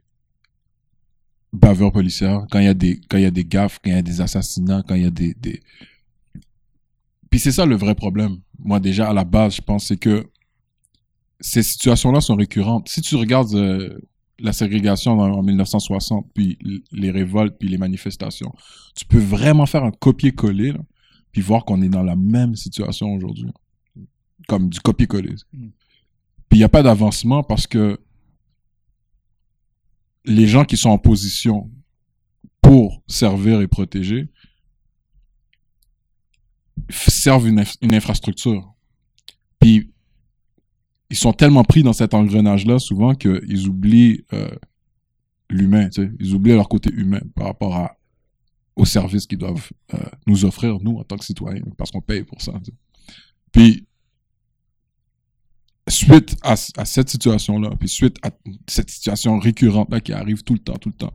baveurs 1.57 1.93
policières, 1.93 2.47
quand 2.51 2.59
il 2.59 2.67
y 2.67 2.69
a 2.69 2.75
des, 2.75 3.01
quand 3.09 3.19
il 3.19 3.25
y 3.25 3.27
a 3.27 3.31
des 3.31 3.45
gaffes, 3.45 3.79
quand 3.83 3.91
il 3.91 3.97
y 3.97 3.99
a 3.99 4.03
des 4.03 4.21
assassinats, 4.21 4.83
quand 4.87 4.95
il 4.95 5.03
y 5.03 5.07
a 5.07 5.11
des, 5.11 5.35
des... 5.35 5.63
Puis 7.31 7.41
c'est 7.41 7.53
ça 7.53 7.67
le 7.67 7.77
vrai 7.77 7.95
problème. 7.95 8.39
Moi, 8.59 8.81
déjà, 8.81 9.11
à 9.11 9.13
la 9.13 9.25
base, 9.25 9.57
je 9.57 9.63
pense, 9.63 9.87
c'est 9.87 9.97
que 9.97 10.27
ces 11.41 11.63
situations-là 11.63 12.21
sont 12.21 12.37
récurrentes. 12.37 12.89
Si 12.89 13.03
tu 13.03 13.17
regardes 13.17 13.55
euh, 13.55 13.99
la 14.39 14.53
ségrégation 14.53 15.13
en, 15.13 15.31
en 15.33 15.43
1960, 15.43 16.27
puis 16.35 16.59
les 16.93 17.11
révoltes, 17.11 17.57
puis 17.59 17.69
les 17.69 17.79
manifestations, 17.79 18.53
tu 18.95 19.05
peux 19.05 19.19
vraiment 19.19 19.67
faire 19.67 19.85
un 19.85 19.91
copier-coller, 19.91 20.73
là, 20.73 20.81
puis 21.33 21.43
voir 21.43 21.65
qu'on 21.65 21.83
est 21.83 21.89
dans 21.89 22.03
la 22.03 22.17
même 22.17 22.55
situation 22.57 23.13
aujourd'hui. 23.13 23.51
Comme 24.49 24.69
du 24.71 24.81
copier-coller. 24.81 25.35
Mm. 25.53 25.69
Puis 26.49 26.59
il 26.59 26.59
n'y 26.59 26.65
a 26.65 26.69
pas 26.69 26.83
d'avancement 26.83 27.43
parce 27.43 27.67
que 27.67 28.01
les 30.27 30.47
gens 30.47 30.65
qui 30.65 30.77
sont 30.77 30.91
en 30.91 30.99
position 30.99 31.71
pour 32.61 33.03
servir 33.07 33.61
et 33.61 33.69
protéger 33.69 34.29
servent 36.91 37.49
une, 37.49 37.61
inf- 37.61 37.79
une 37.81 37.95
infrastructure. 37.95 38.75
Puis 39.61 39.93
ils 41.11 41.17
sont 41.17 41.33
tellement 41.33 41.65
pris 41.65 41.83
dans 41.83 41.93
cet 41.93 42.15
engrenage-là 42.15 42.79
souvent 42.79 43.15
qu'ils 43.15 43.69
oublient 43.69 44.25
euh, 44.33 44.51
l'humain. 45.49 45.89
Ils 46.21 46.35
oublient 46.35 46.55
leur 46.55 46.69
côté 46.69 46.91
humain 46.93 47.21
par 47.35 47.47
rapport 47.47 47.77
à, 47.77 47.97
aux 48.75 48.85
services 48.85 49.27
qu'ils 49.27 49.39
doivent 49.39 49.71
euh, 49.95 49.99
nous 50.27 50.45
offrir, 50.45 50.79
nous, 50.81 50.99
en 50.99 51.05
tant 51.05 51.17
que 51.17 51.25
citoyens, 51.25 51.63
parce 51.79 51.91
qu'on 51.93 52.01
paye 52.01 52.25
pour 52.25 52.43
ça. 52.43 52.53
Puis, 53.53 53.87
suite 55.89 56.37
à, 56.43 56.53
à 56.77 56.85
cette 56.85 57.09
situation-là, 57.11 57.71
puis 57.79 57.89
suite 57.89 58.17
à 58.23 58.31
cette 58.69 58.91
situation 58.91 59.39
récurrente-là 59.39 60.01
qui 60.01 60.13
arrive 60.13 60.43
tout 60.43 60.55
le 60.55 60.59
temps, 60.59 60.77
tout 60.77 60.89
le 60.89 60.95
temps, 60.97 61.13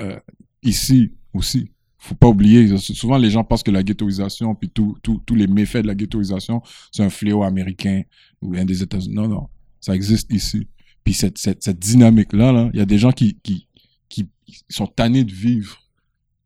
euh, 0.00 0.18
ici 0.62 1.12
aussi, 1.34 1.70
faut 1.98 2.14
pas 2.14 2.28
oublier, 2.28 2.76
souvent 2.78 3.16
les 3.18 3.30
gens 3.30 3.44
pensent 3.44 3.62
que 3.62 3.70
la 3.70 3.82
ghettoisation, 3.82 4.54
puis 4.54 4.68
tout- 4.70 4.96
tout- 5.02 5.22
tous 5.24 5.34
les 5.34 5.46
méfaits 5.46 5.82
de 5.82 5.86
la 5.86 5.94
ghettoisation, 5.94 6.62
c'est 6.90 7.02
un 7.02 7.10
fléau 7.10 7.42
américain 7.42 8.02
ou 8.40 8.54
un 8.56 8.64
des 8.64 8.82
États-Unis. 8.82 9.14
Non, 9.14 9.28
non, 9.28 9.48
ça 9.80 9.94
existe 9.94 10.32
ici. 10.32 10.66
Puis 11.04 11.14
cette, 11.14 11.38
cette, 11.38 11.62
cette 11.62 11.78
dynamique-là, 11.78 12.52
là, 12.52 12.70
il 12.72 12.78
y 12.78 12.82
a 12.82 12.86
des 12.86 12.98
gens 12.98 13.12
qui, 13.12 13.38
qui, 13.42 13.66
qui 14.08 14.28
sont 14.68 14.86
tannés 14.86 15.24
de 15.24 15.32
vivre 15.32 15.78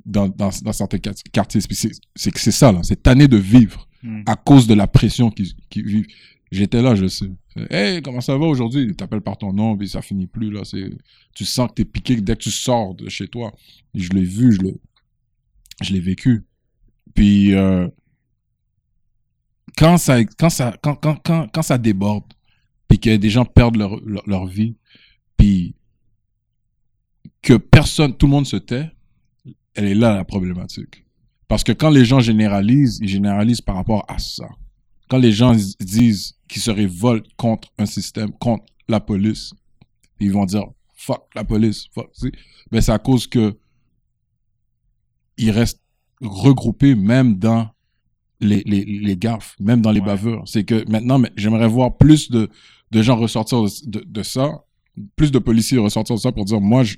dans, 0.04 0.28
dans, 0.28 0.50
dans 0.62 0.72
certains 0.72 0.98
quart- 0.98 1.14
quartiers. 1.32 1.60
Puis 1.66 1.74
c'est 1.76 1.90
c'est 2.14 2.30
que 2.30 2.38
c'est 2.40 2.52
ça, 2.52 2.70
là, 2.72 2.80
c'est 2.82 3.02
tanné 3.02 3.28
de 3.28 3.36
vivre 3.36 3.88
Mm. 4.02 4.22
à 4.26 4.36
cause 4.36 4.66
de 4.66 4.74
la 4.74 4.86
pression 4.86 5.30
qu'ils 5.30 5.52
qu'ils 5.70 5.86
vivent. 5.86 6.06
J'étais 6.56 6.80
là, 6.80 6.94
je 6.94 7.06
sais. 7.06 7.30
Hey, 7.70 8.00
comment 8.02 8.20
ça 8.20 8.36
va 8.36 8.46
aujourd'hui? 8.46 8.84
Ils 8.84 8.96
t'appellent 8.96 9.20
par 9.20 9.36
ton 9.36 9.52
nom, 9.52 9.76
puis 9.76 9.88
ça 9.88 10.00
finit 10.00 10.26
plus, 10.26 10.50
là. 10.50 10.64
C'est, 10.64 10.90
tu 11.34 11.44
sens 11.44 11.68
que 11.68 11.74
t'es 11.74 11.84
piqué 11.84 12.20
dès 12.20 12.34
que 12.34 12.42
tu 12.42 12.50
sors 12.50 12.94
de 12.94 13.08
chez 13.08 13.28
toi. 13.28 13.52
Je 13.94 14.08
l'ai 14.10 14.24
vu, 14.24 14.52
je 14.52 14.62
l'ai, 14.62 14.74
je 15.82 15.92
l'ai 15.92 16.00
vécu. 16.00 16.46
Puis, 17.14 17.54
euh, 17.54 17.88
quand 19.76 19.98
ça, 19.98 20.24
quand 20.24 20.50
ça, 20.50 20.76
quand, 20.82 20.96
quand, 20.96 21.48
quand 21.52 21.62
ça 21.62 21.76
déborde, 21.76 22.24
puis 22.88 22.98
que 22.98 23.16
des 23.16 23.30
gens 23.30 23.44
perdent 23.44 23.76
leur, 23.76 24.00
leur, 24.04 24.26
leur 24.26 24.46
vie, 24.46 24.76
puis 25.36 25.74
que 27.42 27.54
personne, 27.54 28.16
tout 28.16 28.26
le 28.26 28.32
monde 28.32 28.46
se 28.46 28.56
tait, 28.56 28.90
elle 29.74 29.84
est 29.84 29.94
là 29.94 30.14
la 30.14 30.24
problématique. 30.24 31.04
Parce 31.48 31.62
que 31.62 31.72
quand 31.72 31.90
les 31.90 32.04
gens 32.04 32.20
généralisent, 32.20 32.98
ils 33.00 33.08
généralisent 33.08 33.60
par 33.60 33.76
rapport 33.76 34.04
à 34.08 34.18
ça. 34.18 34.48
Quand 35.08 35.18
les 35.18 35.32
gens 35.32 35.54
disent 35.80 36.34
qu'ils 36.48 36.62
se 36.62 36.70
révoltent 36.70 37.32
contre 37.36 37.68
un 37.78 37.86
système, 37.86 38.32
contre 38.32 38.64
la 38.88 39.00
police, 39.00 39.52
ils 40.20 40.32
vont 40.32 40.44
dire 40.46 40.64
fuck 40.94 41.28
la 41.34 41.44
police, 41.44 41.86
fuck. 41.94 42.10
Ben, 42.70 42.80
c'est 42.80 42.92
à 42.92 42.98
cause 42.98 43.26
que 43.26 43.56
ils 45.36 45.50
restent 45.50 45.82
regroupés 46.20 46.94
même 46.94 47.36
dans 47.38 47.68
les, 48.40 48.62
les, 48.66 48.84
les 48.84 49.16
gaffes, 49.16 49.54
même 49.60 49.80
dans 49.80 49.92
les 49.92 50.00
Ouais. 50.00 50.06
bavures. 50.06 50.42
C'est 50.46 50.64
que 50.64 50.88
maintenant, 50.90 51.20
j'aimerais 51.36 51.68
voir 51.68 51.96
plus 51.96 52.30
de, 52.30 52.48
de 52.90 53.02
gens 53.02 53.16
ressortir 53.16 53.62
de, 53.84 54.22
ça, 54.22 54.64
plus 55.16 55.30
de 55.30 55.38
policiers 55.38 55.78
ressortir 55.78 56.16
de 56.16 56.20
ça 56.20 56.32
pour 56.32 56.44
dire 56.44 56.60
moi, 56.60 56.82
je 56.84 56.96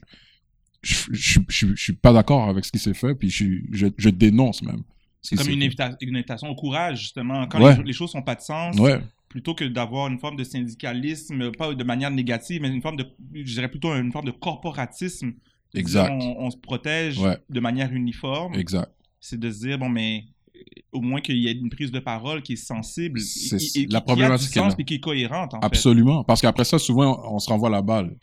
je, 0.81 0.95
je, 1.11 1.41
je, 1.49 1.67
je 1.75 1.83
suis 1.83 1.93
pas 1.93 2.13
d'accord 2.13 2.49
avec 2.49 2.65
ce 2.65 2.71
qui 2.71 2.79
s'est 2.79 2.95
fait, 2.95 3.15
puis 3.17 3.31
je, 3.31 3.47
je, 3.73 3.89
je 3.97 4.11
dénonce 4.11 4.63
même. 4.63 4.83
Ce 5.21 5.35
C'est 5.35 5.37
comme 5.43 5.53
une, 5.53 5.61
fait. 5.61 5.67
invita- 5.69 5.97
une 6.01 6.17
invitation 6.17 6.49
au 6.49 6.55
courage, 6.55 7.01
justement. 7.01 7.47
Quand 7.49 7.61
Ouais. 7.63 7.77
les, 7.77 7.83
les 7.85 7.93
choses 7.93 8.15
n'ont 8.15 8.23
pas 8.23 8.35
de 8.37 8.41
sens, 8.41 8.77
Ouais, 8.79 9.01
plutôt 9.29 9.55
que 9.55 9.65
d'avoir 9.65 10.09
une 10.09 10.19
forme 10.19 10.37
de 10.37 10.45
syndicalisme, 10.45 11.51
pas 11.53 11.75
de 11.75 11.85
manière 11.85 12.11
négative, 12.11 12.63
mais 12.63 12.69
une 12.69 12.81
forme 12.83 12.97
de, 12.97 13.07
je 13.35 13.43
dirais 13.55 13.69
plutôt 13.69 13.95
une 13.95 14.13
forme 14.13 14.27
de 14.27 14.31
corporatisme. 14.31 15.33
Exact. 15.75 16.11
On, 16.13 16.37
on 16.47 16.51
se 16.51 16.57
protège 16.57 17.19
Ouais. 17.19 17.37
de 17.51 17.61
manière 17.61 17.93
uniforme. 17.93 18.55
exact. 18.55 18.91
C'est 19.21 19.39
de 19.39 19.51
se 19.51 19.59
dire, 19.67 19.79
bon, 19.79 19.89
mais 19.89 20.25
euh, 20.55 20.61
au 20.93 21.01
moins 21.03 21.21
qu'il 21.21 21.37
y 21.37 21.49
ait 21.49 21.53
une 21.53 21.69
prise 21.71 21.91
de 21.91 21.99
parole 21.99 22.41
qui 22.43 22.53
est 22.55 22.57
sensible, 22.57 23.21
C'est- 23.21 23.57
et, 23.77 23.83
et- 23.83 23.87
la 23.89 24.01
qui- 24.01 24.05
problématique 24.07 24.51
qui 24.53 24.59
a 24.59 24.63
du 24.63 24.71
sens 24.71 24.79
et 24.79 24.85
qui 24.85 24.95
est 24.95 25.01
cohérente, 25.01 25.55
en 25.55 25.61
fait. 25.61 25.67
Absolument. 25.67 26.25
Parce 26.25 26.41
qu'après 26.41 26.65
ça, 26.65 26.79
souvent, 26.79 27.21
on 27.31 27.39
se 27.39 27.49
renvoie 27.51 27.69
la 27.71 27.83
balle. 27.83 28.17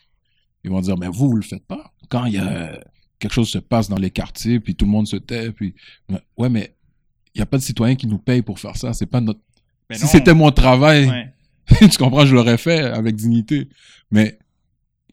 Ils 0.64 0.72
vont 0.72 0.82
dire, 0.82 0.98
mais 0.98 1.08
vous, 1.08 1.30
vous 1.30 1.36
le 1.36 1.44
faites 1.44 1.66
pas. 1.68 1.94
Quand 2.10 2.26
il 2.26 2.34
y 2.34 2.38
a 2.40 2.80
quelque 3.20 3.34
chose 3.34 3.50
se 3.50 3.60
passe 3.60 3.90
dans 3.90 3.98
les 4.00 4.10
quartiers, 4.10 4.60
puis 4.60 4.74
tout 4.76 4.86
le 4.86 4.92
monde 4.92 5.06
se 5.08 5.16
tait, 5.18 5.52
puis... 5.52 5.76
Ouais, 6.38 6.50
mais 6.50 6.76
n'y 7.40 7.44
a 7.44 7.46
pas 7.46 7.58
de 7.58 7.64
citoyen 7.64 7.96
qui 7.96 8.08
nous 8.08 8.18
paye 8.18 8.42
pour 8.42 8.60
faire 8.60 8.78
ça. 8.78 8.94
C'est 8.94 9.06
pas 9.06 9.22
notre... 9.22 9.40
Ben 9.90 9.98
si 9.98 10.04
non. 10.06 10.10
c'était 10.10 10.34
mon 10.34 10.52
travail, 10.52 11.08
Ouais. 11.08 11.32
tu 11.90 11.98
comprends, 11.98 12.26
je 12.26 12.36
l'aurais 12.36 12.58
fait 12.58 12.80
avec 12.80 13.16
dignité. 13.16 13.70
Mais 14.12 14.38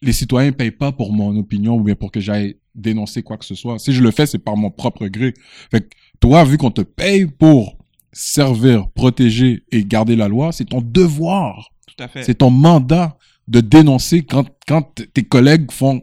les 0.03 0.13
citoyens 0.13 0.53
payent 0.53 0.71
pas 0.71 0.93
pour 0.93 1.13
mon 1.13 1.37
opinion 1.37 1.77
ou 1.77 1.83
bien 1.83 1.95
pour 1.95 2.11
que 2.11 2.21
j'aille 2.21 2.57
dénoncer 2.75 3.23
quoi 3.23 3.39
que 3.39 3.45
ce 3.45 3.55
soit. 3.55 3.79
Si 3.79 3.93
je 3.93 4.03
le 4.03 4.11
fais, 4.11 4.27
c'est 4.27 4.39
par 4.39 4.57
mon 4.57 4.71
propre 4.71 5.07
gré. 5.07 5.35
Fait 5.71 5.81
que 5.83 5.89
toi, 6.21 6.45
vu 6.45 6.59
qu'on 6.59 6.71
te 6.71 6.83
paye 6.83 7.27
pour 7.27 7.79
servir, 8.13 8.89
protéger 8.91 9.65
et 9.71 9.85
garder 9.85 10.17
la 10.17 10.29
loi, 10.29 10.53
c'est 10.53 10.67
ton 10.67 10.81
devoir. 10.83 11.71
Tout 11.87 12.05
à 12.05 12.09
fait. 12.09 12.23
C'est 12.23 12.37
ton 12.37 12.51
mandat 12.51 13.17
de 13.49 13.61
dénoncer 13.61 14.23
quand, 14.23 14.47
quand 14.67 15.01
tes 15.13 15.25
collègues 15.25 15.71
font, 15.71 16.03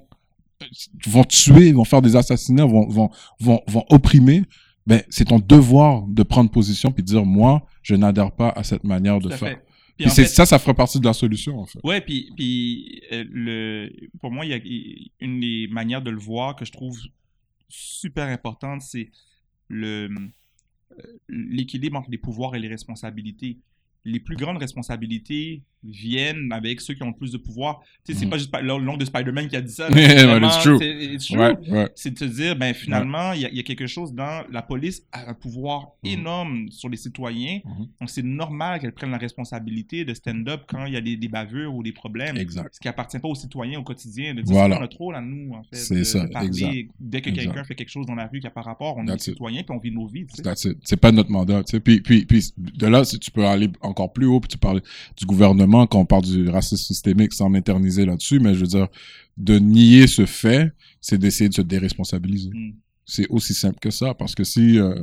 vont 1.08 1.24
tuer, 1.24 1.72
vont 1.72 1.86
faire 1.86 2.02
des 2.02 2.16
assassinats, 2.16 2.66
vont, 2.66 2.88
vont, 2.88 3.10
vont, 3.40 3.62
vont 3.68 3.86
opprimer. 3.90 4.44
Ben, 4.90 5.04
c'est 5.10 5.26
ton 5.26 5.38
devoir 5.38 6.02
de 6.08 6.24
prendre 6.24 6.50
position 6.50 6.92
puis 6.92 7.04
de 7.04 7.08
dire, 7.08 7.24
moi, 7.24 7.64
je 7.84 7.94
n'adhère 7.94 8.32
pas 8.32 8.50
à 8.50 8.64
cette 8.64 8.84
manière 8.84 9.20
de 9.20 9.30
faire. 9.30 9.38
fait. 9.38 9.56
Puis 9.56 10.06
Puis 10.06 10.08
en 10.08 10.10
c'est 10.10 10.26
ça, 10.26 10.48
ça 10.48 10.58
ferait 10.58 10.74
partie 10.74 11.00
de 11.00 11.06
la 11.06 11.14
solution, 11.14 11.60
en 11.60 11.68
fait. 11.68 11.80
Ouais, 11.84 12.02
puis, 12.02 12.32
puis 12.36 13.04
euh, 13.12 13.24
le, 13.30 13.92
pour 14.20 14.32
moi, 14.32 14.46
il 14.46 14.50
y 14.50 14.54
a 14.54 14.60
une 15.20 15.40
des 15.40 15.68
manières 15.70 16.02
de 16.02 16.10
le 16.10 16.18
voir 16.18 16.56
que 16.56 16.66
je 16.66 16.72
trouve 16.72 17.00
super 17.68 18.28
importante, 18.30 18.82
c'est 18.82 19.12
le 19.68 20.10
euh, 20.98 21.04
l'équilibre 21.28 22.00
entre 22.00 22.10
les 22.10 22.18
pouvoirs 22.18 22.56
et 22.56 22.60
les 22.60 22.68
responsabilités. 22.68 23.60
Les 24.06 24.20
plus 24.20 24.36
grandes 24.36 24.58
responsabilités 24.58 25.62
viennent 25.84 26.52
avec 26.52 26.82
ceux 26.82 26.94
qui 26.94 27.04
ont 27.04 27.08
le 27.08 27.14
plus 27.16 27.32
de 27.32 27.38
pouvoir. 27.38 27.82
Tu 28.06 28.14
sais, 28.14 28.20
c'est 28.20 28.26
Mhm. 28.26 28.32
pas 28.32 28.38
juste 28.38 28.52
pa- 28.52 28.62
l'oncle 28.62 29.00
de 29.00 29.06
Spider-Man 29.06 29.48
qui 29.48 29.56
a 29.56 29.62
dit 29.62 29.72
ça. 29.72 29.88
C'est 29.90 30.58
true. 30.66 30.78
c'est- 31.96 32.12
de 32.12 32.18
se 32.18 32.26
dire, 32.26 32.56
ben 32.56 32.74
finalement, 32.74 33.34
il 33.34 33.42
y, 33.42 33.46
a- 33.46 33.50
il 33.50 33.56
y 33.58 33.60
a 33.60 33.64
quelque 33.64 33.88
chose 33.88 34.14
dans 34.14 34.44
la 34.52 34.62
police 34.62 35.04
a 35.12 35.30
un 35.30 35.34
pouvoir 35.34 35.90
Mhm. 36.04 36.12
énorme 36.12 36.72
sur 36.72 36.90
les 36.90 36.98
citoyens. 36.98 37.60
Mhm. 37.66 37.88
Donc 38.00 38.10
c'est 38.10 38.24
normal 38.24 38.80
qu'elle 38.80 38.92
prenne 38.94 39.12
la 39.12 39.18
responsabilité 39.18 40.06
de 40.06 40.14
stand-up 40.14 40.62
quand 40.68 40.86
il 40.86 40.94
y 40.94 40.98
a 40.98 41.02
des, 41.02 41.16
des 41.18 41.28
bavures 41.28 41.74
ou 41.74 41.84
des 41.84 41.92
problèmes. 41.92 42.38
Exact. 42.38 42.70
Ce 42.74 42.80
qui 42.80 42.88
appartient 42.88 43.20
pas 43.20 43.28
aux 43.28 43.36
citoyens 43.36 43.80
au 43.80 43.84
quotidien 43.84 44.34
de 44.34 44.42
dire 44.42 44.54
Voilà. 44.54 44.76
c'est 44.76 44.82
notre 44.82 44.98
rôle 44.98 45.16
à 45.16 45.22
nous 45.22 45.54
en 45.54 45.64
fait. 45.64 45.76
C'est 45.76 46.04
ça, 46.04 46.26
de 46.26 46.32
parler. 46.32 46.48
exact. 46.48 46.90
Dès 47.00 47.22
que 47.22 47.30
quelqu'un 47.30 47.64
fait 47.64 47.76
quelque 47.76 47.90
chose 47.90 48.06
dans 48.06 48.16
la 48.16 48.28
rue 48.28 48.40
qui 48.40 48.48
a 48.48 48.52
pas 48.52 48.62
rapport, 48.62 48.98
on 48.98 49.08
est 49.08 49.14
it. 49.14 49.20
citoyen 49.22 49.64
puis 49.64 49.76
on 49.76 49.80
vit 49.80 49.92
nos 49.92 50.08
vies. 50.08 50.26
C'est 50.84 50.98
pas 50.98 51.12
notre 51.12 51.32
mandat. 51.32 51.64
Puis, 51.84 52.02
de 52.58 52.88
là, 52.88 53.04
si 53.06 53.20
tu 53.20 53.32
peux 53.32 53.46
aller 53.46 53.70
encore 53.82 54.12
plus 54.14 54.26
haut, 54.26 54.40
puis 54.40 54.50
tu 54.50 54.58
parles 54.58 54.82
du 55.18 55.26
gouvernement, 55.26 55.69
quand 55.88 56.00
on 56.00 56.06
parle 56.06 56.24
du 56.24 56.50
racisme 56.50 56.84
systémique 56.84 57.34
sans 57.34 57.50
m'éterniser 57.50 58.06
là-dessus, 58.06 58.40
mais 58.40 58.54
je 58.56 58.60
veux 58.62 58.68
dire, 58.68 58.88
de 59.38 59.58
nier 59.60 60.08
ce 60.08 60.26
fait, 60.26 60.72
c'est 61.02 61.18
d'essayer 61.18 61.50
de 61.50 61.54
se 61.54 61.62
déresponsabiliser. 61.62 62.50
Mm. 62.54 62.74
C'est 63.06 63.28
aussi 63.30 63.54
simple 63.54 63.80
que 63.80 63.90
ça, 63.90 64.14
parce 64.14 64.36
que 64.36 64.44
si, 64.44 64.80
euh, 64.80 64.96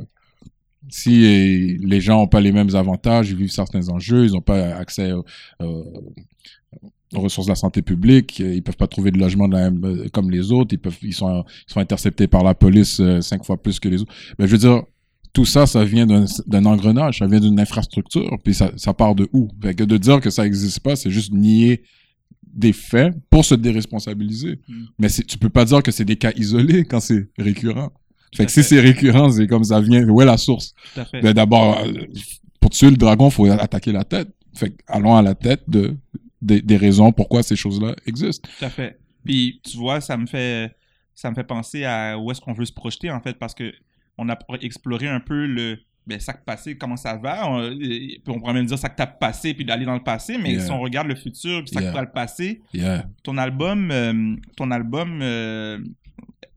si 0.89 1.77
les 1.77 1.99
gens 2.01 2.19
n'ont 2.19 2.27
pas 2.27 2.39
les 2.41 2.51
mêmes 2.51 2.73
avantages, 2.75 3.29
ils 3.31 3.35
vivent 3.35 3.51
certains 3.51 3.89
enjeux, 3.89 4.25
ils 4.25 4.31
n'ont 4.33 4.41
pas 4.41 4.75
accès 4.75 5.11
au- 5.11 5.25
euh, 5.61 5.83
aux 7.15 7.21
ressources 7.21 7.47
de 7.47 7.51
la 7.51 7.55
santé 7.55 7.81
publique, 7.81 8.39
ils 8.39 8.61
peuvent 8.61 8.77
pas 8.77 8.87
trouver 8.87 9.11
de 9.11 9.17
logement 9.17 9.47
de 9.47 9.53
la 9.55 9.69
même- 9.71 9.83
euh, 9.85 10.09
comme 10.09 10.29
les 10.29 10.51
autres, 10.51 10.73
ils 10.73 10.79
peuvent, 10.79 10.97
ils 11.01 11.13
sont, 11.13 11.43
ils 11.67 11.73
sont 11.73 11.79
interceptés 11.79 12.27
par 12.27 12.43
la 12.43 12.53
police 12.53 12.99
euh, 12.99 13.21
cinq 13.21 13.43
fois 13.45 13.61
plus 13.61 13.79
que 13.79 13.89
les 13.89 14.01
autres. 14.01 14.13
Ben, 14.37 14.45
je 14.45 14.51
veux 14.51 14.57
dire, 14.57 14.83
tout 15.37 15.45
ça, 15.45 15.67
ça 15.67 15.85
vient 15.85 16.07
d'un 16.07 16.65
engrenage, 16.65 17.19
ça 17.19 17.27
vient 17.27 17.39
d'une 17.39 17.59
infrastructure, 17.59 18.39
puis 18.43 18.55
ça, 18.55 18.71
ça 18.75 18.91
part 18.95 19.13
de 19.13 19.29
où? 19.33 19.47
Fait 19.61 19.75
que 19.75 19.83
de 19.83 19.95
dire 19.97 20.19
que 20.19 20.31
ça 20.31 20.41
n'existe 20.45 20.79
pas, 20.79 20.95
c'est 20.95 21.11
juste 21.11 21.31
nier 21.31 21.83
des 22.41 22.73
faits 22.73 23.13
pour 23.29 23.45
se 23.45 23.53
déresponsabiliser. 23.53 24.59
Mm. 24.67 24.85
Mais 24.97 25.09
tu 25.09 25.37
peux 25.37 25.49
pas 25.49 25.63
dire 25.63 25.83
que 25.83 25.91
c'est 25.91 26.05
des 26.05 26.15
cas 26.15 26.31
isolés 26.35 26.85
quand 26.85 26.99
c'est 26.99 27.29
récurrent. 27.37 27.91
Fait 28.35 28.47
que 28.47 28.51
si 28.51 28.63
c'est 28.63 28.79
récurrent, 28.79 29.29
c'est 29.29 29.45
comme 29.45 29.63
ça 29.63 29.79
vient. 29.79 30.09
Où 30.09 30.19
est 30.23 30.25
la 30.25 30.37
source? 30.37 30.73
Ben, 31.13 31.33
D'abord, 31.33 31.77
euh, 31.85 31.93
pour 32.59 32.71
tuer 32.71 32.89
le 32.89 32.97
dragon, 32.97 33.29
faut 33.29 33.45
attaquer 33.45 33.91
la 33.91 34.05
tête. 34.05 34.29
Fait 34.55 34.71
que 34.71 34.75
allons 34.87 35.15
à 35.15 35.21
la 35.21 35.35
tête 35.35 35.61
de, 35.67 35.95
des- 36.41 36.63
des 36.63 36.77
raisons 36.77 37.11
pourquoi 37.11 37.43
ces 37.43 37.55
choses-là 37.55 37.95
existent. 38.07 38.49
Tout 38.57 38.65
à 38.65 38.69
fait. 38.71 38.99
Puis 39.23 39.61
tu 39.63 39.77
vois, 39.77 40.01
ça 40.01 40.17
me 40.17 40.25
fait 40.25 40.75
ça 41.13 41.29
me 41.29 41.35
fait 41.35 41.43
penser 41.43 41.83
à 41.85 42.17
où 42.17 42.31
est-ce 42.31 42.41
qu'on 42.41 42.53
veut 42.53 42.65
se 42.65 42.73
projeter 42.73 43.11
en 43.11 43.19
fait 43.21 43.37
parce 43.37 43.53
que 43.53 43.71
on 44.17 44.29
a 44.29 44.37
exploré 44.61 45.07
un 45.07 45.19
peu 45.19 45.45
le 45.45 45.79
ben, 46.05 46.19
sac 46.21 46.45
passé, 46.45 46.77
comment 46.77 46.95
ça 46.95 47.17
va. 47.17 47.49
On, 47.49 47.69
et- 47.71 48.21
puis 48.23 48.33
on 48.33 48.39
pourrait 48.39 48.53
même 48.53 48.65
dire 48.65 48.77
sac 48.79 48.95
tape 48.95 49.19
passé 49.19 49.53
puis 49.53 49.65
d'aller 49.65 49.83
dans 49.85 49.93
le 49.95 50.03
passé, 50.03 50.37
mais 50.37 50.53
Yeah. 50.53 50.65
si 50.65 50.71
on 50.71 50.79
regarde 50.79 51.07
le 51.07 51.15
futur 51.15 51.63
puis 51.65 51.73
sac 51.73 51.83
Yeah. 51.83 52.01
le 52.01 52.11
passé, 52.11 52.61
Yeah. 52.73 53.05
ton 53.23 53.37
album, 53.37 53.91
euh, 53.91 54.35
ton 54.55 54.71
album 54.71 55.19
euh, 55.21 55.79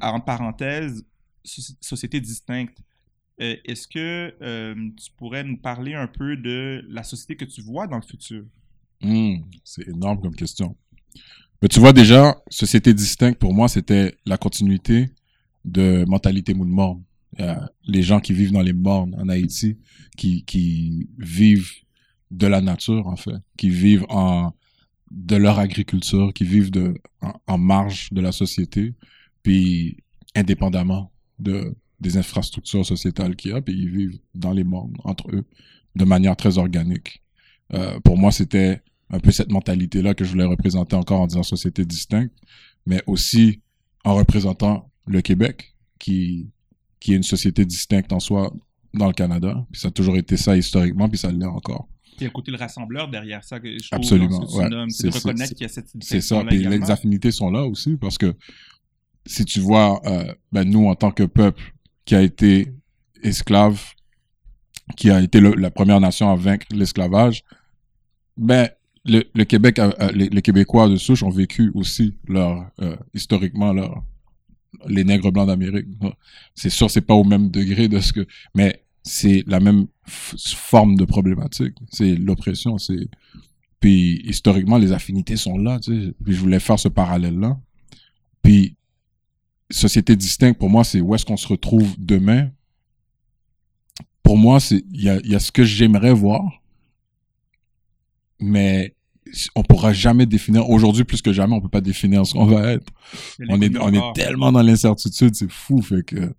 en 0.00 0.20
parenthèse, 0.20 1.04
Soci- 1.44 1.76
Société 1.80 2.20
distincte, 2.20 2.78
euh, 3.40 3.56
est-ce 3.64 3.88
que 3.88 4.34
euh, 4.40 4.74
tu 4.96 5.11
pourrais 5.16 5.42
nous 5.42 5.56
parler 5.56 5.94
un 5.94 6.06
peu 6.06 6.36
de 6.36 6.84
la 6.88 7.02
société 7.02 7.34
que 7.36 7.44
tu 7.44 7.61
vois 7.62 7.86
dans 7.88 7.96
le 7.96 8.02
futur? 8.02 8.44
Hmm, 9.02 9.36
c'est 9.64 9.88
énorme 9.88 10.20
comme 10.20 10.36
question. 10.36 10.76
Mais 11.61 11.68
tu 11.68 11.80
vois 11.80 11.92
déjà, 11.92 12.36
société 12.50 12.94
distincte 12.94 13.38
pour 13.38 13.52
moi, 13.52 13.66
c'était 13.68 14.14
la 14.26 14.36
continuité 14.38 15.11
de 15.64 16.04
mentalité 16.06 16.54
moule 16.54 16.68
morne. 16.68 17.02
Euh, 17.39 17.55
les 17.85 18.03
gens 18.03 18.20
qui 18.20 18.33
vivent 18.33 18.53
dans 18.53 18.62
les 18.62 18.72
mornes 18.72 19.14
en 19.18 19.28
Haïti, 19.28 19.78
qui, 20.16 20.45
qui 20.45 21.09
vivent 21.18 21.70
de 22.31 22.47
la 22.47 22.61
nature 22.61 23.07
en 23.07 23.16
fait, 23.16 23.37
qui 23.57 23.70
vivent 23.70 24.07
en 24.09 24.53
de 25.11 25.37
leur 25.37 25.59
agriculture, 25.59 26.33
qui 26.33 26.45
vivent 26.45 26.70
de 26.70 26.95
en, 27.47 27.59
marge 27.59 28.12
de 28.12 28.20
la 28.20 28.33
société, 28.33 28.95
puis 29.43 29.97
indépendamment 30.35 31.12
de 31.39 31.76
des 32.01 32.16
infrastructures 32.16 32.87
sociétales 32.87 33.37
qu'il 33.37 33.51
y 33.51 33.55
a, 33.55 33.61
puis 33.61 33.74
ils 33.74 33.91
vivent 33.91 34.18
dans 34.35 34.53
les 34.53 34.64
mornes 34.64 34.97
entre 35.05 35.28
eux 35.35 35.45
de 35.97 36.05
manière 36.05 36.37
très 36.37 36.57
organique. 36.57 37.22
Euh, 37.74 38.01
pour 38.01 38.16
moi, 38.16 38.33
c'était 38.33 38.81
un 39.11 39.20
peu 39.20 39.31
cette 39.31 39.51
mentalité-là 39.51 40.14
que 40.14 40.24
je 40.24 40.31
voulais 40.31 40.45
représenter 40.45 40.97
encore 40.97 41.20
en 41.20 41.26
disant 41.26 41.43
société 41.43 41.85
distincte, 41.85 42.35
mais 42.87 43.03
aussi 43.07 43.61
en 44.05 44.14
représentant 44.14 44.91
le 45.07 45.20
Québec, 45.20 45.74
qui, 45.99 46.49
qui 47.01 47.12
est 47.14 47.16
une 47.16 47.22
société 47.22 47.64
distincte 47.64 48.12
en 48.12 48.20
soi 48.20 48.53
dans 48.94 49.07
le 49.09 49.12
Canada. 49.12 49.66
Puis 49.72 49.80
ça 49.80 49.88
a 49.88 49.90
toujours 49.90 50.16
été 50.16 50.36
ça 50.36 50.57
historiquement, 50.57 51.09
puis 51.09 51.18
ça 51.18 51.32
l'est 51.32 51.44
encore. 51.46 51.88
Il 52.16 52.22
y 52.22 52.24
a 52.24 52.28
le 52.28 52.32
côté 52.32 52.51
le 52.51 52.59
rassembleur 52.59 53.09
derrière 53.09 53.42
ça 53.42 53.59
que 53.59 53.68
je 53.72 53.76
trouve 53.88 53.88
Absolument, 53.92 54.46
ce 54.46 54.57
que 54.57 54.59
ouais. 54.59 54.68
c'est 54.90 54.96
C'est- 54.96 55.07
de 55.07 55.11
c'est- 55.12 55.18
reconnaître 55.18 55.48
c'est- 55.48 55.55
qu'il 55.55 55.62
y 55.62 55.70
a 55.70 55.72
cette 55.72 55.88
C'est 56.01 56.20
ça. 56.20 56.44
Puis 56.44 56.59
les 56.64 56.90
affinités 56.90 57.30
sont 57.30 57.51
là 57.51 57.64
aussi, 57.64 57.96
parce 57.96 58.18
que 58.18 58.34
si 59.26 59.44
tu 59.46 59.61
vois, 59.61 60.01
euh, 60.07 60.34
ben 60.53 60.64
nous, 60.64 60.86
en 60.88 60.94
tant 60.94 61.11
que 61.12 61.22
peuple 61.22 61.72
qui 62.05 62.14
a 62.14 62.20
été 62.22 62.74
esclave, 63.22 63.80
qui 64.96 65.11
a 65.11 65.20
été 65.22 65.40
le- 65.40 65.55
la 65.55 65.70
première 65.70 66.01
nation 66.01 66.30
à 66.30 66.34
vaincre 66.36 66.66
l'esclavage, 66.72 67.42
ben 68.36 68.68
le, 69.05 69.22
le 69.34 69.44
Québec, 69.44 69.78
a- 69.78 69.90
a- 69.90 70.12
les, 70.12 70.28
les 70.28 70.42
Québécois 70.42 70.88
de 70.88 70.96
souche 70.96 71.22
ont 71.22 71.30
vécu 71.30 71.70
aussi 71.74 72.14
leur 72.28 72.70
euh, 72.82 72.96
historiquement 73.14 73.72
leur 73.72 74.03
les 74.89 75.05
nègres 75.05 75.33
blancs 75.33 75.47
d'Amérique. 75.47 75.87
C'est 76.55 76.70
sûr, 76.70 76.91
c'est 76.91 77.01
pas 77.01 77.14
au 77.14 77.24
même 77.24 77.51
degré 77.51 77.89
de 77.89 78.01
ce 78.01 78.12
que, 78.12 78.26
mais 78.55 78.85
c'est 79.03 79.45
la 79.47 79.61
même 79.61 79.87
forme 80.05 80.97
de 80.97 81.05
problématique. 81.05 81.74
C'est 81.91 82.14
l'oppression. 82.16 82.78
C'est 82.78 83.09
puis 83.81 84.20
historiquement, 84.26 84.76
les 84.76 84.93
affinités 84.93 85.37
sont 85.37 85.57
là. 85.57 85.81
Tu 85.81 86.09
sais. 86.09 86.14
Puis 86.22 86.35
je 86.35 86.41
voulais 86.41 86.61
faire 86.61 86.78
ce 86.78 86.89
parallèle-là. 86.89 87.59
Puis 88.43 88.76
société 89.70 90.16
distincte 90.16 90.59
pour 90.59 90.68
moi, 90.68 90.85
c'est 90.85 91.01
où 91.01 91.14
est-ce 91.14 91.24
qu'on 91.24 91.39
se 91.39 91.49
retrouve 91.49 91.95
demain. 91.99 92.51
Pour 94.22 94.37
moi, 94.37 94.61
c'est 94.61 94.85
il 94.93 95.03
y 95.03 95.09
a, 95.09 95.18
y 95.24 95.35
a 95.35 95.41
ce 95.41 95.51
que 95.51 95.64
j'aimerais 95.64 96.12
voir, 96.12 96.62
mais 98.39 98.95
on 99.54 99.62
pourra 99.62 99.92
jamais 99.92 100.26
définir. 100.26 100.68
Aujourd'hui, 100.68 101.04
plus 101.04 101.22
que 101.22 101.32
jamais, 101.32 101.54
on 101.54 101.60
peut 101.60 101.68
pas 101.68 101.80
définir 101.80 102.26
ce 102.26 102.32
qu'on 102.32 102.46
va 102.46 102.72
être. 102.72 102.92
On 103.48 103.60
est, 103.60 103.76
on 103.78 103.92
est 103.92 104.12
tellement 104.14 104.52
dans 104.52 104.62
l'incertitude, 104.62 105.34
c'est 105.34 105.50
fou. 105.50 105.82
Fait 105.82 106.02
que 106.02 106.32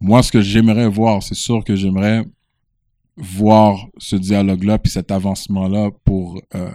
moi, 0.00 0.22
ce 0.22 0.30
que 0.30 0.40
j'aimerais 0.40 0.88
voir, 0.88 1.22
c'est 1.22 1.34
sûr 1.34 1.64
que 1.64 1.74
j'aimerais 1.74 2.24
voir 3.16 3.86
ce 3.98 4.16
dialogue-là 4.16 4.78
puis 4.78 4.92
cet 4.92 5.10
avancement-là 5.10 5.90
pour 6.04 6.40
euh, 6.54 6.70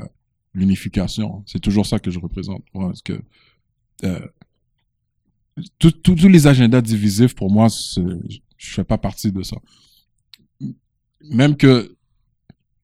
l'unification. 0.54 1.44
C'est 1.46 1.60
toujours 1.60 1.86
ça 1.86 2.00
que 2.00 2.10
je 2.10 2.20
représente. 2.20 2.64
Moi, 2.74 2.88
parce 2.88 3.02
que 3.02 3.22
euh, 4.04 4.28
tous 5.78 6.28
les 6.28 6.48
agendas 6.48 6.82
divisifs, 6.82 7.36
pour 7.36 7.52
moi, 7.52 7.68
je 7.70 8.74
fais 8.74 8.84
pas 8.84 8.98
partie 8.98 9.32
de 9.32 9.44
ça. 9.44 9.58
Même 11.30 11.56
que 11.56 11.96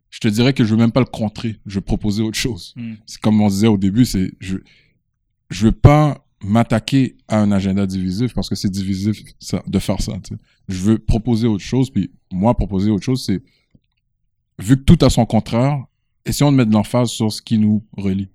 je 0.09 0.19
te 0.19 0.27
dirais 0.27 0.53
que 0.53 0.63
je 0.63 0.71
veux 0.71 0.79
même 0.79 0.91
pas 0.91 0.99
le 0.99 1.05
contrer. 1.05 1.59
Je 1.65 1.75
veux 1.75 1.81
proposer 1.81 2.23
autre 2.23 2.37
chose 2.37 2.73
Hmm. 2.75 2.95
c'est 3.05 3.19
comme 3.21 3.41
on 3.41 3.47
disait 3.47 3.67
au 3.67 3.77
début, 3.77 4.05
c'est 4.05 4.31
je 4.39 4.57
je 5.49 5.65
veux 5.65 5.71
pas 5.71 6.25
m'attaquer 6.43 7.17
à 7.27 7.39
un 7.39 7.51
agenda 7.51 7.85
divisif 7.85 8.33
parce 8.33 8.49
que 8.49 8.55
c'est 8.55 8.69
divisif 8.69 9.21
ça, 9.39 9.63
de 9.65 9.79
faire 9.79 10.01
ça. 10.01 10.13
Je 10.67 10.77
veux 10.81 10.99
proposer 10.99 11.47
autre 11.47 11.63
chose, 11.63 11.89
puis 11.89 12.11
moi 12.31 12.55
proposer 12.55 12.91
autre 12.91 13.03
chose, 13.03 13.25
c'est 13.25 13.41
vu 14.59 14.77
que 14.77 14.83
tout 14.83 15.03
a 15.03 15.09
son 15.09 15.25
contraire, 15.25 15.83
essayons 16.25 16.51
de 16.51 16.57
mettre 16.57 16.69
de 16.69 16.75
l'emphase 16.75 17.09
sur 17.09 17.31
ce 17.31 17.41
qui 17.41 17.57
nous 17.57 17.85
relie. 17.97 18.29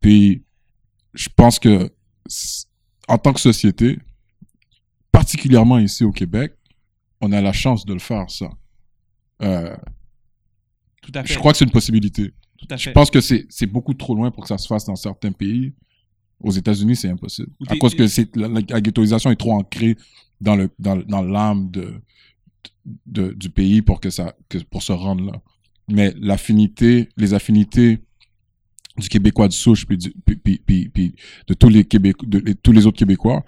Puis 0.00 0.44
je 1.14 1.28
pense 1.34 1.58
que 1.58 1.90
en 3.08 3.18
tant 3.18 3.32
que 3.32 3.40
société, 3.40 3.98
particulièrement 5.10 5.78
ici 5.78 6.04
au 6.04 6.12
Québec, 6.12 6.54
on 7.20 7.32
a 7.32 7.40
la 7.40 7.52
chance 7.52 7.84
de 7.84 7.92
le 7.92 7.98
faire 7.98 8.30
ça. 8.30 8.50
Euh, 9.42 9.76
Tout 11.00 11.12
à 11.14 11.22
fait. 11.22 11.34
je 11.34 11.38
crois 11.38 11.52
que 11.52 11.58
c'est 11.58 11.64
une 11.64 11.70
possibilité. 11.70 12.32
Tout 12.58 12.66
à 12.70 12.76
Je 12.76 12.90
pense 12.90 13.10
que 13.10 13.20
c'est 13.20 13.66
beaucoup 13.66 13.94
trop 13.94 14.14
loin 14.14 14.30
pour 14.30 14.42
que 14.44 14.48
ça 14.48 14.58
se 14.58 14.66
fasse 14.66 14.84
dans 14.84 14.96
certains 14.96 15.32
pays. 15.32 15.72
Aux 16.42 16.50
États-Unis, 16.52 16.96
c'est 16.96 17.08
impossible. 17.10 17.50
À 17.68 17.76
cause 17.76 17.94
que 17.94 18.38
la, 18.38 18.48
la- 18.48 18.80
ghettoisation 18.80 19.30
est 19.30 19.36
trop 19.36 19.52
ancrée 19.52 19.96
dans, 20.40 20.56
le, 20.56 20.70
dans, 20.78 20.96
dans 20.96 21.22
l'âme 21.22 21.70
de, 21.70 21.94
de, 23.06 23.32
du 23.32 23.50
pays 23.50 23.82
pour, 23.82 24.00
que 24.00 24.08
ça, 24.10 24.34
que, 24.48 24.56
pour 24.58 24.82
se 24.82 24.92
rendre 24.92 25.24
là. 25.24 25.42
Mais 25.88 26.14
l'affinité, 26.18 27.08
les 27.18 27.34
affinités 27.34 27.98
du 28.96 29.08
Québécois 29.08 29.48
de 29.48 29.52
souche, 29.52 29.84
puis, 29.86 29.98
du- 29.98 30.14
puis, 30.24 30.36
puis, 30.36 30.58
puis- 30.64 30.88
puis 30.88 31.14
de, 31.46 31.54
tous 31.54 31.68
les 31.68 31.84
Québécois, 31.84 32.26
de, 32.28 32.40
de 32.40 32.52
tous 32.54 32.72
les 32.72 32.86
autres 32.86 32.98
Québécois, 32.98 33.44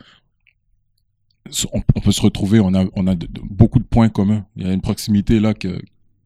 on, 1.72 1.82
on 1.94 2.00
peut 2.00 2.12
se 2.12 2.20
retrouver, 2.20 2.60
on 2.60 2.74
a, 2.74 2.84
on 2.94 3.06
a 3.06 3.14
de- 3.14 3.26
de- 3.26 3.40
beaucoup 3.42 3.78
de 3.78 3.84
points 3.84 4.08
communs. 4.08 4.46
Il 4.56 4.66
y 4.66 4.70
a 4.70 4.72
une 4.72 4.80
proximité 4.80 5.40
là 5.40 5.54
que, 5.54 5.80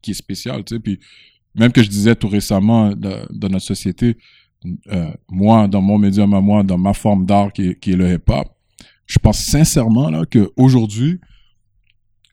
qui 0.06 0.12
est 0.12 0.14
spéciale, 0.14 0.64
tu 0.64 0.74
sais. 0.74 0.80
Puis 0.80 0.98
même 1.54 1.72
que 1.72 1.82
je 1.82 1.88
disais 1.88 2.14
tout 2.14 2.28
récemment 2.28 2.92
dans 2.94 3.48
notre 3.48 3.64
société, 3.64 4.16
euh, 4.88 5.12
moi, 5.28 5.68
dans 5.68 5.82
mon 5.82 5.98
médium 5.98 6.32
à 6.34 6.40
moi, 6.40 6.62
dans 6.62 6.78
ma 6.78 6.94
forme 6.94 7.26
d'art 7.26 7.52
qui 7.52 7.68
est, 7.68 7.80
qui 7.80 7.92
est 7.92 7.96
le 7.96 8.12
hip-hop, 8.14 8.48
je 9.06 9.18
pense 9.18 9.38
sincèrement 9.38 10.10
là 10.10 10.24
que 10.26 10.50
aujourd'hui, 10.56 11.20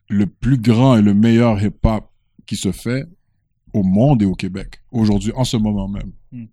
le 0.08 0.26
plus 0.26 0.58
grand 0.58 0.96
et 0.96 1.02
le 1.02 1.14
meilleur 1.14 1.62
hip-hop 1.62 2.04
qui 2.46 2.56
se 2.56 2.72
fait 2.72 3.06
au 3.72 3.82
monde 3.82 4.22
et 4.22 4.26
au 4.26 4.34
Québec, 4.34 4.80
aujourd'hui, 4.90 5.32
en 5.34 5.44
ce 5.44 5.56
moment 5.56 5.88
même. 5.88 6.12
Hmm. 6.32 6.46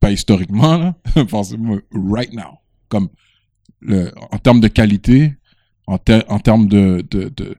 Pas 0.00 0.10
historiquement, 0.12 0.76
là, 0.78 0.96
forcément, 1.28 1.78
right 1.92 2.32
now. 2.32 2.58
Comme 2.88 3.08
le, 3.80 4.12
en 4.32 4.38
termes 4.38 4.60
de 4.60 4.68
qualité, 4.68 5.34
en, 5.86 5.98
ter- 5.98 6.24
en 6.28 6.38
termes 6.38 6.66
de, 6.68 7.04
de, 7.10 7.28
de- 7.36 7.56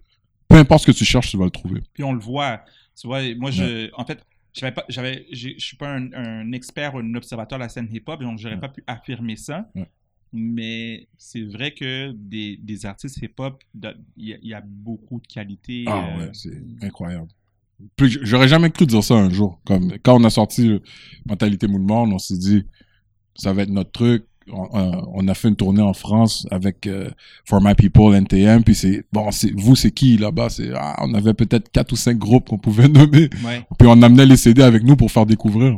Peu 0.47 0.55
importe 0.57 0.81
ce 0.83 0.91
que 0.91 0.97
tu 0.97 1.05
cherches, 1.05 1.31
tu 1.31 1.37
vas 1.37 1.45
le 1.45 1.51
trouver. 1.51 1.81
Puis 1.93 2.03
on 2.03 2.13
le 2.13 2.19
voit. 2.19 2.61
Tu 2.99 3.07
vois, 3.07 3.21
moi, 3.35 3.51
je, 3.51 3.89
en 3.95 4.05
fait, 4.05 4.23
j'avais 4.53 4.71
pas, 4.71 4.85
j'avais, 4.89 5.25
je 5.31 5.49
suis 5.57 5.77
pas 5.77 5.89
un, 5.95 6.11
un 6.13 6.51
expert 6.51 6.95
ou 6.95 6.99
un 6.99 7.13
observateur 7.15 7.59
de 7.59 7.63
la 7.63 7.69
scène 7.69 7.87
hip-hop, 7.91 8.21
donc 8.21 8.39
j'aurais 8.39 8.55
Ouais. 8.55 8.59
pas 8.61 8.69
pu 8.69 8.83
affirmer 8.87 9.35
ça. 9.35 9.69
Ouais. 9.75 9.87
Mais 10.33 11.07
c'est 11.17 11.43
vrai 11.43 11.73
que 11.73 12.11
des, 12.13 12.57
des 12.61 12.85
artistes 12.85 13.17
hip-hop, 13.21 13.63
il 13.75 13.93
y, 14.17 14.33
a- 14.33 14.37
il 14.41 14.49
y 14.49 14.53
a 14.53 14.61
beaucoup 14.65 15.19
de 15.21 15.27
qualité. 15.27 15.85
Ah 15.87 16.07
euh, 16.15 16.19
ouais, 16.19 16.29
c'est 16.33 16.61
incroyable. 16.81 17.27
J'aurais 17.99 18.47
jamais 18.47 18.71
cru 18.71 18.85
dire 18.87 19.03
ça 19.03 19.13
un 19.13 19.29
jour. 19.29 19.61
Comme 19.65 19.93
quand 20.03 20.19
on 20.19 20.23
a 20.23 20.29
sorti 20.31 20.81
Mentalité 21.25 21.67
Mouvement, 21.67 22.03
on 22.03 22.17
s'est 22.17 22.37
dit 22.37 22.63
ça 23.35 23.53
va 23.53 23.61
être 23.63 23.69
notre 23.69 23.91
truc. 23.91 24.25
On, 24.51 24.67
on 25.13 25.27
a 25.27 25.33
fait 25.33 25.49
une 25.49 25.55
tournée 25.55 25.81
en 25.81 25.93
France 25.93 26.47
avec 26.51 26.87
euh, 26.87 27.09
For 27.45 27.61
My 27.61 27.75
People 27.75 28.15
NTM. 28.15 28.63
Puis 28.63 28.75
c'est 28.75 29.03
bon, 29.11 29.31
c'est 29.31 29.51
vous, 29.51 29.75
c'est 29.75 29.91
qui 29.91 30.17
là-bas? 30.17 30.49
C'est 30.49 30.71
ah, 30.75 30.95
on 31.01 31.13
avait 31.13 31.33
peut-être 31.33 31.69
quatre 31.71 31.91
ou 31.91 31.95
cinq 31.95 32.17
groupes 32.17 32.49
qu'on 32.49 32.57
pouvait 32.57 32.87
nommer. 32.89 33.29
ouais. 33.45 33.65
Puis 33.77 33.87
on 33.87 34.01
amenait 34.01 34.25
les 34.25 34.37
CD 34.37 34.61
avec 34.61 34.83
nous 34.83 34.95
pour 34.95 35.11
faire 35.11 35.25
découvrir. 35.25 35.77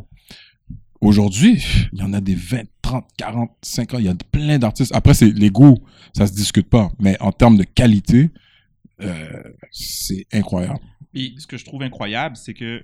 Aujourd'hui, 1.01 1.63
il 1.93 1.99
y 1.99 2.03
en 2.03 2.13
a 2.13 2.19
des 2.19 2.35
20, 2.35 2.63
30, 2.81 3.05
40, 3.17 3.51
50, 3.61 3.99
il 4.01 4.05
y 4.05 4.09
a 4.09 4.15
plein 4.31 4.59
d'artistes. 4.59 4.93
Après, 4.93 5.13
c'est 5.13 5.29
les 5.31 5.49
goûts, 5.49 5.77
ça 6.13 6.27
se 6.27 6.33
discute 6.33 6.69
pas. 6.69 6.91
Mais 6.99 7.15
en 7.21 7.31
termes 7.31 7.55
de 7.55 7.63
qualité, 7.63 8.29
euh, 9.01 9.43
c'est 9.71 10.25
incroyable. 10.33 10.79
Puis 11.13 11.35
ce 11.37 11.47
que 11.47 11.57
je 11.57 11.63
trouve 11.63 11.83
incroyable, 11.83 12.35
c'est 12.35 12.53
que 12.53 12.83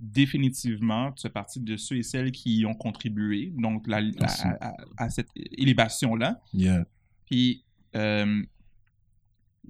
définitivement, 0.00 1.12
tu 1.12 1.22
fais 1.22 1.30
partie 1.30 1.60
de 1.60 1.76
ceux 1.76 1.96
et 1.96 2.02
celles 2.02 2.32
qui 2.32 2.58
y 2.58 2.66
ont 2.66 2.74
contribué 2.74 3.52
donc 3.56 3.86
la- 3.86 4.02
à, 4.20 4.68
à- 4.68 4.74
à 4.96 5.10
cette 5.10 5.28
élevation-là. 5.36 6.40
Yeah. 6.54 6.84
Puis 7.26 7.64
euh, 7.96 8.42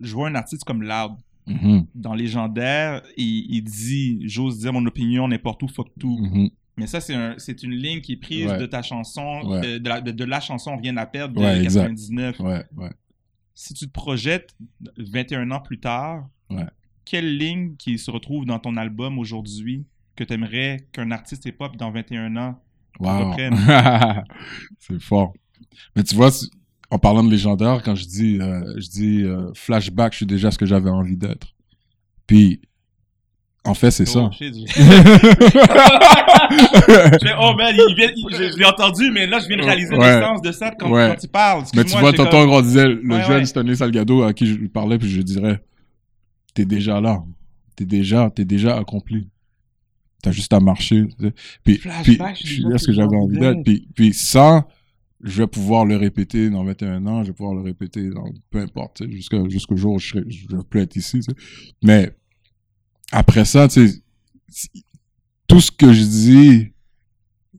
je 0.01 0.13
vois 0.15 0.29
un 0.29 0.35
artiste 0.35 0.65
comme 0.65 0.83
Loud. 0.83 1.13
Mhm, 1.47 1.87
Dans 1.95 2.15
Légendaire, 2.15 3.03
il, 3.17 3.47
il 3.51 3.63
dit 3.65 4.21
J'ose 4.29 4.59
dire 4.61 4.73
mon 4.73 4.85
opinion 4.87 5.27
n'importe 5.29 5.63
où, 5.63 5.69
fuck 5.69 5.89
tout. 5.99 6.19
mhm. 6.19 6.51
Mais 6.77 6.87
ça, 6.87 7.01
c'est 7.01 7.15
un- 7.15 7.35
c'est 7.39 7.63
une 7.63 7.73
ligne 7.73 8.01
qui 8.01 8.13
est 8.13 8.17
prise 8.17 8.47
Ouais. 8.47 8.59
de 8.59 8.67
ta 8.67 8.81
chanson, 8.83 9.43
Ouais. 9.45 9.67
euh, 9.67 9.79
de, 9.79 9.89
la, 9.89 10.01
de- 10.01 10.13
de 10.13 10.25
la 10.25 10.41
chanson 10.41 10.77
Rien 10.77 10.97
à 10.97 11.07
perdre 11.07 11.35
de 11.35 11.41
Ouais, 11.41 11.63
exact. 11.63 11.83
99. 11.89 12.41
Ouais, 12.41 12.65
ouais. 12.77 12.91
Si 13.55 13.75
tu 13.75 13.87
te 13.87 13.93
projettes 13.93 14.55
21 14.97 15.51
ans 15.51 15.61
plus 15.61 15.81
tard, 15.81 16.29
quelle 17.05 17.37
ligne 17.37 17.75
qui 17.77 17.99
se 17.99 18.11
retrouve 18.11 18.45
dans 18.47 18.59
ton 18.61 18.77
album 18.77 19.19
aujourd'hui? 19.19 19.85
Que 20.21 20.25
tu 20.29 20.35
aimerais 20.35 20.87
qu'un 20.93 21.11
artiste 21.11 21.45
hip-hop 21.47 21.77
dans 21.77 21.91
21 21.91 22.37
ans 22.37 22.59
Wow. 22.99 23.31
reprenne? 23.31 23.57
c'est 24.79 25.01
fort. 25.01 25.33
Mais 25.97 26.03
tu 26.03 26.14
vois, 26.14 26.31
en 26.91 26.99
parlant 26.99 27.25
de 27.25 27.31
légendaire, 27.31 27.83
quand 27.83 27.95
je 27.95 28.05
dis, 28.05 28.39
euh, 28.41 28.75
je 28.79 28.89
dis 28.89 29.23
euh, 29.23 29.51
flashback, 29.55 30.12
je 30.12 30.18
suis 30.18 30.27
déjà 30.27 30.51
ce 30.51 30.59
que 30.59 30.66
j'avais 30.66 30.91
envie 30.91 31.16
d'être. 31.16 31.49
Puis, 32.27 32.61
en 33.64 33.75
fait, 33.75 33.91
c'est 33.91 34.07
ça. 34.07 34.25
Oh, 34.25 34.31
shit, 34.33 34.55
je- 34.55 34.73
Je 34.73 34.81
fais, 37.27 37.35
oh 37.41 37.55
man, 37.57 37.75
il 37.77 37.95
vient- 37.97 38.11
il- 38.14 38.37
je, 38.37 38.53
je 38.53 38.59
l'ai 38.59 38.64
entendu, 38.66 39.11
mais 39.11 39.27
là, 39.27 39.39
je 39.39 39.49
viens 39.49 39.57
de 39.57 39.62
réaliser 39.62 39.95
Ouais. 39.97 40.21
l'essence 40.21 40.43
de 40.43 40.53
ça 40.53 40.71
quand, 40.79 40.91
Ouais. 40.91 41.09
quand 41.14 41.21
tu 41.21 41.29
parles. 41.29 41.64
Mais 41.75 41.85
tu 41.85 41.97
vois, 41.97 42.12
tonton, 42.12 42.31
comme- 42.43 42.51
on 42.51 42.61
disait, 42.61 42.89
le 42.89 43.03
Ouais, 43.07 43.23
jeune. 43.25 43.47
Stanley 43.47 43.77
Salgado 43.77 44.23
à 44.25 44.33
qui 44.33 44.47
je 44.47 44.55
lui 44.55 44.68
parlais, 44.68 44.99
puis 44.99 45.09
je 45.11 45.23
dirais, 45.23 45.62
t'es 46.55 46.64
déjà 46.64 47.01
là. 47.01 47.23
T'es 47.77 47.85
déjà, 47.87 48.31
t'es 48.35 48.45
déjà 48.45 48.77
accompli. 48.77 49.29
T'as 50.23 50.33
juste 50.33 50.53
à 50.53 50.61
marcher. 50.61 51.07
Puis, 51.64 51.79
puis 51.79 51.81
je 51.83 52.35
je 52.41 52.47
suis 52.47 52.62
là 52.62 52.79
ce 52.79 52.87
que 52.87 52.93
j'avais 52.93 53.16
envie 53.16 53.39
d'être. 53.39 53.62
Puis, 53.64 53.89
puis 53.95 54.12
ça, 54.12 54.66
je 55.23 55.43
vais 55.43 55.47
pouvoir 55.47 55.85
le 55.85 55.97
répéter 55.97 56.51
dans 56.51 56.64
21 56.64 57.07
ans, 57.07 57.23
je 57.23 57.29
vais 57.29 57.35
pouvoir 57.35 57.55
le 57.55 57.62
répéter 57.62 58.09
dans 58.11 58.25
peu 58.51 58.61
importe, 58.61 59.03
jusqu'au 59.09 59.77
jour 59.77 59.95
où 59.95 59.99
je 59.99 60.09
serai, 60.09 60.25
je 60.29 60.49
vais 60.49 60.62
plus 60.68 60.81
être 60.81 60.97
ici. 60.97 61.21
Mais 61.83 62.14
après 63.12 63.45
ça, 63.45 63.68
tu 63.68 63.89
tout 65.47 65.61
ce 65.61 65.71
que 65.71 65.93
je 65.93 66.05
dis, 66.05 66.73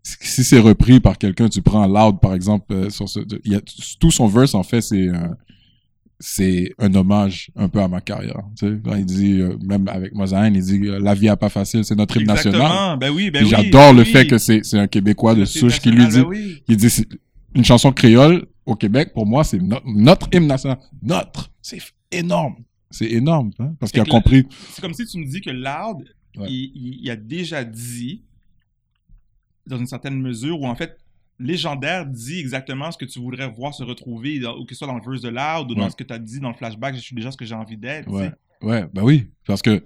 si 0.03 0.43
c'est 0.43 0.59
repris 0.59 0.99
par 0.99 1.17
quelqu'un, 1.17 1.49
tu 1.49 1.61
prends 1.61 1.85
Loud 1.87 2.19
par 2.19 2.33
exemple, 2.33 2.73
euh, 2.73 2.89
sur 2.89 3.07
ce, 3.07 3.19
il 3.43 3.51
y 3.51 3.55
a, 3.55 3.61
tout 3.99 4.11
son 4.11 4.27
verse 4.27 4.55
en 4.55 4.63
fait, 4.63 4.81
c'est 4.81 5.09
un, 5.09 5.37
c'est 6.21 6.73
un 6.77 6.93
hommage 6.95 7.49
un 7.55 7.67
peu 7.67 7.79
à 7.81 7.87
ma 7.89 7.99
carrière. 7.99 8.41
Tu 8.57 8.67
sais, 8.67 8.79
quand 8.83 8.95
il 8.95 9.05
dit, 9.05 9.41
euh, 9.41 9.57
même 9.61 9.87
avec 9.89 10.13
Mozaïne, 10.13 10.55
il 10.55 10.63
dit 10.63 10.87
euh, 10.87 10.99
la 10.99 11.13
vie 11.13 11.27
a 11.27 11.35
pas 11.35 11.49
facile, 11.49 11.83
c'est 11.83 11.95
notre 11.95 12.15
hymne 12.17 12.27
national. 12.27 12.97
Ben 12.99 13.09
oui, 13.09 13.29
ben 13.31 13.43
oui. 13.43 13.49
J'adore 13.49 13.91
ben 13.91 13.97
le 13.97 14.03
oui. 14.03 14.11
fait 14.11 14.27
que 14.27 14.37
c'est 14.37 14.61
un 14.77 14.87
Québécois 14.87 15.35
de 15.35 15.43
souche 15.45 15.79
qui 15.79 15.91
lui 15.91 16.07
dit, 16.07 16.21
ben 16.21 16.31
il 16.67 16.77
dit 16.77 17.05
une 17.55 17.65
chanson 17.65 17.91
créole 17.91 18.45
au 18.65 18.75
Québec, 18.75 19.11
pour 19.13 19.25
moi, 19.25 19.43
c'est 19.43 19.59
no- 19.59 19.79
notre 19.85 20.29
hymne 20.33 20.47
national. 20.47 20.77
Notre! 21.01 21.51
C'est 21.61 21.79
énorme! 22.11 22.55
C'est 22.91 23.09
énorme, 23.11 23.51
hein, 23.59 23.73
parce 23.79 23.91
qu'il 23.91 24.01
a 24.01 24.05
compris. 24.05 24.45
C'est 24.71 24.81
comme 24.81 24.93
si 24.93 25.05
tu 25.05 25.17
me 25.17 25.25
dis 25.25 25.41
que 25.41 25.49
Loud, 25.49 26.05
Ouais. 26.37 26.47
il, 26.49 26.71
il- 26.75 26.99
il 27.03 27.09
a 27.09 27.15
déjà 27.17 27.63
dit, 27.63 28.21
dans 29.67 29.77
une 29.77 29.87
certaine 29.87 30.19
mesure, 30.21 30.59
où 30.61 30.67
en 30.67 30.75
fait, 30.75 30.97
Légendaire 31.39 32.05
dit 32.05 32.39
exactement 32.39 32.91
ce 32.91 32.97
que 32.97 33.05
tu 33.05 33.19
voudrais 33.19 33.49
voir 33.49 33.73
se 33.73 33.83
retrouver, 33.83 34.39
ou 34.45 34.65
que 34.65 34.73
ce 34.75 34.79
soit 34.79 34.87
dans 34.87 34.95
le 34.97 35.01
verse 35.03 35.21
de 35.21 35.29
Loud, 35.29 35.71
ou 35.71 35.75
dans 35.75 35.83
Ouais. 35.85 35.89
ce 35.89 35.95
que 35.95 36.03
tu 36.03 36.13
as 36.13 36.19
dit 36.19 36.39
dans 36.39 36.49
le 36.49 36.55
flashback, 36.55 36.95
je 36.95 36.99
suis 37.01 37.15
déjà 37.15 37.31
ce 37.31 37.37
que 37.37 37.45
j'ai 37.45 37.55
envie 37.55 37.77
d'être. 37.77 38.09
Ouais, 38.61 38.85
ben 38.93 39.01
oui, 39.03 39.27
parce 39.47 39.61
que 39.61 39.83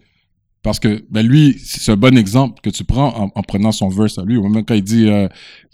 parce 0.61 0.79
que 0.79 1.05
ben 1.11 1.21
lui, 1.25 1.55
c'est 1.59 1.91
un 1.91 1.95
bon 1.95 2.17
exemple 2.17 2.59
que 2.59 2.71
tu 2.71 2.83
prends 2.83 3.15
en, 3.15 3.31
en 3.35 3.41
prenant 3.43 3.71
son 3.71 3.87
verse 3.87 4.17
à 4.17 4.23
lui. 4.23 4.41
Même 4.41 4.65
quand 4.65 4.73
il 4.73 4.81
dit, 4.83 5.07
euh, 5.07 5.27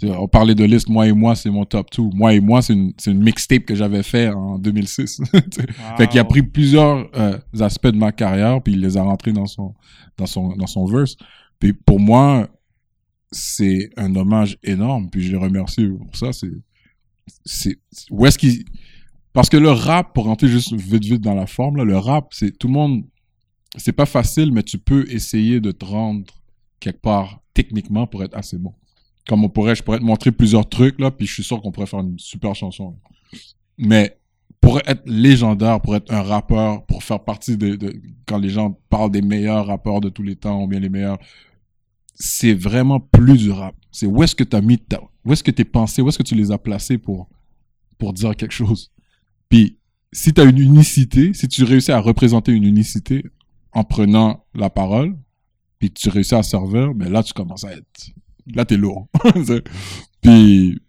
on 0.03 0.27
parlait 0.27 0.53
de 0.53 0.65
liste, 0.65 0.89
moi 0.89 1.07
et 1.07 1.13
moi, 1.13 1.33
c'est 1.33 1.49
mon 1.49 1.63
top 1.63 1.87
2. 1.97 2.03
Moi 2.13 2.33
et 2.33 2.41
moi, 2.41 2.61
c'est 2.61 2.73
une, 2.73 2.91
une 3.07 3.23
mixtape 3.23 3.63
que 3.63 3.73
j'avais 3.73 4.03
fait 4.03 4.27
en 4.29 4.59
2006. 4.59 5.21
Tu 5.31 5.39
sais. 5.61 5.65
Fait 5.97 6.07
qu'il 6.07 6.19
a 6.19 6.23
Wow. 6.23 6.27
pris 6.29 6.43
plusieurs 6.43 7.09
euh, 7.17 7.37
aspects 7.61 7.87
de 7.87 7.95
ma 7.97 8.11
carrière, 8.11 8.61
puis 8.61 8.73
il 8.73 8.81
les 8.81 8.97
a 8.97 9.01
rentrés 9.03 9.31
dans 9.31 9.45
son, 9.45 9.73
dans 10.17 10.25
son, 10.25 10.49
dans 10.57 10.67
son 10.67 10.85
verse. 10.85 11.15
Puis 11.57 11.71
pour 11.71 12.01
moi, 12.01 12.49
c'est 13.31 13.89
un 13.97 14.15
hommage 14.15 14.57
énorme, 14.63 15.09
puis 15.09 15.23
je 15.23 15.31
le 15.31 15.37
remercie 15.37 15.87
pour 15.87 16.15
ça. 16.15 16.33
C'est, 16.33 16.51
c'est, 17.45 17.77
où 18.09 18.25
est-ce 18.25 18.37
qu'il, 18.37 18.65
parce 19.33 19.49
que 19.49 19.57
le 19.57 19.71
rap, 19.71 20.13
pour 20.13 20.25
rentrer 20.25 20.47
juste 20.47 20.73
vite 20.73 21.05
vite 21.05 21.21
dans 21.21 21.35
la 21.35 21.47
forme, 21.47 21.77
là, 21.77 21.83
le 21.85 21.97
rap, 21.97 22.33
c'est 22.33 22.57
tout 22.57 22.67
le 22.67 22.73
monde, 22.73 23.03
c'est 23.77 23.93
pas 23.93 24.05
facile, 24.05 24.51
mais 24.51 24.63
tu 24.63 24.77
peux 24.77 25.09
essayer 25.09 25.59
de 25.61 25.71
te 25.71 25.85
rendre 25.85 26.25
quelque 26.79 27.01
part 27.01 27.41
techniquement 27.53 28.07
pour 28.07 28.23
être 28.23 28.35
assez 28.35 28.57
bon. 28.57 28.73
Comme 29.27 29.43
on 29.45 29.49
pourrait, 29.49 29.75
je 29.75 29.83
pourrais 29.83 29.99
te 29.99 30.03
montrer 30.03 30.31
plusieurs 30.31 30.67
trucs 30.67 30.99
là, 30.99 31.11
puis 31.11 31.27
je 31.27 31.33
suis 31.33 31.43
sûr 31.43 31.61
qu'on 31.61 31.71
pourrait 31.71 31.85
faire 31.85 31.99
une 32.01 32.17
super 32.19 32.55
chanson. 32.55 32.97
Mais 33.77 34.17
pour 34.59 34.79
être 34.79 35.03
légendaire, 35.05 35.79
pour 35.79 35.95
être 35.95 36.11
un 36.13 36.21
rappeur, 36.21 36.85
pour 36.85 37.03
faire 37.03 37.23
partie 37.23 37.55
de, 37.55 37.75
de- 37.75 38.01
quand 38.25 38.37
les 38.37 38.49
gens 38.49 38.77
parlent 38.89 39.11
des 39.11 39.21
meilleurs 39.21 39.67
rappeurs 39.67 40.01
de 40.01 40.09
tous 40.09 40.23
les 40.23 40.35
temps 40.35 40.63
ou 40.63 40.67
bien 40.67 40.79
les 40.79 40.89
meilleurs, 40.89 41.17
c'est 42.13 42.53
vraiment 42.53 42.99
plus 42.99 43.37
du 43.37 43.51
rap. 43.51 43.75
C'est 43.91 44.05
où 44.05 44.23
est-ce 44.23 44.35
que 44.35 44.43
tu 44.43 44.55
as 44.55 44.61
mis 44.61 44.77
ta, 44.77 45.01
où 45.25 45.33
est-ce 45.33 45.43
que 45.43 45.51
tes 45.51 45.65
pensées, 45.65 46.01
où 46.01 46.09
est-ce 46.09 46.17
que 46.17 46.23
tu 46.23 46.35
les 46.35 46.51
as 46.51 46.57
placées 46.57 46.97
pour, 46.97 47.29
pour 47.97 48.13
dire 48.13 48.35
quelque 48.35 48.53
chose? 48.53 48.91
Puis, 49.49 49.77
si 50.13 50.33
tu 50.33 50.41
as 50.41 50.43
une 50.45 50.57
unicité, 50.57 51.33
si 51.33 51.47
tu 51.47 51.63
réussis 51.63 51.91
à 51.91 51.99
représenter 51.99 52.51
une 52.51 52.63
unicité 52.63 53.25
en 53.73 53.83
prenant 53.83 54.45
la 54.53 54.69
parole, 54.69 55.17
puis 55.79 55.91
tu 55.91 56.09
réussis 56.09 56.35
à 56.35 56.43
servir, 56.43 56.93
mais 56.93 57.09
là, 57.09 57.23
tu 57.23 57.33
commences 57.33 57.63
à 57.63 57.73
être, 57.73 58.11
là, 58.47 58.65
t'es 58.65 58.77
lourd. 58.77 59.07
Puis, 60.21 60.79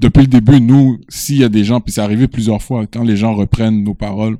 depuis 0.00 0.22
le 0.22 0.26
début, 0.26 0.60
nous, 0.60 1.00
s'il 1.08 1.36
y 1.36 1.44
a 1.44 1.48
des 1.48 1.62
gens, 1.62 1.80
puis 1.80 1.92
c'est 1.92 2.00
arrivé 2.00 2.26
plusieurs 2.26 2.60
fois, 2.60 2.88
quand 2.88 3.04
les 3.04 3.16
gens 3.16 3.34
reprennent 3.34 3.84
nos 3.84 3.94
paroles, 3.94 4.36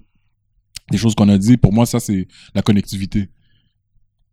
des 0.91 0.99
choses 0.99 1.15
qu'on 1.15 1.29
a 1.29 1.39
dit, 1.39 1.57
pour 1.57 1.73
moi, 1.73 1.87
ça, 1.87 2.01
c'est 2.01 2.27
la 2.53 2.63
connectivité. 2.63 3.29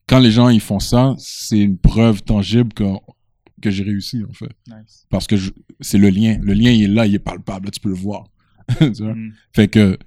Quand 0.10 0.18
les 0.18 0.32
gens, 0.32 0.50
ils 0.50 0.60
font 0.60 0.80
ça, 0.80 1.14
c'est 1.20 1.60
une 1.60 1.78
preuve 1.78 2.24
tangible 2.24 2.74
que 2.74 2.84
que 3.62 3.70
j'ai 3.70 3.84
réussi, 3.84 4.24
en 4.28 4.34
fait. 4.34 4.56
Nice. 4.68 5.06
Parce 5.10 5.28
que 5.28 5.36
c'est 5.82 5.98
le 5.98 6.10
lien. 6.10 6.40
Le 6.42 6.54
lien, 6.54 6.72
il 6.72 6.84
est 6.84 6.88
là, 6.88 7.06
il 7.06 7.14
est 7.14 7.20
palpable, 7.20 7.66
là, 7.66 7.72
tu 7.72 7.80
peux 7.80 7.90
le 7.90 7.96
voir. 7.96 8.26
Mm. 8.80 9.32
Fait 9.52 9.68
que 9.68 9.98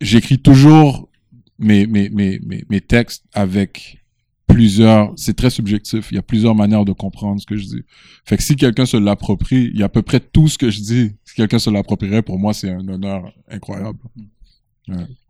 j'écris 0.00 0.38
toujours 0.38 1.10
mes, 1.58 1.86
mes, 1.86 2.08
mes, 2.08 2.38
mes, 2.38 2.64
mes 2.68 2.80
textes 2.80 3.26
avec 3.34 4.02
plusieurs. 4.46 5.12
C'est 5.16 5.36
très 5.36 5.50
subjectif. 5.50 6.10
Il 6.10 6.14
y 6.14 6.18
a 6.18 6.22
plusieurs 6.22 6.54
manières 6.54 6.86
de 6.86 6.92
comprendre 6.92 7.42
ce 7.42 7.46
que 7.46 7.56
je 7.56 7.66
dis. 7.66 7.84
Fait 8.24 8.38
que 8.38 8.42
si 8.42 8.56
quelqu'un 8.56 8.86
se 8.86 8.96
l'approprie, 8.96 9.70
il 9.74 9.78
y 9.78 9.82
a 9.82 9.86
à 9.86 9.90
peu 9.90 10.00
près 10.00 10.18
tout 10.18 10.48
ce 10.48 10.56
que 10.56 10.70
je 10.70 10.80
dis. 10.80 11.12
Si 11.24 11.34
quelqu'un 11.34 11.58
se 11.58 11.68
l'approprierait, 11.68 12.22
pour 12.22 12.38
moi, 12.38 12.54
c'est 12.54 12.70
un 12.70 12.88
honneur 12.88 13.30
incroyable. 13.48 13.98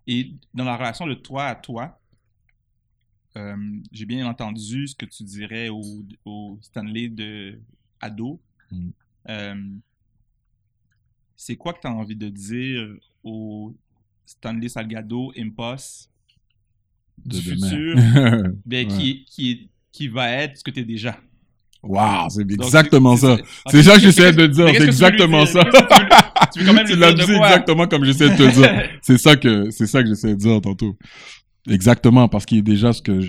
Et 0.07 0.31
dans 0.55 0.65
la 0.65 0.77
relation 0.77 1.09
de 1.09 1.15
toi 1.15 1.47
à 1.47 1.55
toi, 1.57 1.99
euh, 3.37 3.57
j'ai 3.93 4.05
bien 4.07 4.27
entendu 4.27 4.87
ce 4.89 4.95
que 4.95 5.07
tu 5.07 5.23
dirais 5.25 5.69
au, 5.69 5.83
au 6.25 6.59
Stanley 6.61 7.09
de 7.09 7.59
ado. 8.01 8.41
Mm. 8.71 8.89
Euh, 9.29 9.55
c'est 11.37 11.57
quoi 11.57 11.73
que 11.73 11.81
tu 11.81 11.87
as 11.87 11.93
envie 11.93 12.17
de 12.17 12.29
dire 12.29 12.87
au 13.25 13.75
Stanley 14.27 14.69
Salgado 14.69 15.33
Impos 15.39 16.09
De 17.25 17.39
du 17.39 17.55
demain. 17.55 17.69
futur, 17.69 18.53
ben, 18.67 18.87
Ouais. 18.91 18.97
qui, 18.97 19.25
qui, 19.25 19.71
qui 19.91 20.09
va 20.09 20.31
être 20.31 20.59
ce 20.59 20.65
que 20.65 20.71
tu 20.71 20.81
es 20.81 20.85
déjà? 20.85 21.19
Wow, 21.83 22.29
c'est 22.31 22.43
exactement 22.43 23.17
ça. 23.17 23.37
c'est- 23.67 23.83
ça 23.83 23.95
que 23.95 24.01
j'essaie 24.01 24.33
de 24.33 24.47
dire, 24.47 24.69
c'est 24.69 24.85
exactement 24.85 25.45
ça. 25.47 25.65
Tu 26.53 26.63
l'as 26.65 27.13
dit 27.15 27.23
exactement 27.33 27.87
comme 27.89 28.05
j'essaie 28.05 28.29
de 28.29 28.37
te 28.37 28.53
dire. 28.55 28.91
C'est 29.03 29.17
ça 29.17 29.37
que 29.37 29.71
c'est 29.71 29.87
ça 29.87 30.03
que 30.03 30.09
j'essaie 30.11 30.33
de 30.35 30.39
dire 30.39 30.61
tantôt. 30.61 30.99
Exactement, 31.69 32.29
parce 32.29 32.45
qu'il 32.47 32.59
est 32.59 32.63
déjà 32.63 32.93
ce 32.93 33.03
que 33.03 33.21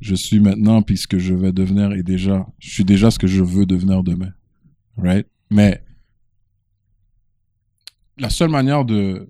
je, 0.00 0.14
suis 0.14 0.40
maintenant, 0.40 0.82
puis 0.82 0.96
ce 0.96 1.06
que 1.06 1.18
je 1.18 1.34
vais 1.34 1.52
devenir 1.52 1.92
est 1.92 2.02
déjà. 2.02 2.46
Je 2.58 2.70
suis 2.70 2.84
déjà 2.84 3.10
ce 3.10 3.18
que 3.18 3.26
je 3.26 3.42
veux 3.42 3.66
devenir 3.66 4.02
demain. 4.02 4.32
Right? 4.96 5.26
Mais 5.50 5.84
la 8.16 8.30
seule 8.30 8.50
manière 8.50 8.84
de 8.84 9.28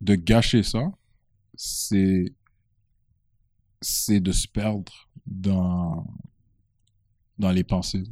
de 0.00 0.14
gâcher 0.14 0.62
ça, 0.62 0.92
c'est 1.54 2.32
c'est 3.80 4.20
de 4.20 4.32
se 4.32 4.46
perdre 4.46 5.08
dans 5.26 6.06
dans 7.38 7.50
les 7.50 7.64
pensées. 7.64 8.04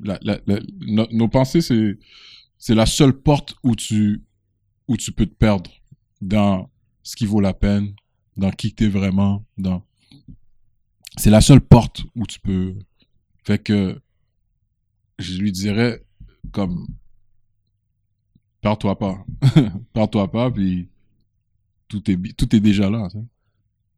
Nos 0.00 1.28
pensées, 1.28 1.60
c'est 1.60 1.98
c'est 2.58 2.74
la 2.74 2.86
seule 2.86 3.12
porte 3.12 3.54
où 3.62 3.76
tu 3.76 4.24
où 4.88 4.96
tu 4.96 5.12
peux 5.12 5.26
te 5.26 5.34
perdre 5.34 5.70
dans 6.20 6.68
ce 7.02 7.14
qui 7.16 7.26
vaut 7.26 7.40
la 7.40 7.54
peine, 7.54 7.94
dans 8.40 8.50
qui 8.50 8.72
t'es 8.72 8.88
vraiment, 8.88 9.44
dans 9.58 9.84
c'est 11.18 11.30
la 11.30 11.42
seule 11.42 11.60
porte 11.60 12.04
où 12.16 12.26
tu 12.26 12.40
peux 12.40 12.74
fait 13.44 13.58
que 13.58 14.00
je 15.18 15.38
lui 15.38 15.52
dirais 15.52 16.02
comme 16.50 16.86
perds-toi 18.62 18.98
pas. 18.98 19.24
perds-toi 19.92 20.30
pas 20.30 20.50
puis 20.50 20.88
tout 21.88 22.10
est 22.10 22.36
tout 22.36 22.56
est 22.56 22.60
déjà 22.60 22.88
là. 22.88 23.08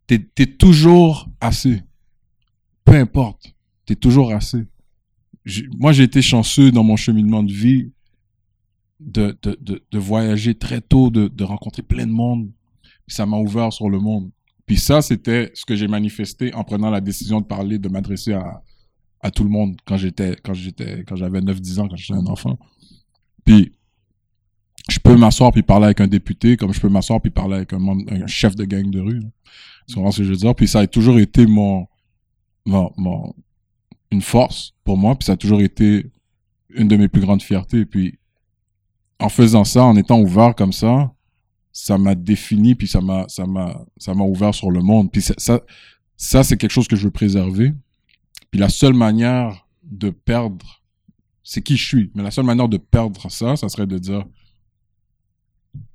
T'es 0.08 0.18
t'es 0.18 0.46
toujours 0.46 1.28
assez. 1.40 1.82
Peu 2.84 2.94
importe, 2.96 3.54
t'es 3.86 3.94
toujours 3.94 4.32
assez. 4.32 4.66
Moi, 5.78 5.92
j'ai 5.92 6.02
été 6.02 6.20
chanceux 6.20 6.72
dans 6.72 6.84
mon 6.84 6.96
cheminement 6.96 7.42
de 7.44 7.52
vie 7.52 7.92
de, 8.98 9.36
de, 9.42 9.56
de, 9.60 9.82
de 9.90 9.98
voyager 9.98 10.54
très 10.56 10.80
tôt, 10.80 11.10
de 11.10 11.44
rencontrer 11.44 11.82
plein 11.82 12.06
de 12.06 12.12
monde. 12.12 12.50
Ça 13.12 13.26
m'a 13.26 13.36
ouvert 13.38 13.72
sur 13.72 13.88
le 13.90 13.98
monde. 13.98 14.30
Puis 14.66 14.78
ça, 14.78 15.02
c'était 15.02 15.50
ce 15.54 15.64
que 15.64 15.74
j'ai 15.76 15.88
manifesté 15.88 16.54
en 16.54 16.64
prenant 16.64 16.90
la 16.90 17.00
décision 17.00 17.40
de 17.40 17.46
parler, 17.46 17.78
de 17.78 17.88
m'adresser 17.88 18.32
à, 18.32 18.62
à 19.20 19.30
tout 19.30 19.44
le 19.44 19.50
monde 19.50 19.76
quand 19.84 19.96
j'étais, 19.96 20.36
quand 20.42 20.54
j'étais, 20.54 21.04
quand 21.04 21.16
j'avais 21.16 21.40
9-10 21.40 21.80
ans, 21.80 21.88
quand 21.88 21.96
j'étais 21.96 22.18
un 22.18 22.26
enfant. 22.26 22.58
Puis, 23.44 23.72
je 24.88 24.98
peux 24.98 25.16
m'asseoir 25.16 25.52
puis 25.52 25.62
parler 25.62 25.86
avec 25.86 26.00
un 26.00 26.06
député, 26.06 26.56
comme 26.56 26.72
je 26.72 26.80
peux 26.80 26.88
m'asseoir 26.88 27.20
puis 27.20 27.30
parler 27.30 27.56
avec 27.56 27.72
un, 27.72 27.78
membre- 27.78 28.10
un 28.12 28.26
chef 28.26 28.56
de 28.56 28.64
gang 28.64 28.88
de 28.90 29.00
rue. 29.00 29.20
là. 29.20 29.28
Tu 29.88 29.94
comprends 29.94 30.10
ce 30.10 30.18
que 30.18 30.24
je 30.24 30.30
veux 30.30 30.36
dire? 30.36 30.54
Puis 30.54 30.68
ça 30.68 30.80
a 30.80 30.86
toujours 30.86 31.18
été 31.18 31.46
mon, 31.46 31.86
mon, 32.64 32.92
mon- 32.96 33.34
une 34.10 34.22
force 34.22 34.74
pour 34.84 34.96
moi, 34.96 35.14
puis 35.16 35.26
ça 35.26 35.32
a 35.32 35.36
toujours 35.36 35.60
été 35.60 36.10
une 36.70 36.88
de 36.88 36.96
mes 36.96 37.08
plus 37.08 37.20
grandes 37.20 37.42
fiertés. 37.42 37.84
Puis 37.84 38.18
en 39.18 39.28
faisant 39.28 39.64
ça, 39.64 39.84
en 39.84 39.96
étant 39.96 40.20
ouvert 40.20 40.54
comme 40.54 40.72
ça, 40.72 41.12
ça 41.72 41.96
m'a 41.98 42.14
défini, 42.14 42.74
puis 42.74 42.86
ça 42.86 43.00
m'a, 43.00 43.24
ça 43.28 43.46
m'a, 43.46 43.84
ça 43.96 44.14
m'a 44.14 44.24
ouvert 44.24 44.54
sur 44.54 44.70
le 44.70 44.82
monde. 44.82 45.10
Puis 45.10 45.22
ça, 45.22 45.34
ça, 45.38 45.60
ça, 46.16 46.44
c'est 46.44 46.56
quelque 46.56 46.70
chose 46.70 46.86
que 46.86 46.96
je 46.96 47.04
veux 47.04 47.10
préserver. 47.10 47.72
Puis 48.50 48.60
la 48.60 48.68
seule 48.68 48.92
manière 48.92 49.66
de 49.82 50.10
perdre, 50.10 50.82
c'est 51.42 51.62
qui 51.62 51.76
je 51.76 51.86
suis. 51.86 52.10
Mais 52.14 52.22
la 52.22 52.30
seule 52.30 52.44
manière 52.44 52.68
de 52.68 52.76
perdre 52.76 53.30
ça, 53.30 53.56
ça 53.56 53.68
serait 53.68 53.86
de 53.86 53.98
dire, 53.98 54.24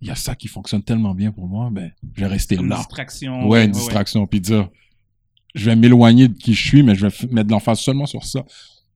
il 0.01 0.07
y 0.07 0.11
a 0.11 0.15
ça 0.15 0.35
qui 0.35 0.47
fonctionne 0.47 0.81
tellement 0.81 1.13
bien 1.13 1.31
pour 1.31 1.47
moi, 1.47 1.69
ben, 1.71 1.91
je 2.15 2.21
vais 2.21 2.27
rester 2.27 2.55
Comme 2.55 2.65
une 2.65 2.71
là. 2.71 2.77
distraction. 2.77 3.47
Ouais, 3.47 3.65
une 3.65 3.71
distraction. 3.71 4.25
Puis 4.25 4.41
dire, 4.41 4.69
je 5.53 5.65
vais 5.65 5.75
m'éloigner 5.75 6.27
de 6.27 6.33
qui 6.37 6.53
je 6.53 6.67
suis, 6.67 6.83
mais 6.83 6.95
je 6.95 7.05
vais 7.07 7.27
mettre 7.31 7.51
l'emphase 7.51 7.79
seulement 7.79 8.07
sur 8.07 8.25
ça. 8.25 8.43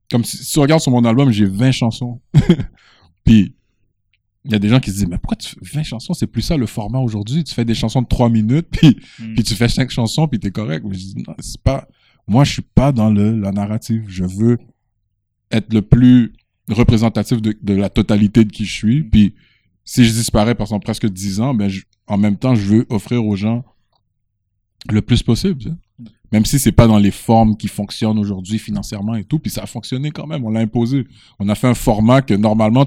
Comme 0.09 0.23
si, 0.23 0.37
si 0.37 0.51
tu 0.53 0.59
regardes 0.59 0.81
sur 0.81 0.91
mon 0.91 1.05
album, 1.05 1.31
j'ai 1.31 1.45
20 1.45 1.71
chansons. 1.71 2.19
Puis, 3.23 3.55
il 4.45 4.51
y 4.51 4.55
a 4.55 4.59
des 4.59 4.69
gens 4.69 4.79
qui 4.79 4.89
se 4.89 4.95
disent, 4.95 5.07
mais 5.07 5.17
pourquoi 5.17 5.35
tu 5.37 5.49
fais 5.49 5.77
20 5.77 5.83
chansons? 5.83 6.13
C'est 6.13 6.27
plus 6.27 6.41
ça 6.41 6.57
le 6.57 6.65
format 6.65 6.99
aujourd'hui. 6.99 7.43
Tu 7.43 7.53
fais 7.53 7.65
des 7.65 7.75
chansons 7.75 8.01
de 8.01 8.07
3 8.07 8.29
minutes, 8.29 8.67
puis, 8.71 8.97
Mm. 9.19 9.33
puis 9.35 9.43
tu 9.43 9.53
fais 9.55 9.69
5 9.69 9.89
chansons, 9.91 10.27
puis 10.27 10.39
t'es 10.39 10.51
correct. 10.51 10.83
Mais 10.87 10.95
je 10.95 10.99
dis, 10.99 11.23
non, 11.27 11.35
c'est 11.39 11.61
pas, 11.61 11.87
moi, 12.27 12.43
je 12.43 12.53
suis 12.53 12.61
pas 12.61 12.91
dans 12.91 13.09
le, 13.11 13.39
la 13.39 13.51
narrative. 13.51 14.05
Je 14.07 14.23
veux 14.25 14.57
être 15.51 15.73
le 15.73 15.81
plus 15.81 16.33
représentatif 16.69 17.41
de, 17.41 17.55
de 17.61 17.73
la 17.73 17.89
totalité 17.89 18.43
de 18.45 18.51
qui 18.51 18.65
je 18.65 18.73
suis. 18.73 19.03
Puis, 19.03 19.35
si 19.83 20.05
je 20.05 20.11
disparais 20.13 20.55
pendant 20.55 20.79
presque 20.79 21.07
10 21.07 21.39
ans, 21.41 21.53
ben, 21.53 21.67
je- 21.67 21.81
en 22.07 22.17
même 22.17 22.37
temps, 22.37 22.55
je 22.55 22.61
veux 22.65 22.85
offrir 22.89 23.23
aux 23.25 23.35
gens 23.35 23.63
le 24.89 25.01
plus 25.01 25.21
possible. 25.23 25.57
tu 25.59 25.69
sais. 25.69 25.75
Même 26.31 26.45
si 26.45 26.59
c'est 26.59 26.71
pas 26.71 26.87
dans 26.87 26.97
les 26.97 27.11
formes 27.11 27.57
qui 27.57 27.67
fonctionnent 27.67 28.17
aujourd'hui 28.17 28.57
financièrement 28.57 29.15
et 29.15 29.25
tout, 29.25 29.37
puis 29.39 29.51
ça 29.51 29.63
a 29.63 29.65
fonctionné 29.65 30.11
quand 30.11 30.27
même, 30.27 30.45
on 30.45 30.49
l'a 30.49 30.61
imposé. 30.61 31.05
On 31.39 31.49
a 31.49 31.55
fait 31.55 31.67
un 31.67 31.73
format 31.73 32.21
que 32.21 32.33
normalement, 32.33 32.85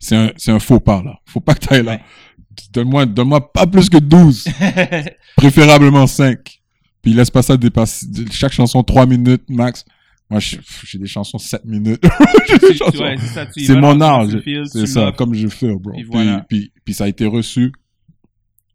c'est 0.00 0.16
un, 0.16 0.32
c'est 0.36 0.50
un 0.50 0.58
faux 0.58 0.80
pas, 0.80 1.02
là. 1.02 1.20
Faut 1.26 1.40
pas 1.40 1.54
que 1.54 1.66
tu 1.66 1.72
ailles 1.72 1.84
là. 1.84 1.92
Ouais. 1.92 2.00
Donne-moi 2.72 3.06
donne-moi 3.06 3.52
pas 3.52 3.66
plus 3.66 3.88
que 3.88 3.96
12, 3.96 4.48
préférablement 5.36 6.06
5. 6.06 6.38
Puis 7.00 7.12
laisse 7.14 7.30
pas 7.30 7.42
ça 7.42 7.56
dépasser. 7.56 8.06
Chaque 8.32 8.52
chanson 8.52 8.82
3 8.82 9.06
minutes 9.06 9.48
max. 9.48 9.84
Moi, 10.28 10.38
j'ai 10.40 10.98
des 10.98 11.06
chansons 11.06 11.38
7 11.38 11.64
minutes. 11.64 12.04
Ouais, 13.00 13.16
c'est 13.56 13.76
mon 13.76 14.40
fil, 14.40 14.64
C'est 14.66 14.86
ça, 14.86 15.12
comme 15.16 15.34
je 15.34 15.48
fais, 15.48 15.74
bro. 15.74 15.92
Puis 15.92 16.02
Puis, 16.02 16.10
voilà. 16.10 16.44
puis, 16.48 16.72
puis 16.84 16.94
ça 16.94 17.04
a 17.04 17.08
été 17.08 17.24
reçu 17.26 17.72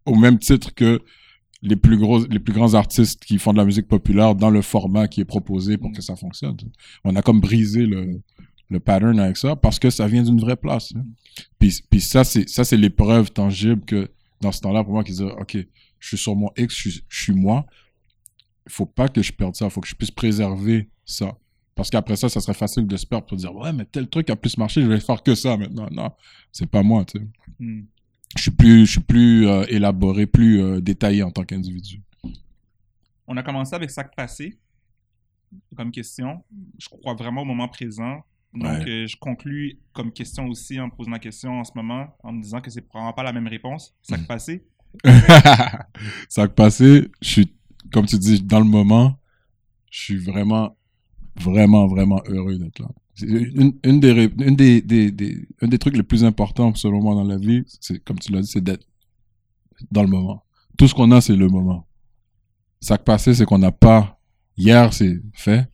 au 0.06 0.16
même 0.16 0.40
titre 0.40 0.74
que 0.74 1.02
les 1.66 1.76
plus 1.76 1.98
gros, 1.98 2.26
les 2.26 2.40
plus 2.40 2.54
grands 2.54 2.74
artistes 2.76 3.26
qui 3.26 3.38
font 3.40 3.52
de 3.52 3.58
la 3.58 3.66
musique 3.66 3.88
populaire 3.88 4.36
dans 4.36 4.50
le 4.50 4.62
format 4.62 5.08
qui 5.08 5.22
est 5.22 5.26
proposé 5.26 5.78
pour 5.78 5.90
Mm. 5.90 5.94
que 5.94 6.02
ça 6.02 6.16
fonctionne. 6.16 6.56
On 7.04 7.16
a 7.16 7.22
comme 7.22 7.40
brisé 7.42 7.86
le, 7.86 8.22
le 8.70 8.80
pattern 8.80 9.20
avec 9.20 9.38
ça 9.38 9.56
parce 9.56 9.80
que 9.80 9.90
ça 9.90 10.08
vient 10.08 10.24
d'une 10.24 10.40
vraie 10.40 10.56
place. 10.56 10.94
hein. 10.96 11.04
Puis, 11.60 11.84
puis 11.90 12.00
ça, 12.02 12.24
c'est, 12.24 12.48
ça, 12.48 12.64
c'est 12.64 12.78
l'épreuve 12.78 13.32
tangible 13.32 13.84
que 13.84 14.10
dans 14.42 14.52
ce 14.52 14.62
temps-là, 14.62 14.84
pour 14.84 14.94
moi, 14.94 15.04
qui 15.04 15.12
dit, 15.14 15.24
OK, 15.24 15.58
je 16.00 16.08
suis 16.08 16.18
sur 16.18 16.36
mon 16.36 16.52
X, 16.56 16.76
je 16.76 16.90
suis, 16.90 17.04
je 17.10 17.24
suis 17.24 17.34
moi. 17.34 17.66
Il 18.68 18.72
faut 18.72 18.86
pas 18.86 19.10
que 19.10 19.22
je 19.22 19.32
perde 19.34 19.56
ça. 19.56 19.66
Il 19.66 19.72
faut 19.72 19.82
que 19.82 19.88
je 19.88 19.96
puisse 19.96 20.12
préserver 20.12 20.90
ça. 21.06 21.36
Parce 21.76 21.90
qu'après 21.90 22.16
ça, 22.16 22.30
ça 22.30 22.40
serait 22.40 22.54
facile 22.54 22.88
de 22.88 22.96
se 22.96 23.06
perdre 23.06 23.26
pour 23.28 23.38
dire, 23.38 23.54
ouais, 23.56 23.74
mais 23.74 23.86
tel 23.86 24.08
truc 24.08 24.30
a 24.30 24.36
plus 24.36 24.58
marché, 24.58 24.82
je 24.82 24.88
vais 24.88 25.00
faire 25.00 25.22
que 25.24 25.36
ça 25.36 25.58
maintenant. 25.58 25.88
Non, 25.92 26.12
c'est 26.52 26.68
pas 26.70 26.84
moi, 26.84 27.04
tu 27.06 27.20
sais. 27.20 27.26
Mm. 27.60 27.82
Je 28.38 28.42
suis 28.44 28.52
plus, 28.52 28.86
je 28.86 28.92
suis 28.92 29.02
plus 29.02 29.48
euh, 29.48 29.66
élaboré, 29.70 30.26
plus 30.26 30.62
euh, 30.62 30.82
détaillé 30.82 31.24
en 31.24 31.32
tant 31.32 31.44
qu'individu. 31.44 32.02
On 33.28 33.38
a 33.38 33.44
commencé 33.44 33.74
avec 33.76 33.90
Sac 33.90 34.16
Passé 34.16 34.58
comme 35.76 35.92
question. 35.92 36.44
Je 36.78 36.90
crois 36.90 37.14
vraiment 37.14 37.42
au 37.44 37.46
moment 37.46 37.68
présent. 37.70 38.24
Donc, 38.54 38.64
Ouais. 38.64 38.90
euh, 38.90 39.08
je 39.08 39.16
conclus 39.18 39.80
comme 39.94 40.12
question 40.12 40.48
aussi 40.48 40.80
en 40.80 40.88
me 40.88 40.92
posant 40.92 41.12
la 41.12 41.20
question 41.20 41.60
en 41.60 41.64
ce 41.64 41.72
moment, 41.76 42.08
en 42.24 42.32
me 42.34 42.42
disant 42.42 42.62
que 42.62 42.70
c'est 42.70 42.82
probablement 42.82 43.14
pas 43.14 43.24
la 43.24 43.34
même 43.34 43.48
réponse. 43.48 43.96
Sac 44.02 44.22
Mm. 44.22 44.26
Passé. 44.28 44.66
ça 46.30 46.44
a 46.44 46.48
passé, 46.48 47.10
je 47.22 47.28
suis, 47.30 47.54
comme 47.92 48.06
tu 48.06 48.18
dis, 48.18 48.42
dans 48.42 48.60
le 48.60 48.66
moment, 48.66 49.20
je 49.92 50.00
suis 50.00 50.18
vraiment, 50.18 50.78
vraiment, 51.36 51.88
vraiment 51.88 52.22
heureux 52.28 52.58
d'être 52.58 52.80
là. 52.80 52.88
Une, 53.22 54.00
des, 54.02 54.30
une 54.40 54.56
des, 54.58 54.82
des, 54.82 55.12
des- 55.12 55.48
un 55.62 55.68
des 55.68 55.78
trucs 55.78 55.96
les 55.96 56.04
plus 56.04 56.24
importants, 56.26 56.74
selon 56.76 57.02
moi, 57.02 57.16
dans 57.16 57.24
la 57.24 57.38
vie, 57.38 57.64
c'est, 57.80 58.04
comme 58.04 58.20
tu 58.20 58.32
l'as 58.32 58.42
dit, 58.42 58.48
c'est 58.48 58.64
d'être 58.64 58.86
dans 59.92 60.04
le 60.04 60.10
moment. 60.10 60.44
Tout 60.78 60.88
ce 60.88 60.94
qu'on 60.94 61.12
a, 61.12 61.22
c'est 61.22 61.36
le 61.36 61.48
moment. 61.48 61.88
Ça 62.82 62.98
qui 62.98 63.06
passé, 63.06 63.34
c'est 63.34 63.46
qu'on 63.46 63.58
n'a 63.60 63.72
pas, 63.72 64.20
hier, 64.58 64.94
c'est 64.94 65.22
fait. 65.34 65.70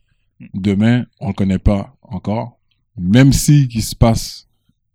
Demain, 0.54 1.04
on 1.20 1.28
le 1.28 1.34
connaît 1.34 1.58
pas 1.58 1.96
encore. 2.02 2.58
Même 2.96 3.32
si 3.32 3.68
il 3.72 3.82
se 3.82 3.96
passe 3.96 4.48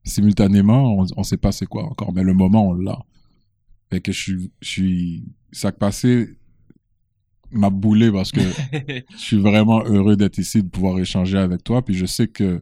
simultanément, 0.04 1.00
on, 1.00 1.06
on 1.18 1.24
sait 1.24 1.38
pas 1.38 1.52
c'est 1.52 1.66
quoi 1.66 1.84
encore, 1.84 2.14
mais 2.14 2.24
le 2.24 2.34
moment, 2.34 2.70
on 2.70 2.74
l'a. 2.74 3.00
Fait 3.90 4.00
que 4.00 4.12
je 4.12 4.22
suis, 4.22 4.52
je 4.62 4.70
suis, 4.70 5.24
ça 5.52 5.72
qui 5.72 5.80
passé, 5.80 6.38
m'a 7.52 7.70
boulé 7.70 8.12
parce 8.12 8.32
que 8.32 8.42
je 9.12 9.18
suis 9.18 9.38
vraiment 9.40 9.84
heureux 9.86 10.16
d'être 10.16 10.38
ici, 10.38 10.64
de 10.64 10.68
pouvoir 10.70 11.00
échanger 11.00 11.38
avec 11.38 11.64
toi. 11.64 11.84
Puis 11.84 11.96
je 11.96 12.06
sais 12.06 12.28
que 12.28 12.62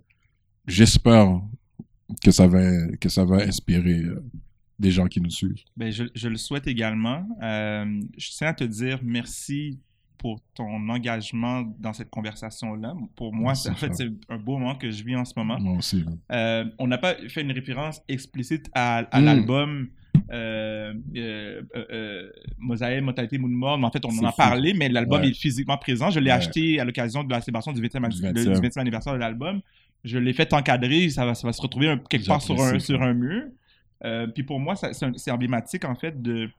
j'espère 0.67 1.41
que 2.23 2.31
ça 2.31 2.47
va, 2.47 2.61
que 2.99 3.09
ça 3.09 3.25
va 3.25 3.37
inspirer 3.37 4.01
euh, 4.03 4.23
des 4.79 4.91
gens 4.91 5.07
qui 5.07 5.21
nous 5.21 5.29
suivent. 5.29 5.63
Ben, 5.77 5.91
je, 5.91 6.03
je 6.13 6.27
le 6.27 6.37
souhaite 6.37 6.67
également. 6.67 7.27
Euh, 7.41 8.01
je 8.17 8.29
tiens 8.31 8.49
à 8.49 8.53
te 8.53 8.63
dire 8.63 8.99
merci 9.03 9.79
pour 10.17 10.39
ton 10.55 10.89
engagement 10.89 11.63
dans 11.79 11.93
cette 11.93 12.09
conversation-là. 12.09 12.93
Pour 13.15 13.33
moi, 13.33 13.53
en 13.69 13.75
fait, 13.75 13.93
c'est 13.93 14.09
un 14.29 14.37
beau 14.37 14.57
moment 14.57 14.75
que 14.75 14.89
je 14.89 15.03
vis 15.03 15.15
en 15.15 15.25
ce 15.25 15.33
moment. 15.35 15.59
Moi 15.59 15.77
aussi. 15.77 16.03
là. 16.03 16.11
Euh, 16.31 16.65
on 16.79 16.87
n'a 16.87 16.97
pas 16.97 17.15
fait 17.29 17.41
une 17.41 17.51
référence 17.51 18.01
explicite 18.07 18.67
à, 18.73 18.99
à 19.11 19.21
Mm. 19.21 19.25
l'album 19.25 19.87
euh, 20.31 20.93
euh, 21.15 21.61
euh, 21.75 21.85
euh, 21.91 22.29
Mosaïque, 22.57 23.03
Mortalité, 23.03 23.37
Moon 23.37 23.77
mais 23.77 23.85
en 23.85 23.91
fait, 23.91 24.03
on 24.05 24.09
en 24.09 24.25
a 24.25 24.31
fou. 24.31 24.37
parlé, 24.37 24.73
mais 24.73 24.89
l'album 24.89 25.21
Ouais. 25.21 25.29
est 25.29 25.33
physiquement 25.33 25.77
présent. 25.77 26.09
Je 26.09 26.19
l'ai 26.19 26.25
Ouais. 26.31 26.37
acheté 26.37 26.79
à 26.79 26.85
l'occasion 26.85 27.23
de 27.23 27.31
la 27.31 27.41
célébration 27.41 27.71
du 27.73 27.81
20e, 27.81 28.07
Du 28.09 28.21
le- 28.21 28.27
20e. 28.33 28.53
du 28.55 28.61
20e 28.61 28.81
anniversaire 28.81 29.13
de 29.13 29.19
l'album. 29.19 29.61
Je 30.03 30.17
l'ai 30.17 30.33
fait 30.33 30.53
encadrer, 30.53 31.09
ça 31.09 31.25
va, 31.25 31.33
ça 31.35 31.47
va 31.47 31.53
se 31.53 31.61
retrouver 31.61 31.89
un- 31.89 31.97
quelque 31.97 32.27
part 32.27 32.41
sur 32.41 32.59
un, 32.61 32.77
sur 32.79 33.01
un 33.01 33.13
mur. 33.13 33.43
Euh, 34.03 34.27
puis 34.27 34.43
pour 34.43 34.59
moi, 34.59 34.75
c'est 34.75 35.31
emblématique, 35.31 35.83
en 35.85 35.95
fait, 35.95 36.21
de, 36.21 36.49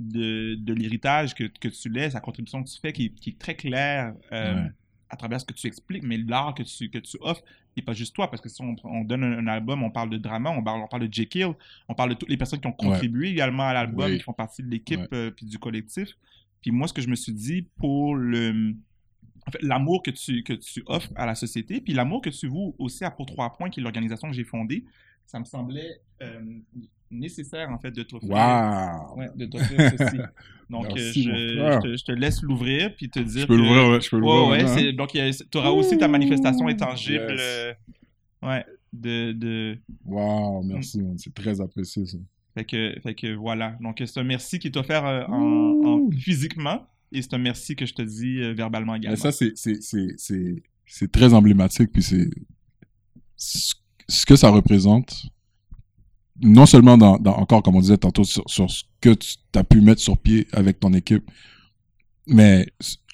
de, 0.00 0.54
de 0.56 0.72
l'héritage 0.74 1.34
que, 1.34 1.44
que 1.44 1.68
tu 1.68 1.88
laisses, 1.88 2.14
la 2.14 2.20
contribution 2.20 2.62
que 2.62 2.68
tu 2.68 2.78
fais, 2.80 2.92
qui, 2.92 3.10
qui 3.12 3.30
est 3.30 3.38
très 3.38 3.54
claire 3.54 4.14
euh, 4.32 4.54
Ouais. 4.54 4.70
À 5.10 5.16
travers 5.16 5.40
ce 5.40 5.46
que 5.46 5.54
tu 5.54 5.66
expliques, 5.66 6.02
mais 6.02 6.16
l'art 6.18 6.54
que 6.54 6.62
tu, 6.62 6.90
que 6.90 6.98
tu 6.98 7.16
offres, 7.20 7.42
et 7.76 7.82
pas 7.82 7.92
juste 7.92 8.14
toi, 8.14 8.28
parce 8.30 8.42
que 8.42 8.48
si 8.48 8.60
on, 8.62 8.74
on 8.84 9.04
donne 9.04 9.22
un, 9.24 9.38
un 9.38 9.46
album, 9.46 9.82
on 9.82 9.90
parle 9.90 10.10
de 10.10 10.18
drama, 10.18 10.50
on 10.50 10.62
parle, 10.62 10.80
on 10.82 10.88
parle 10.88 11.06
de 11.08 11.12
Jekyll, 11.12 11.52
on 11.88 11.94
parle 11.94 12.10
de 12.10 12.14
toutes 12.14 12.28
les 12.28 12.36
personnes 12.36 12.60
qui 12.60 12.66
ont 12.66 12.76
Ouais. 12.78 12.88
contribué 12.88 13.28
également 13.30 13.62
à 13.68 13.72
l'album, 13.72 14.10
Oui. 14.10 14.18
qui 14.18 14.24
font 14.24 14.32
partie 14.32 14.62
de 14.62 14.68
l'équipe 14.68 15.00
Ouais. 15.00 15.08
euh, 15.14 15.30
puis 15.30 15.46
du 15.46 15.58
collectif. 15.58 16.08
Puis 16.60 16.70
moi, 16.72 16.88
ce 16.88 16.92
que 16.92 17.00
je 17.02 17.08
me 17.08 17.14
suis 17.14 17.32
dit 17.32 17.62
pour 17.76 18.16
le... 18.16 18.74
En 19.46 19.50
fait, 19.50 19.62
l'amour 19.62 20.02
que 20.02 20.10
tu, 20.10 20.42
que 20.42 20.52
tu 20.52 20.82
offres 20.86 21.10
à 21.16 21.24
la 21.24 21.34
société, 21.34 21.80
puis 21.80 21.94
l'amour 21.94 22.20
que 22.20 22.28
tu 22.30 22.48
voues 22.48 22.74
aussi 22.78 23.04
à 23.04 23.10
Pour 23.10 23.24
Trois 23.26 23.56
Points, 23.56 23.70
qui 23.70 23.80
est 23.80 23.82
l'organisation 23.82 24.28
que 24.28 24.34
j'ai 24.34 24.44
fondée, 24.44 24.84
ça 25.24 25.38
me 25.38 25.44
semblait 25.44 26.00
euh, 26.20 26.58
nécessaire, 27.10 27.70
en 27.70 27.78
fait, 27.78 27.90
de 27.90 28.02
t'offrir 28.02 28.30
Waouh! 28.30 29.18
ouais, 29.18 29.28
ceci. 29.98 30.16
Donc, 30.70 30.84
euh, 30.86 30.92
Merci, 30.96 31.22
je, 31.22 31.30
je 31.30 31.80
te, 31.80 31.96
je 31.96 32.04
te 32.04 32.12
laisse 32.12 32.42
l'ouvrir, 32.42 32.94
puis 32.94 33.08
te 33.08 33.20
dire 33.20 33.42
Je 33.42 33.46
peux 33.46 33.56
l'ouvrir, 33.56 33.88
ouais, 33.88 34.00
je 34.02 34.10
peux 34.10 34.16
Ouais, 34.16 34.22
l'ouvrir. 34.22 34.48
ouais, 34.50 34.62
maintenant, 34.64 34.88
hein? 34.90 34.92
donc 34.92 35.12
tu 35.50 35.58
auras 35.58 35.70
aussi 35.70 35.96
ta 35.96 36.08
manifestation 36.08 36.66
intangible. 36.68 37.30
Yes. 37.30 37.40
euh, 37.40 37.72
ouais, 38.42 38.64
de, 38.92 39.32
de, 39.32 39.78
Waouh, 40.04 40.62
merci, 40.64 41.00
man. 41.00 41.16
c'est 41.16 41.32
très 41.32 41.60
apprécié 41.62 42.04
ça. 42.04 42.18
fait, 42.54 42.64
que, 42.66 42.94
fait 43.02 43.14
que 43.14 43.34
voilà. 43.34 43.76
Donc, 43.80 44.02
c'est 44.04 44.20
un 44.20 44.24
merci 44.24 44.58
qui 44.58 44.66
est 44.68 44.76
offert 44.76 45.06
euh, 45.06 45.24
en, 45.28 45.84
en- 45.86 46.10
physiquement 46.10 46.86
et 47.12 47.22
c'est 47.22 47.32
un 47.32 47.38
merci 47.38 47.74
que 47.74 47.86
je 47.86 47.94
te 47.94 48.02
dis 48.02 48.40
euh, 48.42 48.52
verbalement 48.52 48.94
également. 48.94 49.16
Mais 49.16 49.30
ça, 49.32 49.32
c'est- 49.32 49.54
très 51.10 51.32
emblématique, 51.32 51.90
puis 51.92 52.02
c'est 52.02 52.28
ce 53.36 53.74
ce 54.10 54.24
que 54.26 54.36
ça 54.36 54.48
représente, 54.50 55.26
non 56.42 56.66
seulement 56.66 56.96
dans, 56.98 57.16
dans- 57.18 57.36
encore, 57.36 57.62
comme 57.62 57.76
on 57.76 57.80
disait 57.80 57.98
tantôt, 57.98 58.24
sur, 58.24 58.42
sur 58.46 58.70
ce 58.70 58.84
que 59.00 59.10
tu 59.14 59.36
as 59.54 59.64
pu 59.64 59.80
mettre 59.80 60.00
sur 60.00 60.16
pied 60.18 60.46
avec 60.52 60.78
ton 60.80 60.92
équipe, 60.92 61.28
mais 62.26 62.66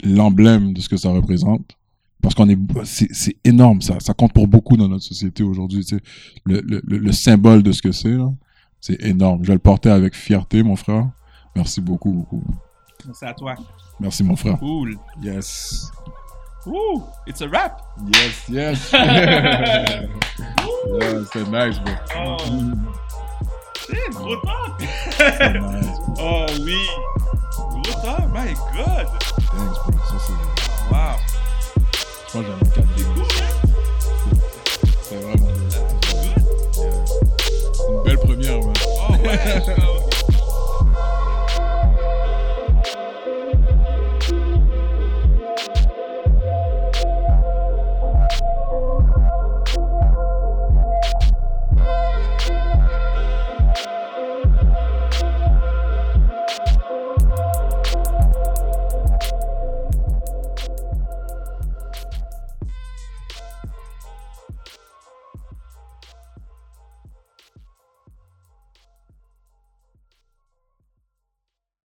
l'emblème 0.03 0.73
de 0.73 0.81
ce 0.81 0.89
que 0.89 0.97
ça 0.97 1.11
représente, 1.11 1.77
parce 2.23 2.35
qu'on 2.35 2.49
est, 2.49 2.59
c'est 2.85 3.37
énorme, 3.45 3.83
ça, 3.83 4.01
ça 4.01 4.15
compte 4.15 4.33
pour 4.33 4.49
beaucoup 4.49 4.77
dans 4.77 4.89
notre 4.89 5.05
société 5.05 5.43
aujourd'hui, 5.43 5.85
tu 5.85 5.97
sais. 5.97 6.03
le, 6.47 6.61
le, 6.63 6.81
le, 6.87 6.99
le 6.99 7.13
symbole 7.13 7.63
de 7.63 7.71
ce 7.73 7.83
que 7.83 7.93
c'est, 7.93 8.17
c'est 8.81 9.03
énorme. 9.05 9.43
Je 9.43 9.49
vais 9.49 9.55
le 9.55 9.59
porter 9.59 9.91
avec 9.91 10.15
fierté, 10.15 10.63
mon 10.63 10.77
frère. 10.77 11.09
Merci 11.55 11.81
beaucoup, 11.81 12.11
beaucoup. 12.13 12.43
Merci 13.07 13.25
à 13.27 13.35
toi. 13.35 13.55
Merci, 14.01 14.25
mon 14.25 14.37
frère. 14.37 14.59
Cool. 14.59 14.97
Yes. 15.23 15.91
Ouh, 16.67 17.03
it's 17.27 17.43
a 17.43 17.47
wrap. 17.49 17.83
Yes, 18.07 18.49
yes. 18.49 18.91
yeah, 18.93 20.07
c'est 21.33 21.47
nice, 21.51 21.79
bro. 21.81 21.93
Oh, 22.17 22.37
shit, 23.87 24.11
gros 24.13 24.37
temps. 24.37 24.77
oh 26.21 26.47
oui. 26.61 26.87
Gros 27.57 28.01
temps, 28.03 28.29
my 28.33 28.55
god. 28.75 29.07
Thanks, 29.53 29.79
bro. 29.87 29.99
Ça, 30.09 30.17
c'est. 30.27 30.39
Wow. 30.91 31.17
Je 32.27 32.33
pense 32.33 32.45
que 32.45 32.49
j'aime 32.75 32.87
bien 32.87 32.97
C'est 32.97 33.05
cool, 33.05 33.23
hein? 33.41 33.53
C'est 35.03 35.17
vraiment. 35.17 35.53
Good. 35.53 36.35
Yeah. 36.77 37.05
Une 37.91 38.03
belle 38.03 38.19
première, 38.19 38.59
man. 38.61 38.75
Oh 39.09 39.15
ouais. 39.27 40.05